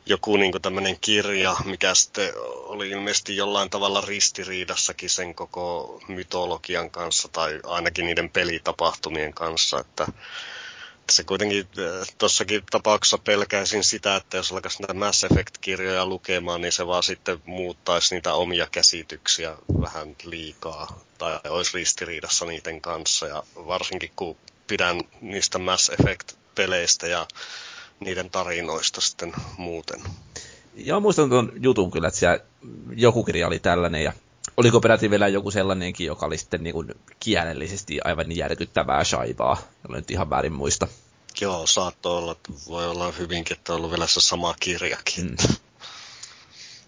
joku 0.05 0.37
niin 0.37 0.61
tämmöinen 0.61 0.97
kirja, 1.01 1.55
mikä 1.65 1.95
sitten 1.95 2.33
oli 2.45 2.89
ilmeisesti 2.89 3.35
jollain 3.35 3.69
tavalla 3.69 4.01
ristiriidassakin 4.01 5.09
sen 5.09 5.35
koko 5.35 5.99
mytologian 6.07 6.91
kanssa 6.91 7.27
tai 7.27 7.59
ainakin 7.63 8.05
niiden 8.05 8.29
pelitapahtumien 8.29 9.33
kanssa, 9.33 9.79
että 9.79 10.07
se 11.09 11.23
kuitenkin 11.23 11.67
äh, 11.79 12.07
tuossakin 12.17 12.63
tapauksessa 12.71 13.17
pelkäisin 13.17 13.83
sitä, 13.83 14.15
että 14.15 14.37
jos 14.37 14.51
alkaisi 14.51 14.81
näitä 14.81 14.93
Mass 14.93 15.23
Effect-kirjoja 15.23 16.05
lukemaan, 16.05 16.61
niin 16.61 16.71
se 16.71 16.87
vaan 16.87 17.03
sitten 17.03 17.41
muuttaisi 17.45 18.15
niitä 18.15 18.33
omia 18.33 18.67
käsityksiä 18.71 19.57
vähän 19.81 20.15
liikaa 20.23 20.99
tai 21.17 21.39
olisi 21.49 21.77
ristiriidassa 21.77 22.45
niiden 22.45 22.81
kanssa. 22.81 23.27
Ja 23.27 23.43
varsinkin 23.55 24.11
kun 24.15 24.37
pidän 24.67 25.01
niistä 25.21 25.59
Mass 25.59 25.91
Effect-peleistä 26.55 27.07
ja 27.07 27.27
niiden 27.99 28.29
tarinoista 28.29 29.01
sitten 29.01 29.33
muuten. 29.57 30.01
Joo, 30.75 30.99
muistan 30.99 31.29
tuon 31.29 31.51
jutun 31.59 31.91
kyllä, 31.91 32.07
että 32.07 32.19
siellä 32.19 32.39
joku 32.95 33.23
kirja 33.23 33.47
oli 33.47 33.59
tällainen 33.59 34.03
ja 34.03 34.13
oliko 34.57 34.81
peräti 34.81 35.09
vielä 35.09 35.27
joku 35.27 35.51
sellainenkin, 35.51 36.07
joka 36.07 36.25
oli 36.25 36.37
sitten 36.37 36.63
niin 36.63 36.73
kuin 36.73 36.95
kielellisesti 37.19 37.99
aivan 38.03 38.35
järkyttävää 38.35 39.03
shaivaa, 39.03 39.57
jolla 39.83 39.97
nyt 39.97 40.11
ihan 40.11 40.29
väärin 40.29 40.53
muista. 40.53 40.87
Joo, 41.41 41.67
saattoi 41.67 42.17
olla, 42.17 42.35
voi 42.67 42.87
olla 42.87 43.11
hyvinkin, 43.11 43.57
että 43.57 43.73
on 43.73 43.77
ollut 43.77 43.91
vielä 43.91 44.07
se 44.07 44.21
sama 44.21 44.55
kirjakin. 44.59 45.25
Mm. 45.25 45.55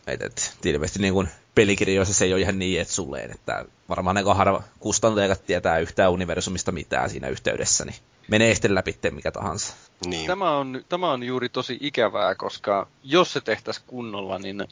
Et, 0.08 0.22
et, 0.22 0.58
ilmeisesti 0.66 1.00
niin 1.00 1.14
kuin 1.14 1.30
pelikirjoissa 1.56 2.14
se 2.14 2.26
ei 2.26 2.34
ole 2.34 2.42
ihan 2.42 2.60
niin 2.60 2.82
etsulleen, 2.82 3.32
että 3.32 3.66
varmaan 3.90 4.16
ne 4.16 4.24
harva 4.36 4.64
kustantajat 4.80 5.46
tietää 5.46 5.80
yhtään 5.80 6.12
universumista 6.12 6.72
mitään 6.72 7.10
siinä 7.10 7.28
yhteydessä, 7.28 7.86
niin 7.86 7.96
menee 8.28 8.54
sitten 8.54 8.76
läpi 8.76 8.96
mikä 9.12 9.32
tahansa. 9.32 9.74
Niin. 10.06 10.28
Tämä, 10.28 10.58
on, 10.58 10.84
tämä 10.90 11.12
on 11.12 11.24
juuri 11.24 11.50
tosi 11.50 11.78
ikävää, 11.82 12.36
koska 12.36 12.88
jos 13.04 13.34
se 13.34 13.42
tehtäisiin 13.42 13.86
kunnolla, 13.88 14.40
niin 14.40 14.68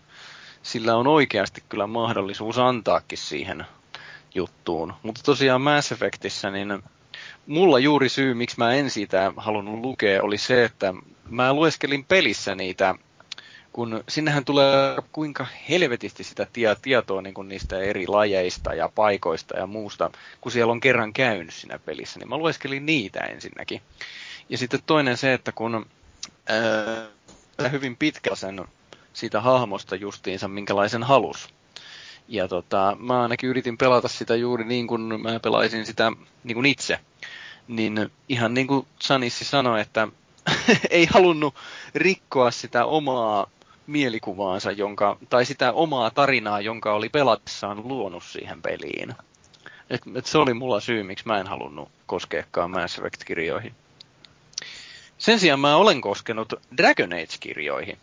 sillä 0.63 0.95
on 0.95 1.07
oikeasti 1.07 1.63
kyllä 1.69 1.87
mahdollisuus 1.87 2.57
antaakin 2.57 3.17
siihen 3.17 3.65
juttuun. 4.35 4.93
Mutta 5.03 5.21
tosiaan 5.23 5.61
Mass 5.61 5.91
Effectissä, 5.91 6.51
niin 6.51 6.83
mulla 7.47 7.79
juuri 7.79 8.09
syy, 8.09 8.33
miksi 8.33 8.57
mä 8.57 8.73
en 8.73 8.89
siitä 8.89 9.33
halunnut 9.37 9.79
lukea, 9.79 10.23
oli 10.23 10.37
se, 10.37 10.63
että 10.63 10.93
mä 11.29 11.53
lueskelin 11.53 12.05
pelissä 12.05 12.55
niitä 12.55 12.95
kun 13.75 14.03
sinnehän 14.09 14.45
tulee 14.45 14.95
kuinka 15.11 15.45
helvetisti 15.69 16.23
sitä 16.23 16.47
tietoa 16.81 17.21
niin 17.21 17.33
kuin 17.33 17.47
niistä 17.47 17.79
eri 17.79 18.07
lajeista 18.07 18.73
ja 18.73 18.89
paikoista 18.95 19.57
ja 19.57 19.67
muusta, 19.67 20.11
kun 20.41 20.51
siellä 20.51 20.71
on 20.71 20.79
kerran 20.79 21.13
käynyt 21.13 21.53
siinä 21.53 21.79
pelissä, 21.79 22.19
niin 22.19 22.29
mä 22.29 22.37
lueskelin 22.37 22.85
niitä 22.85 23.19
ensinnäkin. 23.19 23.81
Ja 24.49 24.57
sitten 24.57 24.79
toinen 24.85 25.17
se, 25.17 25.33
että 25.33 25.51
kun 25.51 25.85
ää, 26.49 27.69
hyvin 27.71 27.97
pitkä 27.97 28.35
sen 28.35 28.65
siitä 29.13 29.41
hahmosta 29.41 29.95
justiinsa, 29.95 30.47
minkälaisen 30.47 31.03
halus. 31.03 31.49
Ja 32.27 32.47
tota, 32.47 32.97
mä 32.99 33.21
ainakin 33.21 33.49
yritin 33.49 33.77
pelata 33.77 34.07
sitä 34.07 34.35
juuri 34.35 34.63
niin 34.63 34.87
kuin 34.87 35.01
mä 35.01 35.39
pelaisin 35.39 35.85
sitä 35.85 36.11
niin 36.43 36.55
kuin 36.55 36.65
itse. 36.65 36.99
Niin 37.67 38.11
ihan 38.29 38.53
niin 38.53 38.67
kuin 38.67 38.87
Sanissi 38.99 39.45
sanoi, 39.45 39.81
että 39.81 40.07
ei 40.89 41.05
halunnut 41.05 41.55
rikkoa 41.95 42.51
sitä 42.51 42.85
omaa 42.85 43.47
mielikuvaansa, 43.87 44.71
jonka, 44.71 45.17
tai 45.29 45.45
sitä 45.45 45.71
omaa 45.71 46.11
tarinaa, 46.11 46.61
jonka 46.61 46.93
oli 46.93 47.09
pelatessaan 47.09 47.87
luonut 47.87 48.23
siihen 48.23 48.61
peliin. 48.61 49.15
Et, 49.89 50.01
et 50.15 50.25
se 50.25 50.37
oli 50.37 50.53
mulla 50.53 50.79
syy, 50.79 51.03
miksi 51.03 51.27
mä 51.27 51.39
en 51.39 51.47
halunnut 51.47 51.89
koskeakaan 52.05 52.71
Mass 52.71 52.97
Effect-kirjoihin. 52.97 53.73
Sen 55.17 55.39
sijaan 55.39 55.59
mä 55.59 55.75
olen 55.75 56.01
koskenut 56.01 56.53
Dragon 56.77 57.13
Age-kirjoihin. 57.13 57.97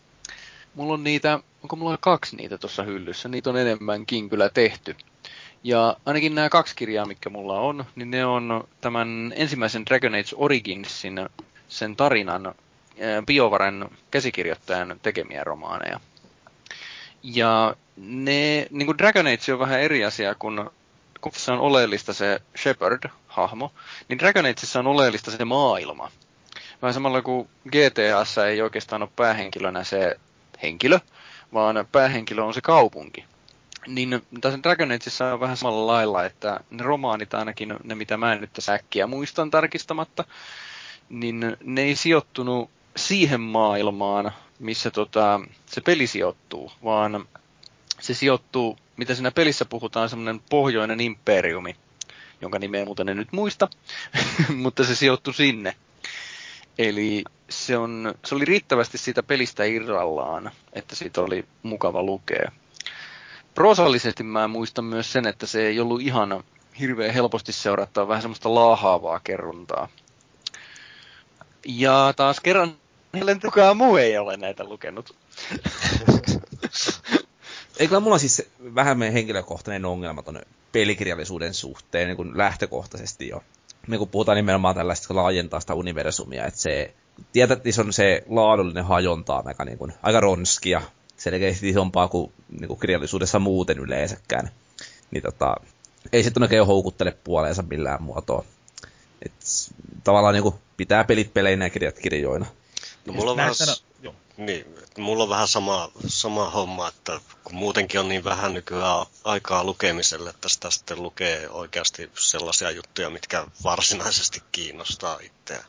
Mulla 0.74 0.94
on 0.94 1.04
niitä, 1.04 1.40
onko 1.62 1.76
mulla 1.76 1.98
kaksi 2.00 2.36
niitä 2.36 2.58
tuossa 2.58 2.82
hyllyssä? 2.82 3.28
Niitä 3.28 3.50
on 3.50 3.56
enemmänkin 3.56 4.28
kyllä 4.28 4.48
tehty. 4.48 4.96
Ja 5.64 5.96
ainakin 6.06 6.34
nämä 6.34 6.48
kaksi 6.48 6.76
kirjaa, 6.76 7.06
mikä 7.06 7.30
mulla 7.30 7.60
on, 7.60 7.84
niin 7.96 8.10
ne 8.10 8.26
on 8.26 8.68
tämän 8.80 9.32
ensimmäisen 9.36 9.86
Dragon 9.86 10.14
Age 10.14 10.36
Originsin, 10.36 11.28
sen 11.68 11.96
tarinan, 11.96 12.54
Biovaren 13.26 13.88
käsikirjoittajan 14.10 15.00
tekemiä 15.02 15.44
romaaneja. 15.44 16.00
Ja 17.22 17.76
ne, 17.96 18.66
niin 18.70 18.86
kuin 18.86 18.98
Dragon 18.98 19.26
Age 19.26 19.52
on 19.52 19.58
vähän 19.58 19.80
eri 19.80 20.04
asia, 20.04 20.34
kun, 20.34 20.70
kun 21.20 21.32
se 21.34 21.52
on 21.52 21.58
oleellista 21.60 22.12
se 22.12 22.40
Shepard-hahmo, 22.58 23.70
niin 24.08 24.18
Dragon 24.18 24.46
Ageissa 24.46 24.78
on 24.78 24.86
oleellista 24.86 25.30
se 25.30 25.44
maailma. 25.44 26.10
Vähän 26.82 26.94
samalla 26.94 27.22
kuin 27.22 27.48
GTAssa 27.68 28.46
ei 28.46 28.62
oikeastaan 28.62 29.02
ole 29.02 29.10
päähenkilönä 29.16 29.84
se 29.84 30.16
henkilö, 30.62 30.98
vaan 31.52 31.86
päähenkilö 31.92 32.42
on 32.42 32.54
se 32.54 32.60
kaupunki. 32.60 33.24
Niin 33.86 34.22
tässä 34.40 34.58
Dragon 34.62 34.92
Ageissa 34.92 35.32
on 35.32 35.40
vähän 35.40 35.56
samalla 35.56 35.92
lailla, 35.92 36.24
että 36.24 36.60
ne 36.70 36.82
romaanit 36.82 37.34
ainakin, 37.34 37.74
ne 37.84 37.94
mitä 37.94 38.16
mä 38.16 38.32
en 38.32 38.40
nyt 38.40 38.52
tässä 38.52 38.74
äkkiä 38.74 39.06
muistan 39.06 39.50
tarkistamatta, 39.50 40.24
niin 41.08 41.56
ne 41.64 41.82
ei 41.82 41.96
sijoittunut 41.96 42.70
siihen 42.96 43.40
maailmaan, 43.40 44.32
missä 44.58 44.90
tota, 44.90 45.40
se 45.66 45.80
peli 45.80 46.06
sijoittuu, 46.06 46.72
vaan 46.84 47.28
se 48.00 48.14
sijoittuu, 48.14 48.78
mitä 48.96 49.14
siinä 49.14 49.30
pelissä 49.30 49.64
puhutaan, 49.64 50.08
semmoinen 50.08 50.40
pohjoinen 50.50 51.00
imperiumi, 51.00 51.76
jonka 52.40 52.58
nimeä 52.58 52.84
muuten 52.84 53.08
en 53.08 53.16
nyt 53.16 53.32
muista, 53.32 53.68
mutta 54.62 54.84
se 54.84 54.94
sijoittui 54.94 55.34
sinne. 55.34 55.76
Eli 56.78 57.24
se, 57.48 57.76
on, 57.76 58.14
se 58.24 58.34
oli 58.34 58.44
riittävästi 58.44 58.98
siitä 58.98 59.22
pelistä 59.22 59.64
irrallaan, 59.64 60.50
että 60.72 60.96
siitä 60.96 61.20
oli 61.20 61.44
mukava 61.62 62.02
lukea. 62.02 62.52
Prosallisesti 63.54 64.22
mä 64.22 64.48
muistan 64.48 64.84
myös 64.84 65.12
sen, 65.12 65.26
että 65.26 65.46
se 65.46 65.66
ei 65.66 65.80
ollut 65.80 66.00
ihan 66.00 66.44
hirveän 66.80 67.14
helposti 67.14 67.52
seurattaa 67.52 68.08
vähän 68.08 68.22
semmoista 68.22 68.54
laahaavaa 68.54 69.20
kerrontaa. 69.24 69.88
Ja 71.66 72.14
taas 72.16 72.40
kerran 72.40 72.81
Ellen 73.14 73.40
kukaan 73.40 73.76
muu 73.76 73.96
ei 73.96 74.18
ole 74.18 74.36
näitä 74.36 74.64
lukenut. 74.64 75.16
Eikö 77.78 78.00
mulla 78.00 78.18
siis 78.18 78.42
vähän 78.74 78.98
meidän 78.98 79.12
henkilökohtainen 79.12 79.84
ongelma 79.84 80.22
tuonne 80.22 80.40
pelikirjallisuuden 80.72 81.54
suhteen 81.54 82.06
niin 82.08 82.16
kuin 82.16 82.38
lähtökohtaisesti 82.38 83.28
jo. 83.28 83.44
Me 83.86 83.98
kun 83.98 84.08
puhutaan 84.08 84.36
nimenomaan 84.36 84.74
tällaista 84.74 85.16
laajentaa 85.16 85.60
sitä 85.60 85.74
universumia, 85.74 86.46
että 86.46 86.60
se 86.60 86.94
tietää, 87.32 87.56
että 87.56 87.72
se 87.72 87.80
on 87.80 87.92
se 87.92 88.22
laadullinen 88.28 88.84
hajonta 88.84 89.42
aika, 89.44 89.64
niin 89.64 89.78
kuin, 89.78 89.92
aika 90.02 90.20
ronskia, 90.20 90.82
selkeästi 91.16 91.68
isompaa 91.68 92.08
kuin, 92.08 92.32
niin 92.60 92.68
kuin 92.68 92.80
kirjallisuudessa 92.80 93.38
muuten 93.38 93.78
yleensäkään. 93.78 94.50
Niin 95.10 95.22
tota, 95.22 95.56
ei 96.12 96.22
se 96.22 96.30
oikein 96.40 96.66
houkuttele 96.66 97.16
puoleensa 97.24 97.62
millään 97.62 98.02
muotoa. 98.02 98.44
Et, 99.22 99.32
tavallaan 100.04 100.34
niin 100.34 100.42
kuin, 100.42 100.54
pitää 100.76 101.04
pelit 101.04 101.34
peleinä 101.34 101.64
ja 101.64 101.70
kirjat 101.70 101.98
kirjoina. 101.98 102.46
No 103.06 103.12
mulla 103.12 103.30
on, 103.30 103.36
vähän, 103.36 103.54
no, 104.02 104.14
niin, 104.36 104.66
mulla 104.98 105.22
on 105.22 105.28
vähän 105.28 105.48
sama, 105.48 105.92
sama 106.06 106.50
homma, 106.50 106.88
että 106.88 107.20
kun 107.44 107.54
muutenkin 107.54 108.00
on 108.00 108.08
niin 108.08 108.24
vähän 108.24 108.54
nykyään 108.54 109.06
aikaa 109.24 109.64
lukemiselle, 109.64 110.30
että 110.30 110.48
sitä 110.48 110.70
sitten 110.70 111.02
lukee 111.02 111.48
oikeasti 111.48 112.10
sellaisia 112.18 112.70
juttuja, 112.70 113.10
mitkä 113.10 113.46
varsinaisesti 113.64 114.42
kiinnostaa 114.52 115.18
itseä. 115.20 115.64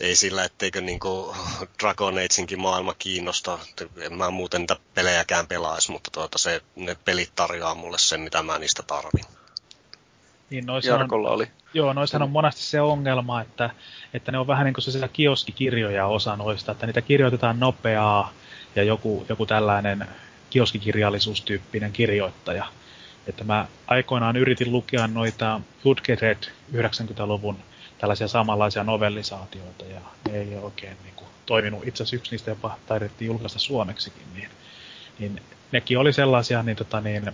Ei 0.00 0.16
sillä, 0.16 0.44
etteikö 0.44 0.80
niinku 0.80 1.36
Dragon 1.80 2.14
Ageinkin 2.14 2.60
maailma 2.60 2.94
kiinnosta. 2.94 3.58
En 3.96 4.14
mä 4.14 4.30
muuten 4.30 4.60
niitä 4.60 4.76
pelejäkään 4.94 5.46
pelaisi, 5.46 5.90
mutta 5.90 6.10
tuota 6.10 6.38
se, 6.38 6.62
ne 6.76 6.94
pelit 6.94 7.34
tarjoaa 7.34 7.74
mulle 7.74 7.98
sen, 7.98 8.20
mitä 8.20 8.42
mä 8.42 8.58
niistä 8.58 8.82
tarvin. 8.82 9.24
Niin 10.50 10.64
Jarkolla 10.86 11.28
on, 11.28 11.34
oli. 11.34 11.48
Joo, 11.74 11.92
noissahan 11.92 12.22
on 12.22 12.30
monesti 12.30 12.62
se 12.62 12.80
ongelma, 12.80 13.40
että, 13.40 13.70
että 14.14 14.32
ne 14.32 14.38
on 14.38 14.46
vähän 14.46 14.64
niin 14.64 14.74
kuin 14.74 14.84
se 14.84 15.08
kioskikirjoja 15.12 16.06
osa 16.06 16.36
noista, 16.36 16.72
että 16.72 16.86
niitä 16.86 17.02
kirjoitetaan 17.02 17.60
nopeaa 17.60 18.32
ja 18.76 18.82
joku, 18.82 19.26
joku 19.28 19.46
tällainen 19.46 20.06
kioskikirjallisuustyyppinen 20.50 21.92
kirjoittaja. 21.92 22.66
Että 23.26 23.44
mä 23.44 23.66
aikoinaan 23.86 24.36
yritin 24.36 24.72
lukea 24.72 25.06
noita 25.06 25.60
Red 26.20 26.44
90-luvun 26.74 27.58
tällaisia 27.98 28.28
samanlaisia 28.28 28.84
novellisaatioita 28.84 29.84
ja 29.84 30.00
ne 30.28 30.38
ei 30.38 30.56
oikein 30.62 30.96
niin 31.04 31.14
kuin, 31.16 31.28
toiminut. 31.46 31.86
Itse 31.86 32.02
asiassa 32.02 32.16
yksi 32.16 32.30
niistä 32.30 32.50
jopa 32.50 32.76
taidettiin 32.86 33.26
julkaista 33.26 33.58
suomeksikin, 33.58 34.26
niin, 34.34 34.48
niin 35.18 35.42
nekin 35.72 35.98
oli 35.98 36.12
sellaisia 36.12 36.62
niin, 36.62 36.76
tota, 36.76 37.00
niin, 37.00 37.32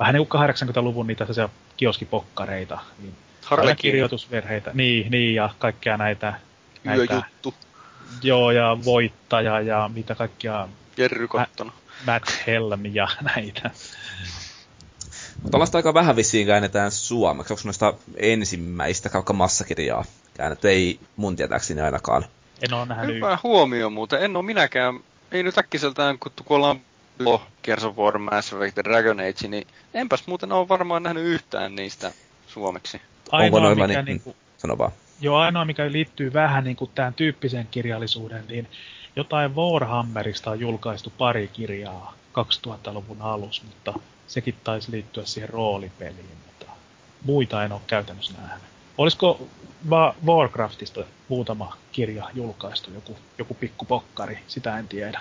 vähän 0.00 0.14
niin 0.14 0.26
kuin 0.26 0.42
80-luvun 0.50 1.06
niitä 1.06 1.26
kioskipokkareita, 1.76 2.78
niin 2.98 3.14
kirjoitusverheitä, 3.76 4.70
niin, 4.74 5.10
niin, 5.10 5.34
ja 5.34 5.50
kaikkea 5.58 5.96
näitä... 5.96 6.34
näitä 6.84 7.14
Yöjuttu. 7.14 7.54
Joo, 8.22 8.50
ja 8.50 8.76
voittaja 8.84 9.60
ja 9.60 9.90
mitä 9.94 10.14
kaikkia... 10.14 10.68
Jerry 10.96 11.28
Cotton. 11.28 11.72
Matt 12.06 12.46
Helm 12.46 12.86
ja 12.86 13.08
näitä. 13.34 13.70
Tällaista 15.50 15.78
aika 15.78 15.94
vähän 15.94 16.16
vissiin 16.16 16.46
käännetään 16.46 16.90
suomeksi. 16.90 17.52
Onko 17.52 17.62
noista 17.64 17.94
ensimmäistä 18.16 19.08
kautta 19.08 19.32
massakirjaa 19.32 20.04
käännetty? 20.34 20.68
Ei 20.68 21.00
mun 21.16 21.36
tietääkseni 21.36 21.80
ainakaan. 21.80 22.24
En 22.62 22.74
ole 22.74 22.86
nähnyt. 22.86 23.16
Hyvä 23.16 23.38
huomio 23.42 23.90
muuten. 23.90 24.22
En 24.22 24.36
ole 24.36 24.44
minäkään. 24.44 25.00
Ei 25.32 25.42
nyt 25.42 25.58
äkkiseltään, 25.58 26.18
kun 26.18 26.32
ollaan 26.48 26.80
Lo, 27.20 27.42
Gears 27.62 27.84
of 27.84 27.96
War, 27.96 28.18
Mass 28.18 28.52
Effect 28.52 28.76
Dragon 28.76 29.20
Age, 29.20 29.48
niin 29.48 29.66
enpäs 29.94 30.26
muuten 30.26 30.52
ole 30.52 30.68
varmaan 30.68 31.02
nähnyt 31.02 31.24
yhtään 31.24 31.74
niistä 31.74 32.12
suomeksi. 32.46 33.00
Ainoa, 33.32 33.60
Onko 33.60 33.74
mikä 33.74 33.86
niin, 33.86 34.04
niinku, 34.04 34.36
sano 34.58 34.78
vaan. 34.78 34.92
Joo, 35.20 35.36
ainoa 35.36 35.64
mikä 35.64 35.92
liittyy 35.92 36.32
vähän 36.32 36.64
niin 36.64 36.76
kuin 36.76 36.90
tähän 36.94 37.14
tyyppiseen 37.14 37.68
kirjallisuuden, 37.70 38.44
niin 38.48 38.68
jotain 39.16 39.56
Warhammerista 39.56 40.50
on 40.50 40.60
julkaistu 40.60 41.12
pari 41.18 41.48
kirjaa 41.52 42.14
2000-luvun 42.40 43.22
alussa, 43.22 43.62
mutta 43.64 43.94
sekin 44.26 44.54
taisi 44.64 44.92
liittyä 44.92 45.24
siihen 45.24 45.48
roolipeliin, 45.48 46.36
mutta 46.46 46.66
muita 47.24 47.64
en 47.64 47.72
ole 47.72 47.80
käytännössä 47.86 48.32
nähnyt. 48.42 48.64
Olisiko 48.98 49.48
va- 49.90 50.14
Warcraftista 50.26 51.04
muutama 51.28 51.76
kirja 51.92 52.30
julkaistu, 52.34 52.90
joku, 52.94 53.16
joku 53.38 53.54
pikkupokkari, 53.54 54.38
sitä 54.48 54.78
en 54.78 54.88
tiedä. 54.88 55.20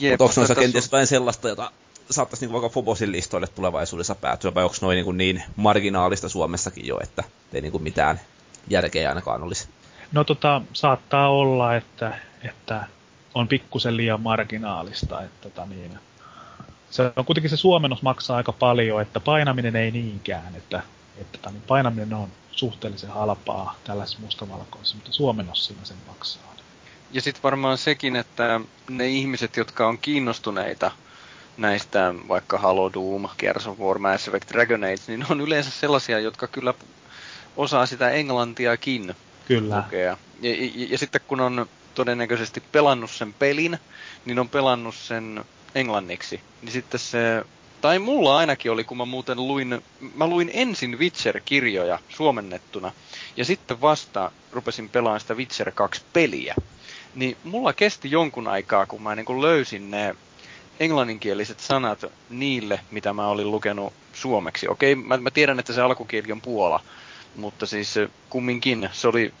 Mutta 0.00 0.24
onko 0.24 0.34
noissa 0.36 0.54
kenties 0.54 0.84
jotain 0.84 1.06
sellaista, 1.06 1.48
jota 1.48 1.70
saattaisi 2.10 2.46
niin 2.46 2.52
vaikka 2.52 2.68
Fobosin 2.68 3.12
listoille 3.12 3.46
tulevaisuudessa 3.46 4.14
päätyä, 4.14 4.54
vai 4.54 4.64
onko 4.64 4.76
noin 4.80 4.96
niin, 4.96 5.16
niin 5.18 5.42
marginaalista 5.56 6.28
Suomessakin 6.28 6.86
jo, 6.86 6.98
että 7.02 7.24
ei 7.52 7.60
niin 7.60 7.72
kuin 7.72 7.82
mitään 7.82 8.20
järkeä 8.68 9.08
ainakaan 9.08 9.42
olisi? 9.42 9.68
No 10.12 10.24
tota, 10.24 10.62
saattaa 10.72 11.30
olla, 11.30 11.76
että, 11.76 12.18
että 12.42 12.86
on 13.34 13.48
pikkusen 13.48 13.96
liian 13.96 14.20
marginaalista. 14.20 15.22
Että, 15.22 15.48
tota, 15.48 15.66
niin, 15.66 15.98
se 16.90 17.12
on 17.16 17.24
kuitenkin 17.24 17.50
se 17.50 17.56
suomennos 17.56 18.02
maksaa 18.02 18.36
aika 18.36 18.52
paljon, 18.52 19.02
että 19.02 19.20
painaminen 19.20 19.76
ei 19.76 19.90
niinkään, 19.90 20.56
että, 20.56 20.82
että 21.18 21.38
tota, 21.38 21.50
niin 21.50 21.62
painaminen 21.62 22.14
on 22.14 22.28
suhteellisen 22.52 23.10
halpaa 23.10 23.76
tällaisessa 23.84 24.20
mustavalkoisessa, 24.20 24.96
mutta 24.96 25.12
suomennos 25.12 25.64
siinä 25.66 25.84
sen 25.84 25.96
maksaa. 26.06 26.57
Ja 27.10 27.22
sitten 27.22 27.42
varmaan 27.42 27.78
sekin, 27.78 28.16
että 28.16 28.60
ne 28.90 29.08
ihmiset, 29.08 29.56
jotka 29.56 29.86
on 29.86 29.98
kiinnostuneita 29.98 30.90
näistä 31.56 32.14
vaikka 32.28 32.58
Halo 32.58 32.92
Doom, 32.92 33.28
Gears 33.38 33.66
of 33.66 33.78
War, 33.78 33.98
Mass 33.98 34.28
Effect, 34.28 34.52
Dragon 34.52 34.84
Age, 34.84 35.02
niin 35.06 35.26
on 35.30 35.40
yleensä 35.40 35.70
sellaisia, 35.70 36.18
jotka 36.18 36.46
kyllä 36.46 36.74
osaa 37.56 37.86
sitä 37.86 38.10
englantiakin 38.10 39.14
kyllä. 39.46 39.76
lukea. 39.76 40.16
Ja, 40.40 40.50
ja, 40.50 40.86
ja 40.90 40.98
sitten 40.98 41.20
kun 41.26 41.40
on 41.40 41.66
todennäköisesti 41.94 42.62
pelannut 42.72 43.10
sen 43.10 43.32
pelin, 43.32 43.78
niin 44.24 44.38
on 44.38 44.48
pelannut 44.48 44.94
sen 44.94 45.44
englanniksi. 45.74 46.40
Niin 46.62 46.72
sitten 46.72 47.00
se, 47.00 47.44
tai 47.80 47.98
mulla 47.98 48.36
ainakin 48.36 48.72
oli, 48.72 48.84
kun 48.84 48.96
mä 48.96 49.04
muuten 49.04 49.36
luin, 49.36 49.82
mä 50.14 50.26
luin 50.26 50.50
ensin 50.52 50.98
Witcher-kirjoja 50.98 51.98
suomennettuna, 52.08 52.92
ja 53.36 53.44
sitten 53.44 53.80
vasta 53.80 54.32
rupesin 54.52 54.88
pelaamaan 54.88 55.20
sitä 55.20 55.34
Witcher 55.34 55.70
2-peliä. 55.70 56.54
Niin 57.18 57.36
mulla 57.44 57.72
kesti 57.72 58.10
jonkun 58.10 58.48
aikaa, 58.48 58.86
kun 58.86 59.02
mä 59.02 59.14
niin 59.14 59.42
löysin 59.42 59.90
ne 59.90 60.16
englanninkieliset 60.80 61.60
sanat 61.60 62.04
niille, 62.30 62.80
mitä 62.90 63.12
mä 63.12 63.28
olin 63.28 63.50
lukenut 63.50 63.92
suomeksi. 64.12 64.68
Okei, 64.68 64.94
mä, 64.94 65.16
mä 65.16 65.30
tiedän, 65.30 65.58
että 65.58 65.72
se 65.72 65.80
alkukieli 65.80 66.32
on 66.32 66.40
Puola, 66.40 66.80
mutta 67.36 67.66
siis 67.66 67.94
kumminkin 68.30 68.88
se 68.92 69.08
oli, 69.08 69.34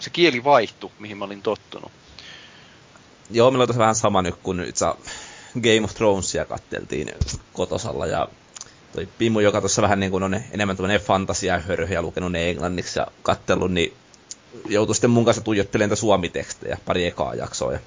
se 0.00 0.10
kieli 0.10 0.44
vaihtui, 0.44 0.90
mihin 0.98 1.18
mä 1.18 1.24
olin 1.24 1.42
tottunut. 1.42 1.92
joo, 3.30 3.50
meillä 3.50 3.62
on 3.62 3.68
tässä 3.68 3.80
vähän 3.80 3.94
sama 3.94 4.22
nyt, 4.22 4.34
kun 4.42 4.56
nyt 4.56 4.76
Game 5.62 5.84
of 5.84 5.94
Thronesia 5.94 6.44
katteltiin 6.44 7.14
kotosalla 7.52 8.06
ja 8.06 8.28
toi 8.92 9.08
Pimu, 9.18 9.40
joka 9.40 9.60
tuossa 9.60 9.82
vähän 9.82 10.00
niin 10.00 10.10
kuin 10.10 10.22
on 10.22 10.40
enemmän 10.50 10.76
tämmöinen 10.76 11.00
fantasia 11.00 11.60
ja 11.90 12.02
lukenut 12.02 12.32
ne 12.32 12.50
englanniksi 12.50 12.98
ja 12.98 13.06
kattellut, 13.22 13.72
niin 13.72 13.92
joutui 14.68 14.94
sitten 14.94 15.10
mun 15.10 15.24
kanssa 15.24 15.42
tuijottelemaan 15.42 15.96
suomitekstejä 15.96 16.78
pari 16.84 17.06
ekaa 17.06 17.34
jaksoa. 17.34 17.72
Ja 17.72 17.78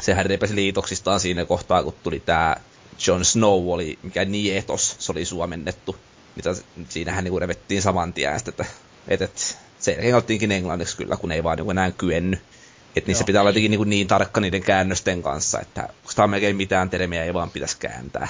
sehän 0.00 0.26
repesi 0.26 0.54
liitoksistaan 0.54 1.20
siinä 1.20 1.44
kohtaa, 1.44 1.82
kun 1.82 1.94
tuli 2.02 2.20
tää 2.20 2.60
Jon 3.06 3.24
Snow 3.24 3.68
oli, 3.68 3.98
mikä 4.02 4.24
Nietos, 4.24 4.96
se 4.98 5.12
oli 5.12 5.24
suomennettu. 5.24 5.96
Mitä 6.36 6.54
siinähän 6.88 7.24
niin 7.24 7.40
revettiin 7.40 7.82
saman 7.82 8.12
tien, 8.12 8.36
että, 8.36 8.64
että, 9.08 9.24
että 9.24 9.40
se 9.78 10.14
oltiinkin 10.14 10.52
englanniksi 10.52 10.96
kyllä, 10.96 11.16
kun 11.16 11.32
ei 11.32 11.44
vaan 11.44 11.58
niin 11.58 11.70
enää 11.70 11.90
kyennyt. 11.90 12.40
Että 12.96 13.08
niissä 13.08 13.22
Joo. 13.22 13.26
pitää 13.26 13.42
olla 13.42 13.50
jotenkin 13.50 13.70
niin, 13.70 13.90
niin 13.90 14.06
tarkka 14.06 14.40
niiden 14.40 14.62
käännösten 14.62 15.22
kanssa, 15.22 15.60
että 15.60 15.88
on 16.18 16.30
melkein 16.30 16.56
mitään 16.56 16.90
termiä 16.90 17.24
ei 17.24 17.34
vaan 17.34 17.50
pitäisi 17.50 17.76
kääntää. 17.78 18.28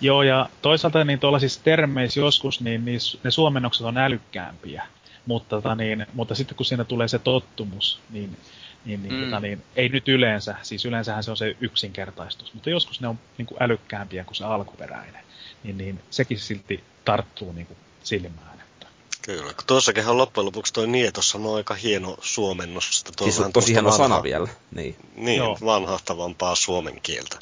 Joo, 0.00 0.22
ja 0.22 0.48
toisaalta 0.62 1.04
niin 1.04 1.20
siis 1.40 1.58
termeissä 1.58 2.20
joskus, 2.20 2.60
niin 2.60 2.84
niissä, 2.84 3.18
ne 3.24 3.30
suomennokset 3.30 3.86
on 3.86 3.98
älykkäämpiä. 3.98 4.82
Mutta, 5.28 5.56
tota, 5.56 5.74
niin, 5.74 6.06
mutta 6.14 6.34
sitten 6.34 6.56
kun 6.56 6.66
siinä 6.66 6.84
tulee 6.84 7.08
se 7.08 7.18
tottumus, 7.18 8.00
niin, 8.10 8.36
niin, 8.84 9.02
niin, 9.02 9.14
mm. 9.14 9.24
tota, 9.24 9.40
niin 9.40 9.62
ei 9.76 9.88
nyt 9.88 10.08
yleensä, 10.08 10.54
siis 10.62 10.84
yleensähän 10.84 11.24
se 11.24 11.30
on 11.30 11.36
se 11.36 11.56
yksinkertaistus, 11.60 12.54
mutta 12.54 12.70
joskus 12.70 13.00
ne 13.00 13.08
on 13.08 13.18
niin 13.38 13.46
kuin 13.46 13.62
älykkäämpiä 13.62 14.24
kuin 14.24 14.36
se 14.36 14.44
alkuperäinen. 14.44 15.24
Niin, 15.64 15.78
niin 15.78 16.00
sekin 16.10 16.38
silti 16.38 16.84
tarttuu 17.04 17.52
niin 17.52 17.66
kuin 17.66 17.76
silmään. 18.02 18.60
Että. 18.60 18.86
Kyllä, 19.22 19.52
kun 19.52 19.64
tuossakin 19.66 20.16
loppujen 20.18 20.46
lopuksi 20.46 20.72
toi 20.72 20.86
Nietos 20.86 21.34
on 21.34 21.56
aika 21.56 21.74
hieno 21.74 22.16
suomennos. 22.20 23.04
Tuo 23.16 23.26
siis 23.26 23.40
on 23.40 23.52
tosi 23.52 23.72
hieno 23.72 23.90
vanha, 23.90 24.08
sana 24.08 24.22
vielä. 24.22 24.48
Niin, 24.74 24.96
niin 25.16 25.42
vanhahtavampaa 25.42 26.54
suomen 26.54 27.00
kieltä. 27.02 27.38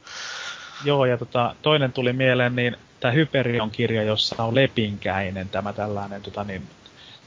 Joo, 0.85 1.05
ja 1.05 1.19
tota, 1.19 1.55
toinen 1.63 1.93
tuli 1.93 2.13
mieleen, 2.13 2.57
niin 2.57 2.77
tämä 3.01 3.13
Hyperion 3.13 3.71
kirja, 3.71 4.03
jossa 4.03 4.45
on 4.45 4.55
lepinkäinen 4.55 5.49
tämä 5.49 5.73
tällainen 5.73 6.23
tota, 6.23 6.45
niin, 6.45 6.63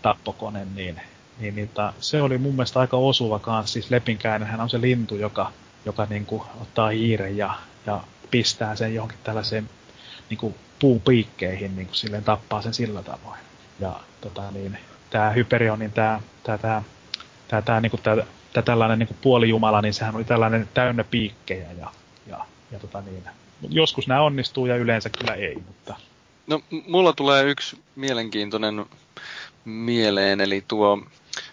tappokone, 0.01 0.67
niin, 0.75 1.01
niin, 1.39 1.55
niin 1.55 1.69
ta, 1.69 1.93
se 1.99 2.21
oli 2.21 2.37
mun 2.37 2.53
mielestä 2.53 2.79
aika 2.79 2.97
osuva 2.97 3.39
kanssa. 3.39 3.73
Siis 3.73 3.91
lepinkäinenhän 3.91 4.61
on 4.61 4.69
se 4.69 4.81
lintu, 4.81 5.15
joka, 5.15 5.51
joka 5.85 6.07
niin 6.09 6.25
kuin, 6.25 6.43
ottaa 6.61 6.89
hiiren 6.89 7.37
ja, 7.37 7.53
ja 7.85 8.03
pistää 8.31 8.75
sen 8.75 8.95
johonkin 8.95 9.19
tällaiseen 9.23 9.69
niin 10.29 10.37
kuin 10.37 10.55
puupiikkeihin, 10.79 11.75
niin 11.75 11.87
kuin 11.87 11.95
silleen 11.95 12.23
tappaa 12.23 12.61
sen 12.61 12.73
sillä 12.73 13.03
tavoin. 13.03 13.39
Ja 13.79 13.99
tota, 14.21 14.51
niin, 14.51 14.77
tämä 15.09 15.29
Hyperionin 15.29 15.91
tämä, 15.91 16.21
tämä, 16.43 16.57
tämä, 16.57 16.83
tämä, 17.47 17.61
tämä, 17.61 17.81
niin 17.81 17.91
kuin, 17.91 18.01
tämä, 18.01 18.23
tämä 18.53 18.63
tällainen 18.63 18.99
niin 18.99 19.07
kuin 19.07 19.17
puolijumala, 19.21 19.81
niin 19.81 19.93
sehän 19.93 20.15
oli 20.15 20.23
tällainen 20.23 20.69
täynnä 20.73 21.03
piikkejä 21.03 21.71
ja, 21.79 21.91
ja, 22.27 22.45
ja 22.71 22.79
tota 22.79 23.01
niin, 23.01 23.23
joskus 23.69 24.07
nämä 24.07 24.21
onnistuu 24.21 24.65
ja 24.65 24.75
yleensä 24.75 25.09
kyllä 25.09 25.33
ei, 25.33 25.55
mutta... 25.55 25.95
No, 26.47 26.61
mulla 26.87 27.13
tulee 27.13 27.43
yksi 27.43 27.79
mielenkiintoinen 27.95 28.85
mieleen, 29.69 30.41
eli 30.41 30.63
tuo 30.67 31.03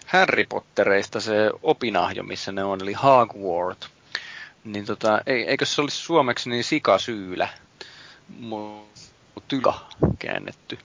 Harry 0.05 0.45
Pottereista 0.49 1.21
se 1.21 1.51
opinahjo, 1.63 2.23
missä 2.23 2.51
ne 2.51 2.63
on, 2.63 2.81
eli 2.81 2.93
Hogwarts. 2.93 3.89
Niin 4.63 4.85
tota, 4.85 5.21
eikö 5.25 5.65
se 5.65 5.81
olisi 5.81 5.97
suomeksi 5.97 6.49
niin 6.49 6.63
sikasyylä, 6.63 7.49
tyla 9.47 9.89
käännetty. 10.19 10.77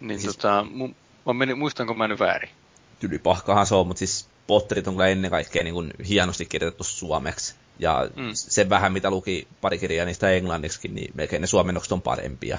Niin 0.00 0.20
siis... 0.20 0.36
tota, 0.36 0.66
mu, 0.70 0.88
meni, 1.32 1.54
muistanko 1.54 1.94
mä 1.94 2.08
nyt 2.08 2.20
väärin? 2.20 2.50
Tylypahkahan 3.00 3.66
se 3.66 3.74
on, 3.74 3.86
mutta 3.86 3.98
siis 3.98 4.28
Potterit 4.46 4.88
on 4.88 4.94
kyllä 4.94 5.08
ennen 5.08 5.30
kaikkea 5.30 5.64
niin 5.64 5.74
kuin 5.74 5.90
hienosti 6.08 6.46
kirjoitettu 6.46 6.84
suomeksi. 6.84 7.54
Ja 7.78 8.10
mm. 8.16 8.30
se 8.32 8.68
vähän, 8.68 8.92
mitä 8.92 9.10
luki 9.10 9.48
pari 9.60 9.78
kirjaa 9.78 10.06
niistä 10.06 10.30
englanniksi, 10.30 10.88
niin 10.88 11.12
melkein 11.14 11.40
ne 11.40 11.46
suomennokset 11.46 11.92
on 11.92 12.02
parempia 12.02 12.58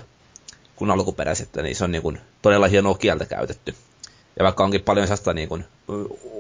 kuin 0.76 0.92
alkuperäiset, 0.92 1.50
niin 1.56 1.76
se 1.76 1.84
on 1.84 1.92
niin 1.92 2.02
kuin 2.02 2.20
todella 2.42 2.68
hienoa 2.68 2.96
kieltä 2.96 3.26
käytetty. 3.26 3.76
Ja 4.42 4.44
vaikka 4.44 4.64
onkin 4.64 4.82
paljon 4.82 5.08
sellaista 5.08 5.34
niin 5.34 5.50
kuin, 5.50 5.66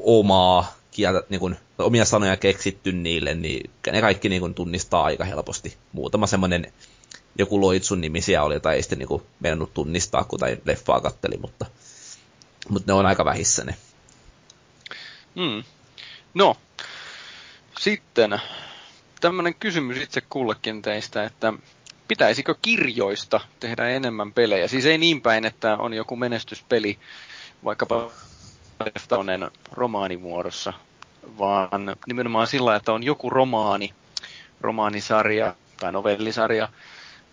omaa 0.04 0.74
kieltä, 0.92 1.24
niin 1.30 1.40
kuin, 1.40 1.58
omia 1.78 2.06
sanoja 2.06 2.38
keksitty 2.38 2.92
niille, 2.92 3.34
niin 3.34 3.72
ne 3.92 4.02
kaikki 4.02 4.30
niin 4.30 4.40
kuin, 4.40 4.54
tunnistaa 4.54 5.04
aika 5.04 5.24
helposti. 5.24 5.78
Muutama 5.94 6.28
semmoinen 6.28 6.74
joku 7.38 7.62
Loitsun 7.62 8.02
nimisiä 8.02 8.44
oli, 8.44 8.60
tai 8.60 8.76
ei 8.76 8.82
sitten 8.82 9.00
niin 9.00 9.08
kuin, 9.08 9.24
tunnistaa, 9.74 10.24
kun 10.24 10.40
tai 10.40 10.58
leffaa 10.66 11.02
katteli, 11.02 11.38
mutta, 11.38 11.66
mutta 12.70 12.92
ne 12.92 13.00
on 13.00 13.06
aika 13.06 13.26
vähissä 13.26 13.64
ne. 13.64 13.76
Hmm. 15.36 15.64
No, 16.34 16.58
sitten 17.80 18.42
tämmöinen 19.20 19.56
kysymys 19.56 19.98
itse 19.98 20.22
kullekin 20.22 20.82
teistä, 20.82 21.24
että 21.24 21.54
pitäisikö 22.08 22.56
kirjoista 22.62 23.42
tehdä 23.60 23.90
enemmän 23.90 24.34
pelejä? 24.34 24.68
Siis 24.68 24.86
ei 24.86 24.98
niin 24.98 25.22
päin, 25.22 25.46
että 25.46 25.78
on 25.78 25.94
joku 25.94 26.16
menestyspeli 26.16 27.00
vaikkapa 27.66 28.12
Deftonen 28.86 29.52
romaanimuodossa, 29.72 30.74
vaan 31.40 31.96
nimenomaan 32.08 32.48
sillä, 32.48 32.76
että 32.76 32.94
on 32.94 33.04
joku 33.04 33.30
romaani, 33.30 33.94
romaanisarja 34.62 35.56
tai 35.80 35.92
novellisarja, 35.92 36.70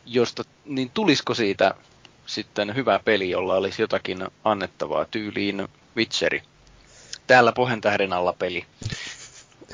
josta, 0.06 0.44
niin 0.64 0.90
tulisiko 0.94 1.34
siitä 1.34 1.74
sitten 2.26 2.74
hyvä 2.74 3.00
peli, 3.04 3.30
jolla 3.30 3.54
olisi 3.54 3.82
jotakin 3.82 4.26
annettavaa 4.44 5.04
tyyliin 5.04 5.68
Witcheri. 5.96 6.42
Täällä 7.26 7.52
Pohjantähden 7.52 8.12
alla 8.12 8.32
peli. 8.32 8.66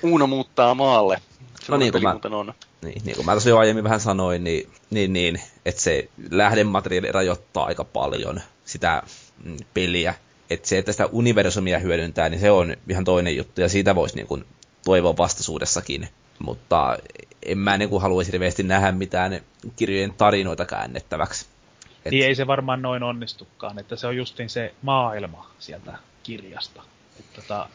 Uuno 0.03 0.27
muuttaa 0.27 0.75
maalle. 0.75 1.23
Se 1.61 1.73
no 1.73 1.79
niin, 1.79 1.93
kuin 1.93 2.03
mä, 2.03 2.19
on. 2.31 2.55
Niin, 2.83 3.03
niin 3.05 3.17
kuin 3.17 3.27
mä 3.27 3.33
tuossa 3.33 3.49
jo 3.49 3.59
aiemmin 3.59 3.85
vähän 3.85 4.01
sanoin, 4.01 4.45
niin, 4.45 4.71
niin, 4.91 5.13
niin 5.13 5.41
että 5.65 5.81
se 5.83 6.09
lähdemateriaali 6.31 7.13
rajoittaa 7.13 7.65
aika 7.65 7.85
paljon 7.85 8.41
sitä 8.65 9.03
mm, 9.45 9.57
peliä. 9.75 10.15
Että 10.51 10.69
se, 10.69 10.79
että 10.79 10.93
sitä 10.93 11.07
universumia 11.07 11.79
hyödyntää, 11.79 12.29
niin 12.29 12.41
se 12.41 12.51
on 12.51 12.77
ihan 12.89 13.05
toinen 13.05 13.37
juttu, 13.37 13.61
ja 13.61 13.69
siitä 13.69 13.95
voisi 13.95 14.17
niin 14.17 14.27
kuin, 14.27 14.45
toivoa 14.85 15.17
vastaisuudessakin. 15.17 16.09
Mutta 16.39 16.99
en 17.43 17.59
mä 17.59 17.79
niin 17.79 17.91
kuin, 17.91 18.03
haluaisi 18.03 18.33
hirveästi 18.33 18.63
nähdä 18.63 18.93
mitään 18.93 19.41
kirjojen 19.77 20.15
tarinoita 20.15 20.65
käännettäväksi. 20.65 21.47
Et... 22.05 22.11
Niin 22.11 22.27
ei 22.27 22.35
se 22.35 22.47
varmaan 22.47 22.83
noin 22.83 23.03
onnistukaan, 23.03 23.79
että 23.79 23.97
se 23.97 24.07
on 24.07 24.17
justin 24.17 24.51
se 24.51 24.75
maailma 24.83 25.51
sieltä 25.59 25.99
kirjasta. 26.23 26.83
että 27.19 27.41
tota, 27.41 27.69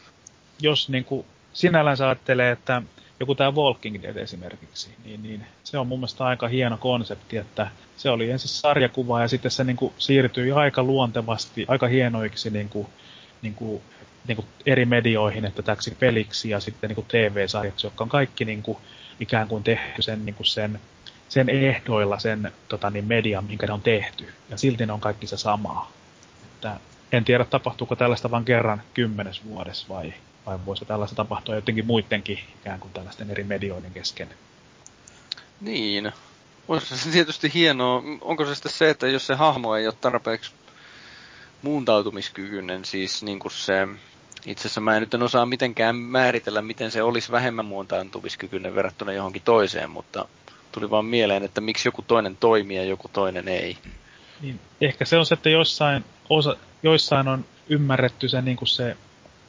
jos 0.60 0.88
niin 0.88 1.04
kuin, 1.04 1.26
sinällään 1.52 1.96
ajattelee, 2.00 2.50
että 2.50 2.82
joku 3.20 3.34
tämä 3.34 3.50
Walking 3.50 4.02
Dead 4.02 4.16
esimerkiksi, 4.16 4.90
niin, 5.04 5.22
niin 5.22 5.46
se 5.64 5.78
on 5.78 5.86
mun 5.86 5.98
mielestä 5.98 6.24
aika 6.24 6.48
hieno 6.48 6.76
konsepti, 6.76 7.36
että 7.36 7.70
se 7.96 8.10
oli 8.10 8.30
ensin 8.30 8.48
sarjakuva 8.48 9.20
ja 9.20 9.28
sitten 9.28 9.50
se 9.50 9.64
niin 9.64 9.76
kuin, 9.76 9.92
siirtyi 9.98 10.52
aika 10.52 10.82
luontevasti, 10.82 11.64
aika 11.68 11.86
hienoiksi 11.86 12.50
niin 12.50 12.68
kuin, 12.68 12.86
niin 13.42 13.54
kuin, 13.54 13.82
niin 14.28 14.36
kuin 14.36 14.46
eri 14.66 14.84
medioihin, 14.84 15.44
että 15.44 15.62
täksi 15.62 15.96
peliksi 15.98 16.50
ja 16.50 16.60
sitten 16.60 16.88
niin 16.88 16.94
kuin 16.94 17.06
TV-sarjaksi, 17.08 17.86
jotka 17.86 18.04
on 18.04 18.10
kaikki 18.10 18.44
niin 18.44 18.62
kuin, 18.62 18.78
ikään 19.20 19.48
kuin 19.48 19.64
tehty 19.64 20.02
sen, 20.02 20.26
niin 20.26 20.34
kuin 20.34 20.46
sen, 20.46 20.80
sen 21.28 21.48
ehdoilla 21.48 22.18
sen 22.18 22.52
tota, 22.68 22.90
niin 22.90 23.04
median, 23.04 23.44
minkä 23.44 23.66
ne 23.66 23.72
on 23.72 23.82
tehty. 23.82 24.32
Ja 24.50 24.56
silti 24.56 24.86
ne 24.86 24.92
on 24.92 25.00
kaikki 25.00 25.26
se 25.26 25.36
samaa. 25.36 25.90
Että 26.44 26.76
en 27.12 27.24
tiedä, 27.24 27.44
tapahtuuko 27.44 27.96
tällaista 27.96 28.30
vain 28.30 28.44
kerran 28.44 28.82
kymmenes 28.94 29.44
vuodessa 29.44 29.86
vai 29.88 30.12
vai 30.46 30.58
voisiko 30.66 30.84
tällaista 30.84 31.16
tapahtua 31.16 31.54
jotenkin 31.54 31.86
muidenkin 31.86 32.38
ikään 32.60 32.80
kuin 32.80 32.92
tällaisten 32.92 33.30
eri 33.30 33.44
medioiden 33.44 33.92
kesken? 33.92 34.28
Niin. 35.60 36.12
Olisi 36.68 36.98
se 36.98 37.10
tietysti 37.10 37.50
hienoa. 37.54 38.02
Onko 38.20 38.46
se 38.46 38.54
sitten 38.54 38.72
se, 38.72 38.90
että 38.90 39.08
jos 39.08 39.26
se 39.26 39.34
hahmo 39.34 39.76
ei 39.76 39.86
ole 39.86 39.94
tarpeeksi 40.00 40.52
muuntautumiskykyinen, 41.62 42.84
siis 42.84 43.22
niin 43.22 43.38
kuin 43.38 43.52
se, 43.52 43.88
itse 44.46 44.62
asiassa 44.62 44.80
mä 44.80 44.96
en 44.96 45.00
nyt 45.00 45.14
en 45.14 45.22
osaa 45.22 45.46
mitenkään 45.46 45.96
määritellä, 45.96 46.62
miten 46.62 46.90
se 46.90 47.02
olisi 47.02 47.32
vähemmän 47.32 47.64
muuntautumiskykyinen 47.64 48.74
verrattuna 48.74 49.12
johonkin 49.12 49.42
toiseen, 49.42 49.90
mutta 49.90 50.28
tuli 50.72 50.90
vaan 50.90 51.04
mieleen, 51.04 51.44
että 51.44 51.60
miksi 51.60 51.88
joku 51.88 52.02
toinen 52.02 52.36
toimii 52.36 52.76
ja 52.76 52.84
joku 52.84 53.08
toinen 53.08 53.48
ei. 53.48 53.78
Niin, 54.40 54.60
ehkä 54.80 55.04
se 55.04 55.18
on 55.18 55.26
se, 55.26 55.34
että 55.34 55.50
joissain, 55.50 56.04
osa, 56.28 56.56
joissain 56.82 57.28
on 57.28 57.44
ymmärretty 57.68 58.28
se, 58.28 58.42
niin 58.42 58.56
kuin 58.56 58.68
se 58.68 58.96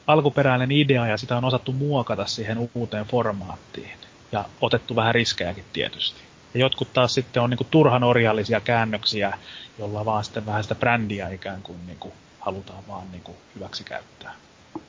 alkuperäinen 0.08 0.72
idea 0.72 1.08
ja 1.08 1.18
sitä 1.18 1.38
on 1.38 1.46
osattu 1.46 1.72
muokata 1.72 2.26
siihen 2.26 2.70
uuteen 2.74 3.06
formaattiin. 3.06 3.92
Ja 4.32 4.46
otettu 4.62 4.96
vähän 4.96 5.16
riskejäkin 5.16 5.66
tietysti. 5.74 6.22
Ja 6.54 6.60
jotkut 6.60 6.94
taas 6.94 7.14
sitten 7.14 7.44
on 7.44 7.50
niin 7.50 7.58
kuin 7.58 7.68
turhan 7.72 8.04
orjallisia 8.04 8.60
käännöksiä, 8.60 9.38
jolla 9.80 10.06
vaan 10.06 10.24
sitten 10.24 10.46
vähän 10.46 10.64
sitä 10.64 10.76
brändiä 10.76 11.30
ikään 11.30 11.62
kuin, 11.62 11.88
niin 11.88 11.98
kuin 12.00 12.14
halutaan 12.40 12.84
vaan 12.88 13.12
niin 13.12 13.24
kuin 13.24 13.38
hyväksi 13.56 13.84
käyttää. 13.84 14.34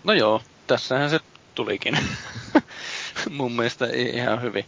No 0.04 0.12
joo, 0.12 0.42
tässähän 0.66 1.10
se 1.10 1.20
tulikin. 1.54 1.98
Mun 3.30 3.52
mielestä 3.52 3.86
ihan 3.92 4.42
hyvin. 4.42 4.64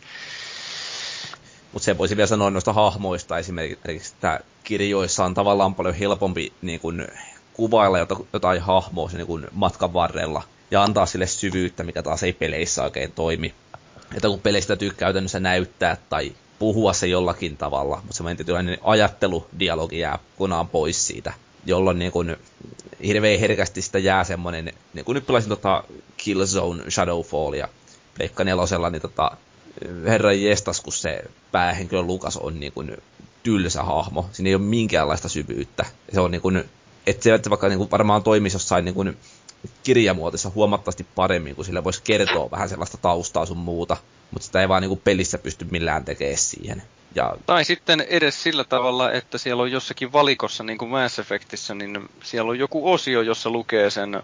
Mutta 1.72 1.84
se 1.84 1.98
voisi 1.98 2.16
vielä 2.16 2.26
sanoa 2.26 2.50
noista 2.50 2.72
hahmoista 2.72 3.38
esimerkiksi, 3.38 4.14
että 4.14 4.40
kirjoissa 4.64 5.24
on 5.24 5.34
tavallaan 5.34 5.74
paljon 5.74 5.94
helpompi 5.94 6.52
niin 6.62 6.80
kuin, 6.80 7.08
kuvailla 7.54 7.98
jotain 8.32 8.60
hahmoa 8.60 9.10
sen 9.10 9.26
niin 9.26 9.46
matkan 9.52 9.92
varrella 9.92 10.42
ja 10.70 10.82
antaa 10.82 11.06
sille 11.06 11.26
syvyyttä, 11.26 11.82
mikä 11.82 12.02
taas 12.02 12.22
ei 12.22 12.32
peleissä 12.32 12.82
oikein 12.82 13.12
toimi. 13.12 13.54
että 14.14 14.28
kun 14.28 14.40
peleistä 14.40 14.68
täytyy 14.68 14.90
käytännössä 14.90 15.40
näyttää 15.40 15.96
tai 16.10 16.32
puhua 16.58 16.92
se 16.92 17.06
jollakin 17.06 17.56
tavalla, 17.56 17.96
mutta 17.96 18.12
semmoinen 18.12 18.36
tietynlainen 18.36 18.78
ajatteludialogi 18.82 19.98
jää 19.98 20.18
kunaan 20.36 20.68
pois 20.68 21.06
siitä, 21.06 21.32
jolloin 21.66 21.98
niin 21.98 22.12
kuin 22.12 22.36
hirveän 23.06 23.40
herkästi 23.40 23.82
sitä 23.82 23.98
jää 23.98 24.24
semmoinen, 24.24 24.72
niin 24.94 25.04
kuin 25.04 25.14
nyt 25.14 25.26
pelasin 25.26 25.48
tota 25.48 25.84
Killzone 26.16 26.90
Shadowfallia 26.90 27.68
Pleikka 28.16 28.44
nelosella, 28.44 28.90
niin 28.90 29.02
tota, 29.02 29.36
herran 30.06 30.42
jestas, 30.42 30.80
kun 30.80 30.92
se 30.92 31.24
päähenkilö 31.52 32.02
Lukas 32.02 32.36
on 32.36 32.60
niin 32.60 32.72
kuin 32.72 32.96
tylsä 33.42 33.82
hahmo. 33.82 34.28
Siinä 34.32 34.48
ei 34.48 34.54
ole 34.54 34.62
minkäänlaista 34.62 35.28
syvyyttä. 35.28 35.84
Se 36.12 36.20
on 36.20 36.30
niin 36.30 36.42
kuin, 36.42 36.64
että 37.06 37.22
se 37.22 37.34
että 37.34 37.50
vaikka 37.50 37.68
niin 37.68 37.78
kuin 37.78 37.90
varmaan 37.90 38.22
toimisi 38.22 38.54
jossain 38.54 38.84
niin 38.84 38.94
kuin 38.94 39.16
kirjamuotoissa 39.82 40.50
huomattavasti 40.54 41.06
paremmin, 41.14 41.56
kun 41.56 41.64
sillä 41.64 41.84
voisi 41.84 42.02
kertoa 42.04 42.50
vähän 42.50 42.68
sellaista 42.68 42.98
taustaa 42.98 43.46
sun 43.46 43.56
muuta, 43.56 43.96
mutta 44.30 44.46
sitä 44.46 44.60
ei 44.60 44.68
vaan 44.68 44.82
niin 44.82 44.88
kuin 44.88 45.00
pelissä 45.04 45.38
pysty 45.38 45.66
millään 45.70 46.04
tekemään 46.04 46.38
siihen. 46.38 46.82
Ja... 47.14 47.36
Tai 47.46 47.64
sitten 47.64 48.00
edes 48.00 48.42
sillä 48.42 48.64
tavalla, 48.64 49.12
että 49.12 49.38
siellä 49.38 49.62
on 49.62 49.72
jossakin 49.72 50.12
valikossa, 50.12 50.64
niin 50.64 50.78
kuin 50.78 50.90
Mass 50.90 51.18
Effectissä, 51.18 51.74
niin 51.74 52.08
siellä 52.22 52.50
on 52.50 52.58
joku 52.58 52.92
osio, 52.92 53.22
jossa 53.22 53.50
lukee 53.50 53.90
sen 53.90 54.22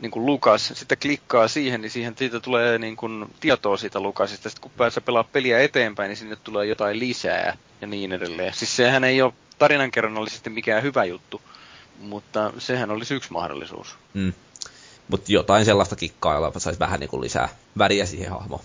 niin 0.00 0.10
kuin 0.10 0.26
Lukas, 0.26 0.72
sitten 0.74 0.98
klikkaa 0.98 1.48
siihen, 1.48 1.80
niin 1.80 1.90
siihen 1.90 2.14
siitä 2.18 2.40
tulee 2.40 2.78
niin 2.78 2.96
kuin 2.96 3.26
tietoa 3.40 3.76
siitä 3.76 4.00
Lukasista. 4.00 4.48
Sitten 4.48 4.62
kun 4.62 4.70
pääsee 4.76 5.02
pelaa 5.06 5.24
peliä 5.24 5.60
eteenpäin, 5.60 6.08
niin 6.08 6.16
sinne 6.16 6.36
tulee 6.36 6.66
jotain 6.66 6.98
lisää 6.98 7.56
ja 7.80 7.86
niin 7.86 8.12
edelleen. 8.12 8.54
Siis 8.54 8.76
sehän 8.76 9.04
ei 9.04 9.22
ole 9.22 9.32
tarinankerronnallisesti 9.58 10.50
mikään 10.50 10.82
hyvä 10.82 11.04
juttu, 11.04 11.42
mutta 12.00 12.52
sehän 12.58 12.90
olisi 12.90 13.14
yksi 13.14 13.32
mahdollisuus. 13.32 13.96
Mm. 14.14 14.32
Mutta 15.08 15.32
jotain 15.32 15.64
sellaista 15.64 15.96
kikkaa, 15.96 16.34
jolla 16.34 16.52
saisi 16.58 16.78
vähän 16.78 17.00
niin 17.00 17.10
kuin 17.10 17.20
lisää 17.20 17.48
väriä 17.78 18.06
siihen 18.06 18.30
hahmoon. 18.30 18.64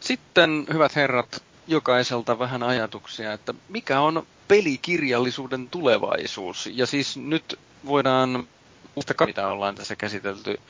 Sitten, 0.00 0.66
hyvät 0.72 0.96
herrat, 0.96 1.42
jokaiselta 1.66 2.38
vähän 2.38 2.62
ajatuksia, 2.62 3.32
että 3.32 3.54
mikä 3.68 4.00
on 4.00 4.26
pelikirjallisuuden 4.48 5.68
tulevaisuus? 5.68 6.68
Ja 6.72 6.86
siis 6.86 7.16
nyt 7.16 7.58
voidaan 7.86 8.48
muista 8.94 9.26
mitä 9.26 9.48
ollaan 9.48 9.74
tässä 9.74 9.96
käsitelty. 9.96 10.60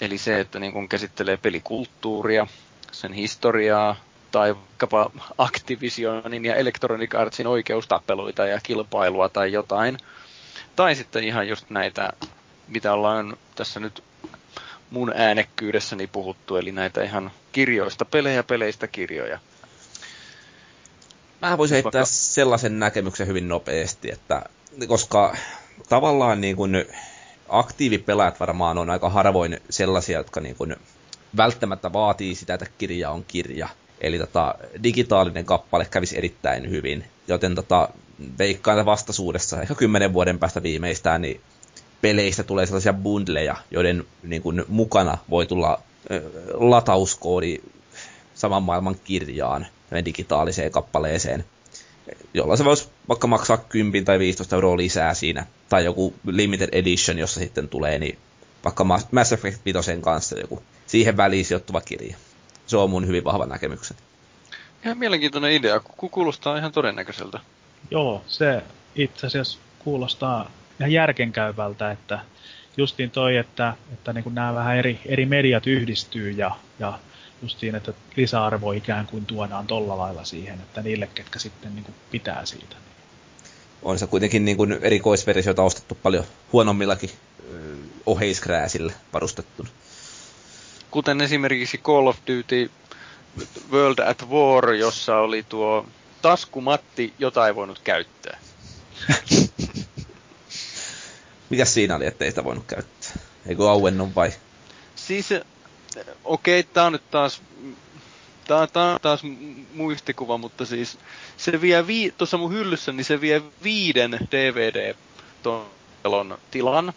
Eli 0.00 0.18
se, 0.18 0.40
että 0.40 0.58
niin 0.58 0.72
kun 0.72 0.88
käsittelee 0.88 1.36
pelikulttuuria, 1.36 2.46
sen 2.92 3.12
historiaa, 3.12 3.96
tai 4.34 4.56
vaikkapa 4.56 5.10
Activisionin 5.38 6.44
ja 6.44 6.54
Electronic 6.54 7.14
Artsin 7.14 7.46
oikeustappeluita 7.46 8.46
ja 8.46 8.60
kilpailua 8.62 9.28
tai 9.28 9.52
jotain. 9.52 9.98
Tai 10.76 10.94
sitten 10.94 11.24
ihan 11.24 11.48
just 11.48 11.70
näitä, 11.70 12.12
mitä 12.68 12.92
ollaan 12.92 13.36
tässä 13.54 13.80
nyt 13.80 14.04
mun 14.90 15.12
äänekkyydessäni 15.16 16.06
puhuttu, 16.06 16.56
eli 16.56 16.72
näitä 16.72 17.02
ihan 17.02 17.30
kirjoista 17.52 18.04
pelejä, 18.04 18.42
peleistä 18.42 18.86
kirjoja. 18.86 19.38
Mä 21.42 21.58
voisin 21.58 21.74
heittää 21.74 21.92
Vaikka... 21.92 22.06
sellaisen 22.06 22.78
näkemyksen 22.78 23.26
hyvin 23.26 23.48
nopeasti, 23.48 24.12
että 24.12 24.42
koska 24.86 25.36
tavallaan 25.88 26.40
niin 26.40 26.56
kuin 26.56 26.84
aktiivipelaajat 27.48 28.40
varmaan 28.40 28.78
on 28.78 28.90
aika 28.90 29.08
harvoin 29.08 29.60
sellaisia, 29.70 30.18
jotka 30.18 30.40
niin 30.40 30.56
kuin 30.56 30.76
välttämättä 31.36 31.92
vaatii 31.92 32.34
sitä, 32.34 32.54
että 32.54 32.66
kirja 32.78 33.10
on 33.10 33.24
kirja. 33.24 33.68
Eli 34.04 34.18
tota, 34.18 34.54
digitaalinen 34.82 35.44
kappale 35.44 35.86
kävisi 35.90 36.18
erittäin 36.18 36.70
hyvin. 36.70 37.04
Joten 37.28 37.54
tota, 37.54 37.88
veikkaan 38.38 38.86
vastaisuudessa, 38.86 39.62
ehkä 39.62 39.74
kymmenen 39.74 40.12
vuoden 40.12 40.38
päästä 40.38 40.62
viimeistään, 40.62 41.22
niin 41.22 41.40
peleistä 42.00 42.42
tulee 42.42 42.66
sellaisia 42.66 42.92
bundleja, 42.92 43.56
joiden 43.70 44.04
niin 44.22 44.42
kuin, 44.42 44.64
mukana 44.68 45.18
voi 45.30 45.46
tulla 45.46 45.82
ö, 46.10 46.22
latauskoodi 46.52 47.58
saman 48.34 48.62
maailman 48.62 48.96
kirjaan, 49.04 49.66
digitaaliseen 50.04 50.70
kappaleeseen 50.70 51.44
jolla 52.34 52.56
se 52.56 52.64
voisi 52.64 52.88
vaikka 53.08 53.26
maksaa 53.26 53.56
10 53.56 54.04
tai 54.04 54.18
15 54.18 54.56
euroa 54.56 54.76
lisää 54.76 55.14
siinä, 55.14 55.46
tai 55.68 55.84
joku 55.84 56.14
limited 56.26 56.68
edition, 56.72 57.18
jossa 57.18 57.40
sitten 57.40 57.68
tulee, 57.68 57.98
niin 57.98 58.18
vaikka 58.64 58.84
Mass 58.84 59.32
Effect 59.32 59.64
5 59.64 59.78
kanssa 60.00 60.38
joku 60.38 60.62
siihen 60.86 61.16
väliin 61.16 61.44
sijoittuva 61.44 61.80
kirja. 61.80 62.16
Se 62.66 62.76
on 62.76 62.90
mun 62.90 63.06
hyvin 63.06 63.24
vahva 63.24 63.46
näkemykseni. 63.46 64.00
Ihan 64.84 64.98
mielenkiintoinen 64.98 65.52
idea, 65.52 65.80
kun 65.80 66.10
kuulostaa 66.10 66.56
ihan 66.56 66.72
todennäköiseltä. 66.72 67.40
Joo, 67.90 68.24
se 68.26 68.62
itse 68.94 69.26
asiassa 69.26 69.58
kuulostaa 69.78 70.50
ihan 70.80 70.92
järkenkäyvältä, 70.92 71.90
että 71.90 72.18
justiin 72.76 73.10
toi, 73.10 73.36
että, 73.36 73.74
että 73.92 74.12
niin 74.12 74.24
kuin 74.24 74.34
nämä 74.34 74.54
vähän 74.54 74.76
eri, 74.76 75.00
eri 75.06 75.26
mediat 75.26 75.66
yhdistyy 75.66 76.30
ja, 76.30 76.50
ja 76.78 76.98
just 77.42 77.58
siinä, 77.58 77.78
että 77.78 77.92
lisäarvo 78.16 78.72
ikään 78.72 79.06
kuin 79.06 79.26
tuodaan 79.26 79.66
tolla 79.66 79.98
lailla 79.98 80.24
siihen, 80.24 80.60
että 80.60 80.82
niille, 80.82 81.08
ketkä 81.14 81.38
sitten 81.38 81.74
niin 81.74 81.84
kuin 81.84 81.94
pitää 82.10 82.46
siitä. 82.46 82.76
On 83.82 83.98
se 83.98 84.06
kuitenkin 84.06 84.44
niin 84.44 84.56
kuin 84.56 84.78
erikoisversioita 84.82 85.62
ostettu 85.62 85.98
paljon 86.02 86.24
huonommillakin 86.52 87.10
oheiskrääsillä 88.06 88.92
varustettuna. 89.12 89.68
Kuten 90.94 91.20
esimerkiksi 91.20 91.78
Call 91.78 92.06
of 92.06 92.18
Duty 92.26 92.70
World 93.70 93.98
at 93.98 94.28
War, 94.28 94.72
jossa 94.72 95.16
oli 95.16 95.42
tuo 95.42 95.86
taskumatti, 96.22 97.14
jota 97.18 97.46
ei 97.46 97.54
voinut 97.54 97.78
käyttää. 97.78 98.38
Mikä 101.50 101.64
siinä 101.64 101.96
oli, 101.96 102.06
ettei 102.06 102.30
sitä 102.30 102.44
voinut 102.44 102.64
käyttää? 102.66 103.10
Eikö 103.46 103.70
auennut 103.70 104.14
vai? 104.14 104.32
Siis 104.94 105.28
okei, 106.24 106.60
okay, 106.60 106.72
tää 106.72 106.84
on 106.84 106.92
nyt 106.92 107.10
taas 107.10 107.42
tää, 108.46 108.66
tää 108.66 108.94
on 108.94 109.00
taas 109.02 109.20
muistikuva, 109.74 110.38
mutta 110.38 110.66
siis 110.66 110.98
se 111.36 111.60
vie 111.60 111.86
vii, 111.86 112.14
tuossa 112.18 112.38
mun 112.38 112.52
hyllyssä, 112.52 112.92
niin 112.92 113.04
se 113.04 113.20
vie 113.20 113.42
viiden 113.62 114.18
DVD-talon 114.30 116.38
tilan. 116.50 116.92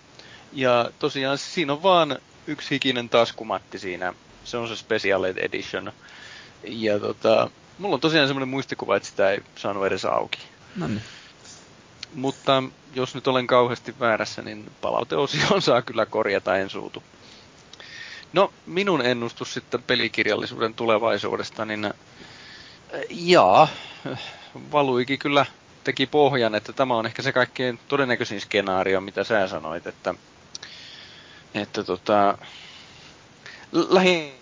Ja 0.53 0.91
tosiaan 0.99 1.37
siinä 1.37 1.73
on 1.73 1.83
vaan 1.83 2.17
yksi 2.47 2.69
hikinen 2.69 3.09
taskumatti 3.09 3.79
siinä. 3.79 4.13
Se 4.43 4.57
on 4.57 4.67
se 4.67 4.75
Special 4.75 5.23
Edition. 5.23 5.91
Ja 6.63 6.99
tota, 6.99 7.49
mulla 7.77 7.93
on 7.93 8.01
tosiaan 8.01 8.27
semmoinen 8.27 8.49
muistikuva, 8.49 8.95
että 8.95 9.09
sitä 9.09 9.31
ei 9.31 9.39
saanut 9.55 9.85
edes 9.85 10.05
auki. 10.05 10.39
No 10.75 10.87
niin. 10.87 11.01
Mutta 12.13 12.63
jos 12.95 13.15
nyt 13.15 13.27
olen 13.27 13.47
kauheasti 13.47 13.99
väärässä, 13.99 14.41
niin 14.41 14.71
palauteosioon 14.81 15.61
saa 15.61 15.81
kyllä 15.81 16.05
korjata, 16.05 16.57
en 16.57 16.69
suutu. 16.69 17.03
No, 18.33 18.53
minun 18.65 19.05
ennustus 19.05 19.53
sitten 19.53 19.83
pelikirjallisuuden 19.83 20.73
tulevaisuudesta, 20.73 21.65
niin 21.65 21.85
äh, 21.85 21.91
jaa, 23.09 23.67
valuikin 24.71 25.19
kyllä 25.19 25.45
teki 25.83 26.05
pohjan, 26.05 26.55
että 26.55 26.73
tämä 26.73 26.95
on 26.95 27.05
ehkä 27.05 27.21
se 27.21 27.31
kaikkein 27.31 27.79
todennäköisin 27.87 28.41
skenaario, 28.41 29.01
mitä 29.01 29.23
sä 29.23 29.47
sanoit, 29.47 29.87
että, 29.87 30.15
että 31.57 31.83
tota, 31.83 32.37
lähin 33.71 34.33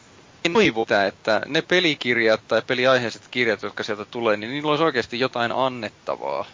toivota, 0.54 1.06
että 1.06 1.42
ne 1.46 1.62
pelikirjat 1.62 2.48
tai 2.48 2.62
peliaiheiset 2.68 3.28
kirjat, 3.32 3.62
jotka 3.62 3.84
sieltä 3.84 4.06
tulee, 4.06 4.38
niin 4.38 4.52
niillä 4.52 4.70
olisi 4.70 4.84
oikeasti 4.84 5.20
jotain 5.20 5.52
annettavaa. 5.52 6.46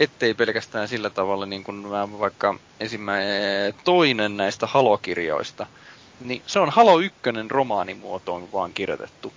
Ettei 0.00 0.34
pelkästään 0.34 0.88
sillä 0.88 1.10
tavalla, 1.10 1.46
niin 1.46 1.64
kuin 1.64 1.90
vaikka 2.18 2.54
ensimmäinen 2.80 3.74
toinen 3.84 4.36
näistä 4.36 4.66
halokirjoista– 4.66 5.66
niin 6.20 6.42
se 6.46 6.58
on 6.58 6.70
Halo 6.70 6.98
1 7.00 7.18
romaanimuotoon 7.48 8.52
vaan 8.52 8.72
kirjoitettu. 8.72 9.32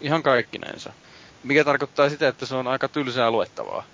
Ihan 0.00 0.22
kaikkinensa. 0.22 0.92
Mikä 1.44 1.64
tarkoittaa 1.64 2.08
sitä, 2.08 2.28
että 2.28 2.46
se 2.46 2.54
on 2.54 2.66
aika 2.66 2.88
tylsää 2.88 3.30
luettavaa. 3.30 3.84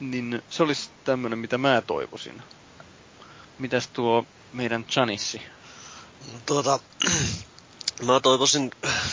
Niin 0.00 0.42
se 0.50 0.62
olisi 0.62 0.90
tämmönen, 1.04 1.38
mitä 1.38 1.58
mä 1.58 1.82
toivoisin. 1.86 2.42
Mitäs 3.58 3.88
tuo 3.88 4.26
meidän 4.52 4.84
Chanissi? 4.84 5.42
Tuota, 6.46 6.78
mä 8.06 8.20
toivoisin 8.20 8.70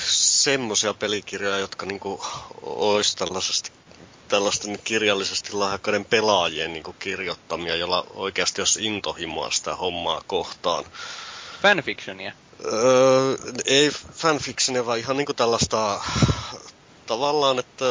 semmosia 0.07 0.93
pelikirjoja, 0.93 1.57
jotka 1.57 1.85
niinku 1.85 2.26
ois 2.61 3.15
tällaisesti 3.15 3.72
tällaista 4.27 4.68
kirjallisesti 4.84 5.53
lahjakkaiden 5.53 6.05
pelaajien 6.05 6.73
niin 6.73 6.84
kirjoittamia, 6.99 7.76
jolla 7.76 8.07
oikeasti 8.14 8.61
jos 8.61 8.77
intohimoa 8.81 9.51
sitä 9.51 9.76
hommaa 9.76 10.22
kohtaan 10.27 10.85
fanfictionia? 11.61 12.31
Öö, 12.65 13.38
ei 13.65 13.91
fanfictionia, 14.14 14.85
vaan 14.85 14.99
ihan 14.99 15.18
niinku 15.18 15.34
tällaista 15.34 16.01
tavallaan, 17.05 17.59
että 17.59 17.85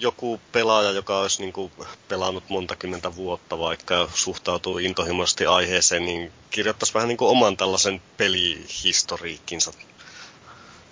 joku 0.00 0.40
pelaaja, 0.52 0.90
joka 0.90 1.20
olisi 1.20 1.42
niinku 1.42 1.70
pelannut 2.08 2.44
monta 2.48 2.76
kymmentä 2.76 3.16
vuotta 3.16 3.58
vaikka 3.58 4.08
suhtautuu 4.14 4.78
intohimoisesti 4.78 5.46
aiheeseen, 5.46 6.04
niin 6.04 6.32
kirjoittaisi 6.50 6.94
vähän 6.94 7.08
niinku 7.08 7.28
oman 7.28 7.56
tällaisen 7.56 8.02
pelihistoriikkinsa 8.16 9.72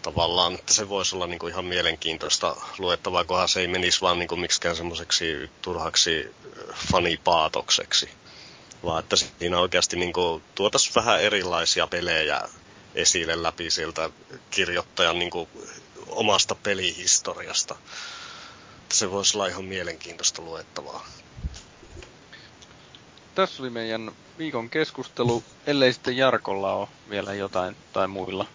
tavallaan, 0.03 0.55
että 0.55 0.75
se 0.75 0.89
voisi 0.89 1.17
olla 1.17 1.27
niinku 1.27 1.47
ihan 1.47 1.65
mielenkiintoista 1.65 2.57
luettavaa, 2.79 3.25
kunhan 3.25 3.49
se 3.49 3.61
ei 3.61 3.69
menisi 3.69 4.01
vaan 4.01 4.19
niinku 4.19 4.37
miksikään 4.37 4.77
semmoiseksi 4.77 5.51
turhaksi 5.63 6.35
fanipaatokseksi. 6.93 8.09
Vaan 8.85 9.01
että 9.01 9.17
siinä 9.17 9.59
oikeasti 9.59 9.97
niin 9.97 10.13
tuotaisiin 10.55 10.95
vähän 10.95 11.21
erilaisia 11.21 11.87
pelejä 11.87 12.43
esille 12.95 13.43
läpi 13.43 13.71
sieltä 13.71 14.11
kirjoittajan 14.51 15.19
niin 15.19 15.31
kuin, 15.31 15.49
omasta 16.09 16.55
pelihistoriasta. 16.55 17.77
Se 18.89 19.11
voisi 19.11 19.37
olla 19.37 19.47
ihan 19.47 19.65
mielenkiintoista 19.65 20.43
luettavaa. 20.43 21.07
Tässä 23.35 23.63
oli 23.63 23.71
meidän 23.71 24.11
viikon 24.39 24.71
keskustelu, 24.71 25.43
ellei 25.67 25.93
sitten 25.93 26.17
Jarkolla 26.17 26.73
ole 26.73 26.89
vielä 27.11 27.35
jotain 27.35 27.77
tai 27.93 28.09
muilla. 28.09 28.47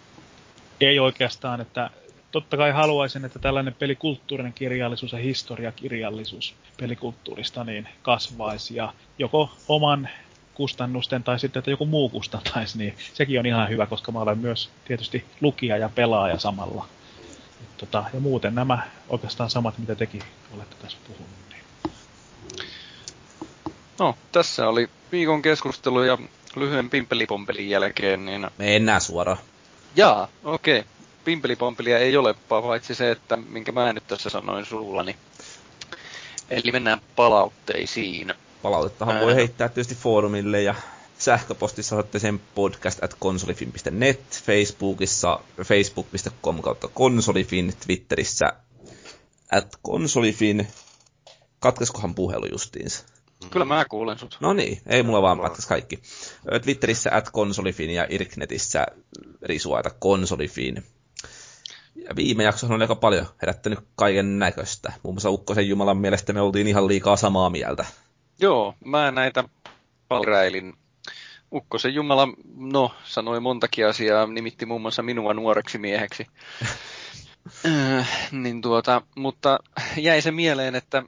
Ei 0.80 0.98
oikeastaan, 0.98 1.60
että 1.60 1.90
totta 2.32 2.56
kai 2.56 2.70
haluaisin, 2.70 3.24
että 3.24 3.38
tällainen 3.38 3.74
pelikulttuurinen 3.74 4.52
kirjallisuus 4.52 5.12
ja 5.12 5.18
historiakirjallisuus 5.18 6.54
pelikulttuurista 6.76 7.64
niin 7.64 7.88
kasvaisi 8.02 8.74
ja 8.74 8.92
joko 9.18 9.50
oman 9.68 10.08
kustannusten 10.54 11.22
tai 11.22 11.38
sitten, 11.38 11.60
että 11.60 11.70
joku 11.70 11.86
muu 11.86 12.08
kustantaisi, 12.08 12.78
niin 12.78 12.96
sekin 13.14 13.38
on 13.38 13.46
ihan 13.46 13.68
hyvä, 13.68 13.86
koska 13.86 14.12
mä 14.12 14.20
olen 14.20 14.38
myös 14.38 14.70
tietysti 14.84 15.24
lukija 15.40 15.76
ja 15.76 15.88
pelaaja 15.88 16.38
samalla. 16.38 16.88
Tota, 17.82 18.04
ja 18.14 18.20
muuten 18.20 18.54
nämä 18.54 18.78
oikeastaan 19.08 19.50
samat, 19.50 19.78
mitä 19.78 19.94
tekin 19.94 20.22
olette 20.54 20.76
tässä 20.82 20.98
puhunut. 21.06 21.28
Niin. 21.50 21.62
No, 23.98 24.16
tässä 24.32 24.68
oli 24.68 24.90
viikon 25.12 25.42
keskustelu 25.42 26.02
ja 26.02 26.18
lyhyen 26.56 26.90
pimpelipompelin 26.90 27.70
jälkeen, 27.70 28.26
niin... 28.26 28.50
Me 28.58 28.76
enää 28.76 29.00
suoraan. 29.00 29.38
Jaa, 29.96 30.28
okei. 30.44 30.78
Okay. 30.78 30.90
Pimpelipompelia 31.24 31.98
ei 31.98 32.16
ole, 32.16 32.34
paitsi 32.48 32.94
se, 32.94 33.10
että 33.10 33.36
minkä 33.36 33.72
mä 33.72 33.92
nyt 33.92 34.06
tässä 34.06 34.30
sanoin 34.30 34.66
suullani. 34.66 35.16
Eli 36.50 36.72
mennään 36.72 37.00
palautteisiin. 37.16 38.34
Palautettahan 38.62 39.16
Ää... 39.16 39.22
voi 39.22 39.34
heittää 39.34 39.68
tietysti 39.68 39.94
foorumille 39.94 40.62
ja 40.62 40.74
sähköpostissa 41.24 41.96
saatte 41.96 42.18
sen 42.18 42.40
podcast 42.54 43.04
at 43.04 43.14
konsolifin.net, 43.18 44.42
Facebookissa 44.44 45.40
facebook.com 45.62 46.62
kautta 46.62 46.88
konsolifin, 46.88 47.72
Twitterissä 47.86 48.52
at 49.52 49.78
konsolifin. 49.82 50.68
Katkeskohan 51.60 52.14
puhelu 52.14 52.46
justiinsa? 52.52 53.04
Kyllä 53.50 53.64
mä 53.64 53.84
kuulen 53.84 54.18
sut. 54.18 54.38
No 54.40 54.52
niin, 54.52 54.82
ei 54.86 55.02
mulla 55.02 55.22
vaan 55.22 55.40
katkes 55.40 55.66
kaikki. 55.66 56.02
Twitterissä 56.62 57.10
at 57.12 57.30
konsolifin 57.30 57.90
ja 57.90 58.06
Irknetissä 58.08 58.86
risuaita 59.42 59.90
konsolifin. 59.90 60.84
Ja 61.94 62.16
viime 62.16 62.44
jaksossa 62.44 62.74
on 62.74 62.82
aika 62.82 62.94
paljon 62.94 63.26
herättänyt 63.42 63.78
kaiken 63.96 64.38
näköistä. 64.38 64.92
Muun 65.02 65.14
muassa 65.14 65.30
Ukkosen 65.30 65.68
Jumalan 65.68 65.96
mielestä 65.96 66.32
me 66.32 66.40
oltiin 66.40 66.66
ihan 66.66 66.88
liikaa 66.88 67.16
samaa 67.16 67.50
mieltä. 67.50 67.84
Joo, 68.40 68.74
mä 68.84 69.10
näitä 69.10 69.44
palrailin. 70.08 70.74
Ukkosen 71.52 71.94
Jumala, 71.94 72.28
no, 72.56 72.94
sanoi 73.04 73.40
montakin 73.40 73.86
asiaa, 73.86 74.26
nimitti 74.26 74.66
muun 74.66 74.82
muassa 74.82 75.02
minua 75.02 75.34
nuoreksi 75.34 75.78
mieheksi. 75.78 76.26
äh, 77.66 78.28
niin 78.32 78.62
tuota, 78.62 79.02
mutta 79.16 79.58
jäi 79.96 80.22
se 80.22 80.30
mieleen, 80.30 80.74
että 80.74 81.02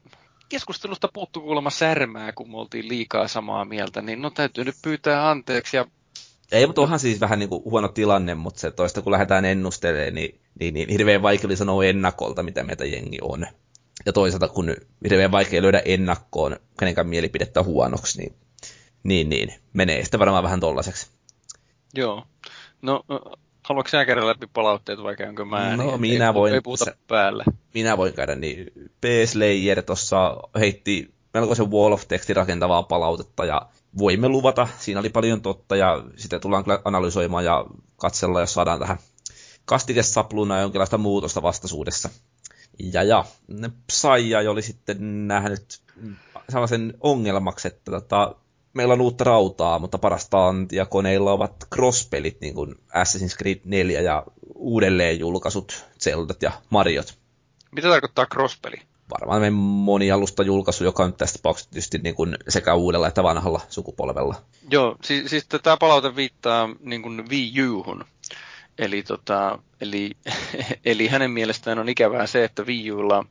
keskustelusta 0.49 1.09
puuttu 1.15 1.41
kuulemma 1.41 1.71
särmää, 1.71 2.33
kun 2.33 2.51
me 2.51 2.57
oltiin 2.57 2.89
liikaa 2.89 3.29
samaa 3.29 3.65
mieltä, 3.65 4.03
niin 4.03 4.23
no 4.23 4.31
täytyy 4.31 4.65
nyt 4.65 4.77
pyytää 4.83 5.31
anteeksi 5.31 5.77
ja 5.77 5.87
ei, 6.53 6.67
mutta 6.67 6.83
onhan 6.83 6.99
siis 6.99 7.21
vähän 7.21 7.39
niin 7.39 7.49
kuin 7.49 7.65
huono 7.65 7.89
tilanne, 7.89 8.35
mutta 8.35 8.61
se 8.61 8.71
toista 8.71 9.03
kun 9.03 9.13
lähdetään 9.13 9.45
ennustelemaan, 9.45 10.15
niin, 10.15 10.41
niin, 10.61 10.75
niin 10.75 10.89
hirveän 10.89 11.23
vaikea 11.23 11.57
sanoa 11.57 11.85
ennakolta, 11.85 12.43
mitä 12.43 12.65
meitä 12.65 12.85
jengi 12.85 13.19
on. 13.23 13.47
Ja 14.07 14.13
toisaalta 14.13 14.49
kun 14.49 14.77
hirveän 15.05 15.33
vaikea 15.33 15.63
löydä 15.63 15.83
ennakkoon 15.85 16.57
kenenkään 16.79 17.09
mielipidettä 17.09 17.63
huonoksi, 17.63 18.19
niin, 18.19 18.35
niin, 19.05 19.29
niin 19.29 19.55
menee 19.73 20.03
sitten 20.03 20.21
varmaan 20.21 20.45
vähän 20.45 20.61
tollaiseksi. 20.61 21.11
Joo. 21.95 22.25
No, 22.83 23.05
haluatko 23.65 23.91
sinä 23.91 24.05
käydä 24.05 24.27
läpi 24.27 24.47
palautteet 24.47 25.03
vai 25.03 25.17
käynkö 25.17 25.45
mä? 25.45 25.77
No, 25.77 25.85
niin, 25.85 26.01
minä 26.01 26.27
ei, 26.27 26.35
voin. 26.35 26.55
Ei 26.55 26.61
puhuta 26.61 26.85
päälle. 27.09 27.45
Minä 27.75 27.97
voin 27.97 28.13
käydä, 28.15 28.35
niin 28.35 28.73
P-Slayer 29.01 29.83
tuossa 29.83 30.37
heitti 30.59 31.15
melkoisen 31.35 31.71
Wall 31.71 31.93
of 31.93 32.09
Textin 32.09 32.37
rakentavaa 32.37 32.83
palautetta 32.83 33.45
ja 33.45 33.69
voimme 33.99 34.29
luvata, 34.29 34.69
siinä 34.79 35.01
oli 35.01 35.09
paljon 35.09 35.43
totta 35.43 35.77
ja 35.77 36.05
sitä 36.17 36.39
tullaan 36.39 36.65
kyllä 36.65 36.81
analysoimaan 36.85 37.45
ja 37.45 37.65
katsella, 37.97 38.41
jos 38.41 38.55
saadaan 38.55 38.79
tähän 38.79 38.99
kastikesapluuna 39.65 40.61
jonkinlaista 40.61 40.99
muutosta 40.99 41.43
vastaisuudessa. 41.43 42.09
Ja, 42.93 43.03
ja 43.03 43.25
Psyja 43.87 44.51
oli 44.51 44.63
sitten 44.63 45.29
nähnyt 45.29 45.81
sellaisen 46.49 46.95
ongelmaksi, 47.01 47.69
että 47.69 47.91
tota, 47.91 48.35
meillä 48.75 48.95
on 48.95 49.01
uutta 49.01 49.25
rautaa, 49.25 49.79
mutta 49.79 49.99
parasta 49.99 50.49
antia 50.49 50.87
koneilla 50.87 51.33
ovat 51.33 51.67
crosspelit, 51.75 52.41
niin 52.41 52.55
kuin 52.55 52.75
Assassin's 52.75 53.37
Creed 53.39 53.61
4 53.65 54.01
ja 54.01 54.25
uudelleen 54.55 55.19
julkaisut 55.19 55.85
Zeldat 56.01 56.43
ja 56.43 56.53
Mariot. 56.71 57.19
Mitä 57.73 57.89
tarkoittaa 57.89 58.27
crosspeli? 58.27 58.77
varmaan 59.11 59.53
monialusta 59.53 60.43
julkaisu, 60.43 60.85
joka 60.85 61.05
on 61.05 61.15
tässä 61.15 61.39
tapauksessa 61.39 61.71
tietysti 61.71 61.99
niin 61.99 62.15
kuin 62.15 62.37
sekä 62.49 62.75
uudella 62.75 63.09
että 63.09 63.23
vanhalla 63.23 63.61
sukupolvella. 63.69 64.35
Joo, 64.71 64.97
siis, 65.05 65.31
siis 65.31 65.47
tämä 65.63 65.77
palaute 65.77 66.17
viittaa 66.17 66.69
niin 66.81 67.03
kuin 67.03 67.31
Wii 67.31 67.69
Uhun. 67.69 68.05
Eli, 68.79 69.03
tota, 69.03 69.59
eli, 69.81 70.11
eli 70.85 71.09
hänen 71.09 71.31
mielestään 71.31 71.79
on 71.79 71.89
ikävää 71.89 72.27
se, 72.27 72.45
että 72.45 72.63
Wii 72.63 72.93
Ulla 72.93 73.25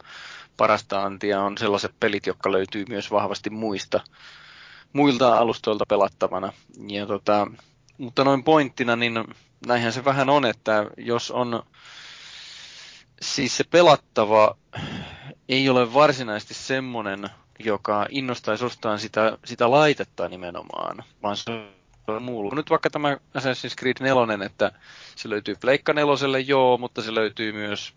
parasta 0.58 1.04
antia 1.04 1.42
on 1.42 1.58
sellaiset 1.58 1.92
pelit, 2.00 2.28
jotka 2.28 2.52
löytyy 2.52 2.86
myös 2.90 3.12
vahvasti 3.12 3.50
muista, 3.50 4.00
muilta 4.94 5.38
alustoilta 5.38 5.86
pelattavana. 5.88 6.54
Ja 6.88 7.06
tota, 7.06 7.48
mutta 7.98 8.24
noin 8.24 8.44
pointtina, 8.44 8.96
niin 8.96 9.24
näinhän 9.68 9.94
se 9.94 10.06
vähän 10.06 10.30
on, 10.30 10.46
että 10.46 10.86
jos 10.98 11.32
on 11.32 11.64
siis 13.22 13.58
se 13.58 13.64
pelattava 13.64 14.56
ei 15.50 15.70
ole 15.70 15.94
varsinaisesti 15.94 16.54
semmoinen, 16.54 17.30
joka 17.60 18.06
innostaisi 18.10 18.66
ostamaan 18.66 19.00
sitä, 19.00 19.38
sitä 19.46 19.72
laitetta 19.72 20.30
nimenomaan, 20.30 21.04
vaan 21.24 21.38
se 21.38 21.52
on 22.08 22.24
muu. 22.24 22.56
Nyt 22.56 22.70
vaikka 22.70 22.90
tämä 22.90 23.18
Assassin's 23.38 23.76
Creed 23.80 23.98
4, 24.00 24.46
että 24.46 24.72
se 25.16 25.30
löytyy 25.30 25.56
Pleikka 25.62 25.94
4, 25.94 26.40
joo, 26.40 26.78
mutta 26.78 27.02
se 27.02 27.16
löytyy 27.16 27.52
myös, 27.52 27.94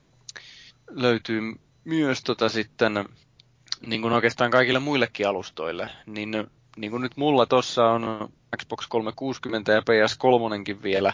löytyy 0.91 1.41
myös 1.85 2.23
tota 2.23 2.49
sitten 2.49 3.09
niin 3.87 4.03
kuin 4.03 4.13
oikeastaan 4.13 4.51
kaikille 4.51 4.79
muillekin 4.79 5.29
alustoille, 5.29 5.91
niin, 6.07 6.51
niin 6.77 6.91
kuin 6.91 7.03
nyt 7.03 7.17
mulla 7.17 7.47
tuossa 7.47 7.87
on 7.87 8.29
Xbox 8.59 8.87
360 8.89 9.73
ja 9.73 9.81
PS3 9.81 10.83
vielä, 10.83 11.13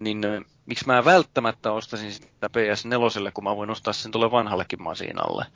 niin 0.00 0.20
miksi 0.66 0.86
mä 0.86 1.04
välttämättä 1.04 1.72
ostasin 1.72 2.12
sitä 2.12 2.46
PS4, 2.46 3.30
kun 3.34 3.44
mä 3.44 3.56
voin 3.56 3.70
ostaa 3.70 3.92
sen 3.92 4.12
tuolle 4.12 4.30
vanhallekin 4.30 4.82
masinalle. 4.82 5.46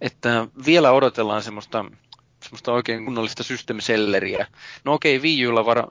Että 0.00 0.46
vielä 0.66 0.92
odotellaan 0.92 1.42
semmoista, 1.42 1.84
semmoista 2.42 2.72
oikein 2.72 3.04
kunnollista 3.04 3.42
systeemiselleriä. 3.42 4.46
No 4.84 4.92
okei, 4.92 5.18
Wii 5.18 5.46
Ulla 5.46 5.66
var- 5.66 5.88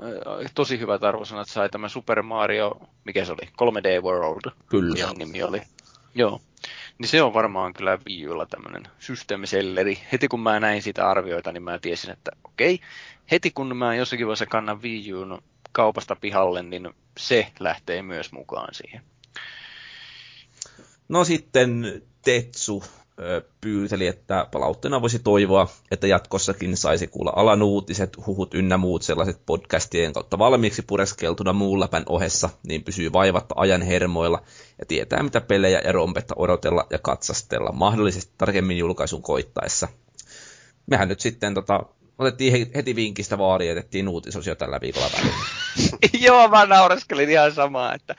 tosi 0.56 0.80
hyvät 0.80 1.04
arvosanat 1.04 1.50
sai 1.50 1.70
tämä 1.70 1.90
Super 1.90 2.22
Mario, 2.22 2.76
mikä 3.04 3.26
se 3.26 3.32
oli, 3.32 3.50
3D 3.58 4.02
World. 4.02 4.52
Kyllä. 4.70 5.14
nimi 5.18 5.44
oli. 5.44 5.62
Joo. 6.16 6.42
Niin 6.98 7.10
se 7.10 7.22
on 7.22 7.34
varmaan 7.34 7.74
kyllä 7.74 7.98
Wii 8.08 8.28
Ulla 8.28 8.46
tämmöinen 8.46 8.84
systeemiselleri. 9.00 10.00
Heti 10.12 10.28
kun 10.28 10.40
mä 10.40 10.60
näin 10.60 10.82
sitä 10.82 11.10
arvioita, 11.10 11.52
niin 11.52 11.64
mä 11.64 11.80
tiesin, 11.80 12.12
että 12.12 12.32
okei, 12.44 12.80
heti 13.32 13.52
kun 13.52 13.78
mä 13.78 13.96
jossakin 13.96 14.28
vaiheessa 14.28 14.46
kannan 14.46 14.82
Wii 14.82 15.14
Uun 15.14 15.42
kaupasta 15.72 16.16
pihalle, 16.16 16.64
niin 16.64 16.90
se 17.18 17.52
lähtee 17.60 18.02
myös 18.02 18.32
mukaan 18.32 18.74
siihen. 18.74 19.02
No 21.10 21.24
sitten 21.24 22.02
Tetsu 22.22 22.84
pyyteli, 23.62 24.08
että 24.08 24.48
palautteena 24.52 25.02
voisi 25.02 25.20
toivoa, 25.20 25.68
että 25.92 26.08
jatkossakin 26.08 26.78
saisi 26.78 27.08
kuulla 27.08 27.34
alan 27.36 27.62
uutiset, 27.62 28.18
huhut 28.28 28.54
ynnä 28.54 28.78
muut 28.78 29.02
sellaiset 29.02 29.42
podcastien 29.46 30.14
kautta 30.14 30.38
valmiiksi 30.38 30.82
pureskeltuna 30.82 31.54
muun 31.54 31.80
läpän 31.80 32.04
ohessa, 32.10 32.50
niin 32.68 32.84
pysyy 32.84 33.14
vaivatta 33.14 33.56
ajan 33.58 33.82
hermoilla 33.82 34.42
ja 34.80 34.86
tietää 34.86 35.24
mitä 35.24 35.42
pelejä 35.42 35.82
ja 35.86 35.92
rompetta 35.92 36.34
odotella 36.38 36.88
ja 36.90 37.00
katsastella 37.00 37.72
mahdollisesti 37.72 38.34
tarkemmin 38.38 38.78
julkaisun 38.78 39.22
koittaessa. 39.22 39.88
Mehän 40.88 41.08
nyt 41.08 41.20
sitten 41.20 41.54
tota, 41.54 41.84
otettiin 42.18 42.72
heti 42.76 42.96
vinkistä 42.96 43.38
vaari 43.38 43.66
ja 43.66 43.72
jätettiin 43.72 44.08
uutisosio 44.08 44.56
tällä 44.56 44.82
viikolla 44.82 45.10
välillä. 45.18 45.36
Joo, 46.26 46.48
mä 46.48 46.66
naureskelin 46.66 47.30
ihan 47.30 47.52
samaa, 47.52 47.94
että 47.94 48.16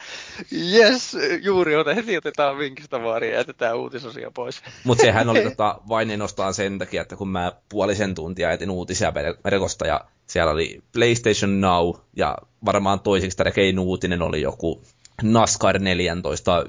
yes, 0.53 1.17
juuri 1.43 1.77
ote, 1.77 1.95
heti 1.95 2.17
otetaan 2.17 2.59
vinkistä 2.59 3.03
vaari 3.03 3.31
ja 3.31 3.37
jätetään 3.37 3.77
uutisosio 3.77 4.31
pois. 4.31 4.63
Mutta 4.85 5.03
sehän 5.03 5.29
oli 5.29 5.43
tota, 5.51 5.81
vain 5.89 6.11
enostaan 6.11 6.55
sen 6.55 6.79
takia, 6.79 7.03
että 7.03 7.17
kun 7.17 7.29
mä 7.29 7.53
puolisen 7.69 8.15
tuntia 8.15 8.53
etin 8.53 8.71
uutisia 8.71 9.13
verkosta 9.45 9.87
ja 9.87 10.01
siellä 10.27 10.53
oli 10.53 10.83
PlayStation 10.93 11.61
Now 11.61 11.95
ja 12.17 12.39
varmaan 12.65 13.01
toiseksi 13.01 13.37
tärkein 13.37 13.79
uutinen 13.79 14.23
oli 14.23 14.41
joku 14.43 14.83
NASCAR 15.23 15.79
14 15.79 16.65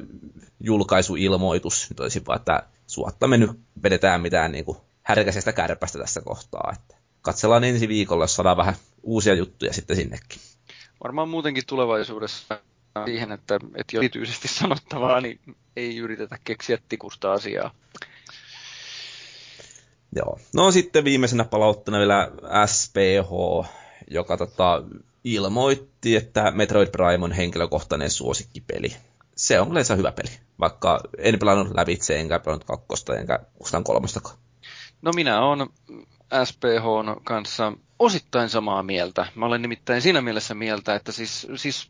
julkaisuilmoitus. 0.60 1.90
Nyt 1.90 2.00
olisi 2.00 2.26
vaan, 2.28 2.40
että 2.40 2.64
suotta 2.88 3.28
me 3.28 3.38
nyt 3.38 3.52
vedetään 3.84 4.22
mitään 4.22 4.52
niin 4.52 4.66
kuin 4.66 4.78
härkäisestä 5.04 5.54
kärpästä 5.54 6.00
tässä 6.00 6.22
kohtaa. 6.22 6.74
Että 6.74 6.97
katsellaan 7.28 7.64
ensi 7.64 7.88
viikolla, 7.88 8.24
jos 8.24 8.36
saadaan 8.36 8.58
vähän 8.58 8.76
uusia 9.04 9.34
juttuja 9.34 9.74
sitten 9.74 9.96
sinnekin. 9.96 10.42
Varmaan 11.04 11.30
muutenkin 11.30 11.64
tulevaisuudessa 11.68 12.60
siihen, 13.06 13.32
että, 13.32 13.60
että 13.76 13.96
jo 13.96 14.00
erityisesti 14.00 14.48
sanottavaa, 14.48 15.22
niin 15.22 15.40
ei 15.76 15.98
yritetä 15.98 16.40
keksiä 16.44 16.78
tikusta 16.90 17.34
asiaa. 17.34 17.72
Joo. 20.16 20.40
No 20.54 20.72
sitten 20.72 21.04
viimeisenä 21.04 21.44
palauttuna 21.44 21.98
vielä 21.98 22.32
SPH, 22.66 23.32
joka 24.12 24.38
tota, 24.38 24.84
ilmoitti, 25.24 26.16
että 26.16 26.52
Metroid 26.52 26.88
Prime 26.88 27.26
on 27.26 27.32
henkilökohtainen 27.32 28.12
suosikkipeli. 28.12 28.96
Se 29.36 29.60
on 29.60 29.72
yleensä 29.72 29.96
hyvä 29.96 30.12
peli, 30.12 30.30
vaikka 30.60 31.00
en 31.18 31.40
pelannut 31.40 31.76
lävitse, 31.76 32.20
enkä 32.20 32.40
pelannut 32.40 32.64
kakkosta, 32.64 33.18
enkä 33.18 33.40
kustan 33.54 33.84
kolmostakaan. 33.84 34.38
No 35.02 35.12
minä 35.16 35.42
olen 35.42 35.68
SPH 36.46 37.24
kanssa 37.24 37.74
osittain 38.00 38.50
samaa 38.50 38.84
mieltä. 38.84 39.26
Mä 39.36 39.46
olen 39.46 39.62
nimittäin 39.62 40.02
siinä 40.02 40.22
mielessä 40.22 40.54
mieltä, 40.54 40.96
että 40.96 41.12
siis, 41.12 41.48
siis 41.56 41.90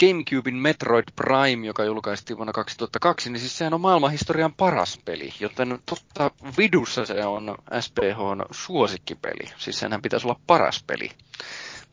GameCubein 0.00 0.56
Metroid 0.56 1.04
Prime, 1.16 1.66
joka 1.66 1.84
julkaistiin 1.84 2.36
vuonna 2.36 2.52
2002, 2.52 3.30
niin 3.30 3.40
siis 3.40 3.58
sehän 3.58 3.74
on 3.74 3.80
maailmanhistorian 3.80 4.54
paras 4.54 5.00
peli, 5.04 5.34
joten 5.40 5.78
totta 5.86 6.30
vidussa 6.58 7.06
se 7.06 7.24
on 7.24 7.58
SPHn 7.80 8.44
suosikkipeli. 8.50 9.52
Siis 9.58 9.78
senhän 9.78 10.02
pitäisi 10.02 10.26
olla 10.26 10.40
paras 10.46 10.84
peli 10.86 11.10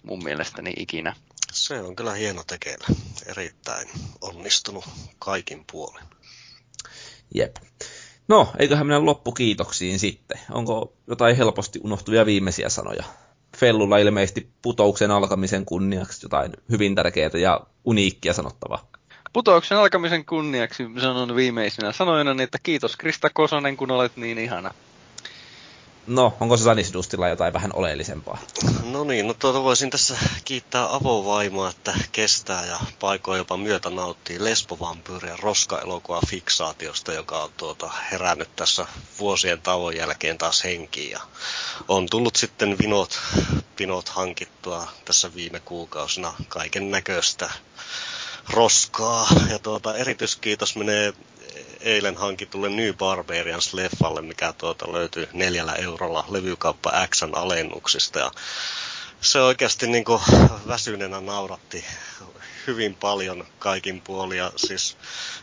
mun 0.03 0.23
mielestäni 0.23 0.73
ikinä. 0.77 1.15
Se 1.51 1.81
on 1.81 1.95
kyllä 1.95 2.13
hieno 2.13 2.43
tekeillä. 2.47 2.87
Erittäin 3.25 3.89
onnistunut 4.21 4.85
kaikin 5.19 5.65
puolin. 5.71 6.05
Jep. 7.35 7.55
No, 8.31 8.47
eiköhän 8.59 8.87
mennä 8.87 9.05
loppukiitoksiin 9.05 9.99
sitten. 9.99 10.39
Onko 10.51 10.93
jotain 11.07 11.37
helposti 11.37 11.79
unohtuvia 11.83 12.25
viimeisiä 12.25 12.69
sanoja? 12.69 13.03
Fellulla 13.57 13.97
ilmeisesti 13.97 14.49
putouksen 14.61 15.11
alkamisen 15.11 15.65
kunniaksi 15.65 16.25
jotain 16.25 16.51
hyvin 16.69 16.95
tärkeää 16.95 17.31
ja 17.41 17.61
uniikkia 17.85 18.33
sanottavaa. 18.33 18.87
Putouksen 19.33 19.77
alkamisen 19.77 20.25
kunniaksi 20.25 20.83
sanon 21.01 21.35
viimeisenä 21.35 21.91
sanoina, 21.91 22.43
että 22.43 22.57
kiitos 22.63 22.97
Krista 22.97 23.29
Kosonen, 23.33 23.77
kun 23.77 23.91
olet 23.91 24.17
niin 24.17 24.37
ihana. 24.37 24.73
No, 26.07 26.33
onko 26.39 26.57
se 26.57 26.63
Sanisdustilla 26.63 27.27
jotain 27.27 27.53
vähän 27.53 27.71
oleellisempaa? 27.73 28.37
No 28.91 29.03
niin, 29.03 29.27
no 29.27 29.33
tuota 29.33 29.63
voisin 29.63 29.89
tässä 29.89 30.17
kiittää 30.45 30.95
avovaimoa, 30.95 31.69
että 31.69 31.93
kestää 32.11 32.65
ja 32.65 32.79
paikoin 32.99 33.37
jopa 33.37 33.57
myötä 33.57 33.89
nauttii 33.89 34.43
Lesbovampyyriä 34.43 35.37
roska-elokuva 35.41 36.21
fiksaatiosta, 36.27 37.13
joka 37.13 37.43
on 37.43 37.49
tuota 37.57 37.91
herännyt 38.11 38.55
tässä 38.55 38.85
vuosien 39.19 39.61
tauon 39.61 39.95
jälkeen 39.95 40.37
taas 40.37 40.63
henkiin. 40.63 41.11
Ja 41.11 41.19
on 41.87 42.09
tullut 42.09 42.35
sitten 42.35 42.77
vinot, 42.77 43.19
vinot 43.79 44.09
hankittua 44.09 44.87
tässä 45.05 45.35
viime 45.35 45.59
kuukausina 45.59 46.33
kaiken 46.47 46.91
näköistä 46.91 47.49
roskaa. 48.49 49.27
Ja 49.49 49.59
tuota, 49.59 49.97
erityiskiitos 49.97 50.75
menee 50.75 51.13
eilen 51.81 52.17
hankitulle 52.17 52.69
New 52.69 52.93
Barbarians-leffalle, 52.93 54.21
mikä 54.21 54.53
tuota 54.53 54.93
löytyy 54.93 55.27
neljällä 55.33 55.73
eurolla 55.73 56.25
levykauppa 56.29 57.07
Xn 57.15 57.31
alennuksista. 57.35 58.19
Ja 58.19 58.31
se 59.21 59.41
oikeasti 59.41 59.87
niin 59.87 60.05
kuin 60.05 60.21
väsyneenä 60.67 61.21
nauratti 61.21 61.85
hyvin 62.67 62.95
paljon 62.95 63.47
kaikin 63.59 64.01
puolin. 64.01 64.37
Ja 64.37 64.51
siis 64.55 64.97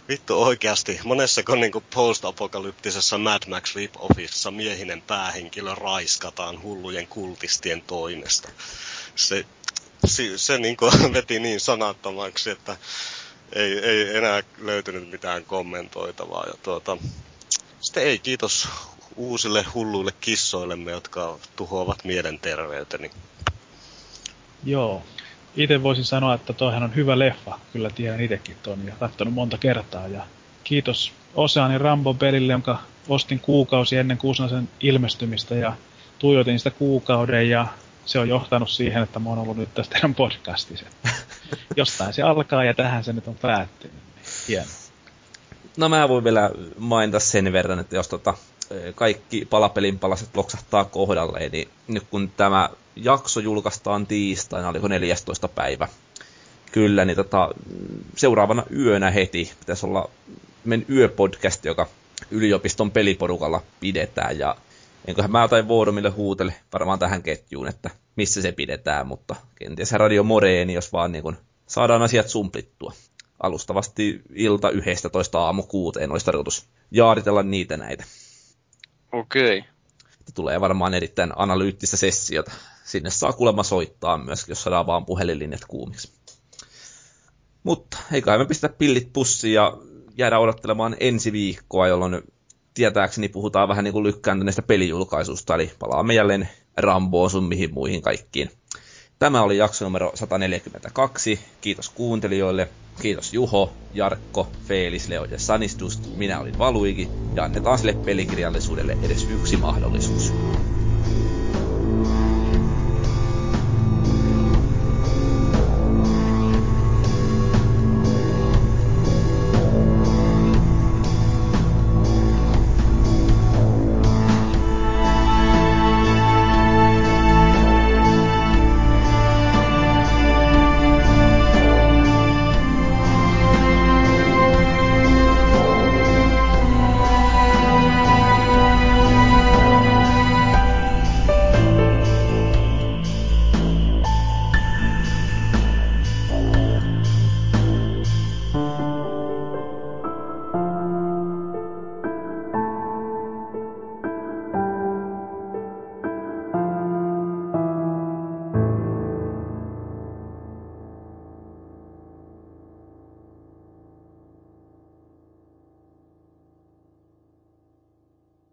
vittu 0.08 0.42
oikeasti, 0.42 1.00
monessako 1.04 1.54
niin 1.54 1.72
post-apokalyptisessa 1.94 3.18
Mad 3.18 3.42
Max 3.48 3.74
rip-offissa 3.76 4.50
miehinen 4.50 5.02
päähenkilö 5.02 5.74
raiskataan 5.74 6.62
hullujen 6.62 7.06
kultistien 7.06 7.82
toimesta. 7.82 8.48
Se, 9.16 9.46
se, 10.06 10.38
se 10.38 10.58
niin 10.58 10.76
kuin 10.76 10.92
veti 11.14 11.40
niin 11.40 11.60
sanattomaksi, 11.60 12.50
että 12.50 12.76
ei, 13.52 13.78
ei 13.78 14.16
enää 14.16 14.42
löytynyt 14.58 15.10
mitään 15.10 15.44
kommentoitavaa. 15.44 16.44
Ja 16.46 16.54
tuota, 16.62 16.96
sitten 17.80 18.02
ei 18.02 18.18
kiitos 18.18 18.68
uusille 19.16 19.64
hulluille 19.74 20.12
kissoillemme, 20.20 20.90
jotka 20.90 21.38
tuhoavat 21.56 22.04
mielenterveyteni. 22.04 23.10
Joo. 24.64 25.02
Itse 25.56 25.82
voisin 25.82 26.04
sanoa, 26.04 26.34
että 26.34 26.52
toihan 26.52 26.82
on 26.82 26.94
hyvä 26.94 27.18
leffa. 27.18 27.58
Kyllä 27.72 27.90
tiedän 27.90 28.20
itsekin 28.20 28.56
tuon 28.62 28.86
ja 28.86 28.92
katsonut 29.00 29.34
monta 29.34 29.58
kertaa. 29.58 30.08
Ja 30.08 30.26
kiitos 30.64 31.12
Oseanin 31.34 31.80
Rambo-pelille, 31.80 32.52
jonka 32.52 32.78
ostin 33.08 33.40
kuukausi 33.40 33.96
ennen 33.96 34.18
Kuusnasen 34.18 34.68
ilmestymistä 34.80 35.54
ja 35.54 35.72
tuijotin 36.18 36.58
sitä 36.58 36.70
kuukauden 36.70 37.50
ja 37.50 37.66
se 38.09 38.18
on 38.18 38.28
johtanut 38.28 38.70
siihen, 38.70 39.02
että 39.02 39.18
mä 39.18 39.28
oon 39.28 39.39
ollut 39.39 39.56
nyt 39.56 39.74
tästä 39.74 39.93
teidän 39.93 40.14
podcastissa. 40.14 40.86
Jostain 41.76 42.12
se 42.12 42.22
alkaa 42.22 42.64
ja 42.64 42.74
tähän 42.74 43.05
se 43.05 43.12
nyt 43.12 43.28
on 43.28 43.35
päättynyt. 43.35 43.97
Hieno. 44.48 44.66
No 45.76 45.89
mä 45.89 46.09
voin 46.09 46.24
vielä 46.24 46.51
mainita 46.78 47.20
sen 47.20 47.52
verran, 47.52 47.78
että 47.78 47.97
jos 47.97 48.09
tota, 48.09 48.35
kaikki 48.94 49.44
palapelin 49.51 49.98
palaset 49.98 50.36
loksahtaa 50.36 50.85
kohdalleen, 50.85 51.52
niin 51.52 51.68
nyt 51.89 52.05
kun 52.10 52.32
tämä 52.36 52.70
jakso 52.97 53.40
julkaistaan 53.40 54.06
tiistaina, 54.06 54.68
oliko 54.68 54.89
14. 54.89 55.48
päivä, 55.48 55.89
kyllä, 56.72 57.05
niin 57.05 57.16
tota, 57.16 57.51
seuraavana 58.16 58.62
yönä 58.76 59.10
heti 59.10 59.52
pitäisi 59.60 59.86
olla 59.86 60.10
men 60.64 60.86
yöpodcast, 60.90 61.64
joka 61.64 61.86
yliopiston 62.30 62.90
peliporukalla 62.90 63.62
pidetään, 63.80 64.39
ja 64.39 64.56
enköhän 65.06 65.32
mä 65.32 65.42
jotain 65.42 65.68
Vuodomille 65.68 66.10
huutele 66.10 66.54
varmaan 66.72 66.98
tähän 66.98 67.22
ketjuun, 67.22 67.68
että 67.68 67.90
missä 68.16 68.42
se 68.42 68.52
pidetään, 68.52 69.06
mutta 69.06 69.36
kenties 69.54 69.92
Radio 69.92 70.22
Moreeni, 70.22 70.74
jos 70.74 70.92
vaan 70.92 71.12
niin 71.12 71.22
kun 71.22 71.36
saadaan 71.66 72.02
asiat 72.02 72.28
sumplittua. 72.28 72.92
Alustavasti 73.42 74.22
ilta 74.34 74.70
11 74.70 75.40
aamu 75.40 75.62
kuuteen 75.62 76.10
olisi 76.12 76.26
tarkoitus 76.26 76.68
jaaritella 76.90 77.42
niitä 77.42 77.76
näitä. 77.76 78.04
Okei. 79.12 79.58
Okay. 79.58 79.70
Tulee 80.34 80.60
varmaan 80.60 80.94
erittäin 80.94 81.32
analyyttistä 81.36 81.96
sessiota. 81.96 82.52
Sinne 82.84 83.10
saa 83.10 83.32
kuulemma 83.32 83.62
soittaa 83.62 84.18
myös, 84.18 84.48
jos 84.48 84.62
saadaan 84.62 84.86
vaan 84.86 85.06
puhelinlinjat 85.06 85.64
kuumiksi. 85.68 86.12
Mutta 87.62 87.98
eiköhän 88.12 88.40
me 88.40 88.46
pistä 88.46 88.68
pillit 88.68 89.12
pussiin 89.12 89.54
ja 89.54 89.78
jäädä 90.18 90.38
odottelemaan 90.38 90.96
ensi 91.00 91.32
viikkoa, 91.32 91.88
jolloin 91.88 92.22
tietääkseni 92.78 93.28
puhutaan 93.28 93.68
vähän 93.68 93.84
niin 93.84 93.92
kuin 93.92 94.02
lykkääntyneestä 94.02 94.62
pelijulkaisusta, 94.62 95.55
eli 95.55 95.70
palaamme 95.78 96.14
jälleen 96.14 96.48
Ramboon 96.76 97.30
sun 97.30 97.44
mihin 97.44 97.74
muihin 97.74 98.02
kaikkiin. 98.02 98.50
Tämä 99.18 99.42
oli 99.42 99.56
jakso 99.56 99.84
numero 99.84 100.12
142. 100.14 101.40
Kiitos 101.60 101.88
kuuntelijoille. 101.90 102.68
Kiitos 103.02 103.34
Juho, 103.34 103.72
Jarkko, 103.94 104.48
Feelis, 104.66 105.09
Leo 105.09 105.24
ja 105.24 105.38
Sanistust. 105.38 106.16
Minä 106.16 106.40
olin 106.40 106.59
Valuigi 106.59 107.09
ja 107.34 107.44
annetaan 107.44 107.78
sille 107.78 107.92
pelikirjallisuudelle 107.92 108.96
edes 109.02 109.26
yksi 109.30 109.56
mahdollisuus. 109.56 110.32